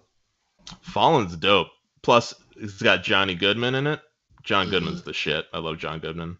Fallen's 0.81 1.35
dope. 1.37 1.67
Plus, 2.01 2.33
it's 2.57 2.81
got 2.81 3.03
Johnny 3.03 3.35
Goodman 3.35 3.75
in 3.75 3.87
it. 3.87 4.01
John. 4.43 4.69
Goodman's 4.69 5.03
the 5.03 5.13
shit. 5.13 5.45
I 5.53 5.59
love 5.59 5.77
John 5.77 5.99
Goodman. 5.99 6.37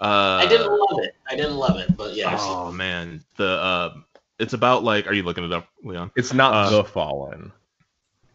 Uh, 0.00 0.38
I 0.42 0.46
didn't 0.46 0.70
love 0.70 0.98
it. 1.02 1.14
I 1.30 1.34
didn't 1.36 1.56
love 1.56 1.78
it, 1.78 1.96
but 1.96 2.14
yeah. 2.14 2.36
Oh 2.38 2.70
man, 2.72 3.22
the 3.36 3.48
uh, 3.48 3.94
it's 4.40 4.52
about 4.54 4.82
like. 4.82 5.06
Are 5.06 5.12
you 5.12 5.22
looking 5.22 5.44
it 5.44 5.52
up, 5.52 5.68
Leon? 5.84 6.10
It's 6.16 6.32
not 6.32 6.52
Uh, 6.54 6.70
The 6.70 6.84
Fallen. 6.84 7.52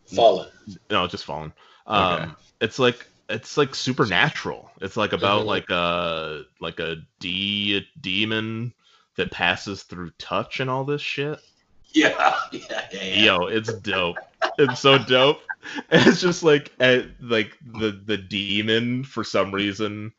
Fallen. 0.05 0.49
No, 0.89 1.07
just 1.07 1.25
Fallen. 1.25 1.51
Um, 1.87 2.13
Okay. 2.21 2.31
it's 2.61 2.79
like 2.79 3.05
it's 3.29 3.57
like 3.57 3.73
supernatural. 3.73 4.69
It's 4.81 4.95
like 4.97 5.13
about 5.13 5.43
Mhm. 5.43 5.45
like 5.47 5.69
a 5.71 6.43
like 6.59 6.79
a 6.79 6.97
de- 7.19 7.87
demon 7.99 8.73
that 9.15 9.31
passes 9.31 9.83
through 9.83 10.11
touch 10.19 10.59
and 10.59 10.69
all 10.69 10.83
this 10.85 11.01
shit. 11.01 11.39
Yeah, 11.95 12.35
yeah, 12.51 12.59
yeah. 12.69 12.87
yeah. 12.91 13.23
Yo, 13.23 13.45
it's 13.47 13.73
dope. 13.73 14.17
it's 14.57 14.81
so 14.81 14.97
dope. 14.97 15.41
It's 15.89 16.21
just 16.21 16.43
like 16.43 16.71
eh, 16.79 17.03
like 17.21 17.57
the 17.65 17.91
the 18.05 18.17
demon 18.17 19.03
for 19.05 19.23
some 19.23 19.51
reason 19.51 20.11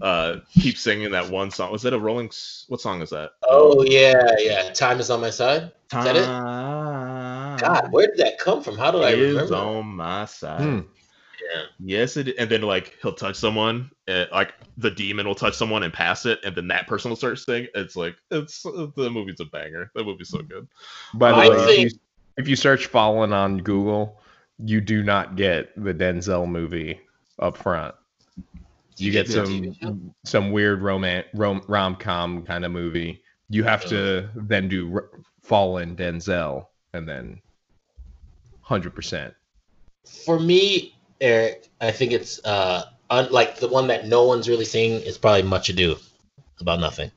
uh 0.00 0.36
keeps 0.52 0.80
singing 0.80 1.10
that 1.12 1.30
one 1.30 1.50
song. 1.50 1.72
Was 1.72 1.82
that 1.82 1.92
a 1.92 1.98
Rolling? 1.98 2.28
S- 2.28 2.64
What 2.68 2.80
song 2.80 3.02
is 3.02 3.10
that? 3.10 3.32
Oh 3.48 3.84
yeah, 3.84 4.36
yeah. 4.38 4.72
Time 4.72 5.00
is 5.00 5.10
on 5.10 5.20
my 5.20 5.30
side. 5.30 5.72
Time 5.88 6.04
that 6.04 6.16
it? 6.16 6.26
God, 6.26 7.92
where 7.92 8.06
did 8.06 8.18
that 8.18 8.38
come 8.38 8.62
from? 8.62 8.76
How 8.76 8.90
do 8.90 8.98
I 8.98 9.10
is 9.12 9.34
remember? 9.34 9.54
on 9.56 9.86
my 9.86 10.24
side. 10.26 10.62
Hmm. 10.62 10.80
Yeah. 11.52 11.62
Yes, 11.78 12.16
it. 12.16 12.34
And 12.38 12.48
then 12.50 12.62
like 12.62 12.96
he'll 13.02 13.12
touch 13.12 13.36
someone, 13.36 13.90
uh, 14.08 14.26
like 14.32 14.54
the 14.78 14.90
demon 14.90 15.26
will 15.26 15.34
touch 15.34 15.54
someone 15.54 15.82
and 15.82 15.92
pass 15.92 16.24
it, 16.26 16.40
and 16.44 16.54
then 16.54 16.68
that 16.68 16.86
person 16.86 17.10
will 17.10 17.16
start 17.16 17.38
singing. 17.38 17.68
It's 17.74 17.96
like 17.96 18.16
it's 18.30 18.62
the 18.62 19.10
movie's 19.10 19.40
a 19.40 19.44
banger. 19.44 19.90
That 19.94 20.04
movie's 20.04 20.30
so 20.30 20.38
good. 20.38 20.68
By 21.14 21.32
the 21.32 21.38
I 21.38 21.48
way, 21.48 21.56
if, 21.56 21.78
you, 21.92 21.98
if 22.38 22.48
you 22.48 22.56
search 22.56 22.86
Fallen 22.86 23.32
on 23.32 23.58
Google, 23.58 24.20
you 24.58 24.80
do 24.80 25.02
not 25.02 25.36
get 25.36 25.74
the 25.82 25.92
Denzel 25.92 26.48
movie 26.48 27.00
up 27.38 27.56
front. 27.56 27.94
You 28.96 29.10
get 29.10 29.26
the 29.26 29.42
TV 29.42 29.74
show? 29.80 29.86
some 29.88 30.14
some 30.24 30.50
weird 30.52 30.82
romance 30.82 31.26
rom 31.34 31.62
rom 31.68 31.96
com 31.96 32.42
kind 32.44 32.64
of 32.64 32.72
movie. 32.72 33.22
You 33.48 33.64
have 33.64 33.84
to 33.86 34.28
then 34.34 34.68
do 34.68 34.92
r- 34.94 35.10
Fallen 35.42 35.96
Denzel 35.96 36.66
and 36.92 37.08
then 37.08 37.40
hundred 38.60 38.94
percent. 38.94 39.34
For 40.24 40.38
me, 40.38 40.94
Eric, 41.20 41.68
I 41.80 41.90
think 41.90 42.12
it's 42.12 42.44
uh 42.44 42.84
un- 43.10 43.30
like 43.32 43.56
the 43.58 43.68
one 43.68 43.86
that 43.88 44.06
no 44.06 44.24
one's 44.24 44.48
really 44.48 44.64
seeing 44.64 45.00
is 45.02 45.18
probably 45.18 45.42
Much 45.42 45.68
Ado 45.68 45.96
About 46.60 46.80
Nothing. 46.80 47.10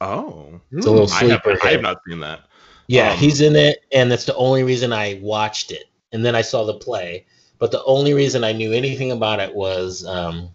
Oh, 0.00 0.60
It's 0.72 0.86
a 0.86 0.90
little 0.90 1.10
I 1.12 1.24
have, 1.28 1.42
sleeper. 1.42 1.58
I 1.64 1.70
have 1.72 1.82
not 1.82 1.98
seen 2.08 2.18
that. 2.20 2.40
Yeah, 2.88 3.12
Um, 3.12 3.18
he's 3.18 3.40
in 3.40 3.54
it, 3.54 3.84
and 3.92 4.10
that's 4.10 4.24
the 4.24 4.34
only 4.34 4.64
reason 4.64 4.92
I 4.92 5.20
watched 5.22 5.70
it. 5.70 5.84
And 6.10 6.24
then 6.26 6.34
I 6.34 6.42
saw 6.42 6.64
the 6.64 6.74
play, 6.74 7.24
but 7.58 7.70
the 7.70 7.84
only 7.84 8.12
reason 8.12 8.42
I 8.42 8.50
knew 8.52 8.72
anything 8.72 9.12
about 9.12 9.38
it 9.38 9.54
was 9.54 10.04
um, 10.04 10.50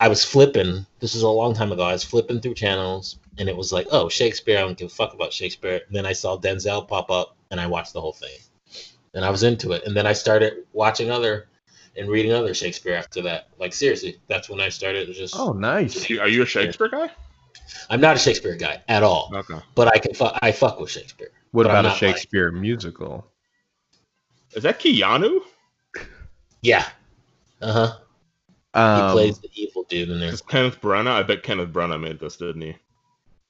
I 0.00 0.08
was 0.08 0.24
flipping. 0.24 0.84
This 1.00 1.14
is 1.14 1.22
a 1.22 1.28
long 1.28 1.54
time 1.54 1.72
ago. 1.72 1.82
I 1.82 1.92
was 1.92 2.04
flipping 2.04 2.40
through 2.40 2.54
channels, 2.54 3.18
and 3.38 3.48
it 3.48 3.56
was 3.56 3.72
like, 3.72 3.86
oh, 3.90 4.08
Shakespeare. 4.08 4.58
I 4.58 4.62
don't 4.62 4.76
give 4.76 4.88
a 4.88 4.94
fuck 4.94 5.14
about 5.14 5.32
Shakespeare. 5.32 5.80
And 5.86 5.94
then 5.96 6.04
I 6.06 6.12
saw 6.12 6.36
Denzel 6.38 6.86
pop 6.86 7.10
up, 7.10 7.36
and 7.50 7.60
I 7.60 7.66
watched 7.66 7.92
the 7.92 8.00
whole 8.00 8.12
thing, 8.12 8.36
and 9.14 9.24
I 9.24 9.30
was 9.30 9.42
into 9.44 9.72
it. 9.72 9.84
And 9.86 9.96
then 9.96 10.06
I 10.06 10.12
started 10.12 10.64
watching 10.72 11.10
other 11.10 11.48
and 11.96 12.08
reading 12.08 12.32
other 12.32 12.54
Shakespeare 12.54 12.94
after 12.94 13.22
that. 13.22 13.48
Like 13.58 13.72
seriously, 13.72 14.20
that's 14.26 14.50
when 14.50 14.60
I 14.60 14.68
started. 14.68 15.12
Just 15.14 15.36
Oh, 15.38 15.52
nice. 15.52 16.10
Are 16.10 16.28
you 16.28 16.42
a 16.42 16.46
Shakespeare 16.46 16.88
guy? 16.88 17.08
I'm 17.88 18.00
not 18.00 18.16
a 18.16 18.18
Shakespeare 18.18 18.56
guy 18.56 18.82
at 18.88 19.02
all, 19.04 19.30
Okay. 19.32 19.58
but 19.76 19.88
I 19.88 19.98
can 19.98 20.12
fuck. 20.14 20.36
I 20.42 20.50
fuck 20.50 20.80
with 20.80 20.90
Shakespeare. 20.90 21.30
What 21.52 21.66
about 21.66 21.84
a 21.84 21.88
not 21.88 21.92
like- 21.92 21.98
Shakespeare 22.16 22.50
musical? 22.50 23.26
Is 24.54 24.64
that 24.64 24.80
Keanu? 24.80 25.40
Yeah. 26.62 26.86
Uh 27.62 27.72
huh. 27.72 27.98
He 28.74 28.80
Um, 28.80 29.12
plays 29.12 29.38
the 29.38 29.48
evil 29.54 29.84
dude 29.84 30.10
in 30.10 30.18
there. 30.20 30.32
Kenneth 30.48 30.80
Branagh? 30.80 31.06
I 31.08 31.22
bet 31.22 31.42
Kenneth 31.44 31.70
Branagh 31.70 32.00
made 32.00 32.18
this, 32.18 32.36
didn't 32.36 32.60
he? 32.62 32.74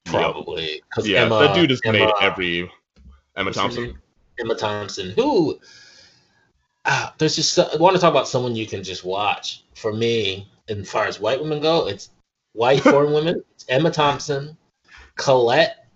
Probably. 0.05 0.83
'Cause 0.95 1.09
Yeah, 1.09 1.23
Emma, 1.23 1.39
that 1.41 1.55
dude 1.55 1.71
has 1.71 1.81
Emma, 1.85 1.99
made 1.99 2.13
every. 2.21 2.71
Emma 3.37 3.51
Thompson. 3.53 3.99
Emma 4.39 4.55
Thompson. 4.55 5.11
Who? 5.13 5.59
Ah, 6.85 7.15
there's 7.17 7.37
just 7.37 7.59
I 7.59 7.77
want 7.77 7.97
to 7.97 8.01
talk 8.01 8.11
about 8.11 8.29
someone 8.29 8.55
you 8.55 8.67
can 8.67 8.83
just 8.85 9.03
watch. 9.05 9.63
For 9.75 9.93
me, 9.95 10.47
as 10.69 10.89
far 10.91 11.07
as 11.07 11.19
white 11.19 11.41
women 11.41 11.61
go, 11.61 11.87
it's 11.89 12.11
white 12.53 12.81
foreign 12.83 13.15
women. 13.15 13.43
It's 13.55 13.65
Emma 13.71 13.91
Thompson, 13.91 14.57
Collette, 15.17 15.87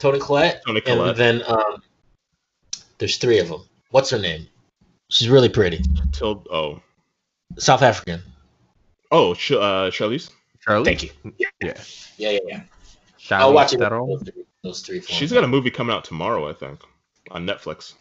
Toni 0.00 0.18
Collette, 0.18 0.62
Toni 0.66 0.80
Collette. 0.80 1.10
and 1.10 1.16
then 1.16 1.42
um, 1.46 1.82
there's 2.98 3.16
three 3.18 3.38
of 3.38 3.48
them. 3.48 3.62
What's 3.90 4.10
her 4.10 4.18
name? 4.18 4.48
She's 5.08 5.28
really 5.28 5.48
pretty. 5.48 5.84
Till 6.10 6.44
oh 6.50 6.80
South 7.58 7.82
African. 7.82 8.20
Oh 9.12 9.34
Sh- 9.34 9.52
uh, 9.52 9.90
Charlize. 9.90 10.30
Charlie? 10.60 10.84
Thank 10.84 11.02
you. 11.04 11.10
Yeah. 11.38 11.48
Yeah, 11.60 12.30
yeah, 12.30 12.38
yeah. 12.46 12.60
Charlie 13.18 13.44
I'll 13.44 13.52
watch 13.52 13.72
it. 13.72 13.78
Theron? 13.78 14.08
Those 14.08 14.22
three, 14.22 14.44
those 14.62 14.80
three 14.82 15.00
films. 15.00 15.18
She's 15.18 15.32
got 15.32 15.44
a 15.44 15.48
movie 15.48 15.70
coming 15.70 15.94
out 15.94 16.04
tomorrow, 16.04 16.48
I 16.48 16.52
think, 16.52 16.80
on 17.30 17.46
Netflix. 17.46 17.94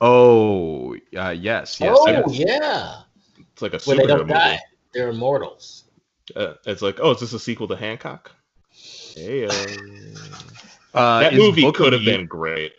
Oh, 0.00 0.94
uh, 1.16 1.30
yes, 1.30 1.80
yes. 1.80 1.96
oh 1.98 2.08
yes. 2.08 2.34
yeah. 2.34 2.94
It's 3.52 3.62
like 3.62 3.74
a 3.74 3.80
Where 3.80 3.96
they 3.96 4.06
don't 4.06 4.20
movie. 4.20 4.32
Die. 4.34 4.60
They're 4.94 5.10
immortals. 5.10 5.84
Uh, 6.36 6.54
it's 6.66 6.82
like, 6.82 6.98
oh, 7.00 7.12
is 7.12 7.20
this 7.20 7.32
a 7.32 7.38
sequel 7.40 7.66
to 7.68 7.76
Hancock? 7.76 8.30
Hey, 8.70 9.46
uh, 10.94 11.20
that 11.20 11.32
is 11.32 11.38
movie 11.38 11.62
Book 11.62 11.76
could 11.76 11.92
have 11.92 12.04
been 12.04 12.26
great. 12.26 12.72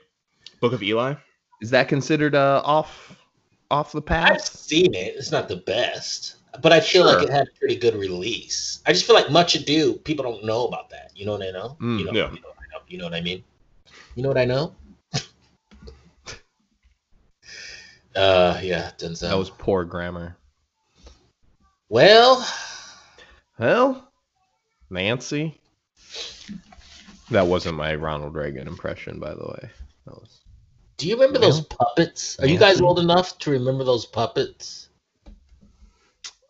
Book 0.61 0.73
of 0.73 0.81
Eli. 0.83 1.15
Is 1.61 1.69
that 1.71 1.87
considered 1.87 2.35
uh, 2.35 2.61
off 2.63 3.17
off 3.69 3.91
the 3.91 4.01
path? 4.01 4.31
I've 4.31 4.37
path? 4.37 4.55
seen 4.55 4.93
it. 4.93 5.15
It's 5.17 5.31
not 5.31 5.47
the 5.49 5.57
best, 5.57 6.37
but 6.61 6.71
I 6.71 6.79
feel 6.79 7.03
Sure. 7.07 7.13
like 7.19 7.23
it 7.27 7.31
had 7.31 7.47
a 7.47 7.59
pretty 7.59 7.75
good 7.75 7.95
release. 7.95 8.81
I 8.85 8.93
just 8.93 9.05
feel 9.05 9.15
like 9.15 9.29
Much 9.31 9.55
Ado, 9.55 9.93
people 9.93 10.23
don't 10.23 10.43
know 10.43 10.65
about 10.67 10.89
that. 10.91 11.11
You 11.15 11.25
know 11.25 11.33
what 11.33 11.43
I 11.43 11.51
know? 11.51 11.77
Mm, 11.81 11.99
you, 11.99 12.05
know 12.05 12.11
yeah. 12.11 12.31
you 12.31 12.41
know 12.41 12.49
what 12.49 12.57
I 12.59 12.67
know? 12.77 12.81
You 12.87 12.97
know 12.97 13.05
what 13.05 13.13
I 13.13 13.21
mean? 13.21 13.43
You 14.15 14.23
know 14.23 14.29
what 14.29 14.37
I 14.37 14.45
know? 14.45 14.75
uh, 18.15 18.59
yeah, 18.61 18.91
Denzel. 18.97 19.29
That 19.29 19.37
was 19.37 19.49
poor 19.49 19.83
grammar. 19.85 20.37
well, 21.89 22.45
Well, 23.59 24.11
Nancy. 24.89 25.59
That 27.31 27.45
wasn't 27.45 27.75
my 27.75 27.93
Ronald 27.95 28.33
Reagan 28.35 28.67
impression, 28.67 29.19
by 29.19 29.35
the 29.35 29.45
way. 29.45 29.69
That 30.05 30.15
was. 30.15 30.41
do 30.97 31.07
you 31.07 31.13
remember 31.15 31.37
those 31.39 31.61
puppets? 31.61 32.39
Are 32.39 32.47
you 32.47 32.57
guys 32.57 32.81
old 32.81 32.99
enough 32.99 33.37
to 33.39 33.51
remember 33.51 33.83
those 33.83 34.05
puppets? 34.05 34.88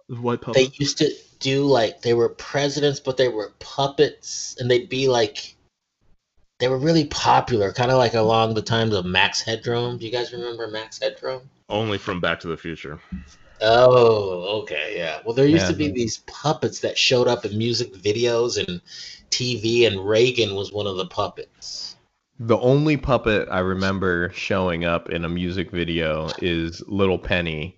White 0.09 0.41
puppet. 0.41 0.55
They 0.55 0.71
used 0.77 0.97
to 0.97 1.11
do 1.39 1.63
like 1.63 2.01
they 2.01 2.13
were 2.13 2.29
presidents, 2.29 2.99
but 2.99 3.17
they 3.17 3.29
were 3.29 3.53
puppets, 3.59 4.55
and 4.59 4.69
they'd 4.69 4.89
be 4.89 5.07
like 5.07 5.55
they 6.59 6.67
were 6.67 6.77
really 6.77 7.05
popular, 7.05 7.71
kind 7.71 7.91
of 7.91 7.97
like 7.97 8.15
along 8.15 8.53
the 8.53 8.61
times 8.61 8.93
of 8.93 9.05
Max 9.05 9.41
Headroom. 9.41 9.97
Do 9.97 10.05
you 10.05 10.11
guys 10.11 10.33
remember 10.33 10.67
Max 10.67 10.99
Headroom? 10.99 11.49
Only 11.69 11.97
from 11.97 12.19
Back 12.19 12.39
to 12.41 12.47
the 12.47 12.57
Future. 12.57 12.99
Oh, 13.61 14.61
okay, 14.61 14.95
yeah. 14.97 15.19
Well, 15.23 15.33
there 15.33 15.45
used 15.45 15.67
to 15.67 15.73
be 15.73 15.85
Yeah. 15.85 15.91
these 15.91 16.19
puppets 16.27 16.79
that 16.79 16.97
showed 16.97 17.27
up 17.27 17.45
in 17.45 17.57
music 17.57 17.93
videos 17.93 18.57
and 18.57 18.81
TV, 19.31 19.85
and 19.85 20.05
Reagan 20.05 20.55
was 20.55 20.71
one 20.71 20.87
of 20.87 20.97
the 20.97 21.05
puppets. 21.05 21.95
The 22.39 22.57
only 22.57 22.95
puppet 22.97 23.47
I 23.51 23.59
remember 23.59 24.31
showing 24.33 24.85
up 24.85 25.09
in 25.09 25.25
a 25.25 25.29
music 25.29 25.71
video 25.71 26.29
is 26.41 26.81
Little 26.87 27.19
Penny 27.19 27.77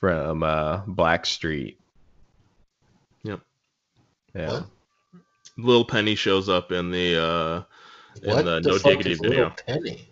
from 0.00 0.42
uh, 0.42 0.82
Blackstreet. 0.84 1.76
Yep. 3.22 3.40
Yeah. 4.34 4.50
What? 4.52 4.64
Lil 5.56 5.84
Penny 5.84 6.14
shows 6.14 6.48
up 6.48 6.70
in 6.70 6.90
the 6.90 7.20
uh 7.20 7.62
in 8.22 8.34
What 8.34 8.44
the 8.44 8.60
the 8.60 8.68
No 8.68 8.78
fuck 8.78 8.92
Diggity 8.92 9.14
video. 9.14 9.30
Little 9.30 9.50
Penny? 9.66 10.08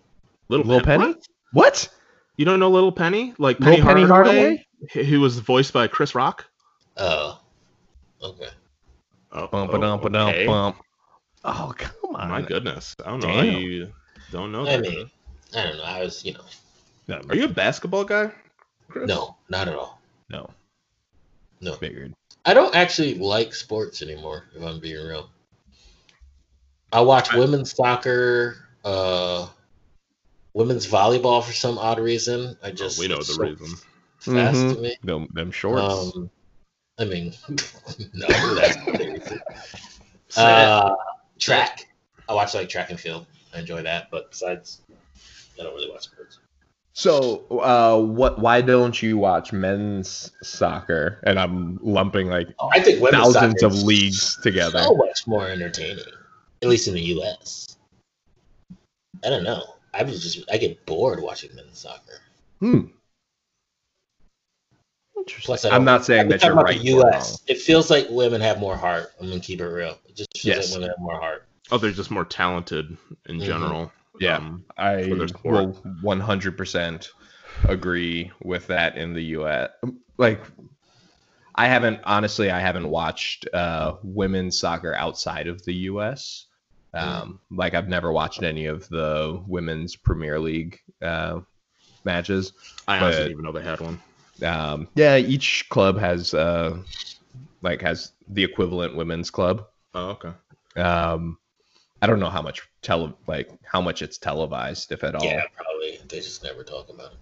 Little, 0.48 0.66
Little 0.66 0.84
Pen- 0.84 1.00
Penny? 1.00 1.12
What? 1.12 1.26
What? 1.52 1.88
You 2.36 2.44
don't 2.44 2.58
know 2.60 2.70
Little 2.70 2.92
Penny? 2.92 3.32
Like 3.38 3.60
Little 3.60 3.76
Penny, 3.76 3.82
Penny 3.86 4.04
Hardaway, 4.06 4.36
Hardaway? 4.36 4.66
He 4.90 5.04
he 5.04 5.16
was 5.16 5.38
voiced 5.38 5.72
by 5.72 5.86
Chris 5.86 6.14
Rock. 6.14 6.44
Oh, 6.96 7.40
okay. 8.22 8.48
Oh, 9.32 9.46
Bump 9.48 9.70
oh, 9.72 9.76
a 9.76 9.80
dump 9.80 10.04
a 10.04 10.10
dump 10.10 10.34
okay. 10.34 10.46
bump. 10.46 10.76
Oh 11.44 11.72
come 11.76 12.14
on! 12.16 12.28
My 12.28 12.42
goodness, 12.42 12.96
I 13.04 13.10
don't 13.10 13.20
know 13.20 13.28
Damn. 13.28 13.60
you 13.60 13.92
don't 14.32 14.50
know 14.50 14.66
I 14.66 14.76
that. 14.76 14.80
mean, 14.80 15.10
I 15.54 15.62
don't 15.62 15.76
know. 15.76 15.84
I 15.84 16.00
was, 16.00 16.24
you 16.24 16.32
know, 16.32 16.40
No, 17.06 17.20
Are 17.28 17.36
you 17.36 17.44
a 17.44 17.48
basketball 17.48 18.04
guy? 18.04 18.32
Chris? 18.88 19.08
no, 19.08 19.36
not 19.48 19.68
at 19.68 19.74
all. 19.74 20.00
no 20.30 20.48
No. 21.60 21.74
figured? 21.74 22.12
I 22.44 22.54
don't 22.54 22.74
actually 22.74 23.14
like 23.14 23.54
sports 23.54 24.02
anymore, 24.02 24.44
if 24.54 24.62
I'm 24.62 24.78
being 24.80 25.04
real. 25.04 25.30
I 26.92 27.00
watch 27.00 27.32
women's 27.34 27.74
soccer, 27.74 28.56
uh, 28.84 29.48
women's 30.54 30.86
volleyball 30.86 31.42
for 31.44 31.52
some 31.52 31.78
odd 31.78 31.98
reason. 31.98 32.56
I 32.62 32.68
Oh, 32.68 32.72
just 32.72 32.98
we 32.98 33.08
know 33.08 33.18
the 33.18 33.24
so 33.24 33.42
reason. 33.42 33.74
Fast 34.20 34.56
Mhm. 34.56 34.74
to 34.74 34.80
me. 34.80 34.96
Them, 35.02 35.28
them 35.34 35.50
shorts. 35.50 36.14
Um, 36.16 36.30
I 36.98 37.04
mean, 37.04 37.34
no, 38.14 38.26
that's 38.54 38.76
the 38.76 39.12
reason. 39.14 39.40
Uh, 40.36 40.94
track. 41.38 41.88
I 42.28 42.34
watch 42.34 42.54
like 42.54 42.68
track 42.68 42.90
and 42.90 42.98
field. 42.98 43.26
I 43.54 43.60
enjoy 43.60 43.82
that, 43.82 44.10
but 44.10 44.30
besides, 44.30 44.80
I 45.58 45.62
don't 45.62 45.74
really 45.74 45.90
watch 45.90 46.04
sports. 46.04 46.38
So, 46.98 47.44
uh, 47.50 48.00
what? 48.00 48.38
Why 48.38 48.62
don't 48.62 49.02
you 49.02 49.18
watch 49.18 49.52
men's 49.52 50.32
soccer? 50.42 51.20
And 51.24 51.38
I'm 51.38 51.78
lumping 51.82 52.28
like 52.28 52.48
I 52.72 52.80
think 52.80 53.06
thousands 53.10 53.62
of 53.62 53.74
leagues 53.82 54.38
together. 54.42 54.78
So 54.78 54.94
much 54.94 55.26
more 55.26 55.46
entertaining, 55.46 56.06
at 56.62 56.68
least 56.70 56.88
in 56.88 56.94
the 56.94 57.02
U.S. 57.02 57.76
I 59.22 59.28
don't 59.28 59.44
know. 59.44 59.62
I 59.92 60.04
was 60.04 60.22
just 60.22 60.50
I 60.50 60.56
get 60.56 60.86
bored 60.86 61.20
watching 61.20 61.54
men's 61.54 61.78
soccer. 61.80 62.20
Hmm. 62.60 62.80
Interesting. 65.18 65.44
Plus, 65.44 65.64
I 65.66 65.76
I'm 65.76 65.84
don't- 65.84 66.02
saying 66.02 66.30
that 66.30 66.42
you're 66.42 66.54
right. 66.54 66.80
the 66.82 66.94
or 66.94 67.02
U.S. 67.10 67.42
It 67.46 67.58
feels 67.60 67.90
like 67.90 68.06
women 68.08 68.40
have 68.40 68.58
more 68.58 68.74
heart. 68.76 69.12
I'm 69.20 69.28
gonna 69.28 69.38
keep 69.40 69.60
it 69.60 69.66
real. 69.68 69.98
It 70.06 70.16
just 70.16 70.30
feels 70.38 70.44
Yes. 70.56 70.70
like 70.70 70.76
women 70.80 70.88
have 70.96 70.98
more 71.04 71.20
heart. 71.20 71.44
Oh, 71.70 71.76
they're 71.76 71.90
just 71.90 72.10
more 72.10 72.24
talented 72.24 72.96
in 73.28 73.36
Mhm. 73.38 73.44
general. 73.44 73.92
Yeah. 74.20 74.36
Um, 74.36 74.64
I 74.76 75.08
for 75.08 75.14
their 75.16 75.28
sport. 75.28 75.54
will 75.54 75.72
100% 76.02 77.08
agree 77.64 78.30
with 78.42 78.66
that 78.68 78.96
in 78.96 79.12
the 79.14 79.22
U.S. 79.24 79.70
Like, 80.18 80.40
I 81.54 81.66
haven't 81.68 82.00
honestly, 82.04 82.50
I 82.50 82.60
haven't 82.60 82.88
watched 82.88 83.48
uh, 83.52 83.96
women's 84.02 84.58
soccer 84.58 84.94
outside 84.94 85.46
of 85.46 85.64
the 85.64 85.74
U.S. 85.90 86.46
Um, 86.94 87.40
Like, 87.50 87.74
I've 87.74 87.88
never 87.88 88.12
watched 88.12 88.42
any 88.42 88.66
of 88.66 88.88
the 88.88 89.42
women's 89.46 89.96
Premier 89.96 90.38
League 90.38 90.80
uh, 91.02 91.40
matches. 92.04 92.52
I 92.88 92.98
honestly 92.98 93.10
But- 93.10 93.16
didn't 93.18 93.32
even 93.32 93.44
know 93.44 93.52
they 93.52 93.62
had 93.62 93.80
one. 93.80 94.00
Um, 94.42 94.88
yeah, 94.94 95.16
each 95.16 95.66
club 95.70 95.98
has 95.98 96.34
uh, 96.34 96.76
like 97.62 97.80
has 97.80 98.12
the 98.28 98.44
equivalent 98.44 98.94
women's 98.94 99.30
club. 99.30 99.66
Oh, 99.94 100.10
okay. 100.10 100.32
Um, 100.78 101.38
I 102.02 102.06
don't 102.06 102.20
know 102.20 102.30
how 102.30 102.42
much 102.42 102.62
tele 102.82 103.14
like 103.26 103.50
how 103.64 103.80
much 103.80 104.02
it's 104.02 104.18
televised, 104.18 104.92
if 104.92 105.02
at 105.04 105.14
all. 105.14 105.24
Yeah, 105.24 105.42
probably. 105.56 105.98
They 106.08 106.18
just 106.20 106.42
never 106.42 106.62
talk 106.62 106.88
about 106.90 107.12
it. 107.12 107.18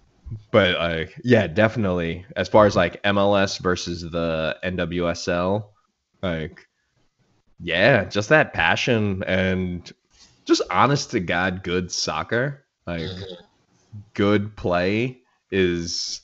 But 0.51 0.75
uh, 0.75 1.05
yeah, 1.23 1.47
definitely. 1.47 2.25
As 2.35 2.49
far 2.49 2.65
as 2.65 2.75
like 2.75 3.01
MLS 3.03 3.59
versus 3.59 4.01
the 4.01 4.57
NWSL, 4.63 5.69
like 6.21 6.67
yeah, 7.59 8.05
just 8.05 8.29
that 8.29 8.53
passion 8.53 9.23
and 9.25 9.91
just 10.45 10.61
honest 10.69 11.11
to 11.11 11.19
god 11.19 11.63
good 11.63 11.91
soccer, 11.91 12.65
like 12.85 13.01
Mhm. 13.01 13.37
good 14.13 14.55
play 14.57 15.19
is 15.51 16.21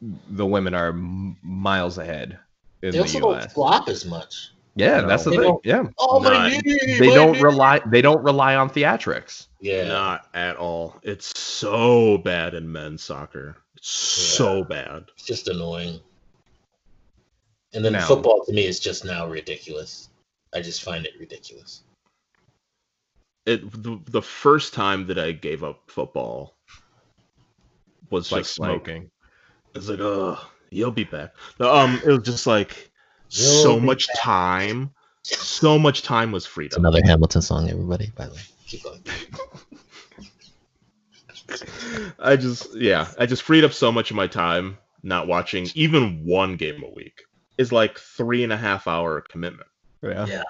the 0.00 0.46
women 0.46 0.74
are 0.74 0.88
m- 0.88 1.36
miles 1.42 1.98
ahead 1.98 2.38
in 2.82 2.92
They 2.92 2.98
the 2.98 3.02
also 3.02 3.20
don't 3.20 3.32
US. 3.32 3.52
flop 3.52 3.88
as 3.88 4.04
much. 4.04 4.50
Yeah, 4.76 5.02
No. 5.02 5.06
that's 5.08 5.24
the 5.24 5.30
They 5.30 5.36
thing. 5.36 5.58
Yeah, 5.64 5.84
Oh 5.98 6.20
my 6.20 6.60
they 6.64 6.98
don't 7.14 7.40
rely. 7.40 7.80
They 7.86 8.02
don't 8.02 8.22
rely 8.24 8.56
on 8.56 8.68
theatrics. 8.70 9.46
Yeah. 9.60 9.86
Not 9.86 10.26
at 10.34 10.56
all. 10.56 10.98
It's 11.02 11.38
so 11.38 12.18
bad 12.18 12.54
in 12.54 12.70
men's 12.70 13.02
soccer. 13.02 13.56
It's 13.76 13.88
so 13.88 14.64
bad. 14.64 15.04
It's 15.14 15.24
just 15.24 15.48
annoying. 15.48 16.00
And 17.72 17.84
then 17.84 17.92
Now- 17.92 18.06
football 18.06 18.44
to 18.46 18.52
me 18.52 18.66
is 18.66 18.80
just 18.80 19.04
now 19.04 19.26
ridiculous. 19.28 20.08
I 20.54 20.60
just 20.60 20.82
find 20.82 21.04
it 21.06 21.12
ridiculous. 21.18 21.82
It 23.46 23.70
the, 23.82 24.00
the 24.06 24.22
first 24.22 24.72
time 24.74 25.06
that 25.08 25.18
I 25.18 25.32
gave 25.32 25.62
up 25.62 25.82
football 25.88 26.56
was 28.10 28.24
It's 28.26 28.32
like 28.32 28.44
smoking. 28.44 28.74
smoking. 28.84 29.10
It's 29.74 29.88
like, 29.88 30.00
oh, 30.00 30.38
you'll 30.70 30.90
be 30.92 31.04
back. 31.04 31.34
No, 31.60 31.74
um, 31.74 32.00
it 32.04 32.08
was 32.10 32.22
just 32.22 32.46
like 32.46 32.70
You'll 32.70 32.93
so 33.34 33.78
be 33.78 33.86
much 33.86 34.06
time. 34.16 34.90
So 35.22 35.78
much 35.78 36.02
time 36.02 36.32
was 36.32 36.44
freed 36.44 36.66
It's 36.66 36.76
up. 36.76 36.80
another 36.80 37.00
Hamilton 37.04 37.40
song, 37.42 37.70
everybody. 37.70 38.10
By 38.14 38.26
the 38.26 38.34
way, 38.34 38.40
keep 38.66 38.82
going. 38.82 39.00
I 42.18 42.36
just 42.36 42.74
yeah, 42.74 43.08
I 43.18 43.26
just 43.26 43.42
freed 43.42 43.64
up 43.64 43.72
so 43.72 43.90
much 43.92 44.10
of 44.10 44.16
my 44.16 44.26
time 44.26 44.78
not 45.02 45.26
watching 45.26 45.66
even 45.74 46.24
one 46.24 46.56
game 46.56 46.82
a 46.82 46.90
week. 46.90 47.22
Is 47.56 47.70
like 47.70 47.98
three 47.98 48.42
and 48.42 48.52
a 48.52 48.56
half 48.56 48.88
hour 48.88 49.20
commitment. 49.20 49.68
Yeah. 50.02 50.26
Yeah. 50.26 50.42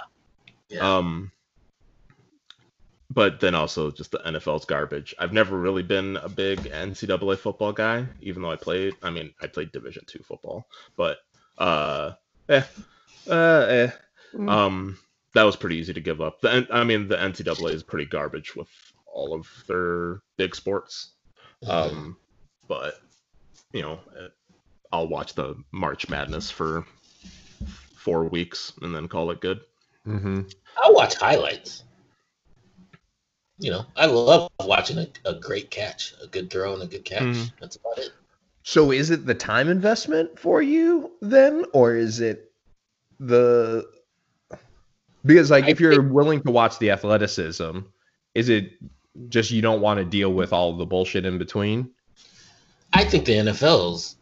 Yeah. 0.70 0.96
Um, 0.96 1.30
but 3.10 3.40
then 3.40 3.54
also 3.54 3.90
just 3.90 4.10
the 4.10 4.18
NFL's 4.18 4.64
garbage. 4.64 5.14
I've 5.18 5.32
never 5.32 5.58
really 5.58 5.82
been 5.82 6.16
a 6.16 6.28
big 6.28 6.60
NCAA 6.60 7.38
football 7.38 7.72
guy, 7.72 8.06
even 8.22 8.42
though 8.42 8.50
I 8.50 8.56
played. 8.56 8.94
I 9.02 9.10
mean, 9.10 9.34
I 9.40 9.46
played 9.46 9.70
Division 9.72 10.04
two 10.06 10.22
football, 10.22 10.66
but 10.96 11.18
uh, 11.58 12.12
eh, 12.48 12.62
uh, 13.28 13.66
eh. 13.68 13.90
Mm. 14.34 14.50
Um, 14.50 14.98
that 15.34 15.42
was 15.44 15.56
pretty 15.56 15.76
easy 15.76 15.92
to 15.92 16.00
give 16.00 16.20
up. 16.20 16.40
The 16.40 16.52
N- 16.52 16.68
I 16.70 16.84
mean, 16.84 17.08
the 17.08 17.16
NCAA 17.16 17.72
is 17.72 17.82
pretty 17.82 18.06
garbage 18.06 18.54
with 18.56 18.68
all 19.06 19.34
of 19.34 19.46
their 19.68 20.20
big 20.36 20.54
sports. 20.54 21.12
Um, 21.66 22.16
but 22.68 22.94
you 23.72 23.82
know, 23.82 23.98
eh, 24.18 24.28
I'll 24.92 25.08
watch 25.08 25.34
the 25.34 25.56
March 25.72 26.08
Madness 26.08 26.50
for 26.50 26.84
four 27.96 28.24
weeks 28.24 28.72
and 28.82 28.94
then 28.94 29.08
call 29.08 29.30
it 29.30 29.40
good. 29.40 29.60
hmm 30.04 30.42
I 30.76 30.90
watch 30.90 31.14
highlights. 31.14 31.84
You 33.58 33.70
know, 33.70 33.86
I 33.96 34.06
love 34.06 34.50
watching 34.60 34.98
a, 34.98 35.06
a 35.24 35.34
great 35.34 35.70
catch, 35.70 36.12
a 36.22 36.26
good 36.26 36.50
throw, 36.50 36.74
and 36.74 36.82
a 36.82 36.86
good 36.86 37.04
catch. 37.04 37.22
Mhm. 37.22 37.52
That's 37.60 37.76
about 37.76 37.98
it. 37.98 38.10
So 38.66 38.90
is 38.90 39.10
it 39.10 39.26
the 39.26 39.34
time 39.34 39.68
investment 39.68 40.38
for 40.38 40.62
you 40.62 41.12
then, 41.20 41.66
or 41.74 41.94
is 41.94 42.20
it 42.20 42.50
the 43.20 43.86
because 45.24 45.50
like 45.50 45.64
I 45.64 45.68
if 45.70 45.80
you're 45.80 45.92
think- 45.94 46.12
willing 46.12 46.40
to 46.42 46.50
watch 46.50 46.78
the 46.78 46.90
athleticism, 46.90 47.80
is 48.34 48.48
it 48.48 48.72
just 49.28 49.50
you 49.50 49.60
don't 49.62 49.82
want 49.82 49.98
to 49.98 50.04
deal 50.04 50.32
with 50.32 50.52
all 50.52 50.72
the 50.76 50.86
bullshit 50.86 51.26
in 51.26 51.36
between? 51.38 51.90
I 52.94 53.04
think 53.04 53.26
the 53.26 53.34
NFL's 53.34 54.16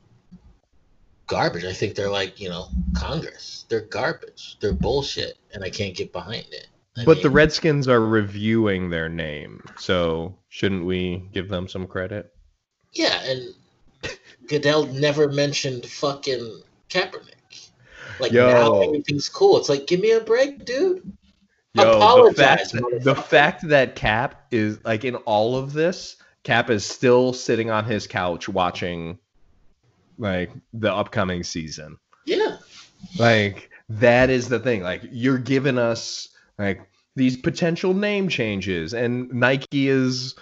garbage. 1.28 1.64
I 1.64 1.72
think 1.72 1.94
they're 1.94 2.10
like, 2.10 2.40
you 2.40 2.48
know, 2.48 2.66
Congress. 2.96 3.64
They're 3.68 3.82
garbage. 3.82 4.56
They're 4.60 4.72
bullshit, 4.72 5.38
and 5.54 5.62
I 5.62 5.70
can't 5.70 5.94
get 5.94 6.12
behind 6.12 6.46
it. 6.50 6.66
I 6.96 7.04
But 7.04 7.22
the 7.22 7.30
Redskins 7.30 7.86
are 7.86 8.00
reviewing 8.04 8.90
their 8.90 9.08
name, 9.08 9.62
so 9.78 10.36
shouldn't 10.48 10.84
we 10.84 11.28
give 11.32 11.48
them 11.48 11.68
some 11.68 11.86
credit? 11.86 12.34
yeah, 12.92 13.22
and 13.24 13.54
Goodell 14.52 14.84
never 14.88 15.28
mentioned 15.28 15.86
fucking 15.86 16.60
Kaepernick. 16.90 17.70
Like 18.20 18.32
Yo. 18.32 18.46
now 18.46 18.82
everything's 18.82 19.30
cool. 19.30 19.56
It's 19.56 19.70
like, 19.70 19.86
give 19.86 20.00
me 20.00 20.10
a 20.10 20.20
break, 20.20 20.66
dude. 20.66 21.10
Yo, 21.72 21.84
the 21.84 21.96
Apologize, 21.96 22.70
fact, 22.70 23.02
the 23.02 23.14
fact 23.14 23.68
that 23.68 23.96
Cap 23.96 24.48
is 24.50 24.78
like 24.84 25.06
in 25.06 25.14
all 25.16 25.56
of 25.56 25.72
this, 25.72 26.16
Cap 26.42 26.68
is 26.68 26.84
still 26.84 27.32
sitting 27.32 27.70
on 27.70 27.86
his 27.86 28.06
couch 28.06 28.46
watching 28.46 29.18
like 30.18 30.50
the 30.74 30.92
upcoming 30.92 31.44
season. 31.44 31.96
Yeah. 32.26 32.58
Like 33.18 33.70
that 33.88 34.28
is 34.28 34.50
the 34.50 34.60
thing. 34.60 34.82
Like 34.82 35.00
you're 35.10 35.38
giving 35.38 35.78
us 35.78 36.28
like 36.58 36.86
these 37.16 37.38
potential 37.38 37.94
name 37.94 38.28
changes, 38.28 38.92
and 38.92 39.32
Nike 39.32 39.88
is 39.88 40.34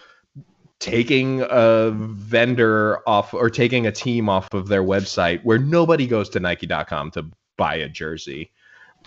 taking 0.80 1.42
a 1.48 1.90
vendor 1.92 3.06
off 3.08 3.32
or 3.32 3.48
taking 3.50 3.86
a 3.86 3.92
team 3.92 4.28
off 4.28 4.52
of 4.52 4.68
their 4.68 4.82
website 4.82 5.44
where 5.44 5.58
nobody 5.58 6.06
goes 6.06 6.28
to 6.30 6.40
Nike.com 6.40 7.12
to 7.12 7.26
buy 7.56 7.76
a 7.76 7.88
jersey. 7.88 8.50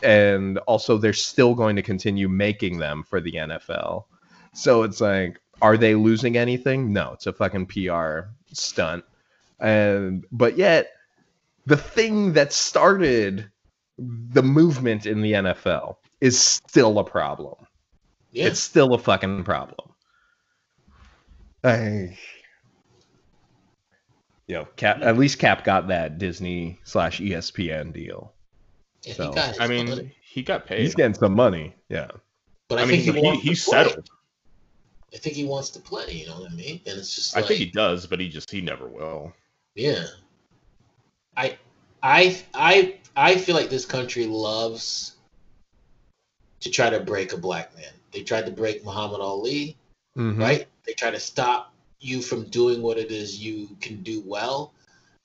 And 0.02 0.58
also, 0.60 0.98
they're 0.98 1.14
still 1.14 1.56
going 1.56 1.76
to 1.76 1.82
continue 1.82 2.30
making 2.30 2.78
them 2.78 3.04
for 3.04 3.20
the 3.20 3.34
NFL. 3.34 4.06
So 4.54 4.84
it's 4.84 5.02
like, 5.02 5.40
are 5.62 5.78
they 5.78 5.96
losing 5.96 6.38
anything? 6.38 6.94
No, 6.94 7.14
it's 7.14 7.28
a 7.28 7.34
fucking 7.34 7.68
PR 7.68 8.22
stunt. 8.52 9.04
And 9.60 10.26
but 10.32 10.58
yet, 10.58 10.92
the 11.66 11.78
thing 11.78 12.34
that 12.34 12.54
started 12.54 13.50
the 13.98 14.44
movement 14.44 15.06
in 15.06 15.22
the 15.22 15.34
NFL 15.34 15.98
is 16.22 16.40
still 16.40 17.00
a 17.00 17.04
problem. 17.04 17.56
Yeah. 18.32 18.48
It's 18.48 18.60
still 18.60 18.94
a 18.94 19.00
fucking 19.00 19.44
problem. 19.44 19.93
I, 21.64 22.18
yo, 24.48 24.66
Cap. 24.76 25.02
At 25.02 25.18
least 25.18 25.40
Cap 25.40 25.64
got 25.64 25.88
that 25.88 26.18
Disney 26.18 26.80
slash 26.84 27.20
ESPN 27.20 27.94
deal. 27.94 28.34
Yeah, 29.04 29.14
so, 29.14 29.30
he 29.30 29.36
got 29.36 29.50
his 29.50 29.60
I 29.60 29.68
mean, 29.68 29.90
money. 29.90 30.16
he 30.22 30.42
got 30.44 30.66
paid. 30.66 30.82
He's 30.82 30.96
getting 30.96 31.14
some 31.14 31.36
money. 31.36 31.76
Yeah. 31.90 32.12
but 32.68 32.80
I, 32.80 32.84
I 32.84 32.86
mean, 32.86 33.02
think 33.02 33.16
he, 33.16 33.22
he, 33.22 33.32
he, 33.32 33.40
he's 33.40 33.64
settled. 33.64 34.10
I 35.14 35.18
think 35.18 35.36
he 35.36 35.46
wants 35.46 35.70
to 35.72 35.80
play. 35.80 36.12
You 36.12 36.28
know 36.28 36.40
what 36.40 36.52
I 36.52 36.56
mean? 36.56 36.82
And 36.86 36.98
it's 36.98 37.14
just 37.14 37.38
I 37.38 37.42
think 37.42 37.60
he 37.60 37.68
does, 37.68 38.08
but 38.08 38.20
he 38.20 38.30
just 38.30 38.50
he 38.50 38.62
never 38.62 38.88
will. 38.88 39.34
yeah. 39.76 40.06
I, 41.36 41.58
I, 42.04 42.40
I, 42.54 42.98
I 43.16 43.38
feel 43.38 43.56
like 43.56 43.70
this 43.70 43.86
country 43.86 44.28
loves 44.28 45.16
to 46.60 46.70
try 46.70 46.90
to 46.90 47.00
break 47.00 47.34
a 47.34 47.38
black 47.38 47.76
man. 47.76 47.92
They 48.12 48.22
tried 48.22 48.46
to 48.46 48.52
break 48.52 48.86
Muhammad 48.86 49.20
Ali, 49.20 49.76
Mhm. 50.18 50.40
right? 50.40 50.68
They 50.86 50.94
try 50.94 51.12
to 51.12 51.20
stop 51.20 51.74
you 52.00 52.22
from 52.22 52.46
doing 52.50 52.82
what 52.82 52.98
it 52.98 53.12
is 53.12 53.40
you 53.40 53.70
can 53.82 54.04
do 54.04 54.22
well. 54.26 54.74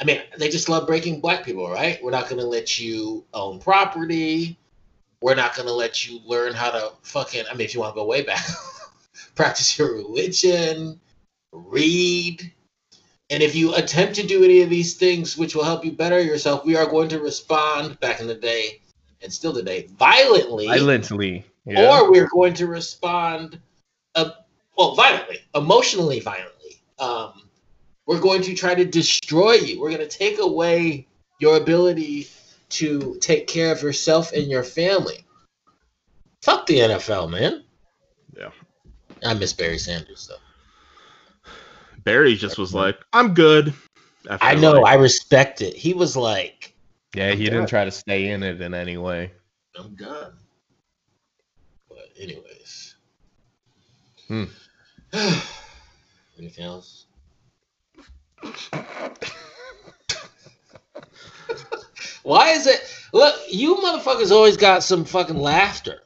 I 0.00 0.04
mean, 0.04 0.22
they 0.38 0.48
just 0.48 0.68
love 0.68 0.86
breaking 0.86 1.20
black 1.20 1.44
people, 1.44 1.68
right? 1.68 2.02
We're 2.02 2.12
not 2.12 2.28
going 2.28 2.40
to 2.40 2.46
let 2.46 2.78
you 2.78 3.24
own 3.34 3.58
property. 3.58 4.56
We're 5.20 5.34
not 5.34 5.56
going 5.56 5.66
to 5.66 5.74
let 5.74 6.06
you 6.06 6.20
learn 6.24 6.52
how 6.54 6.70
to 6.70 6.92
fucking, 7.02 7.44
I 7.50 7.54
mean, 7.54 7.62
if 7.64 7.74
you 7.74 7.80
want 7.80 7.94
to 7.94 8.00
go 8.00 8.06
way 8.06 8.22
back, 8.22 8.46
practice 9.34 9.76
your 9.76 9.92
religion, 9.94 11.00
read. 11.52 12.52
And 13.30 13.42
if 13.42 13.56
you 13.56 13.74
attempt 13.74 14.14
to 14.14 14.26
do 14.26 14.44
any 14.44 14.62
of 14.62 14.70
these 14.70 14.94
things 14.94 15.36
which 15.36 15.56
will 15.56 15.64
help 15.64 15.84
you 15.84 15.90
better 15.92 16.20
yourself, 16.20 16.64
we 16.64 16.76
are 16.76 16.86
going 16.86 17.08
to 17.08 17.18
respond 17.18 17.98
back 17.98 18.20
in 18.20 18.28
the 18.28 18.34
day 18.36 18.80
and 19.20 19.32
still 19.32 19.52
today 19.52 19.88
violently 19.98 20.68
Violently. 20.68 21.44
Yeah. 21.66 22.02
or 22.02 22.10
we're 22.10 22.28
going 22.28 22.54
to 22.54 22.66
respond, 22.68 23.60
well, 24.78 24.94
violently, 24.94 25.38
emotionally 25.54 26.20
violently. 26.20 26.76
Um, 26.98 27.42
we're 28.06 28.20
going 28.20 28.42
to 28.42 28.54
try 28.54 28.74
to 28.74 28.84
destroy 28.84 29.54
you. 29.54 29.80
We're 29.80 29.90
going 29.90 30.08
to 30.08 30.08
take 30.08 30.38
away 30.38 31.06
your 31.40 31.56
ability 31.58 32.28
to 32.70 33.18
take 33.20 33.46
care 33.48 33.72
of 33.72 33.82
yourself 33.82 34.32
and 34.32 34.46
your 34.46 34.62
family. 34.62 35.24
Fuck 36.42 36.66
the 36.66 36.78
NFL, 36.78 37.30
man. 37.30 37.64
Yeah. 38.36 38.50
I 39.24 39.34
miss 39.34 39.52
Barry 39.52 39.78
Sanders 39.78 40.28
though. 40.30 41.50
Barry 42.04 42.36
just 42.36 42.56
was 42.56 42.72
like, 42.72 42.96
"I'm 43.12 43.34
good." 43.34 43.74
after, 44.30 44.46
I 44.46 44.54
know. 44.54 44.72
like- 44.72 44.92
I 44.92 44.94
respect 44.94 45.60
it. 45.60 45.74
He 45.74 45.92
was 45.92 46.16
like, 46.16 46.74
yeah, 47.14 47.32
he 47.32 47.44
didn't 47.44 47.68
try 47.68 47.84
to 47.84 47.90
stay 47.90 48.28
in 48.28 48.42
it 48.42 48.60
in 48.60 48.74
any 48.74 48.96
way. 48.96 49.32
I'm 49.76 49.94
done. 49.96 50.32
But 51.88 52.10
anyways. 52.18 52.94
Hmm. 54.28 54.44
Anything 56.38 56.64
else? 56.64 57.06
Why 62.22 62.50
is 62.50 62.66
it? 62.66 62.80
Look, 63.12 63.34
you 63.48 63.76
motherfuckers 63.76 64.30
always 64.30 64.56
got 64.56 64.82
some 64.82 65.04
fucking 65.04 65.38
laughter. 65.38 66.02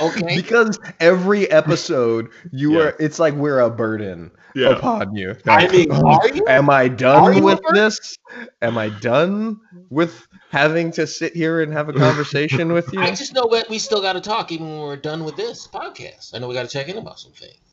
Okay. 0.00 0.36
Because 0.36 0.78
every 1.00 1.50
episode, 1.50 2.28
you 2.52 2.74
Yeah. 2.74 2.80
are. 2.86 2.96
It's 2.98 3.18
like 3.18 3.34
we're 3.34 3.60
a 3.60 3.70
burden 3.70 4.30
yeah. 4.54 4.70
upon 4.70 5.14
you. 5.14 5.36
I 5.46 5.68
mean, 5.68 5.90
um, 5.92 6.04
are 6.04 6.28
you? 6.28 6.44
Am 6.46 6.70
I 6.70 6.88
done 6.88 7.36
you 7.36 7.42
a 7.42 7.44
with 7.44 7.62
burden? 7.62 7.74
this? 7.76 8.16
Am 8.62 8.78
I 8.78 8.88
done 8.88 9.60
with 9.90 10.26
having 10.50 10.90
to 10.92 11.06
sit 11.06 11.34
here 11.34 11.62
and 11.62 11.72
have 11.72 11.88
a 11.88 11.92
conversation 11.92 12.72
with 12.72 12.88
you? 12.92 13.00
I 13.00 13.10
just 13.10 13.32
know 13.32 13.48
that 13.52 13.68
we 13.68 13.78
still 13.78 14.00
got 14.00 14.14
to 14.14 14.20
talk 14.20 14.52
even 14.52 14.68
when 14.68 14.80
we're 14.80 14.96
done 14.96 15.24
with 15.24 15.36
this 15.36 15.66
podcast. 15.66 16.34
I 16.34 16.38
know 16.38 16.48
we 16.48 16.54
got 16.54 16.62
to 16.62 16.68
check 16.68 16.88
in 16.88 16.96
about 16.98 17.18
some 17.18 17.32
things. 17.32 17.69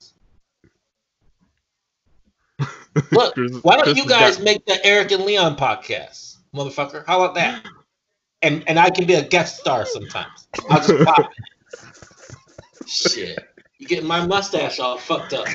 Look, 3.11 3.33
Chris- 3.35 3.57
why 3.61 3.75
don't 3.75 3.83
Chris 3.83 3.97
you 3.97 4.05
guys 4.07 4.37
got- 4.37 4.43
make 4.45 4.65
the 4.65 4.83
Eric 4.85 5.11
and 5.11 5.23
Leon 5.23 5.55
podcast, 5.57 6.37
motherfucker? 6.55 7.05
How 7.05 7.21
about 7.21 7.35
that? 7.35 7.65
And 8.41 8.63
and 8.67 8.77
I 8.79 8.89
can 8.89 9.05
be 9.05 9.13
a 9.15 9.23
guest 9.27 9.57
star 9.59 9.85
sometimes. 9.85 10.47
I'll 10.69 10.81
just 10.85 11.03
pop. 11.05 11.19
in. 11.19 12.87
Shit, 12.87 13.37
you 13.79 13.87
getting 13.87 14.07
my 14.07 14.25
mustache 14.25 14.79
all 14.79 14.97
fucked 14.97 15.33
up? 15.33 15.45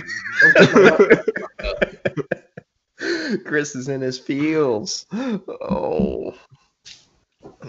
Don't 0.42 0.54
get 0.54 0.74
my 0.74 0.80
mustache 0.90 1.24
fucked 1.40 1.64
up. 1.64 3.44
Chris 3.44 3.74
is 3.74 3.88
in 3.88 4.00
his 4.00 4.18
feels. 4.18 5.06
Oh. 5.12 6.34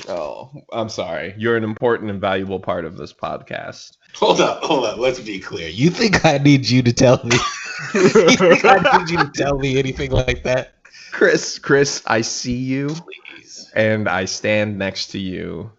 Oh, 0.08 0.52
I'm 0.72 0.90
sorry. 0.90 1.34
You're 1.38 1.58
an 1.58 1.64
important 1.64 2.10
and 2.10 2.20
valuable 2.20 2.60
part 2.60 2.86
of 2.86 2.98
this 2.98 3.14
podcast. 3.14 3.98
Hold 4.16 4.42
up, 4.42 4.64
hold 4.64 4.86
up. 4.86 4.98
Let's 4.98 5.20
be 5.20 5.40
clear. 5.40 5.70
You 5.70 5.90
think 5.90 6.26
I 6.26 6.38
need 6.38 6.70
you 6.70 6.84
to 6.84 6.94
tell 6.94 7.24
me? 7.24 7.38
you 7.94 8.10
think 8.10 8.66
I 8.66 8.98
need 8.98 9.10
you 9.10 9.18
to 9.18 9.32
tell 9.34 9.58
me 9.58 9.80
anything 9.80 10.12
like 10.12 10.44
that? 10.44 10.76
Chris, 11.12 11.60
Chris, 11.60 12.02
I 12.08 12.22
see 12.22 12.56
you 12.56 12.90
Please. 12.90 13.72
and 13.76 14.08
I 14.08 14.26
stand 14.26 14.78
next 14.78 15.08
to 15.08 15.20
you 15.20 15.72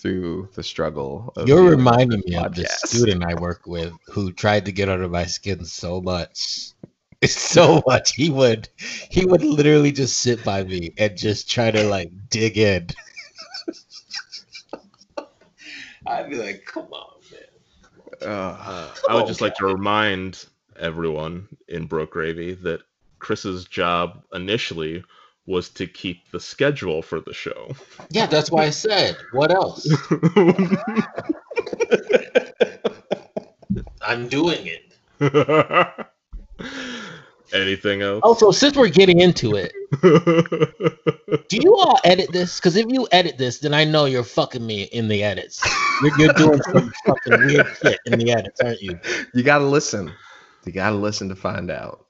through 0.00 0.48
the 0.54 0.62
struggle. 0.62 1.32
Of 1.36 1.48
You're 1.48 1.70
the 1.70 1.76
reminding 1.76 2.22
me 2.26 2.36
of 2.36 2.54
the 2.54 2.66
student 2.66 3.24
I 3.24 3.34
work 3.34 3.66
with 3.66 3.92
who 4.08 4.32
tried 4.32 4.64
to 4.66 4.72
get 4.72 4.88
under 4.88 5.08
my 5.08 5.26
skin 5.26 5.64
so 5.64 6.00
much. 6.00 6.72
So 7.26 7.82
much. 7.86 8.14
He 8.14 8.30
would 8.30 8.70
he 8.78 9.26
would 9.26 9.44
literally 9.44 9.92
just 9.92 10.20
sit 10.20 10.42
by 10.42 10.64
me 10.64 10.94
and 10.96 11.18
just 11.18 11.50
try 11.50 11.70
to 11.70 11.84
like 11.84 12.10
dig 12.30 12.56
in. 12.56 12.88
I'd 16.10 16.28
be 16.28 16.36
like, 16.36 16.64
come 16.64 16.88
on, 16.92 17.20
man. 17.30 17.40
Ugh. 18.22 18.58
Uh, 18.60 18.88
I 19.08 19.14
would 19.14 19.26
just 19.26 19.40
like 19.40 19.54
to 19.56 19.66
remind 19.66 20.44
everyone 20.78 21.48
in 21.68 21.86
Broke 21.86 22.10
Gravy 22.10 22.54
that 22.54 22.82
Chris's 23.20 23.64
job 23.66 24.24
initially 24.32 25.04
was 25.46 25.68
to 25.70 25.86
keep 25.86 26.30
the 26.30 26.40
schedule 26.40 27.02
for 27.02 27.20
the 27.20 27.32
show. 27.32 27.74
Yeah, 28.10 28.26
that's 28.26 28.50
why 28.50 28.64
I 28.64 28.70
said. 28.70 29.16
What 29.32 29.52
else? 29.52 29.88
I'm 34.02 34.28
doing 34.28 34.66
it. 34.66 34.94
Anything 37.52 38.02
else? 38.02 38.20
Also, 38.22 38.50
since 38.50 38.76
we're 38.76 38.88
getting 38.88 39.20
into 39.20 39.56
it, 39.56 39.72
do 41.48 41.56
you 41.56 41.74
all 41.76 41.98
edit 42.04 42.30
this? 42.32 42.58
Because 42.58 42.76
if 42.76 42.86
you 42.88 43.08
edit 43.12 43.38
this, 43.38 43.58
then 43.58 43.74
I 43.74 43.84
know 43.84 44.04
you're 44.04 44.22
fucking 44.22 44.64
me 44.64 44.84
in 44.84 45.08
the 45.08 45.22
edits. 45.24 45.60
You're, 46.02 46.18
you're 46.18 46.32
doing 46.34 46.62
some 46.62 46.92
fucking 47.06 47.46
weird 47.46 47.66
shit 47.82 47.98
in 48.06 48.18
the 48.18 48.30
edits, 48.30 48.60
aren't 48.60 48.80
you? 48.80 48.98
You 49.34 49.42
gotta 49.42 49.64
listen. 49.64 50.12
You 50.64 50.72
gotta 50.72 50.96
listen 50.96 51.28
to 51.30 51.34
find 51.36 51.70
out. 51.70 52.06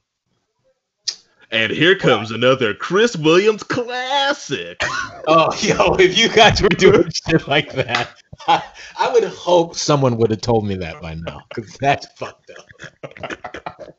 and 1.51 1.73
here 1.73 1.97
comes 1.97 2.31
another 2.31 2.75
Chris 2.75 3.17
Williams 3.17 3.63
classic. 3.63 4.83
Oh, 5.27 5.55
yo, 5.61 5.95
if 5.97 6.17
you 6.19 6.29
guys 6.31 6.63
were 6.63 6.71
doing 6.71 7.09
shit 7.11 7.47
like 7.47 7.73
that, 7.75 8.09
I, 8.49 8.63
I 8.99 9.13
would 9.13 9.23
hope 9.25 9.77
someone 9.77 10.17
would 10.17 10.31
have 10.31 10.41
told 10.41 10.67
me 10.67 10.75
that 10.77 11.01
by 11.01 11.15
now, 11.15 11.43
because 11.55 11.77
that's 11.79 12.07
fucked 12.17 12.51
up. 12.51 13.95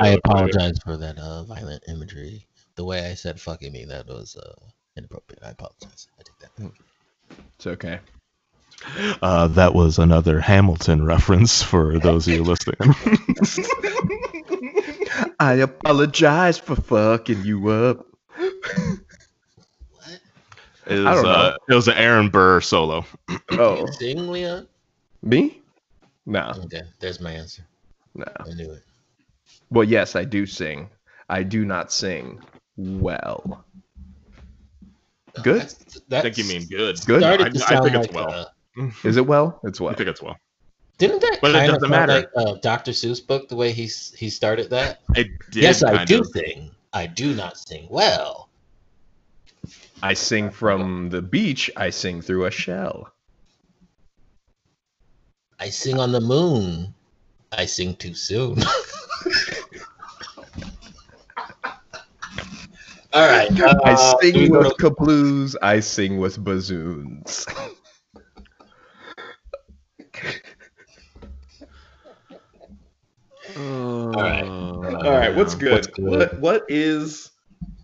I 0.00 0.18
apologize 0.24 0.78
for 0.84 0.96
that 0.96 1.18
uh, 1.18 1.44
violent 1.44 1.82
imagery. 1.88 2.46
The 2.76 2.84
way 2.84 3.08
I 3.10 3.14
said 3.14 3.40
"fucking 3.40 3.72
me" 3.72 3.84
that 3.86 4.06
was 4.06 4.36
uh, 4.36 4.54
inappropriate. 4.96 5.42
I 5.44 5.50
apologize. 5.50 6.08
I 6.18 6.22
take 6.22 6.38
that. 6.40 6.56
back. 6.56 6.72
It's 7.56 7.66
okay. 7.66 8.00
Uh, 9.22 9.46
that 9.48 9.72
was 9.74 9.98
another 9.98 10.40
Hamilton 10.40 11.04
reference 11.06 11.62
for 11.62 11.98
those 11.98 12.26
of 12.28 12.34
you 12.34 12.42
listening. 12.42 12.76
I 15.40 15.54
apologize 15.54 16.58
for 16.58 16.76
fucking 16.76 17.44
you 17.44 17.68
up. 17.68 18.04
What? 18.36 20.20
It 20.86 20.98
was, 20.98 21.06
I 21.06 21.14
don't 21.14 21.22
know. 21.24 21.30
uh, 21.30 21.56
it 21.68 21.74
was 21.74 21.88
an 21.88 21.94
Aaron 21.94 22.28
Burr 22.28 22.60
solo. 22.60 23.06
Oh, 23.52 23.78
You 23.80 23.92
sing, 23.92 24.28
Leon? 24.28 24.66
me? 25.22 25.62
No, 26.26 26.52
Okay, 26.64 26.82
there's 27.00 27.20
my 27.20 27.32
answer. 27.32 27.62
no. 28.14 28.24
I 28.40 28.50
knew 28.54 28.70
it. 28.72 28.82
Well, 29.70 29.84
yes, 29.84 30.16
I 30.16 30.24
do 30.24 30.46
sing. 30.46 30.88
I 31.28 31.42
do 31.42 31.64
not 31.64 31.92
sing 31.92 32.40
well. 32.76 33.64
Good. 35.42 35.62
That's, 35.62 36.00
I 36.12 36.20
think 36.22 36.38
you 36.38 36.44
mean 36.44 36.66
good. 36.66 36.98
Good. 37.06 37.22
I- 37.22 37.34
I 37.46 37.50
sound 37.50 37.84
think 37.84 37.96
it's 38.04 38.12
like, 38.14 38.26
well. 38.28 38.50
uh, 38.78 38.90
Is 39.04 39.16
it 39.16 39.26
well? 39.26 39.60
It's 39.64 39.80
well. 39.80 39.92
I 39.92 39.96
think 39.96 40.08
it's 40.08 40.22
well. 40.22 40.36
didn't 40.98 41.20
that 41.20 41.38
But 41.42 41.50
it 41.50 41.54
kind 41.54 41.70
of 41.70 41.74
doesn't 41.74 41.90
sound 41.90 42.08
matter. 42.08 42.30
like 42.36 42.46
uh, 42.48 42.54
Dr. 42.62 42.92
Seuss 42.92 43.24
book 43.26 43.48
the 43.48 43.56
way 43.56 43.72
he 43.72 43.84
he 44.16 44.30
started 44.30 44.70
that? 44.70 45.00
It 45.16 45.28
did 45.50 45.62
yes, 45.62 45.82
I 45.82 46.04
do 46.04 46.20
of. 46.20 46.26
sing. 46.28 46.70
I 46.92 47.06
do 47.06 47.34
not 47.34 47.58
sing 47.58 47.86
well. 47.90 48.48
I 50.02 50.14
sing 50.14 50.50
from 50.50 51.08
the 51.10 51.22
beach. 51.22 51.70
I 51.76 51.90
sing 51.90 52.20
through 52.22 52.44
a 52.44 52.50
shell. 52.50 53.12
I 55.64 55.70
sing 55.70 55.98
on 55.98 56.12
the 56.12 56.20
moon. 56.20 56.92
I 57.50 57.64
sing 57.64 57.96
too 57.96 58.12
soon. 58.12 58.58
All 63.14 63.26
right. 63.26 63.48
Uh, 63.58 63.74
I 63.82 64.18
sing 64.20 64.50
go 64.52 64.58
with 64.58 64.76
to- 64.76 64.90
kabloos. 64.90 65.56
I 65.62 65.80
sing 65.80 66.18
with 66.18 66.36
bazoons. 66.44 67.46
All 73.56 74.12
right. 74.12 74.44
All 74.44 75.12
right, 75.12 75.34
what's 75.34 75.54
good? 75.54 75.72
What's 75.72 75.86
good? 75.86 76.04
What 76.04 76.40
what 76.40 76.64
is 76.68 77.30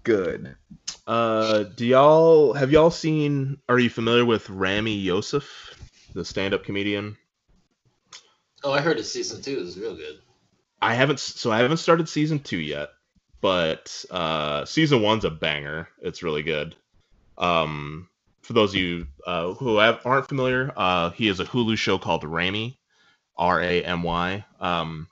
good? 0.03 0.55
Uh, 1.07 1.63
do 1.63 1.87
y'all 1.87 2.53
have 2.53 2.71
y'all 2.71 2.91
seen? 2.91 3.57
Are 3.71 3.79
you 3.79 3.89
familiar 3.89 4.27
with 4.27 4.51
Rami 4.51 4.97
Yosef, 4.97 5.49
the 6.13 6.27
stand-up 6.27 6.63
comedian? 6.65 7.17
Oh, 8.63 8.73
I 8.73 8.81
heard 8.81 8.99
it's 8.99 9.11
season 9.11 9.43
two 9.43 9.59
is 9.59 9.79
real 9.79 9.95
good. 9.95 10.19
I 10.83 10.95
haven't. 10.95 11.19
So 11.19 11.51
I 11.51 11.59
haven't 11.59 11.79
started 11.79 12.09
season 12.09 12.41
two 12.41 12.59
yet, 12.59 12.91
but 13.41 14.05
uh, 14.11 14.65
season 14.65 15.03
one's 15.03 15.25
a 15.25 15.31
banger. 15.31 15.89
It's 16.01 16.23
really 16.23 16.43
good. 16.43 16.75
Um, 17.39 18.09
for 18.43 18.53
those 18.53 18.75
of 18.75 18.81
you 18.81 19.07
uh, 19.27 19.53
who 19.55 19.79
have, 19.79 20.01
aren't 20.05 20.29
familiar, 20.29 20.73
uh, 20.77 21.11
he 21.11 21.27
has 21.29 21.41
a 21.41 21.45
Hulu 21.45 21.77
show 21.77 21.99
called 21.99 22.25
Ramy, 22.25 22.79
R 23.37 23.63
A 23.63 23.83
M 23.83 24.03
Y. 24.03 24.45
Um, 24.61 25.09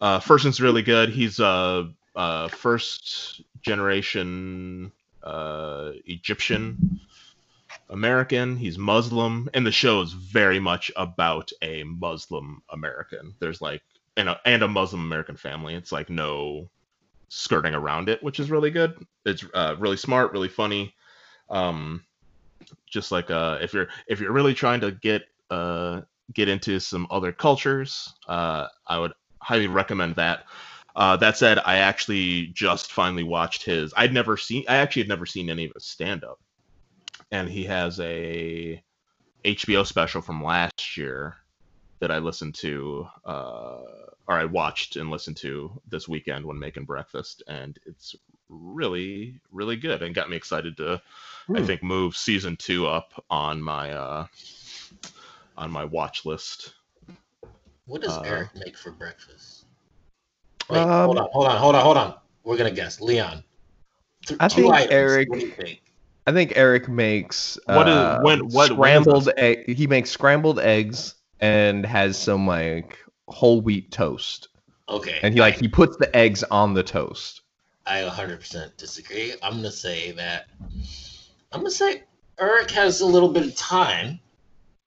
uh, 0.00 0.20
first 0.20 0.44
one's 0.44 0.60
really 0.60 0.82
good. 0.82 1.10
He's 1.10 1.40
a, 1.40 1.90
uh 2.14 2.48
first 2.48 3.42
generation 3.60 4.92
uh, 5.22 5.92
Egyptian 6.06 7.00
American. 7.90 8.56
He's 8.56 8.78
Muslim, 8.78 9.48
and 9.54 9.66
the 9.66 9.72
show 9.72 10.00
is 10.02 10.12
very 10.12 10.60
much 10.60 10.90
about 10.96 11.50
a 11.62 11.84
Muslim 11.84 12.62
American. 12.70 13.34
There's 13.38 13.60
like 13.60 13.82
and 14.16 14.28
a, 14.28 14.40
and 14.44 14.62
a 14.62 14.68
Muslim 14.68 15.02
American 15.02 15.36
family. 15.36 15.74
It's 15.74 15.92
like 15.92 16.10
no 16.10 16.68
skirting 17.28 17.74
around 17.74 18.08
it, 18.08 18.22
which 18.22 18.40
is 18.40 18.50
really 18.50 18.70
good. 18.70 19.06
It's 19.24 19.44
uh, 19.54 19.76
really 19.78 19.96
smart, 19.96 20.32
really 20.32 20.48
funny. 20.48 20.94
Um, 21.50 22.04
just 22.86 23.12
like 23.12 23.30
uh, 23.30 23.58
if 23.60 23.72
you're 23.72 23.88
if 24.06 24.20
you're 24.20 24.32
really 24.32 24.54
trying 24.54 24.80
to 24.80 24.90
get 24.90 25.22
uh, 25.50 26.02
get 26.32 26.48
into 26.48 26.80
some 26.80 27.06
other 27.10 27.32
cultures, 27.32 28.12
uh, 28.26 28.66
I 28.86 28.98
would 28.98 29.12
highly 29.40 29.66
recommend 29.66 30.16
that. 30.16 30.44
Uh, 30.96 31.16
that 31.16 31.36
said, 31.36 31.60
I 31.64 31.78
actually 31.78 32.48
just 32.48 32.92
finally 32.92 33.22
watched 33.22 33.62
his. 33.62 33.94
I'd 33.96 34.12
never 34.12 34.36
seen. 34.36 34.64
I 34.68 34.76
actually 34.76 35.02
had 35.02 35.08
never 35.08 35.26
seen 35.26 35.48
any 35.48 35.66
of 35.66 35.72
his 35.72 35.84
stand 35.84 36.24
up, 36.24 36.40
and 37.30 37.48
he 37.48 37.64
has 37.64 38.00
a 38.00 38.82
HBO 39.44 39.86
special 39.86 40.20
from 40.22 40.42
last 40.42 40.96
year 40.96 41.36
that 42.00 42.10
I 42.10 42.18
listened 42.18 42.54
to, 42.56 43.08
uh, 43.24 43.80
or 44.28 44.34
I 44.38 44.44
watched 44.44 44.96
and 44.96 45.10
listened 45.10 45.36
to 45.38 45.80
this 45.88 46.08
weekend 46.08 46.44
when 46.44 46.58
making 46.58 46.84
breakfast, 46.84 47.42
and 47.48 47.78
it's 47.86 48.14
really, 48.48 49.40
really 49.50 49.76
good, 49.76 50.02
and 50.02 50.14
got 50.14 50.30
me 50.30 50.36
excited 50.36 50.76
to, 50.76 51.00
I 51.54 51.58
Hmm. 51.60 51.64
think, 51.64 51.82
move 51.82 52.16
season 52.16 52.56
two 52.56 52.86
up 52.86 53.12
on 53.30 53.60
my 53.62 53.92
uh, 53.92 54.26
on 55.56 55.70
my 55.70 55.84
watch 55.84 56.24
list. 56.24 56.74
What 57.86 58.02
does 58.02 58.12
Uh, 58.18 58.22
Eric 58.24 58.54
make 58.54 58.76
for 58.78 58.92
breakfast? 58.92 59.64
Wait, 60.68 60.78
Um, 60.78 61.06
hold 61.06 61.18
on, 61.18 61.28
hold 61.32 61.46
on, 61.46 61.56
hold 61.56 61.74
on, 61.74 61.82
hold 61.82 61.96
on. 61.96 62.14
We're 62.44 62.56
gonna 62.58 62.70
guess. 62.70 63.00
Leon. 63.00 63.42
Th- 64.26 64.38
I 64.40 64.48
think 64.48 64.72
items. 64.72 64.92
Eric- 64.92 65.82
What 66.28 66.34
do 66.34 66.40
you 66.40 66.46
think? 66.46 66.56
I 66.56 66.56
think 66.56 66.58
Eric 66.58 66.88
makes 66.88 67.58
What 67.66 67.88
is- 67.88 67.94
uh, 67.94 68.18
when- 68.22 68.48
what- 68.48 68.70
scrambled 68.72 69.24
this? 69.24 69.34
egg. 69.36 69.76
He 69.76 69.86
makes 69.86 70.10
scrambled 70.10 70.58
eggs 70.60 71.14
and 71.40 71.86
has 71.86 72.16
some 72.18 72.46
like 72.46 72.98
whole 73.28 73.60
wheat 73.60 73.90
toast, 73.92 74.48
Okay. 74.88 75.18
and 75.22 75.32
he 75.34 75.40
like 75.40 75.58
he 75.58 75.68
puts 75.68 75.96
the 75.96 76.14
eggs 76.16 76.42
on 76.50 76.74
the 76.74 76.82
toast. 76.82 77.42
I 77.86 78.00
100% 78.02 78.76
disagree. 78.76 79.32
I'm 79.42 79.54
gonna 79.56 79.70
say 79.70 80.10
that. 80.12 80.48
I'm 81.52 81.60
gonna 81.60 81.70
say 81.70 82.02
Eric 82.38 82.70
has 82.72 83.00
a 83.00 83.06
little 83.06 83.30
bit 83.30 83.44
of 83.46 83.54
time 83.56 84.20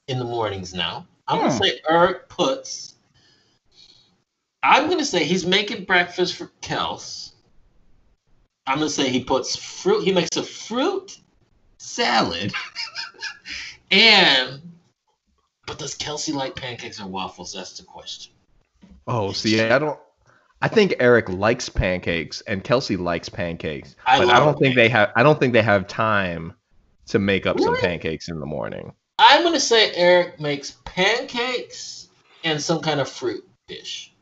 in 0.07 0.19
the 0.19 0.25
mornings 0.25 0.73
now. 0.73 1.07
I'm 1.27 1.39
gonna 1.39 1.51
Hmm. 1.53 1.63
say 1.63 1.79
Eric 1.89 2.29
puts. 2.29 2.95
I'm 4.63 4.89
gonna 4.89 5.05
say 5.05 5.23
he's 5.23 5.45
making 5.45 5.85
breakfast 5.85 6.35
for 6.35 6.51
Kels. 6.61 7.31
I'm 8.67 8.77
gonna 8.77 8.89
say 8.91 9.09
he 9.09 9.23
puts 9.23 9.55
fruit. 9.55 10.03
He 10.03 10.11
makes 10.11 10.37
a 10.37 10.43
fruit 10.43 11.17
salad, 11.81 12.53
and 13.91 14.61
but 15.65 15.79
does 15.79 15.95
Kelsey 15.95 16.31
like 16.31 16.55
pancakes 16.55 17.01
or 17.01 17.07
waffles? 17.07 17.53
That's 17.53 17.77
the 17.77 17.83
question. 17.83 18.33
Oh, 19.07 19.31
see, 19.31 19.61
I 19.61 19.79
don't. 19.79 19.99
I 20.61 20.67
think 20.67 20.95
Eric 20.99 21.27
likes 21.29 21.69
pancakes 21.69 22.41
and 22.41 22.63
Kelsey 22.63 22.95
likes 22.95 23.29
pancakes, 23.29 23.95
I 24.05 24.19
but 24.19 24.29
I 24.29 24.39
don't 24.39 24.57
think 24.59 24.75
they 24.75 24.89
have. 24.89 25.11
I 25.15 25.23
don't 25.23 25.39
think 25.39 25.53
they 25.53 25.63
have 25.63 25.87
time 25.87 26.53
to 27.07 27.19
make 27.19 27.45
up 27.45 27.59
some 27.59 27.75
pancakes 27.77 28.29
in 28.29 28.39
the 28.39 28.45
morning. 28.45 28.93
I'm 29.17 29.43
gonna 29.43 29.59
say 29.59 29.91
Eric 29.93 30.39
makes 30.39 30.77
pancakes 30.85 32.09
and 32.43 32.61
some 32.61 32.81
kind 32.81 32.99
of 32.99 33.09
fruit 33.09 33.47
dish. 33.67 34.13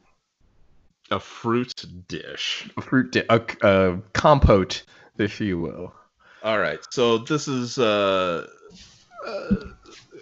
A 1.12 1.20
fruit 1.20 1.74
dish. 2.08 2.70
A 2.78 2.82
fruit, 2.82 3.12
di- 3.12 3.26
a, 3.30 3.42
a 3.62 3.98
compote, 4.14 4.84
if 5.18 5.42
you 5.42 5.60
will. 5.60 5.94
All 6.44 6.60
right. 6.60 6.80
So 6.92 7.20
this 7.20 7.48
is 7.48 7.78
uh, 7.78 8.48
uh 9.28 9.56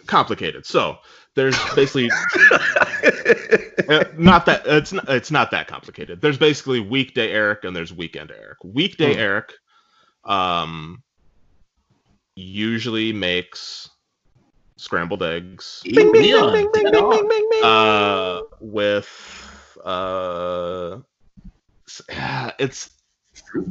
complicated. 0.07 0.65
So 0.65 0.97
there's 1.35 1.57
basically 1.75 2.09
uh, 3.89 4.05
not 4.17 4.45
that 4.47 4.63
it's 4.65 4.93
not, 4.93 5.07
it's 5.09 5.31
not 5.31 5.51
that 5.51 5.67
complicated. 5.67 6.21
There's 6.21 6.37
basically 6.37 6.79
weekday 6.79 7.31
Eric 7.31 7.63
and 7.63 7.75
there's 7.75 7.93
weekend 7.93 8.31
Eric. 8.31 8.57
Weekday 8.63 9.13
Hmm. 9.13 9.19
Eric 9.19 9.53
um 10.25 11.03
usually 12.35 13.13
makes 13.13 13.89
scrambled 14.77 15.23
eggs 15.23 15.81
Bing, 15.85 16.11
bing, 16.11 16.21
Leon, 16.21 16.53
bing, 16.53 16.69
bing, 16.71 16.83
get 16.83 16.93
bing, 16.93 17.09
bing, 17.09 17.27
bing, 17.27 17.49
bing. 17.49 17.63
uh 17.63 18.41
with 18.59 19.09
uh 19.83 20.97
it's 22.59 22.89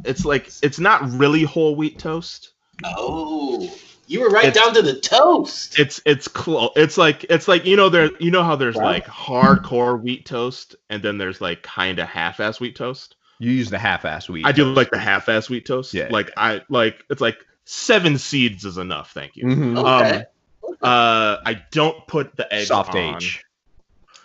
it's 0.04 0.24
like 0.24 0.50
it's 0.62 0.78
not 0.78 1.08
really 1.12 1.42
whole 1.42 1.76
wheat 1.76 1.98
toast. 1.98 2.50
Oh, 2.84 3.72
you 4.06 4.20
were 4.20 4.28
right 4.28 4.46
It's- 4.46 4.62
down 4.64 4.74
to 4.74 4.82
the 4.82 4.98
toast. 5.00 5.78
It's 5.78 6.00
it's 6.06 6.28
close. 6.28 6.70
It's 6.76 6.96
like 6.98 7.24
it's 7.30 7.48
like 7.48 7.64
you 7.64 7.76
know 7.76 7.88
there 7.88 8.10
you 8.20 8.30
know 8.30 8.42
how 8.44 8.56
there's 8.56 8.76
Wow. 8.76 8.84
like 8.84 9.06
hardcore 9.06 10.00
wheat 10.00 10.26
toast 10.26 10.76
and 10.90 11.02
then 11.02 11.18
there's 11.18 11.40
like 11.40 11.62
kind 11.62 11.98
of 11.98 12.08
half-ass 12.08 12.60
wheat 12.60 12.76
toast. 12.76 13.16
You 13.38 13.50
use 13.50 13.68
the 13.70 13.78
half-ass 13.78 14.28
wheat. 14.28 14.46
I 14.46 14.52
do 14.52 14.64
like 14.72 14.90
the 14.90 14.98
half-ass 14.98 15.50
wheat 15.50 15.66
toast. 15.66 15.92
Yeah. 15.92 16.08
Like 16.10 16.30
I 16.36 16.62
like 16.68 17.04
it's 17.10 17.20
like 17.20 17.38
seven 17.64 18.16
seeds 18.18 18.64
is 18.64 18.78
enough. 18.78 19.12
Thank 19.12 19.36
you. 19.36 19.44
Mhm. 19.46 19.78
Okay. 19.78 20.18
Um, 20.18 20.72
uh, 20.82 21.36
I 21.44 21.62
don't 21.70 22.06
put 22.06 22.36
the 22.36 22.52
eggs 22.52 22.68
Soft 22.68 22.90
on. 22.94 23.16
age. 23.16 23.44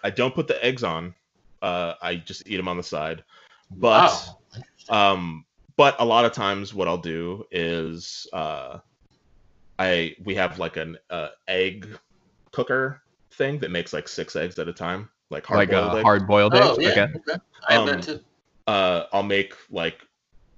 I 0.04 0.10
don't 0.10 0.34
put 0.36 0.48
the 0.48 0.64
eggs 0.64 0.84
on. 0.84 1.14
Uh, 1.62 1.94
I 2.02 2.16
just 2.16 2.48
eat 2.48 2.58
them 2.58 2.68
on 2.68 2.78
the 2.78 2.84
side. 2.84 3.24
But 3.70 4.12
Wow. 4.12 4.38
Um, 4.90 5.46
but 5.78 5.96
a 6.00 6.06
lot 6.06 6.26
of 6.26 6.34
times 6.34 6.74
what 6.74 6.88
I'll 6.88 6.98
do 6.98 7.46
is 7.52 8.28
uh, 8.34 8.80
I 9.80 10.16
we 10.24 10.36
have 10.36 10.60
like 10.60 10.78
an 10.78 10.98
uh, 11.10 11.30
egg 11.48 11.88
cooker 12.52 13.02
thing 13.34 13.60
that 13.60 13.72
makes 13.72 13.94
like 13.94 14.08
six 14.08 14.36
eggs 14.36 14.60
at 14.60 14.68
a 14.68 14.74
time, 14.74 15.10
like 15.30 15.46
hard 15.46 15.68
like 15.68 15.70
boiled 15.70 15.94
a 15.94 15.98
egg. 15.98 16.04
hard-boiled 16.04 16.56
Oh, 16.56 16.76
eggs. 16.76 16.78
yeah. 16.80 16.90
Okay. 16.92 17.08
Okay. 17.16 17.40
I 17.68 17.74
have 17.74 17.82
Um, 17.82 17.88
that 17.88 18.02
too. 18.04 18.20
uh, 18.68 19.04
I'll 19.12 19.24
make 19.24 19.54
like 19.70 20.00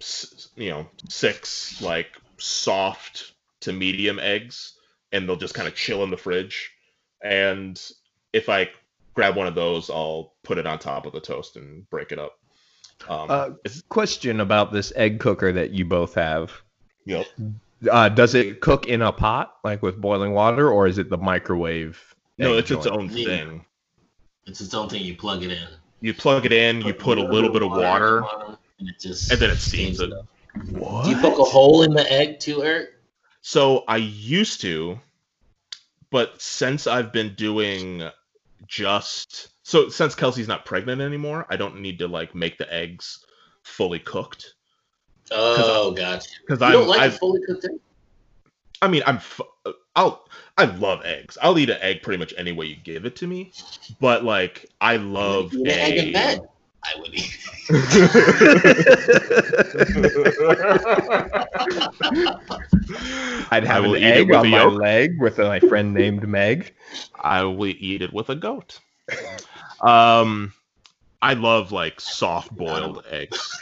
s- 0.02 0.50
you 0.56 0.70
know 0.70 0.88
six 1.10 1.82
like 1.82 2.08
soft 2.40 3.34
to 3.62 3.72
medium 3.74 4.20
eggs, 4.20 4.74
and 5.12 5.28
they'll 5.28 5.36
just 5.38 5.54
kind 5.54 5.68
of 5.68 5.76
chill 5.76 6.04
in 6.04 6.10
the 6.10 6.18
fridge. 6.18 6.72
And 7.24 7.80
if 8.34 8.50
I 8.50 8.70
grab 9.16 9.36
one 9.38 9.48
of 9.48 9.56
those, 9.56 9.90
I'll 9.90 10.34
put 10.44 10.58
it 10.58 10.68
on 10.68 10.80
top 10.80 11.06
of 11.06 11.14
the 11.14 11.22
toast 11.22 11.56
and 11.56 11.90
break 11.90 12.12
it 12.12 12.20
up. 12.20 12.34
Um, 13.08 13.30
Uh, 13.30 13.50
Question 13.90 14.40
about 14.40 14.72
this 14.72 14.94
egg 14.96 15.20
cooker 15.20 15.52
that 15.52 15.72
you 15.72 15.86
both 15.86 16.16
have. 16.16 16.52
yep. 17.06 17.26
Uh, 17.92 18.08
does 18.08 18.34
it 18.34 18.62
cook 18.62 18.88
in 18.88 19.02
a 19.02 19.12
pot, 19.12 19.58
like 19.64 19.82
with 19.82 20.00
boiling 20.00 20.32
water, 20.32 20.70
or 20.72 20.88
is 20.88 20.98
it 20.98 21.10
the 21.10 21.18
microwave? 21.18 22.16
No, 22.38 22.54
egg 22.54 22.60
it's 22.60 22.72
its 22.72 22.88
own 22.88 23.10
thing. 23.10 23.66
It's 24.46 24.62
its 24.62 24.74
own 24.74 24.88
thing. 24.90 25.04
You 25.04 25.16
plug 25.16 25.44
it 25.44 25.52
in. 25.52 25.68
You 26.00 26.14
plug 26.14 26.46
it 26.46 26.54
in, 26.54 26.82
you 26.82 26.94
put 26.94 27.18
a 27.18 27.24
little 27.24 27.50
bit 27.50 27.62
of 27.62 27.72
water, 27.72 28.24
and 28.80 28.90
it 28.90 29.00
just 29.00 29.32
and 29.32 29.40
then 29.40 29.50
it 29.50 29.58
steams 29.58 30.00
it. 30.00 30.12
up. 30.14 30.26
What? 30.70 31.06
Do 31.06 31.12
you 31.12 31.18
poke 31.18 31.40
a 31.40 31.44
hole 31.44 31.84
in 31.84 31.94
the 31.94 32.10
egg 32.12 32.40
too, 32.40 32.64
Eric? 32.64 32.94
So 33.42 33.84
I 33.88 33.98
used 33.98 34.62
to, 34.62 35.00
but 36.10 36.42
since 36.42 36.88
I've 36.88 37.12
been 37.12 37.34
doing 37.36 38.04
just 38.68 39.50
so 39.64 39.90
since 39.90 40.16
Kelsey's 40.16 40.48
not 40.48 40.66
pregnant 40.66 41.02
anymore, 41.02 41.46
I 41.50 41.56
don't 41.56 41.82
need 41.82 42.00
to 42.00 42.08
like 42.08 42.36
make 42.36 42.58
the 42.58 42.72
eggs 42.72 43.26
fully 43.64 44.00
cooked 44.00 44.54
Oh, 45.32 45.92
gotcha. 45.92 46.30
because 46.46 46.62
I'm 46.62 46.74
don't 46.74 46.88
like 46.88 47.00
I, 47.02 47.06
a 47.06 47.12
fully 47.12 47.40
cooked 47.48 47.66
egg? 47.66 47.72
I 48.82 48.88
mean 48.90 49.04
I'm 49.06 49.20
I'll 49.96 50.28
I 50.58 50.66
love 50.66 51.02
eggs. 51.06 51.38
I'll 51.42 51.58
eat 51.58 51.70
an 51.70 51.78
egg 51.82 52.02
pretty 52.04 52.20
much 52.20 52.34
any 52.38 52.52
way 52.52 52.66
you 52.68 52.76
give 52.84 53.06
it 53.06 53.16
to 53.18 53.28
me, 53.28 53.52
but 54.00 54.24
like 54.24 54.70
I 54.82 54.98
love 54.98 55.54
Eat 55.54 55.62
an 55.62 55.68
egg 55.68 55.98
in 56.08 56.14
bed. 56.14 56.42
I 56.86 57.00
would 57.00 57.14
eat. 57.14 57.40
I'd 63.52 63.64
have 63.64 63.86
an 63.86 63.92
eat 63.92 64.04
it 64.04 64.04
egg 64.04 64.28
with 64.28 64.36
on 64.38 64.46
a 64.48 64.50
my 64.50 64.66
leg 64.66 65.18
with 65.20 65.38
my 65.38 65.60
friend 65.62 65.94
named 65.94 66.28
Meg. 66.28 66.74
I 67.20 67.44
will 67.44 67.68
eat 67.68 68.02
it 68.02 68.12
with 68.12 68.30
a 68.30 68.36
goat. 68.36 68.80
Um, 69.82 70.54
I 71.22 71.34
love 71.34 71.74
like 71.74 72.00
soft 72.00 72.56
boiled 72.56 73.04
eggs. 73.10 73.54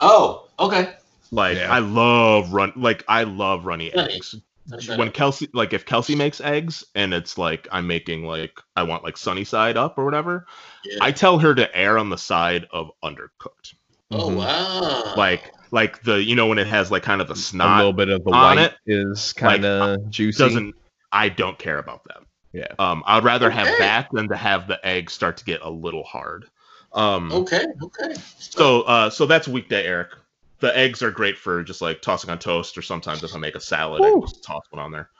Oh, 0.00 0.48
okay. 0.58 0.94
Like 1.30 1.58
Yeah. 1.58 1.70
I 1.70 1.80
love 1.80 2.52
run 2.54 2.72
like 2.76 3.04
I 3.08 3.24
love 3.24 3.66
runny 3.66 3.92
Runny. 3.94 4.14
eggs. 4.14 4.34
That's 4.66 4.88
When 4.88 4.98
right. 4.98 5.12
Kelsey 5.14 5.48
like 5.52 5.72
if 5.74 5.84
Kelsey 5.84 6.14
makes 6.14 6.40
eggs 6.40 6.84
and 6.94 7.12
it's 7.12 7.36
like 7.36 7.68
I'm 7.72 7.86
making 7.86 8.24
like 8.24 8.58
I 8.76 8.84
want 8.84 9.04
like 9.04 9.16
sunny 9.18 9.44
side 9.44 9.76
up 9.76 9.98
or 9.98 10.04
whatever, 10.06 10.46
Yeah. 10.84 10.98
I 11.02 11.12
tell 11.12 11.38
her 11.38 11.54
to 11.54 11.76
err 11.76 11.98
on 11.98 12.08
the 12.10 12.18
side 12.18 12.66
of 12.70 12.90
undercooked. 13.04 13.74
oh 14.10 14.30
Mhm. 14.30 14.36
wow. 14.36 15.14
Like 15.16 15.52
like 15.70 16.02
the 16.04 16.22
you 16.22 16.34
know 16.36 16.46
when 16.46 16.58
it 16.58 16.66
has 16.68 16.90
like 16.90 17.02
kind 17.02 17.20
of 17.20 17.28
the 17.28 17.36
snot 17.36 17.74
a 17.74 17.76
little 17.78 17.92
bit 17.92 18.08
of 18.08 18.24
the 18.24 18.30
on 18.30 18.56
white 18.56 18.58
it, 18.58 18.74
is 18.86 19.32
kind 19.34 19.64
of 19.66 20.08
juicy. 20.10 20.38
doesn't 20.42 20.74
I 21.12 21.28
don't 21.28 21.58
care 21.58 21.78
about 21.78 22.04
that. 22.04 22.20
Yeah. 22.52 22.68
Um 22.78 23.02
I'd 23.06 23.24
rather 23.24 23.50
have 23.50 23.66
that 23.78 24.08
than 24.12 24.28
to 24.28 24.36
have 24.36 24.66
the 24.66 24.84
eggs 24.86 25.12
start 25.12 25.36
to 25.38 25.44
get 25.44 25.60
a 25.62 25.70
little 25.70 26.04
hard. 26.04 26.46
Um 26.92 27.30
okay, 27.32 27.64
okay. 27.82 28.14
So 28.38 28.82
uh 28.82 29.10
so 29.10 29.26
that's 29.26 29.46
weekday 29.48 29.84
Eric. 29.84 30.10
The 30.60 30.76
eggs 30.76 31.02
are 31.02 31.10
great 31.10 31.36
for 31.38 31.62
just 31.62 31.80
like 31.80 32.02
tossing 32.02 32.30
on 32.30 32.38
toast 32.38 32.76
or 32.78 32.82
sometimes 32.82 33.22
if 33.22 33.34
I 33.34 33.38
make 33.38 33.54
a 33.54 33.60
salad 33.60 34.02
I 34.02 34.18
just 34.20 34.42
toss 34.42 34.64
one 34.70 34.82
on 34.82 34.90
there. 34.92 35.10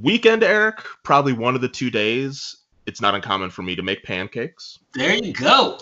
Weekend 0.00 0.42
Eric, 0.42 0.84
probably 1.02 1.32
one 1.32 1.54
of 1.54 1.60
the 1.60 1.68
two 1.68 1.90
days. 1.90 2.56
It's 2.86 3.00
not 3.00 3.14
uncommon 3.14 3.50
for 3.50 3.62
me 3.62 3.76
to 3.76 3.82
make 3.82 4.02
pancakes. 4.02 4.78
there 4.94 5.14
you 5.14 5.32
go. 5.32 5.78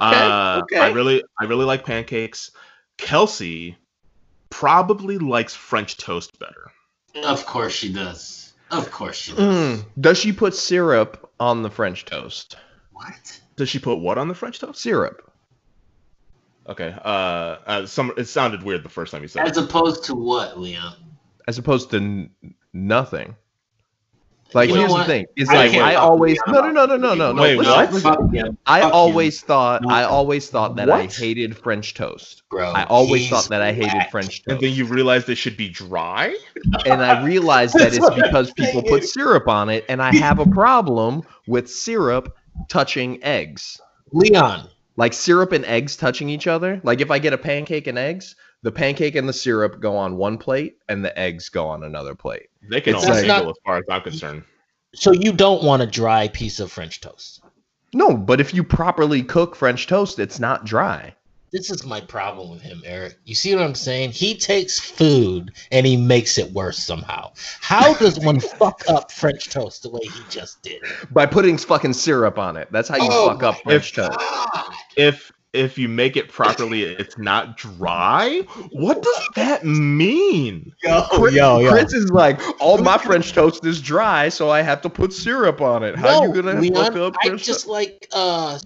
uh 0.00 0.60
okay. 0.64 0.78
I 0.78 0.90
really 0.90 1.22
I 1.40 1.44
really 1.44 1.64
like 1.64 1.84
pancakes. 1.84 2.50
Kelsey 2.98 3.76
probably 4.50 5.18
likes 5.18 5.54
French 5.54 5.96
toast 5.96 6.38
better. 6.38 6.70
Of 7.24 7.46
course 7.46 7.72
she 7.72 7.92
does. 7.92 8.49
Of 8.70 8.90
course 8.90 9.16
she 9.16 9.32
does. 9.32 9.40
Mm. 9.40 9.84
Does 10.00 10.18
she 10.18 10.32
put 10.32 10.54
syrup 10.54 11.30
on 11.40 11.62
the 11.62 11.70
French 11.70 12.04
toast? 12.04 12.56
What? 12.92 13.40
Does 13.56 13.68
she 13.68 13.78
put 13.78 13.96
what 13.96 14.18
on 14.18 14.28
the 14.28 14.34
French 14.34 14.58
toast? 14.60 14.80
Syrup. 14.80 15.30
Okay. 16.68 16.94
Uh, 17.04 17.08
uh 17.66 17.86
some 17.86 18.12
it 18.16 18.26
sounded 18.26 18.62
weird 18.62 18.82
the 18.84 18.88
first 18.88 19.10
time 19.12 19.22
you 19.22 19.28
said 19.28 19.46
As 19.48 19.56
it. 19.56 19.64
opposed 19.64 20.04
to 20.04 20.14
what, 20.14 20.58
Leon? 20.60 20.94
as 21.48 21.58
opposed 21.58 21.90
to 21.90 21.96
n- 21.96 22.30
nothing. 22.72 23.34
Like 24.52 24.68
You 24.70 24.76
here's 24.76 24.92
the 24.92 25.04
thing: 25.04 25.26
It's 25.36 25.50
I 25.50 25.54
like 25.54 25.74
I 25.74 25.94
always 25.94 26.38
no 26.48 26.60
no 26.60 26.70
no 26.70 26.86
no 26.86 26.96
no 26.96 27.14
no 27.14 27.32
no. 27.32 27.42
Wait, 27.42 27.56
listen, 27.56 27.72
what? 27.72 28.32
listen. 28.32 28.58
I 28.66 28.80
Fuck 28.80 28.88
you. 28.90 28.94
always 28.94 29.40
thought 29.40 29.82
No. 29.82 29.88
I 29.94 30.04
always 30.04 30.50
thought 30.50 30.76
that 30.76 30.90
I 30.90 31.06
hated 31.06 31.56
French 31.56 31.94
toast. 31.94 32.42
Bro, 32.50 32.70
I 32.72 32.84
always 32.84 33.28
thought 33.28 33.48
that 33.48 33.62
I 33.62 33.72
hated 33.72 33.94
whack. 33.94 34.10
French 34.10 34.42
toast. 34.42 34.48
And 34.48 34.60
then 34.60 34.72
you 34.72 34.84
realized 34.86 35.28
it 35.28 35.36
should 35.36 35.56
be 35.56 35.68
dry? 35.68 36.34
and 36.86 37.02
I 37.02 37.24
realized 37.24 37.74
that 37.74 37.92
That's 37.92 37.98
it's 37.98 38.10
because 38.14 38.52
people 38.56 38.82
put 38.82 39.04
syrup 39.04 39.46
on 39.48 39.68
it, 39.68 39.84
and 39.88 40.02
I 40.02 40.14
have 40.16 40.38
a 40.38 40.46
problem 40.46 41.22
with 41.46 41.70
syrup 41.70 42.36
touching 42.68 43.22
eggs. 43.22 43.80
Leon. 44.12 44.68
Like 44.96 45.12
syrup 45.12 45.52
and 45.52 45.64
eggs 45.64 45.96
touching 45.96 46.28
each 46.28 46.46
other. 46.46 46.80
Like 46.84 47.00
if 47.00 47.10
I 47.10 47.18
get 47.18 47.32
a 47.32 47.38
pancake 47.38 47.86
and 47.86 47.96
eggs, 47.98 48.34
the 48.62 48.72
pancake 48.72 49.14
and 49.14 49.28
the 49.28 49.32
syrup 49.32 49.80
go 49.80 49.96
on 49.96 50.16
one 50.16 50.36
plate, 50.38 50.76
and 50.88 51.04
the 51.04 51.16
eggs 51.18 51.48
go 51.48 51.66
on 51.66 51.84
another 51.84 52.14
plate. 52.14 52.48
They 52.68 52.80
can 52.80 52.94
It's 52.96 53.04
all 53.04 53.10
like- 53.10 53.26
mingle 53.26 53.50
as 53.50 53.56
far 53.64 53.76
as 53.78 53.84
I'm 53.90 54.02
concerned. 54.02 54.42
So 54.94 55.12
you 55.12 55.32
don't 55.32 55.62
want 55.62 55.82
a 55.82 55.86
dry 55.86 56.28
piece 56.28 56.58
of 56.60 56.70
French 56.72 57.00
toast. 57.00 57.42
No, 57.94 58.16
but 58.16 58.40
if 58.40 58.52
you 58.54 58.62
properly 58.64 59.22
cook 59.22 59.54
French 59.56 59.86
toast, 59.86 60.18
it's 60.18 60.38
not 60.40 60.64
dry. 60.64 61.14
this 61.52 61.68
is 61.70 61.84
my 61.84 62.00
problem 62.00 62.48
with 62.48 62.60
him, 62.62 62.80
Eric. 62.84 63.16
You 63.24 63.34
see 63.34 63.52
what 63.56 63.64
I'm 63.64 63.74
saying? 63.74 64.12
He 64.12 64.36
takes 64.36 64.78
food 64.78 65.50
and 65.72 65.84
he 65.84 65.96
makes 65.96 66.38
it 66.38 66.52
worse 66.52 66.78
somehow. 66.78 67.32
How 67.60 67.92
does 67.94 68.20
one 68.20 68.38
fuck 68.60 68.82
up 68.88 69.10
French 69.10 69.48
toast 69.50 69.82
the 69.82 69.90
way 69.90 70.00
he 70.04 70.20
just 70.30 70.62
did? 70.62 70.80
By 71.10 71.26
putting 71.26 71.58
fucking 71.58 71.94
syrup 71.94 72.38
on 72.38 72.56
it. 72.56 72.68
That's 72.70 72.88
how 72.88 72.96
you 72.98 73.08
Oh 73.10 73.28
fuck 73.30 73.42
up 73.42 73.56
my 73.64 73.72
French 73.72 73.92
toast. 73.94 74.16
If 74.96 75.32
if 75.52 75.76
you 75.78 75.88
make 75.88 76.16
it 76.16 76.28
properly, 76.28 76.82
it's 76.84 77.18
not 77.18 77.56
dry. 77.56 78.40
What 78.70 79.02
does 79.02 79.28
that 79.34 79.64
mean? 79.64 80.72
Yo, 80.82 81.02
Chris, 81.10 81.34
yo, 81.34 81.58
yo. 81.60 81.70
Chris 81.70 81.92
is 81.92 82.10
like, 82.10 82.40
all 82.60 82.78
my 82.78 82.98
French 82.98 83.32
toast 83.32 83.64
is 83.66 83.80
dry, 83.80 84.28
so 84.28 84.50
I 84.50 84.62
have 84.62 84.80
to 84.82 84.88
put 84.90 85.12
syrup 85.12 85.60
on 85.60 85.82
it. 85.82 85.96
How 85.96 86.22
you 86.22 86.32
gonna 86.32 86.60
Leon, 86.60 86.74
fuck 86.92 86.96
up 86.96 87.16
I 87.22 87.28
French 87.28 87.44
just 87.44 87.66
like 87.66 88.06
uh 88.12 88.58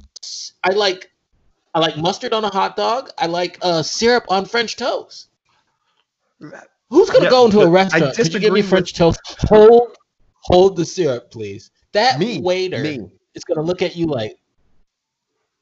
I 0.62 0.70
like 0.72 1.10
I 1.74 1.80
like 1.80 1.96
mustard 1.96 2.32
on 2.34 2.44
a 2.44 2.50
hot 2.50 2.76
dog. 2.76 3.10
I 3.18 3.26
like 3.26 3.58
uh 3.62 3.82
syrup 3.82 4.24
on 4.28 4.44
French 4.44 4.76
toast. 4.76 5.28
Who's 6.90 7.08
gonna 7.10 7.24
Yeah, 7.24 7.30
go 7.30 7.46
into 7.46 7.60
a 7.60 7.68
restaurant? 7.68 8.14
Could 8.14 8.26
you 8.26 8.40
give 8.40 8.52
me 8.52 8.60
disagree 8.60 8.60
with- 8.60 8.68
French 8.68 8.94
toast? 8.94 9.20
Hold 9.48 9.96
hold 10.42 10.76
the 10.76 10.84
syrup, 10.84 11.30
please. 11.30 11.70
That 11.92 12.18
Me, 12.18 12.40
waiter 12.40 12.82
me. 12.82 13.00
is 13.34 13.44
gonna 13.44 13.62
look 13.62 13.80
at 13.80 13.96
you 13.96 14.06
like 14.06 14.36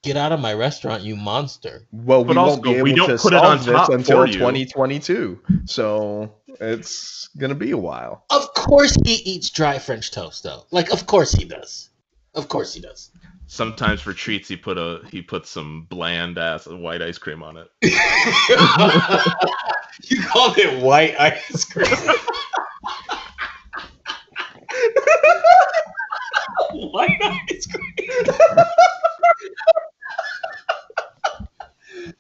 Get 0.03 0.17
out 0.17 0.33
of 0.33 0.41
my 0.41 0.53
restaurant, 0.53 1.05
you 1.05 1.15
monster. 1.15 1.87
Well, 1.93 2.25
we 2.25 2.35
But 2.35 2.45
won't 2.45 2.65
be 2.65 2.75
able 2.75 2.83
we 2.83 2.93
don't 2.95 3.11
to 3.11 3.19
put 3.19 3.33
it 3.33 3.39
on 3.39 3.61
solve 3.61 3.87
this 3.87 3.97
until 3.97 4.27
2022. 4.27 5.39
So 5.65 6.35
it's 6.61 7.29
gonna 7.39 7.55
be 7.55 7.71
a 7.71 7.79
while. 7.79 8.25
Of 8.31 8.53
course 8.55 8.97
he 9.05 9.15
eats 9.15 9.51
dry 9.51 9.79
French 9.79 10.11
toast 10.11 10.43
though. 10.43 10.67
Like 10.73 10.93
of 10.93 11.07
course 11.07 11.31
he 11.33 11.45
does. 11.45 11.91
Of 12.35 12.49
course 12.49 12.75
he 12.75 12.81
does. 12.81 13.13
Sometimes 13.47 14.01
for 14.01 14.13
treats, 14.13 14.49
he 14.49 14.57
put 14.57 14.77
a 14.77 15.03
he 15.09 15.23
put 15.23 15.47
some 15.47 15.87
bland 15.89 16.37
ass 16.37 16.67
white 16.67 17.01
ice 17.01 17.19
cream 17.19 17.45
on 17.45 17.59
it. 17.59 17.69
you 20.11 20.21
called 20.23 20.59
it 20.59 20.83
white 20.83 21.15
ice 21.21 21.65
cream. 21.65 21.87
white 26.91 27.23
ice 27.23 27.67
cream. 27.67 27.95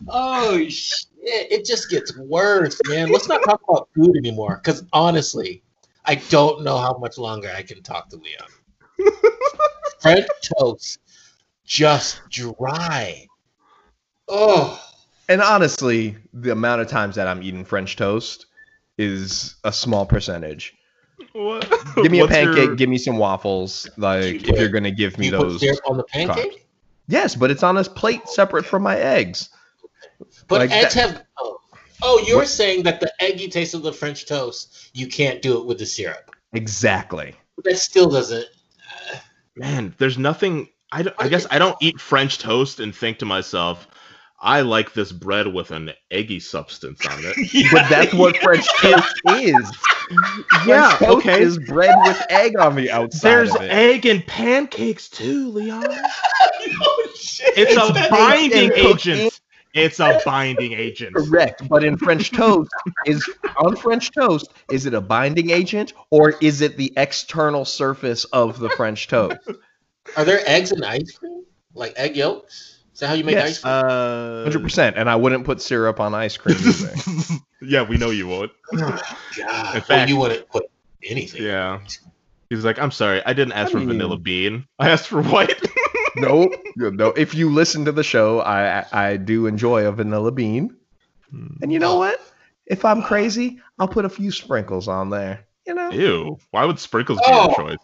Oh 0.08 0.58
shit! 0.68 1.06
It 1.24 1.64
just 1.64 1.88
gets 1.90 2.16
worse, 2.16 2.80
man. 2.88 3.10
Let's 3.10 3.28
not 3.28 3.42
talk 3.44 3.60
about 3.68 3.88
food 3.94 4.16
anymore. 4.16 4.60
Because 4.62 4.84
honestly, 4.92 5.62
I 6.04 6.16
don't 6.16 6.62
know 6.64 6.78
how 6.78 6.96
much 6.98 7.18
longer 7.18 7.50
I 7.56 7.62
can 7.62 7.82
talk 7.82 8.08
to 8.10 8.16
Leon. 8.16 8.48
French 10.00 10.26
toast, 10.58 10.98
just 11.64 12.20
dry. 12.30 13.26
Oh. 14.28 14.80
And 15.28 15.40
honestly, 15.40 16.16
the 16.32 16.50
amount 16.52 16.80
of 16.82 16.88
times 16.88 17.14
that 17.16 17.28
I'm 17.28 17.42
eating 17.42 17.64
French 17.64 17.96
toast 17.96 18.46
is 18.98 19.54
a 19.64 19.72
small 19.72 20.04
percentage. 20.04 20.74
What? 21.32 21.70
Give 21.96 22.10
me 22.10 22.20
a 22.20 22.26
pancake, 22.26 22.56
your- 22.66 22.74
give 22.76 22.88
me 22.88 22.98
some 22.98 23.16
waffles. 23.16 23.88
Like 23.96 24.24
You 24.24 24.30
if 24.40 24.46
put- 24.46 24.58
you're 24.58 24.68
gonna 24.68 24.90
give 24.90 25.18
me 25.18 25.26
You 25.26 25.36
put 25.36 25.48
those. 25.48 25.60
syrup 25.60 25.78
on 25.86 25.96
the 25.96 26.02
carbs. 26.04 26.08
pancake? 26.34 26.66
Yes, 27.08 27.36
but 27.36 27.50
it's 27.50 27.62
on 27.62 27.76
a 27.76 27.84
plate 27.84 28.28
separate 28.28 28.64
from 28.66 28.82
my 28.82 28.96
eggs. 28.98 29.48
But 30.48 30.60
Like 30.60 30.70
eggs 30.70 30.94
that- 30.94 31.10
have. 31.10 31.22
Oh, 31.38 31.58
oh 32.02 32.24
you're 32.26 32.38
What- 32.38 32.48
saying 32.48 32.82
that 32.84 33.00
the 33.00 33.12
eggy 33.20 33.48
taste 33.48 33.74
of 33.74 33.82
the 33.82 33.92
French 33.92 34.26
toast, 34.26 34.90
you 34.94 35.06
can't 35.06 35.40
do 35.42 35.58
it 35.60 35.66
with 35.66 35.78
the 35.78 35.86
syrup. 35.86 36.34
Exactly. 36.52 37.34
But 37.56 37.64
that 37.66 37.78
still 37.78 38.08
doesn't. 38.10 38.46
Uh, 39.12 39.16
Man, 39.56 39.94
there's 39.98 40.18
nothing. 40.18 40.68
I, 40.90 41.02
don't- 41.02 41.16
I 41.18 41.28
guess 41.28 41.46
I 41.50 41.58
don't 41.58 41.76
eat 41.80 42.00
French 42.00 42.38
toast 42.38 42.80
and 42.80 42.94
think 42.94 43.18
to 43.18 43.24
myself, 43.24 43.88
I 44.44 44.62
like 44.62 44.92
this 44.92 45.12
bread 45.12 45.46
with 45.46 45.70
an 45.70 45.92
eggy 46.10 46.40
substance 46.40 47.06
on 47.06 47.18
it. 47.22 47.70
But 47.72 47.88
that's 47.88 48.12
what 48.12 48.36
French 48.38 48.66
toast 48.80 49.20
is. 49.28 49.78
Yeah, 50.66 50.96
French 50.96 50.98
toast 50.98 51.26
okay. 51.26 51.42
is 51.42 51.58
bread 51.58 51.94
with 52.04 52.20
egg 52.28 52.58
on 52.58 52.74
the 52.74 52.90
outside. 52.90 53.20
There's 53.30 53.54
of 53.54 53.62
it. 53.62 53.70
egg 53.70 54.04
and 54.06 54.26
pancakes 54.26 55.08
too, 55.08 55.48
Leon. 55.50 55.86
oh, 56.82 57.08
shit. 57.14 57.54
It's 57.56 57.76
a 57.76 58.10
binding 58.10 58.68
baked 58.70 58.78
in 58.78 58.86
cookie. 58.92 59.10
agent. 59.12 59.31
It's 59.74 60.00
a 60.00 60.20
binding 60.24 60.72
agent. 60.72 61.16
Correct, 61.16 61.66
but 61.68 61.82
in 61.84 61.96
French 61.96 62.30
toast 62.30 62.70
is 63.06 63.28
on 63.56 63.74
French 63.76 64.10
toast 64.12 64.52
is 64.70 64.84
it 64.86 64.94
a 64.94 65.00
binding 65.00 65.50
agent 65.50 65.92
or 66.10 66.34
is 66.40 66.60
it 66.60 66.76
the 66.76 66.92
external 66.96 67.64
surface 67.64 68.24
of 68.26 68.58
the 68.58 68.68
French 68.70 69.08
toast? 69.08 69.38
Are 70.16 70.24
there 70.24 70.40
eggs 70.46 70.72
in 70.72 70.82
ice 70.84 71.12
cream? 71.12 71.44
Like 71.74 71.94
egg 71.96 72.16
yolks? 72.16 72.80
Is 72.92 73.00
that 73.00 73.06
how 73.08 73.14
you 73.14 73.24
make 73.24 73.34
Yes. 73.36 73.48
ice 73.48 73.58
cream? 73.62 73.72
Uh, 73.74 74.42
Hundred 74.44 74.62
percent, 74.62 74.96
and 74.98 75.08
I 75.08 75.16
wouldn't 75.16 75.44
put 75.44 75.62
syrup 75.62 76.00
on 76.00 76.12
ice 76.14 76.36
cream 76.36 76.58
either. 76.66 76.94
yeah, 77.62 77.82
we 77.82 77.96
know 77.96 78.10
you 78.10 78.28
would. 78.28 78.50
God. 78.76 79.00
in 79.38 79.46
well, 79.46 79.80
fact- 79.80 80.10
you 80.10 80.16
wouldn't 80.18 80.48
put 80.50 80.64
anything. 81.02 81.42
Yeah. 81.42 81.80
He's 82.50 82.62
like, 82.66 82.78
I'm 82.78 82.90
sorry, 82.90 83.22
I 83.24 83.32
didn't 83.32 83.52
ask 83.54 83.70
I 83.74 83.80
for 83.80 83.86
vanilla 83.86 84.18
bean. 84.18 84.66
I 84.78 84.90
asked 84.90 85.08
for 85.08 85.22
white. 85.22 85.58
no, 86.16 86.50
no. 86.76 87.08
If 87.08 87.34
you 87.34 87.50
listen 87.50 87.84
to 87.84 87.92
the 87.92 88.02
show, 88.02 88.40
I 88.40 88.84
I 88.92 89.16
do 89.16 89.46
enjoy 89.46 89.86
a 89.86 89.92
vanilla 89.92 90.32
bean, 90.32 90.76
and 91.60 91.72
you 91.72 91.78
know 91.78 91.94
hmm. 91.94 91.98
what? 91.98 92.20
If 92.66 92.84
I'm 92.84 93.02
crazy, 93.02 93.60
I'll 93.78 93.88
put 93.88 94.04
a 94.04 94.08
few 94.08 94.30
sprinkles 94.30 94.88
on 94.88 95.10
there. 95.10 95.46
You 95.66 95.74
know, 95.74 95.90
Ew. 95.90 96.38
Why 96.50 96.64
would 96.64 96.78
sprinkles 96.78 97.18
be 97.18 97.24
Oh. 97.26 97.46
your 97.46 97.56
choice? 97.56 97.78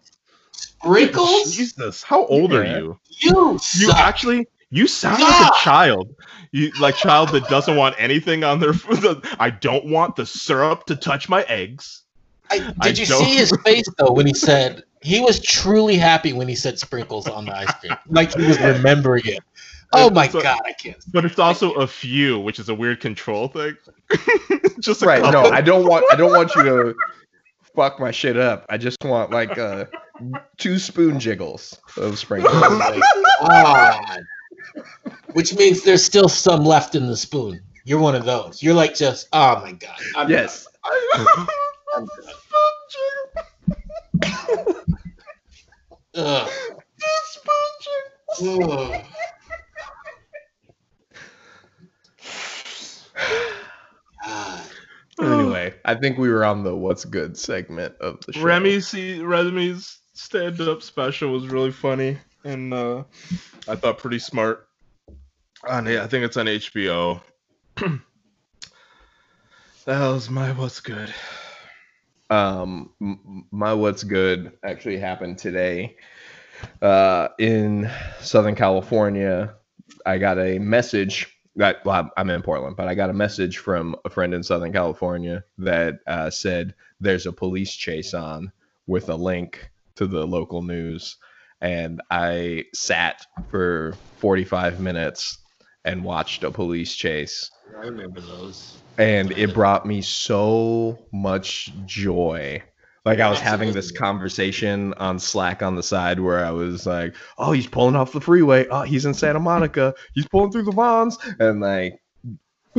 Sprinkles? 0.53 1.55
Jesus, 1.55 2.03
how 2.03 2.25
old 2.27 2.53
are 2.53 2.65
Yeah. 2.65 2.79
you? 2.79 3.01
You 3.21 3.53
You 3.53 3.59
suck. 3.59 3.97
actually 3.97 4.47
you 4.71 4.87
sound 4.87 5.23
like 5.23 5.51
a 5.51 5.59
child. 5.61 6.15
You 6.53 6.71
like 6.81 6.97
child 6.97 7.31
that 7.31 7.49
doesn't 7.49 7.77
want 7.77 7.95
anything 7.99 8.45
on 8.45 8.61
their 8.61 8.73
food. 8.73 9.25
I 9.39 9.51
don't 9.51 9.87
want 9.87 10.17
the 10.17 10.27
syrup 10.27 10.87
to 10.87 10.97
touch 10.97 11.29
my 11.29 11.43
eggs. 11.45 12.03
I, 12.51 12.75
I 12.81 12.89
did 12.89 12.99
you 12.99 13.07
don't- 13.07 13.25
see 13.25 13.37
his 13.37 13.53
face 13.65 13.87
though 13.99 14.13
when 14.13 14.27
he 14.27 14.35
said 14.35 14.83
he 15.01 15.21
was 15.21 15.41
truly 15.41 15.97
happy 15.97 16.33
when 16.33 16.49
he 16.49 16.55
said 16.55 16.79
sprinkles 16.79 17.29
on 17.29 17.45
the 17.45 17.57
ice 17.57 17.73
cream, 17.81 17.95
like 18.09 18.35
he 18.35 18.47
was 18.47 18.59
remembering 18.61 19.23
it. 19.27 19.41
Oh 19.93 20.11
my 20.11 20.29
So- 20.29 20.41
god, 20.43 20.61
I 20.67 20.73
can't. 20.73 21.03
But 21.13 21.25
it's 21.25 21.39
also 21.39 21.73
a 21.75 21.87
few, 21.87 22.39
which 22.41 22.59
is 22.59 22.69
a 22.69 22.75
weird 22.75 23.01
control 23.01 23.49
thing. 23.49 23.77
Just 24.81 25.03
a 25.03 25.07
right? 25.07 25.23
No. 25.23 25.45
I 25.45 25.61
don't 25.61 25.87
want. 25.87 26.05
I 26.13 26.17
don't 26.17 26.33
want 26.33 26.55
you 26.55 26.63
to 26.63 26.95
fuck 27.75 27.99
my 28.01 28.11
shit 28.11 28.37
up. 28.37 28.67
I 28.69 28.77
just 28.77 28.99
want 29.05 29.31
like 29.31 29.57
uh, 29.57 29.85
two 30.57 30.79
spoon 30.79 31.19
jiggles 31.21 31.79
of 31.97 32.19
sprinkles. 32.19 32.53
Oh 32.55 33.39
god. 33.41 34.21
Which 35.33 35.55
means 35.55 35.85
there's 35.85 36.05
still 36.05 36.29
some 36.29 36.65
left 36.65 36.95
in 36.95 37.07
the 37.07 37.17
spoon. 37.17 37.61
You're 37.85 38.01
one 38.01 38.15
of 38.15 38.25
those. 38.25 38.63
You're 38.63 38.75
like 38.75 38.95
just, 38.95 39.29
oh 39.33 39.61
my 39.61 39.73
god. 39.73 39.97
I'm 40.17 40.29
yes. 40.31 40.67
Ugh. 46.15 46.51
Ugh. 48.43 49.05
God. 55.19 55.41
Anyway, 55.41 55.75
I 55.85 55.95
think 55.95 56.19
we 56.19 56.29
were 56.29 56.45
on 56.45 56.63
the 56.63 56.75
what's 56.75 57.05
good 57.05 57.37
segment 57.37 57.97
of 58.01 58.25
the 58.25 58.33
show. 58.33 58.43
Ramy's 58.43 58.95
Ramy's 58.95 59.99
stand 60.15 60.61
up 60.61 60.83
special 60.83 61.33
was 61.33 61.49
really 61.49 61.73
funny 61.73 62.19
and 62.45 62.73
uh, 62.73 63.05
I 63.67 63.77
thought 63.77 63.99
pretty 63.99 64.19
smart. 64.19 64.69
On 65.69 65.89
I 65.89 66.07
think 66.07 66.25
it's 66.25 66.37
on 66.37 66.47
HBO. 66.47 67.21
that 67.77 68.01
was 69.87 70.31
my 70.31 70.53
what's 70.53 70.81
good. 70.81 71.13
Um 72.31 72.91
my 73.51 73.73
what's 73.73 74.05
good 74.05 74.53
actually 74.63 74.99
happened 74.99 75.39
today. 75.39 75.97
Uh 76.83 77.29
in 77.39 77.91
southern 78.21 78.55
california 78.57 79.55
i 80.05 80.19
got 80.19 80.39
a 80.39 80.59
message 80.59 81.39
that 81.57 81.85
well, 81.85 82.11
I'm- 82.17 82.31
in 82.31 82.43
portland 82.43 82.77
but 82.77 82.89
i 82.89 82.95
got 82.95 83.11
a 83.11 83.15
message 83.15 83.59
from 83.59 83.95
a 84.05 84.11
friend 84.11 84.35
in 84.35 84.43
southern 84.43 84.73
california 84.73 85.45
that 85.59 86.01
uh, 86.09 86.31
said 86.31 86.75
there's 87.01 87.27
a 87.27 87.33
police 87.33 87.75
chase 87.75 88.13
on 88.13 88.51
with 88.89 89.09
a 89.09 89.15
link 89.15 89.71
to 89.95 90.07
the 90.07 90.27
local 90.27 90.63
news. 90.63 91.17
And 91.61 92.01
i 92.11 92.65
sat 92.73 93.27
for 93.51 93.95
45 94.19 94.81
minutes 94.81 95.39
and 95.85 96.05
watched 96.05 96.45
a 96.45 96.51
police 96.51 96.95
chase. 96.95 97.51
I 97.77 97.87
remember 97.87 98.21
those. 98.21 98.79
And 98.99 99.31
it 99.33 99.55
brought 99.55 99.87
me 99.87 100.03
so 100.03 100.99
much 101.13 101.73
joy. 101.87 102.63
Like 103.05 103.21
I 103.21 103.31
was 103.31 103.41
having 103.41 103.73
this 103.73 103.91
conversation 103.91 104.93
on 104.95 105.19
Slack 105.19 105.63
on 105.63 105.77
the 105.77 105.83
side 105.83 106.21
where 106.21 106.45
I 106.45 106.51
was 106.51 106.85
like, 106.85 107.15
"Oh, 107.39 107.53
he's 107.53 107.67
pulling 107.67 107.97
off 107.97 108.13
the 108.13 108.21
freeway. 108.21 108.67
Oh, 108.69 108.83
he's 108.83 109.07
in 109.07 109.15
Santa 109.15 109.39
Monica. 109.39 109.95
He's 110.15 110.29
pulling 110.29 110.53
through 110.53 110.65
the 110.65 110.73
Vons." 110.73 111.17
And 111.39 111.61
like, 111.61 112.03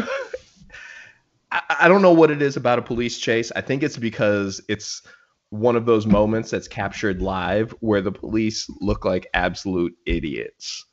I, 1.51 1.61
I 1.81 1.87
don't 1.87 2.03
know 2.03 2.13
what 2.13 2.29
it 2.29 2.43
is 2.43 2.57
about 2.57 2.77
a 2.77 2.83
police 2.83 3.17
chase. 3.17 3.51
I 3.55 3.61
think 3.61 3.81
it's 3.81 3.97
because 3.97 4.61
it's 4.67 5.01
one 5.49 5.75
of 5.75 5.87
those 5.87 6.05
moments 6.05 6.51
that's 6.51 6.67
captured 6.67 7.23
live 7.23 7.73
where 7.79 8.01
the 8.01 8.11
police 8.11 8.69
look 8.81 9.05
like 9.05 9.25
absolute 9.33 9.95
idiots. 10.05 10.85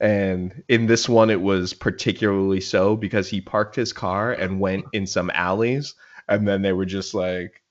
And 0.00 0.62
in 0.68 0.86
this 0.86 1.08
one, 1.08 1.28
it 1.30 1.40
was 1.40 1.74
particularly 1.74 2.60
so 2.60 2.96
because 2.96 3.28
he 3.28 3.40
parked 3.40 3.74
his 3.74 3.92
car 3.92 4.32
and 4.32 4.60
went 4.60 4.84
in 4.92 5.06
some 5.06 5.30
alleys, 5.34 5.94
and 6.28 6.46
then 6.46 6.62
they 6.62 6.72
were 6.72 6.86
just 6.86 7.14
like 7.14 7.62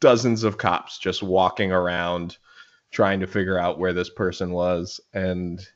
dozens 0.00 0.44
of 0.44 0.58
cops 0.58 0.98
just 0.98 1.22
walking 1.22 1.72
around 1.72 2.36
trying 2.90 3.20
to 3.20 3.26
figure 3.26 3.58
out 3.58 3.78
where 3.78 3.92
this 3.92 4.08
person 4.08 4.52
was. 4.52 5.00
And 5.12 5.66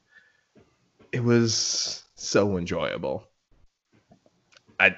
it 1.10 1.22
was 1.22 2.04
so 2.14 2.56
enjoyable. 2.56 3.24
I 4.78 4.96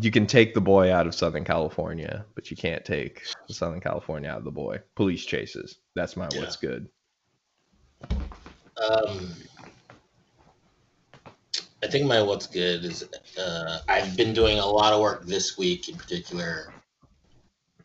you 0.00 0.10
can 0.12 0.26
take 0.26 0.54
the 0.54 0.60
boy 0.60 0.92
out 0.92 1.06
of 1.06 1.14
Southern 1.14 1.44
California, 1.44 2.24
but 2.34 2.50
you 2.50 2.56
can't 2.56 2.84
take 2.84 3.22
Southern 3.48 3.80
California 3.80 4.30
out 4.30 4.38
of 4.38 4.44
the 4.44 4.50
boy. 4.50 4.78
Police 4.94 5.24
chases. 5.24 5.78
That's 5.94 6.16
my 6.16 6.28
what's 6.34 6.56
good. 6.56 6.88
Um, 8.76 9.34
I 11.82 11.88
think 11.88 12.06
my 12.06 12.22
what's 12.22 12.46
good 12.46 12.84
is 12.84 13.04
uh, 13.38 13.80
I've 13.88 14.16
been 14.16 14.32
doing 14.32 14.58
a 14.60 14.66
lot 14.66 14.92
of 14.92 15.00
work 15.00 15.26
this 15.26 15.58
week 15.58 15.88
in 15.88 15.96
particular, 15.96 16.72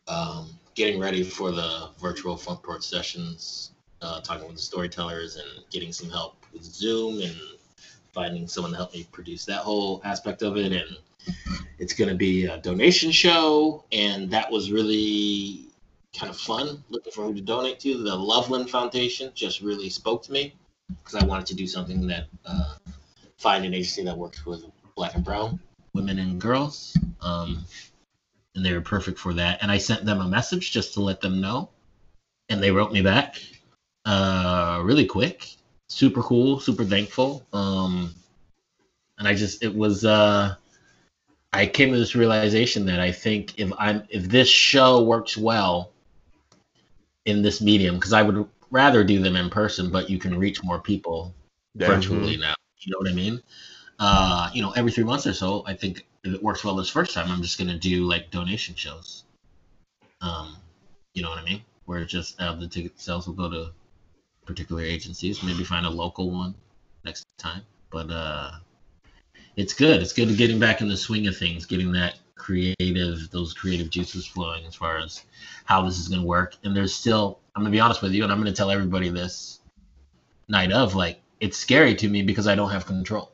um, 0.06 0.50
getting 0.76 1.00
ready 1.00 1.24
for 1.24 1.50
the 1.50 1.88
virtual 2.00 2.36
front 2.36 2.62
porch 2.62 2.84
sessions, 2.84 3.72
uh, 4.00 4.20
talking 4.20 4.46
with 4.46 4.54
the 4.54 4.62
storytellers, 4.62 5.34
and 5.36 5.64
getting 5.70 5.92
some 5.92 6.08
help 6.10 6.36
with 6.52 6.62
Zoom 6.62 7.20
and 7.20 7.34
finding 8.12 8.46
someone 8.46 8.70
to 8.70 8.76
help 8.76 8.94
me 8.94 9.04
produce 9.10 9.44
that 9.46 9.62
whole 9.62 10.00
aspect 10.04 10.42
of 10.42 10.56
it. 10.56 10.72
And 10.72 10.96
it's 11.80 11.92
going 11.92 12.08
to 12.08 12.16
be 12.16 12.46
a 12.46 12.58
donation 12.58 13.10
show, 13.10 13.82
and 13.90 14.30
that 14.30 14.48
was 14.48 14.70
really 14.70 15.66
kind 16.16 16.30
of 16.30 16.38
fun. 16.38 16.84
Looking 16.88 17.12
for 17.12 17.24
who 17.24 17.34
to 17.34 17.40
donate 17.40 17.80
to. 17.80 18.00
The 18.00 18.14
Loveland 18.14 18.70
Foundation 18.70 19.32
just 19.34 19.60
really 19.60 19.90
spoke 19.90 20.22
to 20.22 20.32
me 20.32 20.54
because 20.88 21.20
I 21.20 21.26
wanted 21.26 21.46
to 21.46 21.54
do 21.54 21.66
something 21.66 22.06
that 22.06 22.26
uh, 22.46 22.76
find 23.38 23.64
an 23.64 23.74
agency 23.74 24.04
that 24.04 24.16
works 24.16 24.44
with 24.44 24.64
black 24.96 25.14
and 25.14 25.24
brown 25.24 25.60
women 25.94 26.18
and 26.18 26.40
girls. 26.40 26.96
Um, 27.20 27.64
and 28.54 28.64
they 28.64 28.72
were 28.72 28.80
perfect 28.80 29.18
for 29.18 29.32
that. 29.34 29.58
And 29.62 29.70
I 29.70 29.78
sent 29.78 30.04
them 30.04 30.20
a 30.20 30.28
message 30.28 30.72
just 30.72 30.94
to 30.94 31.00
let 31.00 31.20
them 31.20 31.40
know. 31.40 31.70
And 32.48 32.62
they 32.62 32.70
wrote 32.70 32.92
me 32.92 33.02
back 33.02 33.40
uh, 34.04 34.80
really 34.82 35.06
quick. 35.06 35.48
Super 35.88 36.22
cool, 36.22 36.60
super 36.60 36.84
thankful. 36.84 37.46
Um, 37.52 38.14
and 39.18 39.28
I 39.28 39.34
just, 39.34 39.62
it 39.62 39.74
was, 39.74 40.04
uh, 40.04 40.54
I 41.52 41.66
came 41.66 41.92
to 41.92 41.98
this 41.98 42.14
realization 42.14 42.86
that 42.86 43.00
I 43.00 43.12
think 43.12 43.58
if 43.58 43.72
I'm, 43.78 44.02
if 44.10 44.24
this 44.24 44.48
show 44.48 45.02
works 45.02 45.36
well 45.36 45.92
in 47.24 47.42
this 47.42 47.60
medium, 47.60 47.96
because 47.96 48.12
I 48.12 48.22
would 48.22 48.46
rather 48.70 49.02
do 49.04 49.20
them 49.20 49.36
in 49.36 49.50
person, 49.50 49.90
but 49.90 50.10
you 50.10 50.18
can 50.18 50.38
reach 50.38 50.62
more 50.62 50.80
people 50.80 51.34
virtually 51.74 52.36
now. 52.36 52.54
You 52.80 52.92
know 52.92 52.98
what 52.98 53.08
I 53.08 53.14
mean? 53.14 53.42
Uh, 53.98 54.50
you 54.52 54.62
know, 54.62 54.72
every 54.72 54.92
three 54.92 55.04
months 55.04 55.26
or 55.26 55.32
so, 55.32 55.64
I 55.66 55.74
think 55.74 56.06
if 56.24 56.34
it 56.34 56.42
works 56.42 56.64
well 56.64 56.76
this 56.76 56.88
first 56.88 57.14
time, 57.14 57.30
I'm 57.30 57.42
just 57.42 57.58
gonna 57.58 57.78
do 57.78 58.04
like 58.04 58.30
donation 58.30 58.74
shows. 58.74 59.24
Um, 60.20 60.56
you 61.14 61.22
know 61.22 61.30
what 61.30 61.38
I 61.38 61.44
mean? 61.44 61.62
Where 61.86 62.04
just 62.04 62.40
uh, 62.40 62.54
the 62.54 62.68
ticket 62.68 63.00
sales 63.00 63.26
will 63.26 63.34
go 63.34 63.50
to 63.50 63.70
particular 64.46 64.82
agencies. 64.82 65.42
Maybe 65.42 65.64
find 65.64 65.86
a 65.86 65.90
local 65.90 66.30
one 66.30 66.54
next 67.04 67.24
time. 67.38 67.62
But 67.90 68.10
uh, 68.10 68.52
it's 69.56 69.74
good. 69.74 70.00
It's 70.00 70.12
good 70.12 70.28
to 70.28 70.34
getting 70.34 70.58
back 70.58 70.80
in 70.80 70.88
the 70.88 70.96
swing 70.96 71.26
of 71.26 71.36
things, 71.36 71.66
getting 71.66 71.92
that 71.92 72.18
creative, 72.36 73.30
those 73.30 73.52
creative 73.52 73.90
juices 73.90 74.26
flowing 74.26 74.64
as 74.64 74.74
far 74.74 74.98
as 74.98 75.24
how 75.64 75.82
this 75.82 75.98
is 75.98 76.08
gonna 76.08 76.24
work. 76.24 76.56
And 76.64 76.76
there's 76.76 76.94
still, 76.94 77.40
I'm 77.54 77.62
gonna 77.62 77.72
be 77.72 77.80
honest 77.80 78.02
with 78.02 78.12
you, 78.12 78.22
and 78.22 78.32
I'm 78.32 78.38
gonna 78.38 78.52
tell 78.52 78.70
everybody 78.70 79.08
this 79.08 79.60
night 80.48 80.72
of 80.72 80.94
like 80.94 81.20
it's 81.40 81.56
scary 81.56 81.94
to 81.96 82.08
me 82.08 82.22
because 82.22 82.46
I 82.46 82.54
don't 82.54 82.70
have 82.70 82.86
control. 82.86 83.32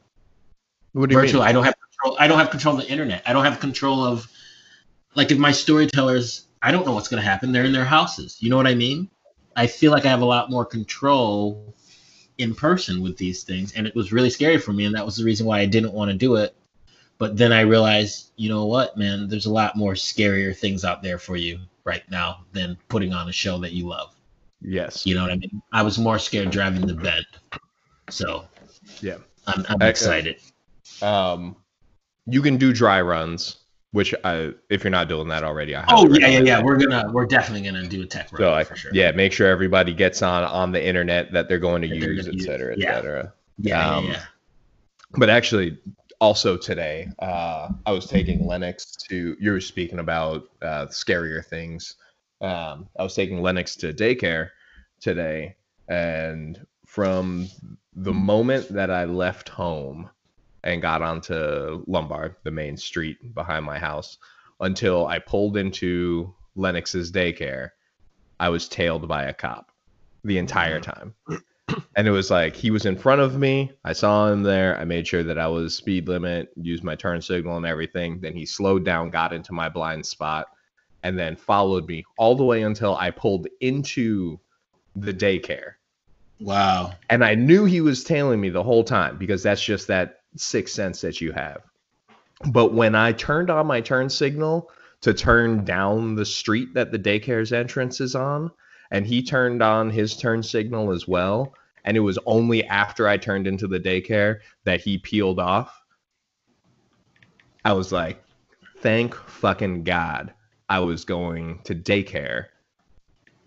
What 0.93 1.09
do 1.09 1.15
you 1.15 1.21
Virtual, 1.21 1.41
mean? 1.41 1.49
I 1.49 1.53
don't 1.53 1.65
have 1.65 1.75
control. 1.81 2.17
I 2.21 2.29
don't 2.29 2.39
have 2.39 2.51
control 2.51 2.79
of 2.79 2.83
the 2.83 2.91
internet. 2.91 3.23
I 3.27 3.33
don't 3.33 3.45
have 3.45 3.61
control 3.61 4.05
of 4.05 4.29
like 5.15 5.31
if 5.31 5.39
my 5.39 5.53
storytellers. 5.53 6.47
I 6.63 6.71
don't 6.71 6.87
know 6.87 6.93
what's 6.93 7.09
going 7.09 7.23
to 7.23 7.29
happen. 7.29 7.53
They're 7.53 7.65
in 7.65 7.73
their 7.73 7.85
houses. 7.85 8.39
You 8.41 8.49
know 8.49 8.57
what 8.57 8.67
I 8.67 8.75
mean? 8.75 9.11
I 9.55 9.67
feel 9.67 9.93
like 9.93 10.07
I 10.07 10.09
have 10.09 10.23
a 10.23 10.27
lot 10.27 10.51
more 10.51 10.65
control 10.65 11.75
in 12.39 12.55
person 12.55 13.03
with 13.03 13.17
these 13.17 13.45
things, 13.45 13.75
and 13.75 13.87
it 13.87 13.95
was 13.95 14.13
really 14.13 14.31
scary 14.31 14.59
for 14.59 14.73
me, 14.73 14.87
and 14.87 14.95
that 14.95 15.05
was 15.05 15.17
the 15.17 15.25
reason 15.25 15.47
why 15.47 15.61
I 15.61 15.67
didn't 15.67 15.93
want 15.93 16.11
to 16.11 16.17
do 16.17 16.37
it. 16.37 16.57
But 17.19 17.37
then 17.37 17.53
I 17.53 17.61
realized, 17.61 18.31
you 18.37 18.49
know 18.49 18.65
what, 18.67 18.97
man? 18.97 19.29
There's 19.29 19.47
a 19.47 19.53
lot 19.53 19.77
more 19.77 19.93
scarier 19.93 20.57
things 20.57 20.85
out 20.85 21.03
there 21.03 21.19
for 21.19 21.37
you 21.37 21.61
right 21.85 22.03
now 22.11 22.45
than 22.53 22.77
putting 22.89 23.13
on 23.13 23.29
a 23.29 23.33
show 23.33 23.59
that 23.59 23.73
you 23.73 23.87
love. 23.87 24.15
Yes. 24.61 25.07
You 25.07 25.15
know 25.15 25.23
what 25.23 25.31
I 25.31 25.37
mean? 25.37 25.63
I 25.73 25.83
was 25.83 25.99
more 25.99 26.19
scared 26.19 26.51
driving 26.51 26.89
to 26.89 26.95
bed. 26.95 27.25
So 28.11 28.47
Yeah. 29.01 29.17
I'm, 29.47 29.65
I'm 29.69 29.83
Excellent. 29.83 30.27
excited. 30.27 30.37
Um, 31.03 31.57
you 32.27 32.41
can 32.43 32.57
do 32.57 32.73
dry 32.73 33.01
runs, 33.01 33.59
which 33.93 34.15
I, 34.25 34.53
if 34.71 34.83
you're 34.85 34.91
not 34.91 35.09
doing 35.09 35.29
that 35.29 35.45
already, 35.45 35.77
I 35.77 35.85
Oh 35.89 36.09
yeah, 36.15 36.29
yeah, 36.29 36.41
yeah. 36.41 36.63
We're 36.63 36.79
gonna 36.79 37.11
we're 37.13 37.27
definitely 37.27 37.67
gonna 37.69 37.87
do 37.87 38.03
a 38.03 38.07
tech 38.07 38.33
run 38.33 38.41
So 38.41 38.55
I, 38.55 38.65
for 38.65 38.77
sure. 38.77 38.91
yeah, 38.95 39.13
make 39.13 39.33
sure 39.33 39.49
everybody 39.49 39.93
gets 39.95 40.23
on 40.23 40.45
on 40.45 40.73
the 40.73 40.85
internet 40.85 41.33
that 41.33 41.49
they're 41.49 41.59
going 41.59 41.83
to 41.83 41.89
That 41.89 41.97
use, 41.97 42.27
et 42.27 42.35
use. 42.35 42.45
cetera, 42.45 42.73
et 42.73 42.79
Yeah. 42.79 42.95
cetera. 42.97 43.33
yeah, 43.59 43.97
um, 43.97 44.07
yeah, 44.07 44.13
yeah. 44.13 44.23
But 45.17 45.31
actually, 45.31 45.79
also 46.21 46.57
today, 46.57 47.09
uh, 47.21 47.69
I 47.87 47.93
was 47.93 48.07
taking 48.07 48.47
Lennox 48.47 48.97
to. 49.09 49.37
You 49.39 49.53
were 49.53 49.61
speaking 49.61 49.99
about 49.99 50.49
uh, 50.63 50.87
scarier 50.87 51.45
things. 51.45 51.97
Um, 52.41 52.89
I 52.99 53.03
was 53.03 53.15
taking 53.15 53.43
Lennox 53.43 53.77
to 53.77 53.93
daycare 53.93 54.51
today, 55.01 55.57
and 55.89 56.67
from 56.95 57.49
the 57.97 58.13
moment 58.13 58.69
that 58.69 58.89
I 58.89 59.05
left 59.05 59.49
home 59.49 60.09
and 60.63 60.81
got 60.81 61.03
onto 61.03 61.83
Lombard, 61.89 62.37
the 62.45 62.53
main 62.53 62.77
street 62.77 63.35
behind 63.35 63.65
my 63.65 63.79
house, 63.79 64.19
until 64.61 65.09
I 65.09 65.19
pulled 65.19 65.57
into 65.57 66.33
Lennox's 66.55 67.11
daycare, 67.11 67.71
I 68.39 68.49
was 68.49 68.69
tailed 68.69 69.09
by 69.09 69.25
a 69.25 69.35
cop 69.35 69.73
the 70.23 70.39
entire 70.39 70.79
time 70.81 71.15
and 71.97 72.07
it 72.07 72.11
was 72.11 72.31
like 72.31 72.55
he 72.55 72.71
was 72.71 72.87
in 72.87 72.97
front 72.97 73.21
of 73.21 73.39
me. 73.39 73.73
I 73.85 73.93
saw 73.93 74.29
him 74.29 74.43
there. 74.43 74.79
I 74.79 74.85
made 74.85 75.07
sure 75.07 75.23
that 75.23 75.39
I 75.39 75.49
was 75.49 75.75
speed 75.75 76.09
limit, 76.09 76.53
used 76.57 76.85
my 76.85 76.95
turn 76.95 77.21
signal 77.21 77.57
and 77.57 77.67
everything. 77.67 78.21
Then 78.21 78.35
he 78.35 78.47
slowed 78.47 78.85
down, 78.85 79.11
got 79.11 79.33
into 79.33 79.53
my 79.53 79.69
blind 79.69 80.07
spot, 80.07 80.47
and 81.03 81.19
then 81.19 81.37
followed 81.37 81.87
me 81.89 82.05
all 82.19 82.35
the 82.35 82.45
way 82.45 82.63
until 82.63 82.97
I 82.97 83.11
pulled 83.11 83.49
into 83.61 84.39
the 84.97 85.13
daycare. 85.13 85.75
Wow. 86.41 86.93
And 87.11 87.25
I 87.25 87.35
knew 87.35 87.65
he 87.65 87.81
was 87.81 88.05
tailing 88.05 88.41
me 88.41 88.51
the 88.51 88.63
whole 88.63 88.85
time 88.85 89.17
because 89.19 89.43
that's 89.43 89.65
just 89.65 89.87
that 89.89 90.21
sixth 90.37 90.75
sense 90.75 91.01
that 91.01 91.21
you 91.21 91.33
have. 91.33 91.63
But 92.51 92.75
when 92.75 92.95
I 92.95 93.13
turned 93.13 93.51
on 93.51 93.67
my 93.67 93.81
turn 93.81 94.11
signal 94.11 94.71
to 95.03 95.15
turn 95.15 95.65
down 95.65 96.15
the 96.15 96.27
street 96.27 96.75
that 96.75 96.91
the 96.91 96.99
daycare's 96.99 97.53
entrance 97.53 98.01
is 98.01 98.15
on, 98.15 98.51
and 98.91 99.07
he 99.07 99.23
turned 99.23 99.63
on 99.63 99.91
his 99.91 100.17
turn 100.17 100.43
signal 100.43 100.93
as 100.93 101.09
well, 101.09 101.55
and 101.85 101.97
it 101.97 102.01
was 102.01 102.19
only 102.27 102.65
after 102.65 103.07
I 103.07 103.17
turned 103.17 103.47
into 103.47 103.67
the 103.67 103.81
daycare 103.81 104.41
that 104.65 104.81
he 104.81 104.99
peeled 104.99 105.39
off. 105.39 105.83
I 107.65 107.73
was 107.73 107.93
like, 107.93 108.23
thank 108.79 109.15
fucking 109.15 109.85
God 109.85 110.35
I 110.69 110.81
was 110.81 111.05
going 111.05 111.61
to 111.65 111.75
daycare 111.75 112.47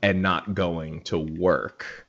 and 0.01 0.21
not 0.21 0.53
going 0.53 1.01
to 1.03 1.17
work 1.17 2.06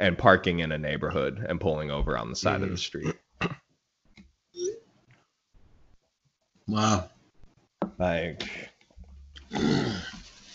and 0.00 0.16
parking 0.16 0.60
in 0.60 0.72
a 0.72 0.78
neighborhood 0.78 1.44
and 1.46 1.60
pulling 1.60 1.90
over 1.90 2.18
on 2.18 2.30
the 2.30 2.36
side 2.36 2.62
of 2.62 2.70
the 2.70 2.76
street. 2.78 3.14
Wow. 6.68 7.10
Like, 7.98 8.44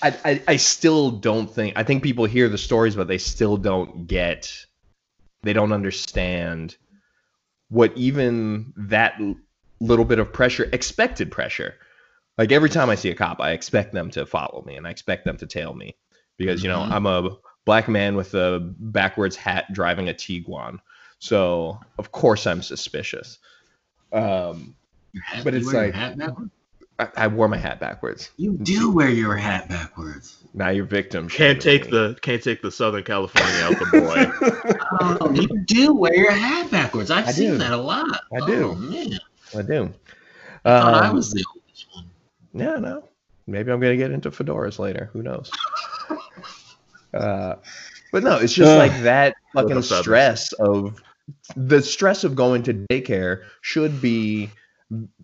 I, 0.02 0.16
I, 0.24 0.42
I 0.48 0.56
still 0.56 1.12
don't 1.12 1.54
think, 1.54 1.74
I 1.76 1.84
think 1.84 2.04
people 2.04 2.24
hear 2.24 2.48
the 2.48 2.58
stories, 2.58 2.96
but 2.96 3.10
they 3.10 3.18
still 3.18 3.58
don't 3.58 4.08
get, 4.08 4.66
they 5.44 5.52
don't 5.52 5.74
understand 5.74 6.78
what 7.68 7.92
even 7.98 8.72
that 8.78 9.20
little 9.82 10.06
bit 10.06 10.20
of 10.20 10.32
pressure, 10.32 10.70
expected 10.72 11.32
pressure. 11.32 11.74
Like 12.38 12.54
every 12.54 12.70
time 12.70 12.90
I 12.90 12.96
see 12.96 13.10
a 13.10 13.16
cop, 13.16 13.42
I 13.42 13.52
expect 13.52 13.94
them 13.94 14.10
to 14.12 14.26
follow 14.26 14.64
me 14.66 14.78
and 14.78 14.88
I 14.88 14.92
expect 14.92 15.26
them 15.26 15.36
to 15.38 15.48
tail 15.48 15.74
me 15.74 15.98
because, 16.38 16.64
you 16.64 16.70
know, 16.70 16.80
Mhm. 16.80 16.92
I'm 16.92 17.06
a 17.08 17.38
black 17.66 17.88
man 17.88 18.16
with 18.16 18.34
a 18.34 18.60
backwards 18.80 19.36
hat 19.36 19.72
driving 19.74 20.10
a 20.10 20.14
Tiguan. 20.14 20.80
So, 21.20 21.80
of 21.98 22.12
course, 22.12 22.46
I'm 22.48 22.62
suspicious. 22.62 23.40
Um, 24.14 24.76
hat, 25.24 25.44
But 25.44 25.54
you 25.54 25.60
it's 25.60 25.66
wear 25.68 25.76
your 25.76 25.86
like- 25.86 25.96
hat 25.96 26.18
backwards? 26.18 26.52
I, 26.98 27.10
I 27.18 27.28
wore 27.28 27.50
my 27.50 27.58
hat 27.58 27.82
backwards. 27.82 28.30
You 28.38 28.54
do 28.54 28.90
wear 28.90 29.10
your 29.10 29.36
hat 29.36 29.68
backwards. 29.68 30.38
Now 30.54 30.70
you're 30.70 30.86
victim. 30.86 31.28
Can't 31.28 31.62
take 31.62 31.86
me. 31.86 31.92
the 31.92 32.18
can't 32.22 32.42
take 32.42 32.62
the 32.62 32.72
Southern 32.72 33.04
California 33.04 33.54
out 33.64 33.78
the 33.78 34.00
boy. 34.00 34.78
Oh, 35.20 35.30
you 35.34 35.46
do 35.66 35.94
wear 35.94 36.16
your 36.16 36.32
hat 36.32 36.72
backwards. 36.72 37.12
I've 37.12 37.28
I 37.28 37.32
seen 37.32 37.52
do. 37.52 37.58
that 37.58 37.74
a 37.74 37.78
lot. 37.78 38.06
I 38.34 38.46
do. 38.48 38.70
Oh, 38.72 38.76
man. 38.76 39.20
I 39.58 39.62
do. 39.62 39.94
I 40.64 40.70
thought 40.82 40.94
I 41.04 41.08
Um, 41.10 41.16
was 41.18 41.32
the 41.34 41.44
oldest 41.54 41.88
one. 41.94 42.06
Yeah, 42.54 42.76
no. 42.80 43.10
Maybe 43.46 43.74
I'm 43.74 43.82
gonna 43.82 43.98
get 43.98 44.12
into 44.12 44.32
fedoras 44.32 44.80
later. 44.80 45.10
Who 45.12 45.22
knows? 45.22 45.52
uh, 47.16 47.56
but 48.12 48.24
no, 48.24 48.38
it's 48.38 48.54
just 48.54 48.72
Uh, 48.72 48.78
like 48.78 49.02
that 49.02 49.36
fucking 49.54 49.82
stress 49.82 50.52
of 50.54 51.02
the 51.56 51.82
stress 51.82 52.24
of 52.24 52.36
going 52.36 52.64
to 52.64 52.74
daycare 52.74 53.44
should 53.62 54.02
be 54.02 54.50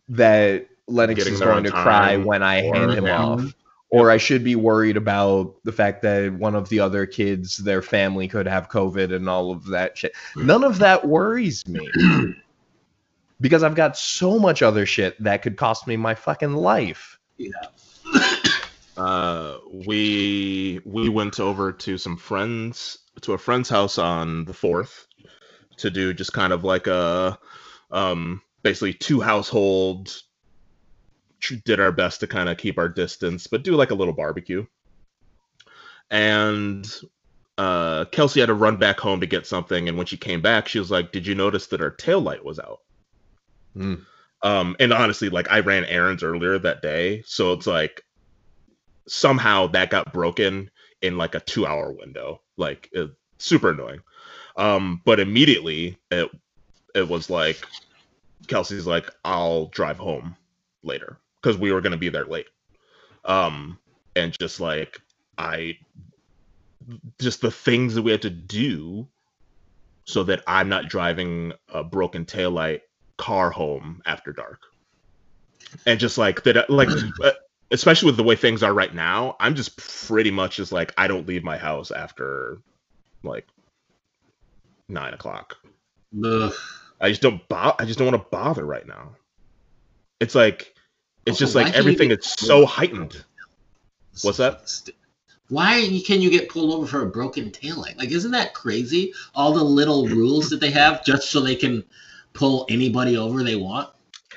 that 0.10 0.68
Lennox 0.88 1.20
Getting 1.20 1.34
is 1.34 1.40
going 1.40 1.64
to 1.64 1.72
cry 1.72 2.18
when 2.18 2.44
I 2.44 2.62
hand 2.62 2.92
him 2.92 3.06
yeah. 3.06 3.24
off. 3.24 3.54
Or 3.94 4.10
I 4.10 4.16
should 4.16 4.42
be 4.42 4.56
worried 4.56 4.96
about 4.96 5.54
the 5.66 5.74
fact 5.74 6.02
that 6.04 6.32
one 6.32 6.56
of 6.56 6.70
the 6.70 6.80
other 6.80 7.06
kids, 7.06 7.58
their 7.58 7.82
family 7.82 8.26
could 8.26 8.48
have 8.48 8.70
COVID 8.70 9.14
and 9.14 9.28
all 9.28 9.52
of 9.52 9.66
that 9.66 9.98
shit. 9.98 10.14
None 10.38 10.64
of 10.64 10.80
that 10.80 11.06
worries 11.06 11.68
me. 11.68 11.90
because 13.42 13.64
I've 13.64 13.76
got 13.76 13.98
so 13.98 14.40
much 14.40 14.62
other 14.62 14.86
shit 14.86 15.22
that 15.22 15.42
could 15.42 15.58
cost 15.58 15.88
me 15.88 15.98
my 15.98 16.16
fucking 16.16 16.54
life. 16.54 17.20
Uh, 19.02 19.58
we 19.88 20.80
we 20.86 21.10
went 21.10 21.40
over 21.40 21.72
to 21.72 21.98
some 21.98 22.16
friends 22.16 23.00
to 23.22 23.34
a 23.34 23.38
friend's 23.38 23.68
house 23.68 23.98
on 23.98 24.46
the 24.46 24.54
fourth 24.54 25.08
to 25.78 25.90
do 25.90 26.14
just 26.14 26.34
kind 26.34 26.54
of 26.54 26.64
like 26.64 26.86
a 26.86 27.36
um 27.90 28.40
basically 28.62 28.94
two 28.94 29.20
households 29.20 30.26
did 31.66 31.80
our 31.80 31.92
best 31.92 32.20
to 32.20 32.28
kind 32.28 32.48
of 32.48 32.58
keep 32.58 32.78
our 32.78 32.88
distance 32.88 33.48
but 33.48 33.64
do 33.64 33.72
like 33.76 33.90
a 33.90 33.96
little 33.96 34.14
barbecue 34.14 34.64
and 36.12 37.02
uh 37.58 38.06
kelsey 38.06 38.40
had 38.40 38.46
to 38.46 38.54
run 38.54 38.78
back 38.78 39.00
home 39.00 39.20
to 39.20 39.26
get 39.26 39.48
something 39.48 39.90
and 39.90 39.98
when 39.98 40.06
she 40.06 40.16
came 40.16 40.42
back 40.44 40.68
she 40.68 40.78
was 40.78 40.92
like 40.92 41.12
did 41.12 41.26
you 41.26 41.34
notice 41.34 41.66
that 41.66 41.82
our 41.82 41.90
tail 41.90 42.22
light 42.22 42.46
was 42.46 42.60
out 42.60 42.82
Hmm. 43.74 43.96
um 44.44 44.76
and 44.80 44.94
honestly 44.94 45.30
like 45.30 45.50
i 45.50 45.60
ran 45.60 45.86
errands 45.86 46.22
earlier 46.22 46.60
that 46.60 46.84
day 46.84 47.24
so 47.26 47.54
it's 47.54 47.66
like 47.66 48.04
somehow 49.08 49.68
that 49.68 49.90
got 49.90 50.14
broken 50.14 50.70
in 51.02 51.18
like 51.18 51.36
a 51.36 51.40
two 51.40 51.66
hour 51.66 51.92
window. 51.92 52.42
Like 52.58 52.90
it, 52.92 53.12
super 53.38 53.72
annoying. 53.72 54.02
Um 54.56 55.02
but 55.06 55.20
immediately 55.20 55.98
it 56.10 56.30
it 56.94 57.08
was 57.08 57.30
like 57.30 57.66
kelsey's 58.48 58.88
like 58.88 59.10
i'll 59.24 59.68
drive 59.68 59.98
home 59.98 60.36
later 60.84 61.18
because 61.42 61.58
we 61.58 61.72
were 61.72 61.82
to 61.82 61.98
be 61.98 62.10
there 62.10 62.26
late. 62.26 62.48
Um 63.26 63.78
and 64.16 64.38
just 64.40 64.60
like 64.60 65.00
i 65.38 65.78
just 67.20 67.42
the 67.42 67.52
things 67.52 67.96
that 67.96 68.02
we 68.02 68.12
had 68.12 68.24
to 68.24 68.30
do 68.30 69.08
so 70.04 70.24
that 70.24 70.44
i'm 70.48 70.68
not 70.68 70.90
driving 70.90 71.54
a 71.70 71.84
broken 71.84 72.26
taillight 72.26 72.82
car 73.22 73.52
home 73.52 74.02
after 74.08 74.34
dark. 74.34 74.62
And 75.86 76.00
just 76.00 76.18
like 76.18 76.42
that 76.44 76.70
like 76.70 76.90
uh, 77.24 77.32
especially 77.72 78.08
with 78.08 78.18
the 78.18 78.24
way 78.24 78.36
things 78.36 78.62
are 78.64 78.74
right 78.74 78.94
now 78.94 79.36
i'm 79.40 79.56
just 79.56 79.78
pretty 80.08 80.32
much 80.32 80.58
just 80.58 80.72
like 80.72 80.94
i 80.98 81.08
don't 81.08 81.28
leave 81.28 81.44
my 81.44 81.58
house 81.58 81.92
after 81.92 82.58
like 83.24 83.48
nine 84.90 85.14
o'clock 85.14 85.58
Ugh. 86.26 86.54
i 87.00 87.10
just 87.10 87.22
don't 87.22 87.48
bo- 87.48 87.76
i 87.80 87.86
just 87.86 87.98
don't 88.00 88.12
want 88.12 88.22
to 88.24 88.30
bother 88.30 88.66
right 88.66 88.86
now 88.88 89.12
it's 90.20 90.36
like 90.36 90.76
it's 91.26 91.36
Also, 91.36 91.46
just 91.46 91.56
like 91.56 91.74
everything 91.74 92.10
get- 92.10 92.20
is 92.20 92.26
so 92.40 92.66
heightened 92.66 93.24
What's 94.24 94.40
that? 94.40 94.90
Why 95.48 96.02
can 96.06 96.22
you 96.22 96.30
get 96.30 96.50
pulled 96.50 96.74
over 96.74 96.86
for 96.86 97.02
a 97.04 97.06
broken 97.10 97.50
taillight? 97.50 97.98
Like, 97.98 98.12
isn't 98.12 98.32
that 98.32 98.54
crazy? 98.54 99.14
All 99.36 99.54
the 99.54 99.64
little 99.64 100.08
rules 100.08 100.50
that 100.50 100.60
they 100.60 100.70
have 100.72 101.04
just 101.06 101.30
so 101.32 101.40
they 101.40 101.56
can 101.56 101.84
pull 102.34 102.66
anybody 102.70 103.16
over 103.18 103.42
they 103.44 103.56
want. 103.56 103.90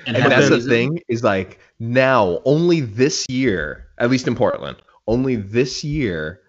And 0.07 0.17
have 0.17 0.31
that's 0.31 0.49
the 0.49 0.55
reason? 0.57 0.71
thing 0.71 1.01
is 1.09 1.25
like 1.25 1.59
now, 1.93 2.41
only 2.45 2.81
this 2.81 3.27
year, 3.29 3.89
at 3.99 4.11
least 4.11 4.27
in 4.27 4.35
Portland, 4.35 4.77
only 5.07 5.37
this 5.37 5.85
year 5.85 6.41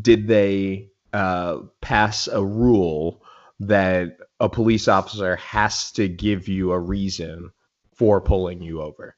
did 0.00 0.28
they 0.28 0.90
uh, 1.12 1.58
pass 1.80 2.28
a 2.28 2.44
rule 2.44 3.22
that 3.60 4.18
a 4.40 4.48
police 4.48 4.88
officer 4.88 5.36
has 5.36 5.90
to 5.92 6.08
give 6.08 6.48
you 6.48 6.72
a 6.72 6.78
reason 6.78 7.50
for 7.94 8.20
pulling 8.20 8.60
you 8.60 8.82
over. 8.82 9.14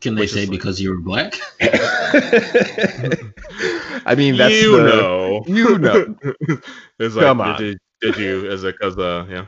Can 0.00 0.14
they 0.14 0.22
Which 0.22 0.32
say 0.32 0.42
is 0.42 0.48
like- 0.48 0.58
because 0.58 0.80
you 0.80 0.90
were 0.90 1.00
black? 1.00 1.38
I 1.60 3.24
mean, 4.16 4.36
that's 4.36 4.54
you 4.54 4.76
the, 4.76 4.84
know 4.84 5.42
you 5.46 5.78
know. 5.78 6.14
it's 6.98 7.14
like 7.14 7.24
Come 7.24 7.40
on. 7.40 7.58
Did, 7.58 7.78
you, 8.02 8.12
did 8.12 8.16
you 8.20 8.50
is 8.50 8.64
it 8.64 8.76
because 8.78 8.96
uh 8.98 9.26
yeah 9.28 9.46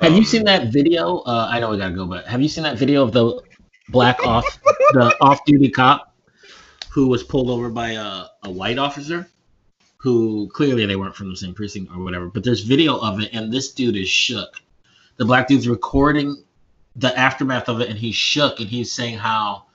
Have 0.00 0.12
you 0.12 0.18
Um, 0.18 0.24
seen 0.24 0.44
that 0.44 0.68
video? 0.72 1.18
Uh, 1.18 1.48
I 1.50 1.60
know 1.60 1.70
we 1.70 1.78
gotta 1.78 1.94
go, 1.94 2.06
but 2.06 2.26
have 2.26 2.40
you 2.40 2.48
seen 2.48 2.64
that 2.64 2.78
video 2.78 3.02
of 3.02 3.12
the 3.12 3.40
black 3.90 4.24
off 4.24 4.44
the 4.92 5.14
off-duty 5.20 5.70
cop 5.70 6.14
who 6.90 7.08
was 7.08 7.22
pulled 7.22 7.50
over 7.50 7.68
by 7.68 7.90
a, 7.90 8.26
a 8.44 8.50
white 8.50 8.78
officer? 8.78 9.28
Who 9.98 10.48
clearly 10.54 10.86
they 10.86 10.96
weren't 10.96 11.14
from 11.14 11.28
the 11.28 11.36
same 11.36 11.52
precinct 11.52 11.92
or 11.94 12.02
whatever, 12.02 12.28
but 12.28 12.42
there's 12.42 12.62
video 12.62 12.98
of 12.98 13.20
it, 13.20 13.30
and 13.34 13.52
this 13.52 13.72
dude 13.72 13.96
is 13.96 14.08
shook. 14.08 14.56
The 15.16 15.26
black 15.26 15.46
dude's 15.46 15.68
recording 15.68 16.42
the 16.96 17.16
aftermath 17.18 17.68
of 17.68 17.80
it, 17.80 17.88
and 17.88 17.98
he's 17.98 18.14
shook, 18.14 18.60
and 18.60 18.68
he's 18.68 18.90
saying 18.92 19.18
how 19.18 19.66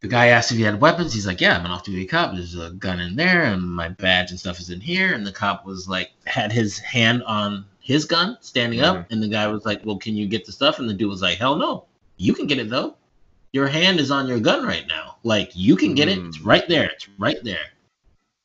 the 0.00 0.08
guy 0.08 0.28
asked 0.28 0.50
if 0.50 0.56
he 0.56 0.62
had 0.62 0.80
weapons. 0.80 1.12
He's 1.12 1.26
like, 1.26 1.40
"Yeah, 1.40 1.56
I'm 1.56 1.64
an 1.64 1.70
off-duty 1.70 2.06
cop. 2.06 2.32
There's 2.32 2.56
a 2.56 2.70
gun 2.70 3.00
in 3.00 3.16
there, 3.16 3.44
and 3.44 3.62
my 3.62 3.88
badge 3.88 4.30
and 4.30 4.40
stuff 4.40 4.60
is 4.60 4.70
in 4.70 4.80
here." 4.80 5.12
And 5.12 5.26
the 5.26 5.32
cop 5.32 5.66
was 5.66 5.88
like, 5.88 6.10
had 6.26 6.52
his 6.52 6.78
hand 6.78 7.22
on 7.24 7.64
his 7.80 8.04
gun, 8.04 8.38
standing 8.40 8.80
up, 8.80 8.96
mm-hmm. 8.96 9.12
and 9.12 9.22
the 9.22 9.28
guy 9.28 9.46
was 9.46 9.64
like, 9.64 9.84
"Well, 9.84 9.98
can 9.98 10.16
you 10.16 10.26
get 10.26 10.46
the 10.46 10.52
stuff?" 10.52 10.78
And 10.78 10.88
the 10.88 10.94
dude 10.94 11.10
was 11.10 11.22
like, 11.22 11.38
"Hell 11.38 11.56
no, 11.56 11.86
you 12.20 12.34
can 12.34 12.46
get 12.46 12.58
it 12.58 12.68
though. 12.70 12.96
Your 13.52 13.66
hand 13.66 13.98
is 13.98 14.10
on 14.10 14.28
your 14.28 14.38
gun 14.38 14.64
right 14.64 14.86
now. 14.86 15.16
Like 15.24 15.50
you 15.54 15.74
can 15.76 15.94
get 15.94 16.08
it. 16.08 16.18
Mm. 16.18 16.28
It's 16.28 16.40
right 16.40 16.66
there. 16.68 16.86
It's 16.90 17.08
right 17.18 17.42
there." 17.42 17.66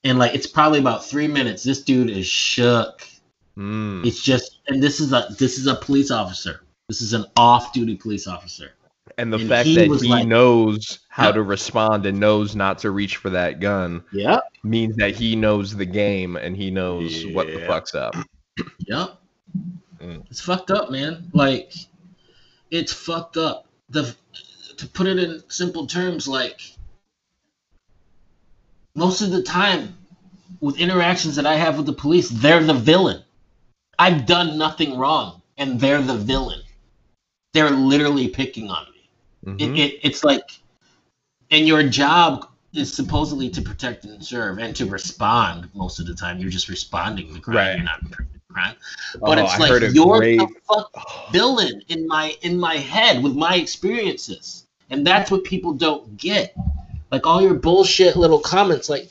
And 0.03 0.18
like 0.18 0.34
it's 0.34 0.47
probably 0.47 0.80
about 0.80 1.06
three 1.06 1.27
minutes. 1.27 1.64
This 1.64 1.81
dude 1.84 2.10
is 2.10 2.26
shook. 2.27 3.06
Mm. 3.57 4.06
It's 4.06 4.22
just, 4.22 4.60
and 4.68 4.81
this 4.84 4.99
is 4.99 5.14
a 5.14 5.27
this 5.38 5.57
is 5.57 5.68
a 5.68 5.76
police 5.76 6.11
officer. 6.11 6.61
This 6.89 7.02
is 7.02 7.14
an 7.14 7.26
off-duty 7.38 7.95
police 7.95 8.27
officer. 8.27 8.72
And 9.18 9.31
the 9.31 9.38
And 9.38 9.47
fact 9.49 9.68
he 9.68 9.76
that 9.76 10.02
he 10.02 10.07
like- 10.10 10.27
knows 10.27 10.99
how 11.10 11.27
Yeah. 11.27 11.34
to 11.34 11.41
respond 11.43 12.06
and 12.06 12.19
knows 12.19 12.56
not 12.56 12.80
to 12.80 12.91
reach 12.91 13.15
for 13.18 13.30
that 13.31 13.60
gun 13.61 14.03
Yep. 14.11 14.43
means 14.64 14.95
that 14.97 15.15
he 15.15 15.35
knows 15.35 15.76
the 15.76 15.85
game 15.85 16.35
and 16.35 16.56
he 16.57 16.69
knows 16.69 17.26
what 17.27 17.47
the 17.47 17.60
fuck's 17.65 17.95
up. 17.95 18.14
Yep. 18.88 19.18
Mm. 20.02 20.23
It's 20.30 20.41
fucked 20.41 20.69
up, 20.69 20.91
man. 20.91 21.30
Like, 21.34 21.73
it's 22.72 22.91
fucked 22.93 23.38
up. 23.38 23.64
The 23.90 24.16
to 24.78 24.88
put 24.88 25.07
it 25.07 25.18
in 25.20 25.44
simple 25.49 25.88
terms, 25.88 26.28
like 26.28 26.60
most 28.95 29.22
of 29.22 29.32
the 29.32 29.41
time 29.44 29.95
with 30.60 30.78
interactions 30.78 31.36
that 31.36 31.45
I 31.45 31.56
have 31.56 31.78
with 31.78 31.86
the 31.86 31.94
police, 31.94 32.30
they're 32.30 32.64
the 32.64 32.74
villain. 32.74 33.24
I've 33.99 34.26
done 34.26 34.57
nothing 34.57 34.98
wrong, 34.98 35.41
and 35.57 35.80
they're 35.80 36.02
the 36.02 36.16
villain. 36.16 36.62
They're 37.53 37.70
literally 37.70 38.28
picking 38.28 38.70
on 38.70 38.86
me. 38.91 39.10
Mhm. 39.52 39.62
It, 39.62 39.80
it, 39.80 39.99
it's 40.03 40.24
like, 40.24 40.60
and 41.52 41.68
your 41.68 41.84
job 41.84 42.49
is 42.74 42.94
supposedly 42.94 43.49
to 43.52 43.62
protect 43.62 44.03
and 44.03 44.26
serve 44.26 44.60
and 44.60 44.76
to 44.76 44.86
respond 44.86 45.70
most 45.74 45.99
of 45.99 46.07
the 46.07 46.14
time. 46.14 46.40
You're 46.40 46.49
just 46.49 46.68
responding 46.68 47.34
to 47.34 47.40
crime. 47.40 47.56
Right. 47.56 47.76
You're 47.76 47.86
not 47.86 48.02
crime. 48.51 48.76
But 49.19 49.38
Oh, 49.39 49.43
it's 49.43 49.53
I 49.53 49.57
like 49.57 49.93
you're 49.93 50.17
great- 50.19 50.38
the 50.39 50.47
fuck 50.67 51.31
villain 51.31 51.81
in 51.89 52.07
my 52.07 52.35
in 52.41 52.59
my 52.59 52.76
head 52.77 53.23
with 53.23 53.35
my 53.35 53.55
experiences. 53.55 54.65
And 54.89 55.05
that's 55.05 55.31
what 55.31 55.43
people 55.43 55.73
don't 55.73 56.15
get. 56.17 56.55
Like 57.11 57.26
all 57.26 57.41
your 57.41 57.55
bullshit 57.55 58.15
little 58.15 58.39
comments, 58.39 58.88
like, 58.89 59.09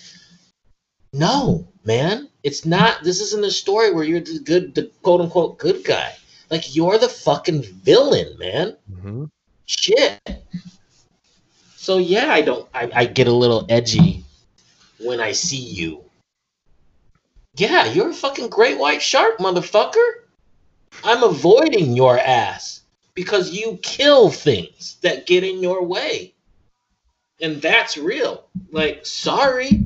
no, 1.13 1.67
man, 1.85 2.29
it's 2.43 2.65
not. 2.65 3.03
This 3.03 3.21
isn't 3.21 3.45
a 3.45 3.51
story 3.51 3.93
where 3.93 4.05
you're 4.05 4.21
the 4.21 4.39
good, 4.39 4.75
the 4.75 4.91
quote 5.03 5.21
unquote 5.21 5.59
good 5.59 5.85
guy. 5.85 6.15
Like 6.51 6.77
you're 6.77 6.99
the 6.99 7.09
fucking 7.09 7.63
villain, 7.63 8.37
man 8.39 8.77
Mhm. 8.93 9.31
shit. 9.67 10.21
So 11.77 11.99
yeah, 11.99 12.33
I 12.33 12.41
don't. 12.43 12.69
I, 12.75 12.91
I 12.95 13.05
get 13.07 13.27
a 13.27 13.33
little 13.33 13.67
edgy 13.69 14.25
when 14.99 15.21
I 15.21 15.33
see 15.33 15.57
you. 15.59 16.03
Yeah, 17.57 17.87
you're 17.87 18.11
a 18.11 18.15
fucking 18.15 18.49
great 18.49 18.79
white 18.79 19.01
shark, 19.01 19.39
motherfucker. 19.39 20.23
I'm 21.05 21.23
avoiding 21.23 21.97
your 21.97 22.19
ass 22.19 22.83
because 23.15 23.53
you 23.53 23.79
kill 23.83 24.31
things 24.31 24.97
that 25.03 25.27
get 25.27 25.45
in 25.45 25.63
your 25.63 25.85
way, 25.85 26.35
and 27.41 27.63
that's 27.63 27.97
real. 27.97 28.47
Like, 28.73 29.07
sorry, 29.07 29.85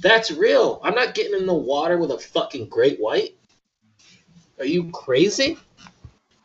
that's 0.00 0.30
real. 0.30 0.80
I'm 0.84 0.94
not 0.94 1.14
getting 1.14 1.38
in 1.38 1.46
the 1.46 1.54
water 1.54 1.98
with 1.98 2.12
a 2.12 2.18
fucking 2.18 2.68
great 2.68 2.98
white. 3.00 3.34
Are 4.58 4.64
you 4.64 4.90
crazy? 4.90 5.58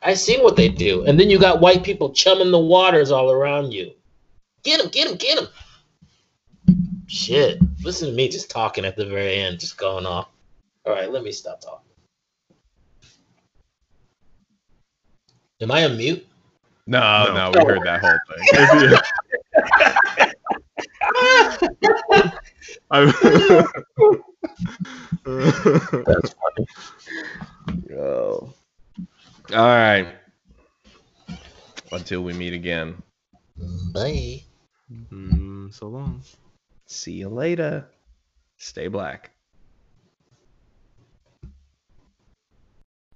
I 0.02 0.16
seen 0.16 0.44
what 0.44 0.56
they 0.56 0.68
do. 0.68 1.06
And 1.06 1.20
then 1.20 1.30
you 1.30 1.40
got 1.40 1.62
white 1.62 1.84
people 1.84 2.12
chumming 2.12 2.52
the 2.52 2.60
waters 2.60 3.12
all 3.12 3.32
around 3.32 3.72
you. 3.72 3.94
Get 4.64 4.82
him, 4.82 4.90
get 4.90 5.10
him, 5.10 5.18
get 5.18 5.40
him. 5.40 5.48
Shit. 7.08 7.60
Listen 7.84 8.08
to 8.10 8.14
me 8.14 8.30
just 8.30 8.50
talking 8.50 8.86
at 8.86 8.96
the 8.96 9.06
very 9.06 9.36
end, 9.36 9.60
just 9.60 9.78
going 9.78 10.06
off. 10.06 10.30
All 10.86 10.94
right, 10.94 11.12
let 11.12 11.24
me 11.24 11.32
stop 11.32 11.62
talking. 11.62 11.80
Am 15.62 15.72
I 15.72 15.86
on 15.86 15.98
mute? 15.98 16.26
No, 16.88 17.26
No. 17.28 17.52
no, 17.52 17.58
we 17.60 17.66
heard 17.66 17.84
that 17.84 18.02
whole 18.02 18.20
thing. 18.28 18.46
That's 25.26 26.36
funny. 26.36 26.68
Oh. 27.98 28.54
All 29.54 29.68
right. 29.68 30.08
Until 31.92 32.22
we 32.24 32.34
meet 32.34 32.54
again. 32.54 33.02
Bye. 33.94 34.42
Mm, 35.12 35.74
so 35.74 35.88
long. 35.88 36.22
See 36.86 37.14
you 37.14 37.30
later. 37.30 37.88
Stay 38.58 38.88
black. 38.88 39.32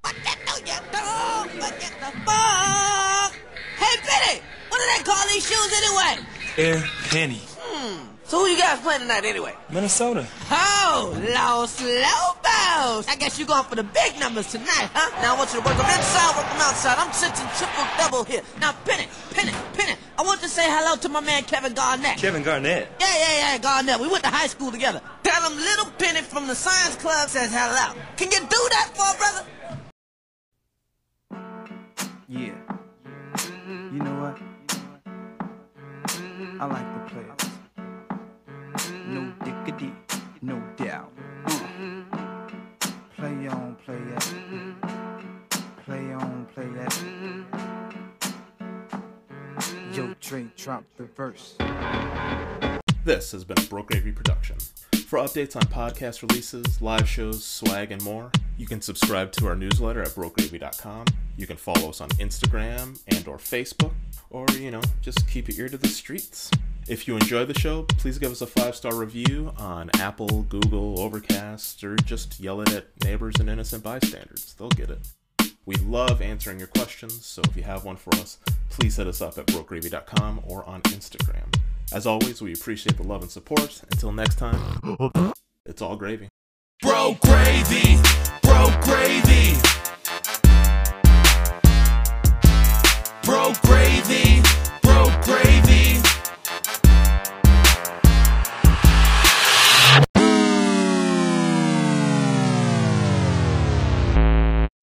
What 0.02 0.16
you 0.16 0.74
do? 0.92 1.60
What 1.60 1.80
the 1.80 2.12
fuck? 2.26 3.34
Hey, 3.78 3.96
Benny, 4.08 4.42
what 4.70 4.80
do 4.80 4.86
they 4.98 5.04
call 5.04 5.28
these 5.28 5.46
shoes 5.48 5.72
anyway? 5.76 6.26
Air 6.58 6.80
Henny. 6.80 7.42
Hmm, 7.60 8.08
so 8.24 8.40
who 8.40 8.46
you 8.48 8.58
guys 8.58 8.80
playing 8.80 9.02
tonight 9.02 9.26
anyway? 9.26 9.54
Minnesota. 9.70 10.28
Oh, 10.50 11.14
Los 11.34 11.82
Lobos. 11.82 13.08
I 13.08 13.16
guess 13.20 13.38
you're 13.38 13.48
going 13.48 13.64
for 13.66 13.76
the 13.76 13.84
big 13.84 14.20
numbers 14.20 14.52
tonight, 14.52 14.90
huh? 14.94 15.22
Now 15.22 15.36
I 15.36 15.38
want 15.38 15.54
you 15.54 15.60
to 15.62 15.66
work 15.66 15.78
them 15.78 15.86
inside, 15.86 16.36
work 16.36 16.48
them 16.50 16.62
outside. 16.62 16.98
I'm 16.98 17.12
sensing 17.14 17.48
triple 17.58 17.86
double 17.98 18.24
here. 18.24 18.42
Now, 18.60 18.72
pin 18.86 19.02
it, 19.02 19.10
pin 19.32 19.48
it, 19.50 19.56
pin 19.74 19.90
it. 19.90 19.98
I 20.20 20.24
want 20.24 20.42
to 20.42 20.50
say 20.50 20.64
hello 20.66 20.96
to 20.98 21.10
my 21.10 21.22
man 21.22 21.44
Kevin 21.44 21.74
Garnett. 21.74 22.18
Kevin 22.18 22.42
Garnett. 22.42 22.88
Yeah, 23.00 23.18
yeah, 23.20 23.38
yeah, 23.54 23.58
Garnett. 23.60 24.00
We 24.00 24.08
went 24.08 24.24
to 24.24 24.30
high 24.32 24.48
school 24.48 24.72
together. 24.72 25.00
Tell 25.22 25.50
him 25.50 25.58
little 25.58 25.86
Penny 26.00 26.22
from 26.22 26.48
the 26.48 26.56
science 26.56 26.96
club 26.96 27.30
says 27.30 27.52
hello. 27.54 27.94
Can 28.16 28.32
you 28.32 28.40
do 28.40 28.62
that 28.72 28.90
for 28.96 29.06
a 29.14 29.18
brother? 29.20 29.46
Yeah. 32.28 32.56
You 33.94 34.00
know 34.00 34.16
what? 34.22 34.38
I 36.60 36.66
like 36.66 36.90
the 36.96 37.02
players. 37.12 37.44
No 39.08 39.22
dickity, 39.46 39.94
no 40.42 40.60
doubt. 40.78 41.14
Uh. 41.46 41.60
Play 43.18 43.48
on, 43.48 43.76
play 43.86 43.96
it. 43.96 44.26
Play 45.86 46.12
on, 46.14 46.27
Drop 49.98 50.84
the 50.98 51.06
verse. 51.16 51.56
This 53.04 53.32
has 53.32 53.44
been 53.44 53.58
a 53.58 53.68
Broke 53.68 53.88
Gravy 53.88 54.12
production. 54.12 54.58
For 55.08 55.18
updates 55.18 55.56
on 55.56 55.64
podcast 55.64 56.22
releases, 56.22 56.80
live 56.84 57.10
shows, 57.10 57.44
swag, 57.44 57.92
and 57.92 58.04
more, 58.04 58.30
you 58.60 58.68
can 58.68 58.80
subscribe 58.80 59.32
to 59.32 59.48
our 59.48 59.56
newsletter 59.56 60.04
at 60.04 60.10
brokegravy.com. 60.10 61.06
You 61.36 61.48
can 61.48 61.58
follow 61.58 61.90
us 61.90 62.00
on 62.02 62.10
Instagram 62.10 63.02
and 63.08 63.28
or 63.28 63.38
Facebook, 63.38 63.94
or, 64.30 64.46
you 64.60 64.70
know, 64.70 64.82
just 65.02 65.28
keep 65.28 65.48
your 65.48 65.62
ear 65.62 65.70
to 65.70 65.78
the 65.80 65.88
streets. 65.88 66.52
If 66.88 67.08
you 67.08 67.16
enjoy 67.16 67.46
the 67.46 67.58
show, 67.58 67.84
please 67.84 68.20
give 68.20 68.32
us 68.32 68.42
a 68.42 68.48
five-star 68.48 68.94
review 68.94 69.52
on 69.58 69.90
Apple, 69.96 70.44
Google, 70.44 71.00
Overcast, 71.00 71.84
or 71.84 71.96
just 71.96 72.40
yell 72.40 72.62
it 72.62 72.72
at 72.72 73.04
neighbors 73.04 73.38
and 73.40 73.50
innocent 73.50 73.84
bystanders. 73.84 74.54
They'll 74.60 74.70
get 74.70 74.92
it. 74.92 75.00
We 75.68 75.76
love 75.76 76.22
answering 76.22 76.60
your 76.60 76.70
questions, 76.70 77.26
so 77.26 77.42
if 77.42 77.58
you 77.58 77.64
have 77.64 77.84
one 77.84 77.98
for 77.98 78.16
us, 78.16 78.38
please 78.70 78.96
hit 78.96 79.06
us 79.06 79.22
up 79.22 79.38
at 79.38 79.48
brokegravy.com 79.48 80.44
or 80.48 80.64
on 80.64 80.82
Instagram. 80.84 81.54
As 81.92 82.08
always, 82.08 82.42
we 82.42 82.54
appreciate 82.54 82.96
the 82.96 83.04
love 83.04 83.22
and 83.22 83.30
support. 83.30 83.82
Until 83.92 84.14
next 84.14 84.36
time, 84.36 85.34
it's 85.66 85.82
all 85.82 85.98
gravy. 85.98 86.30
Bro 86.82 87.18
gravy, 87.22 87.98
bro 88.42 88.70
gravy, 88.82 89.58
bro 93.26 93.52
gravy. 93.62 94.27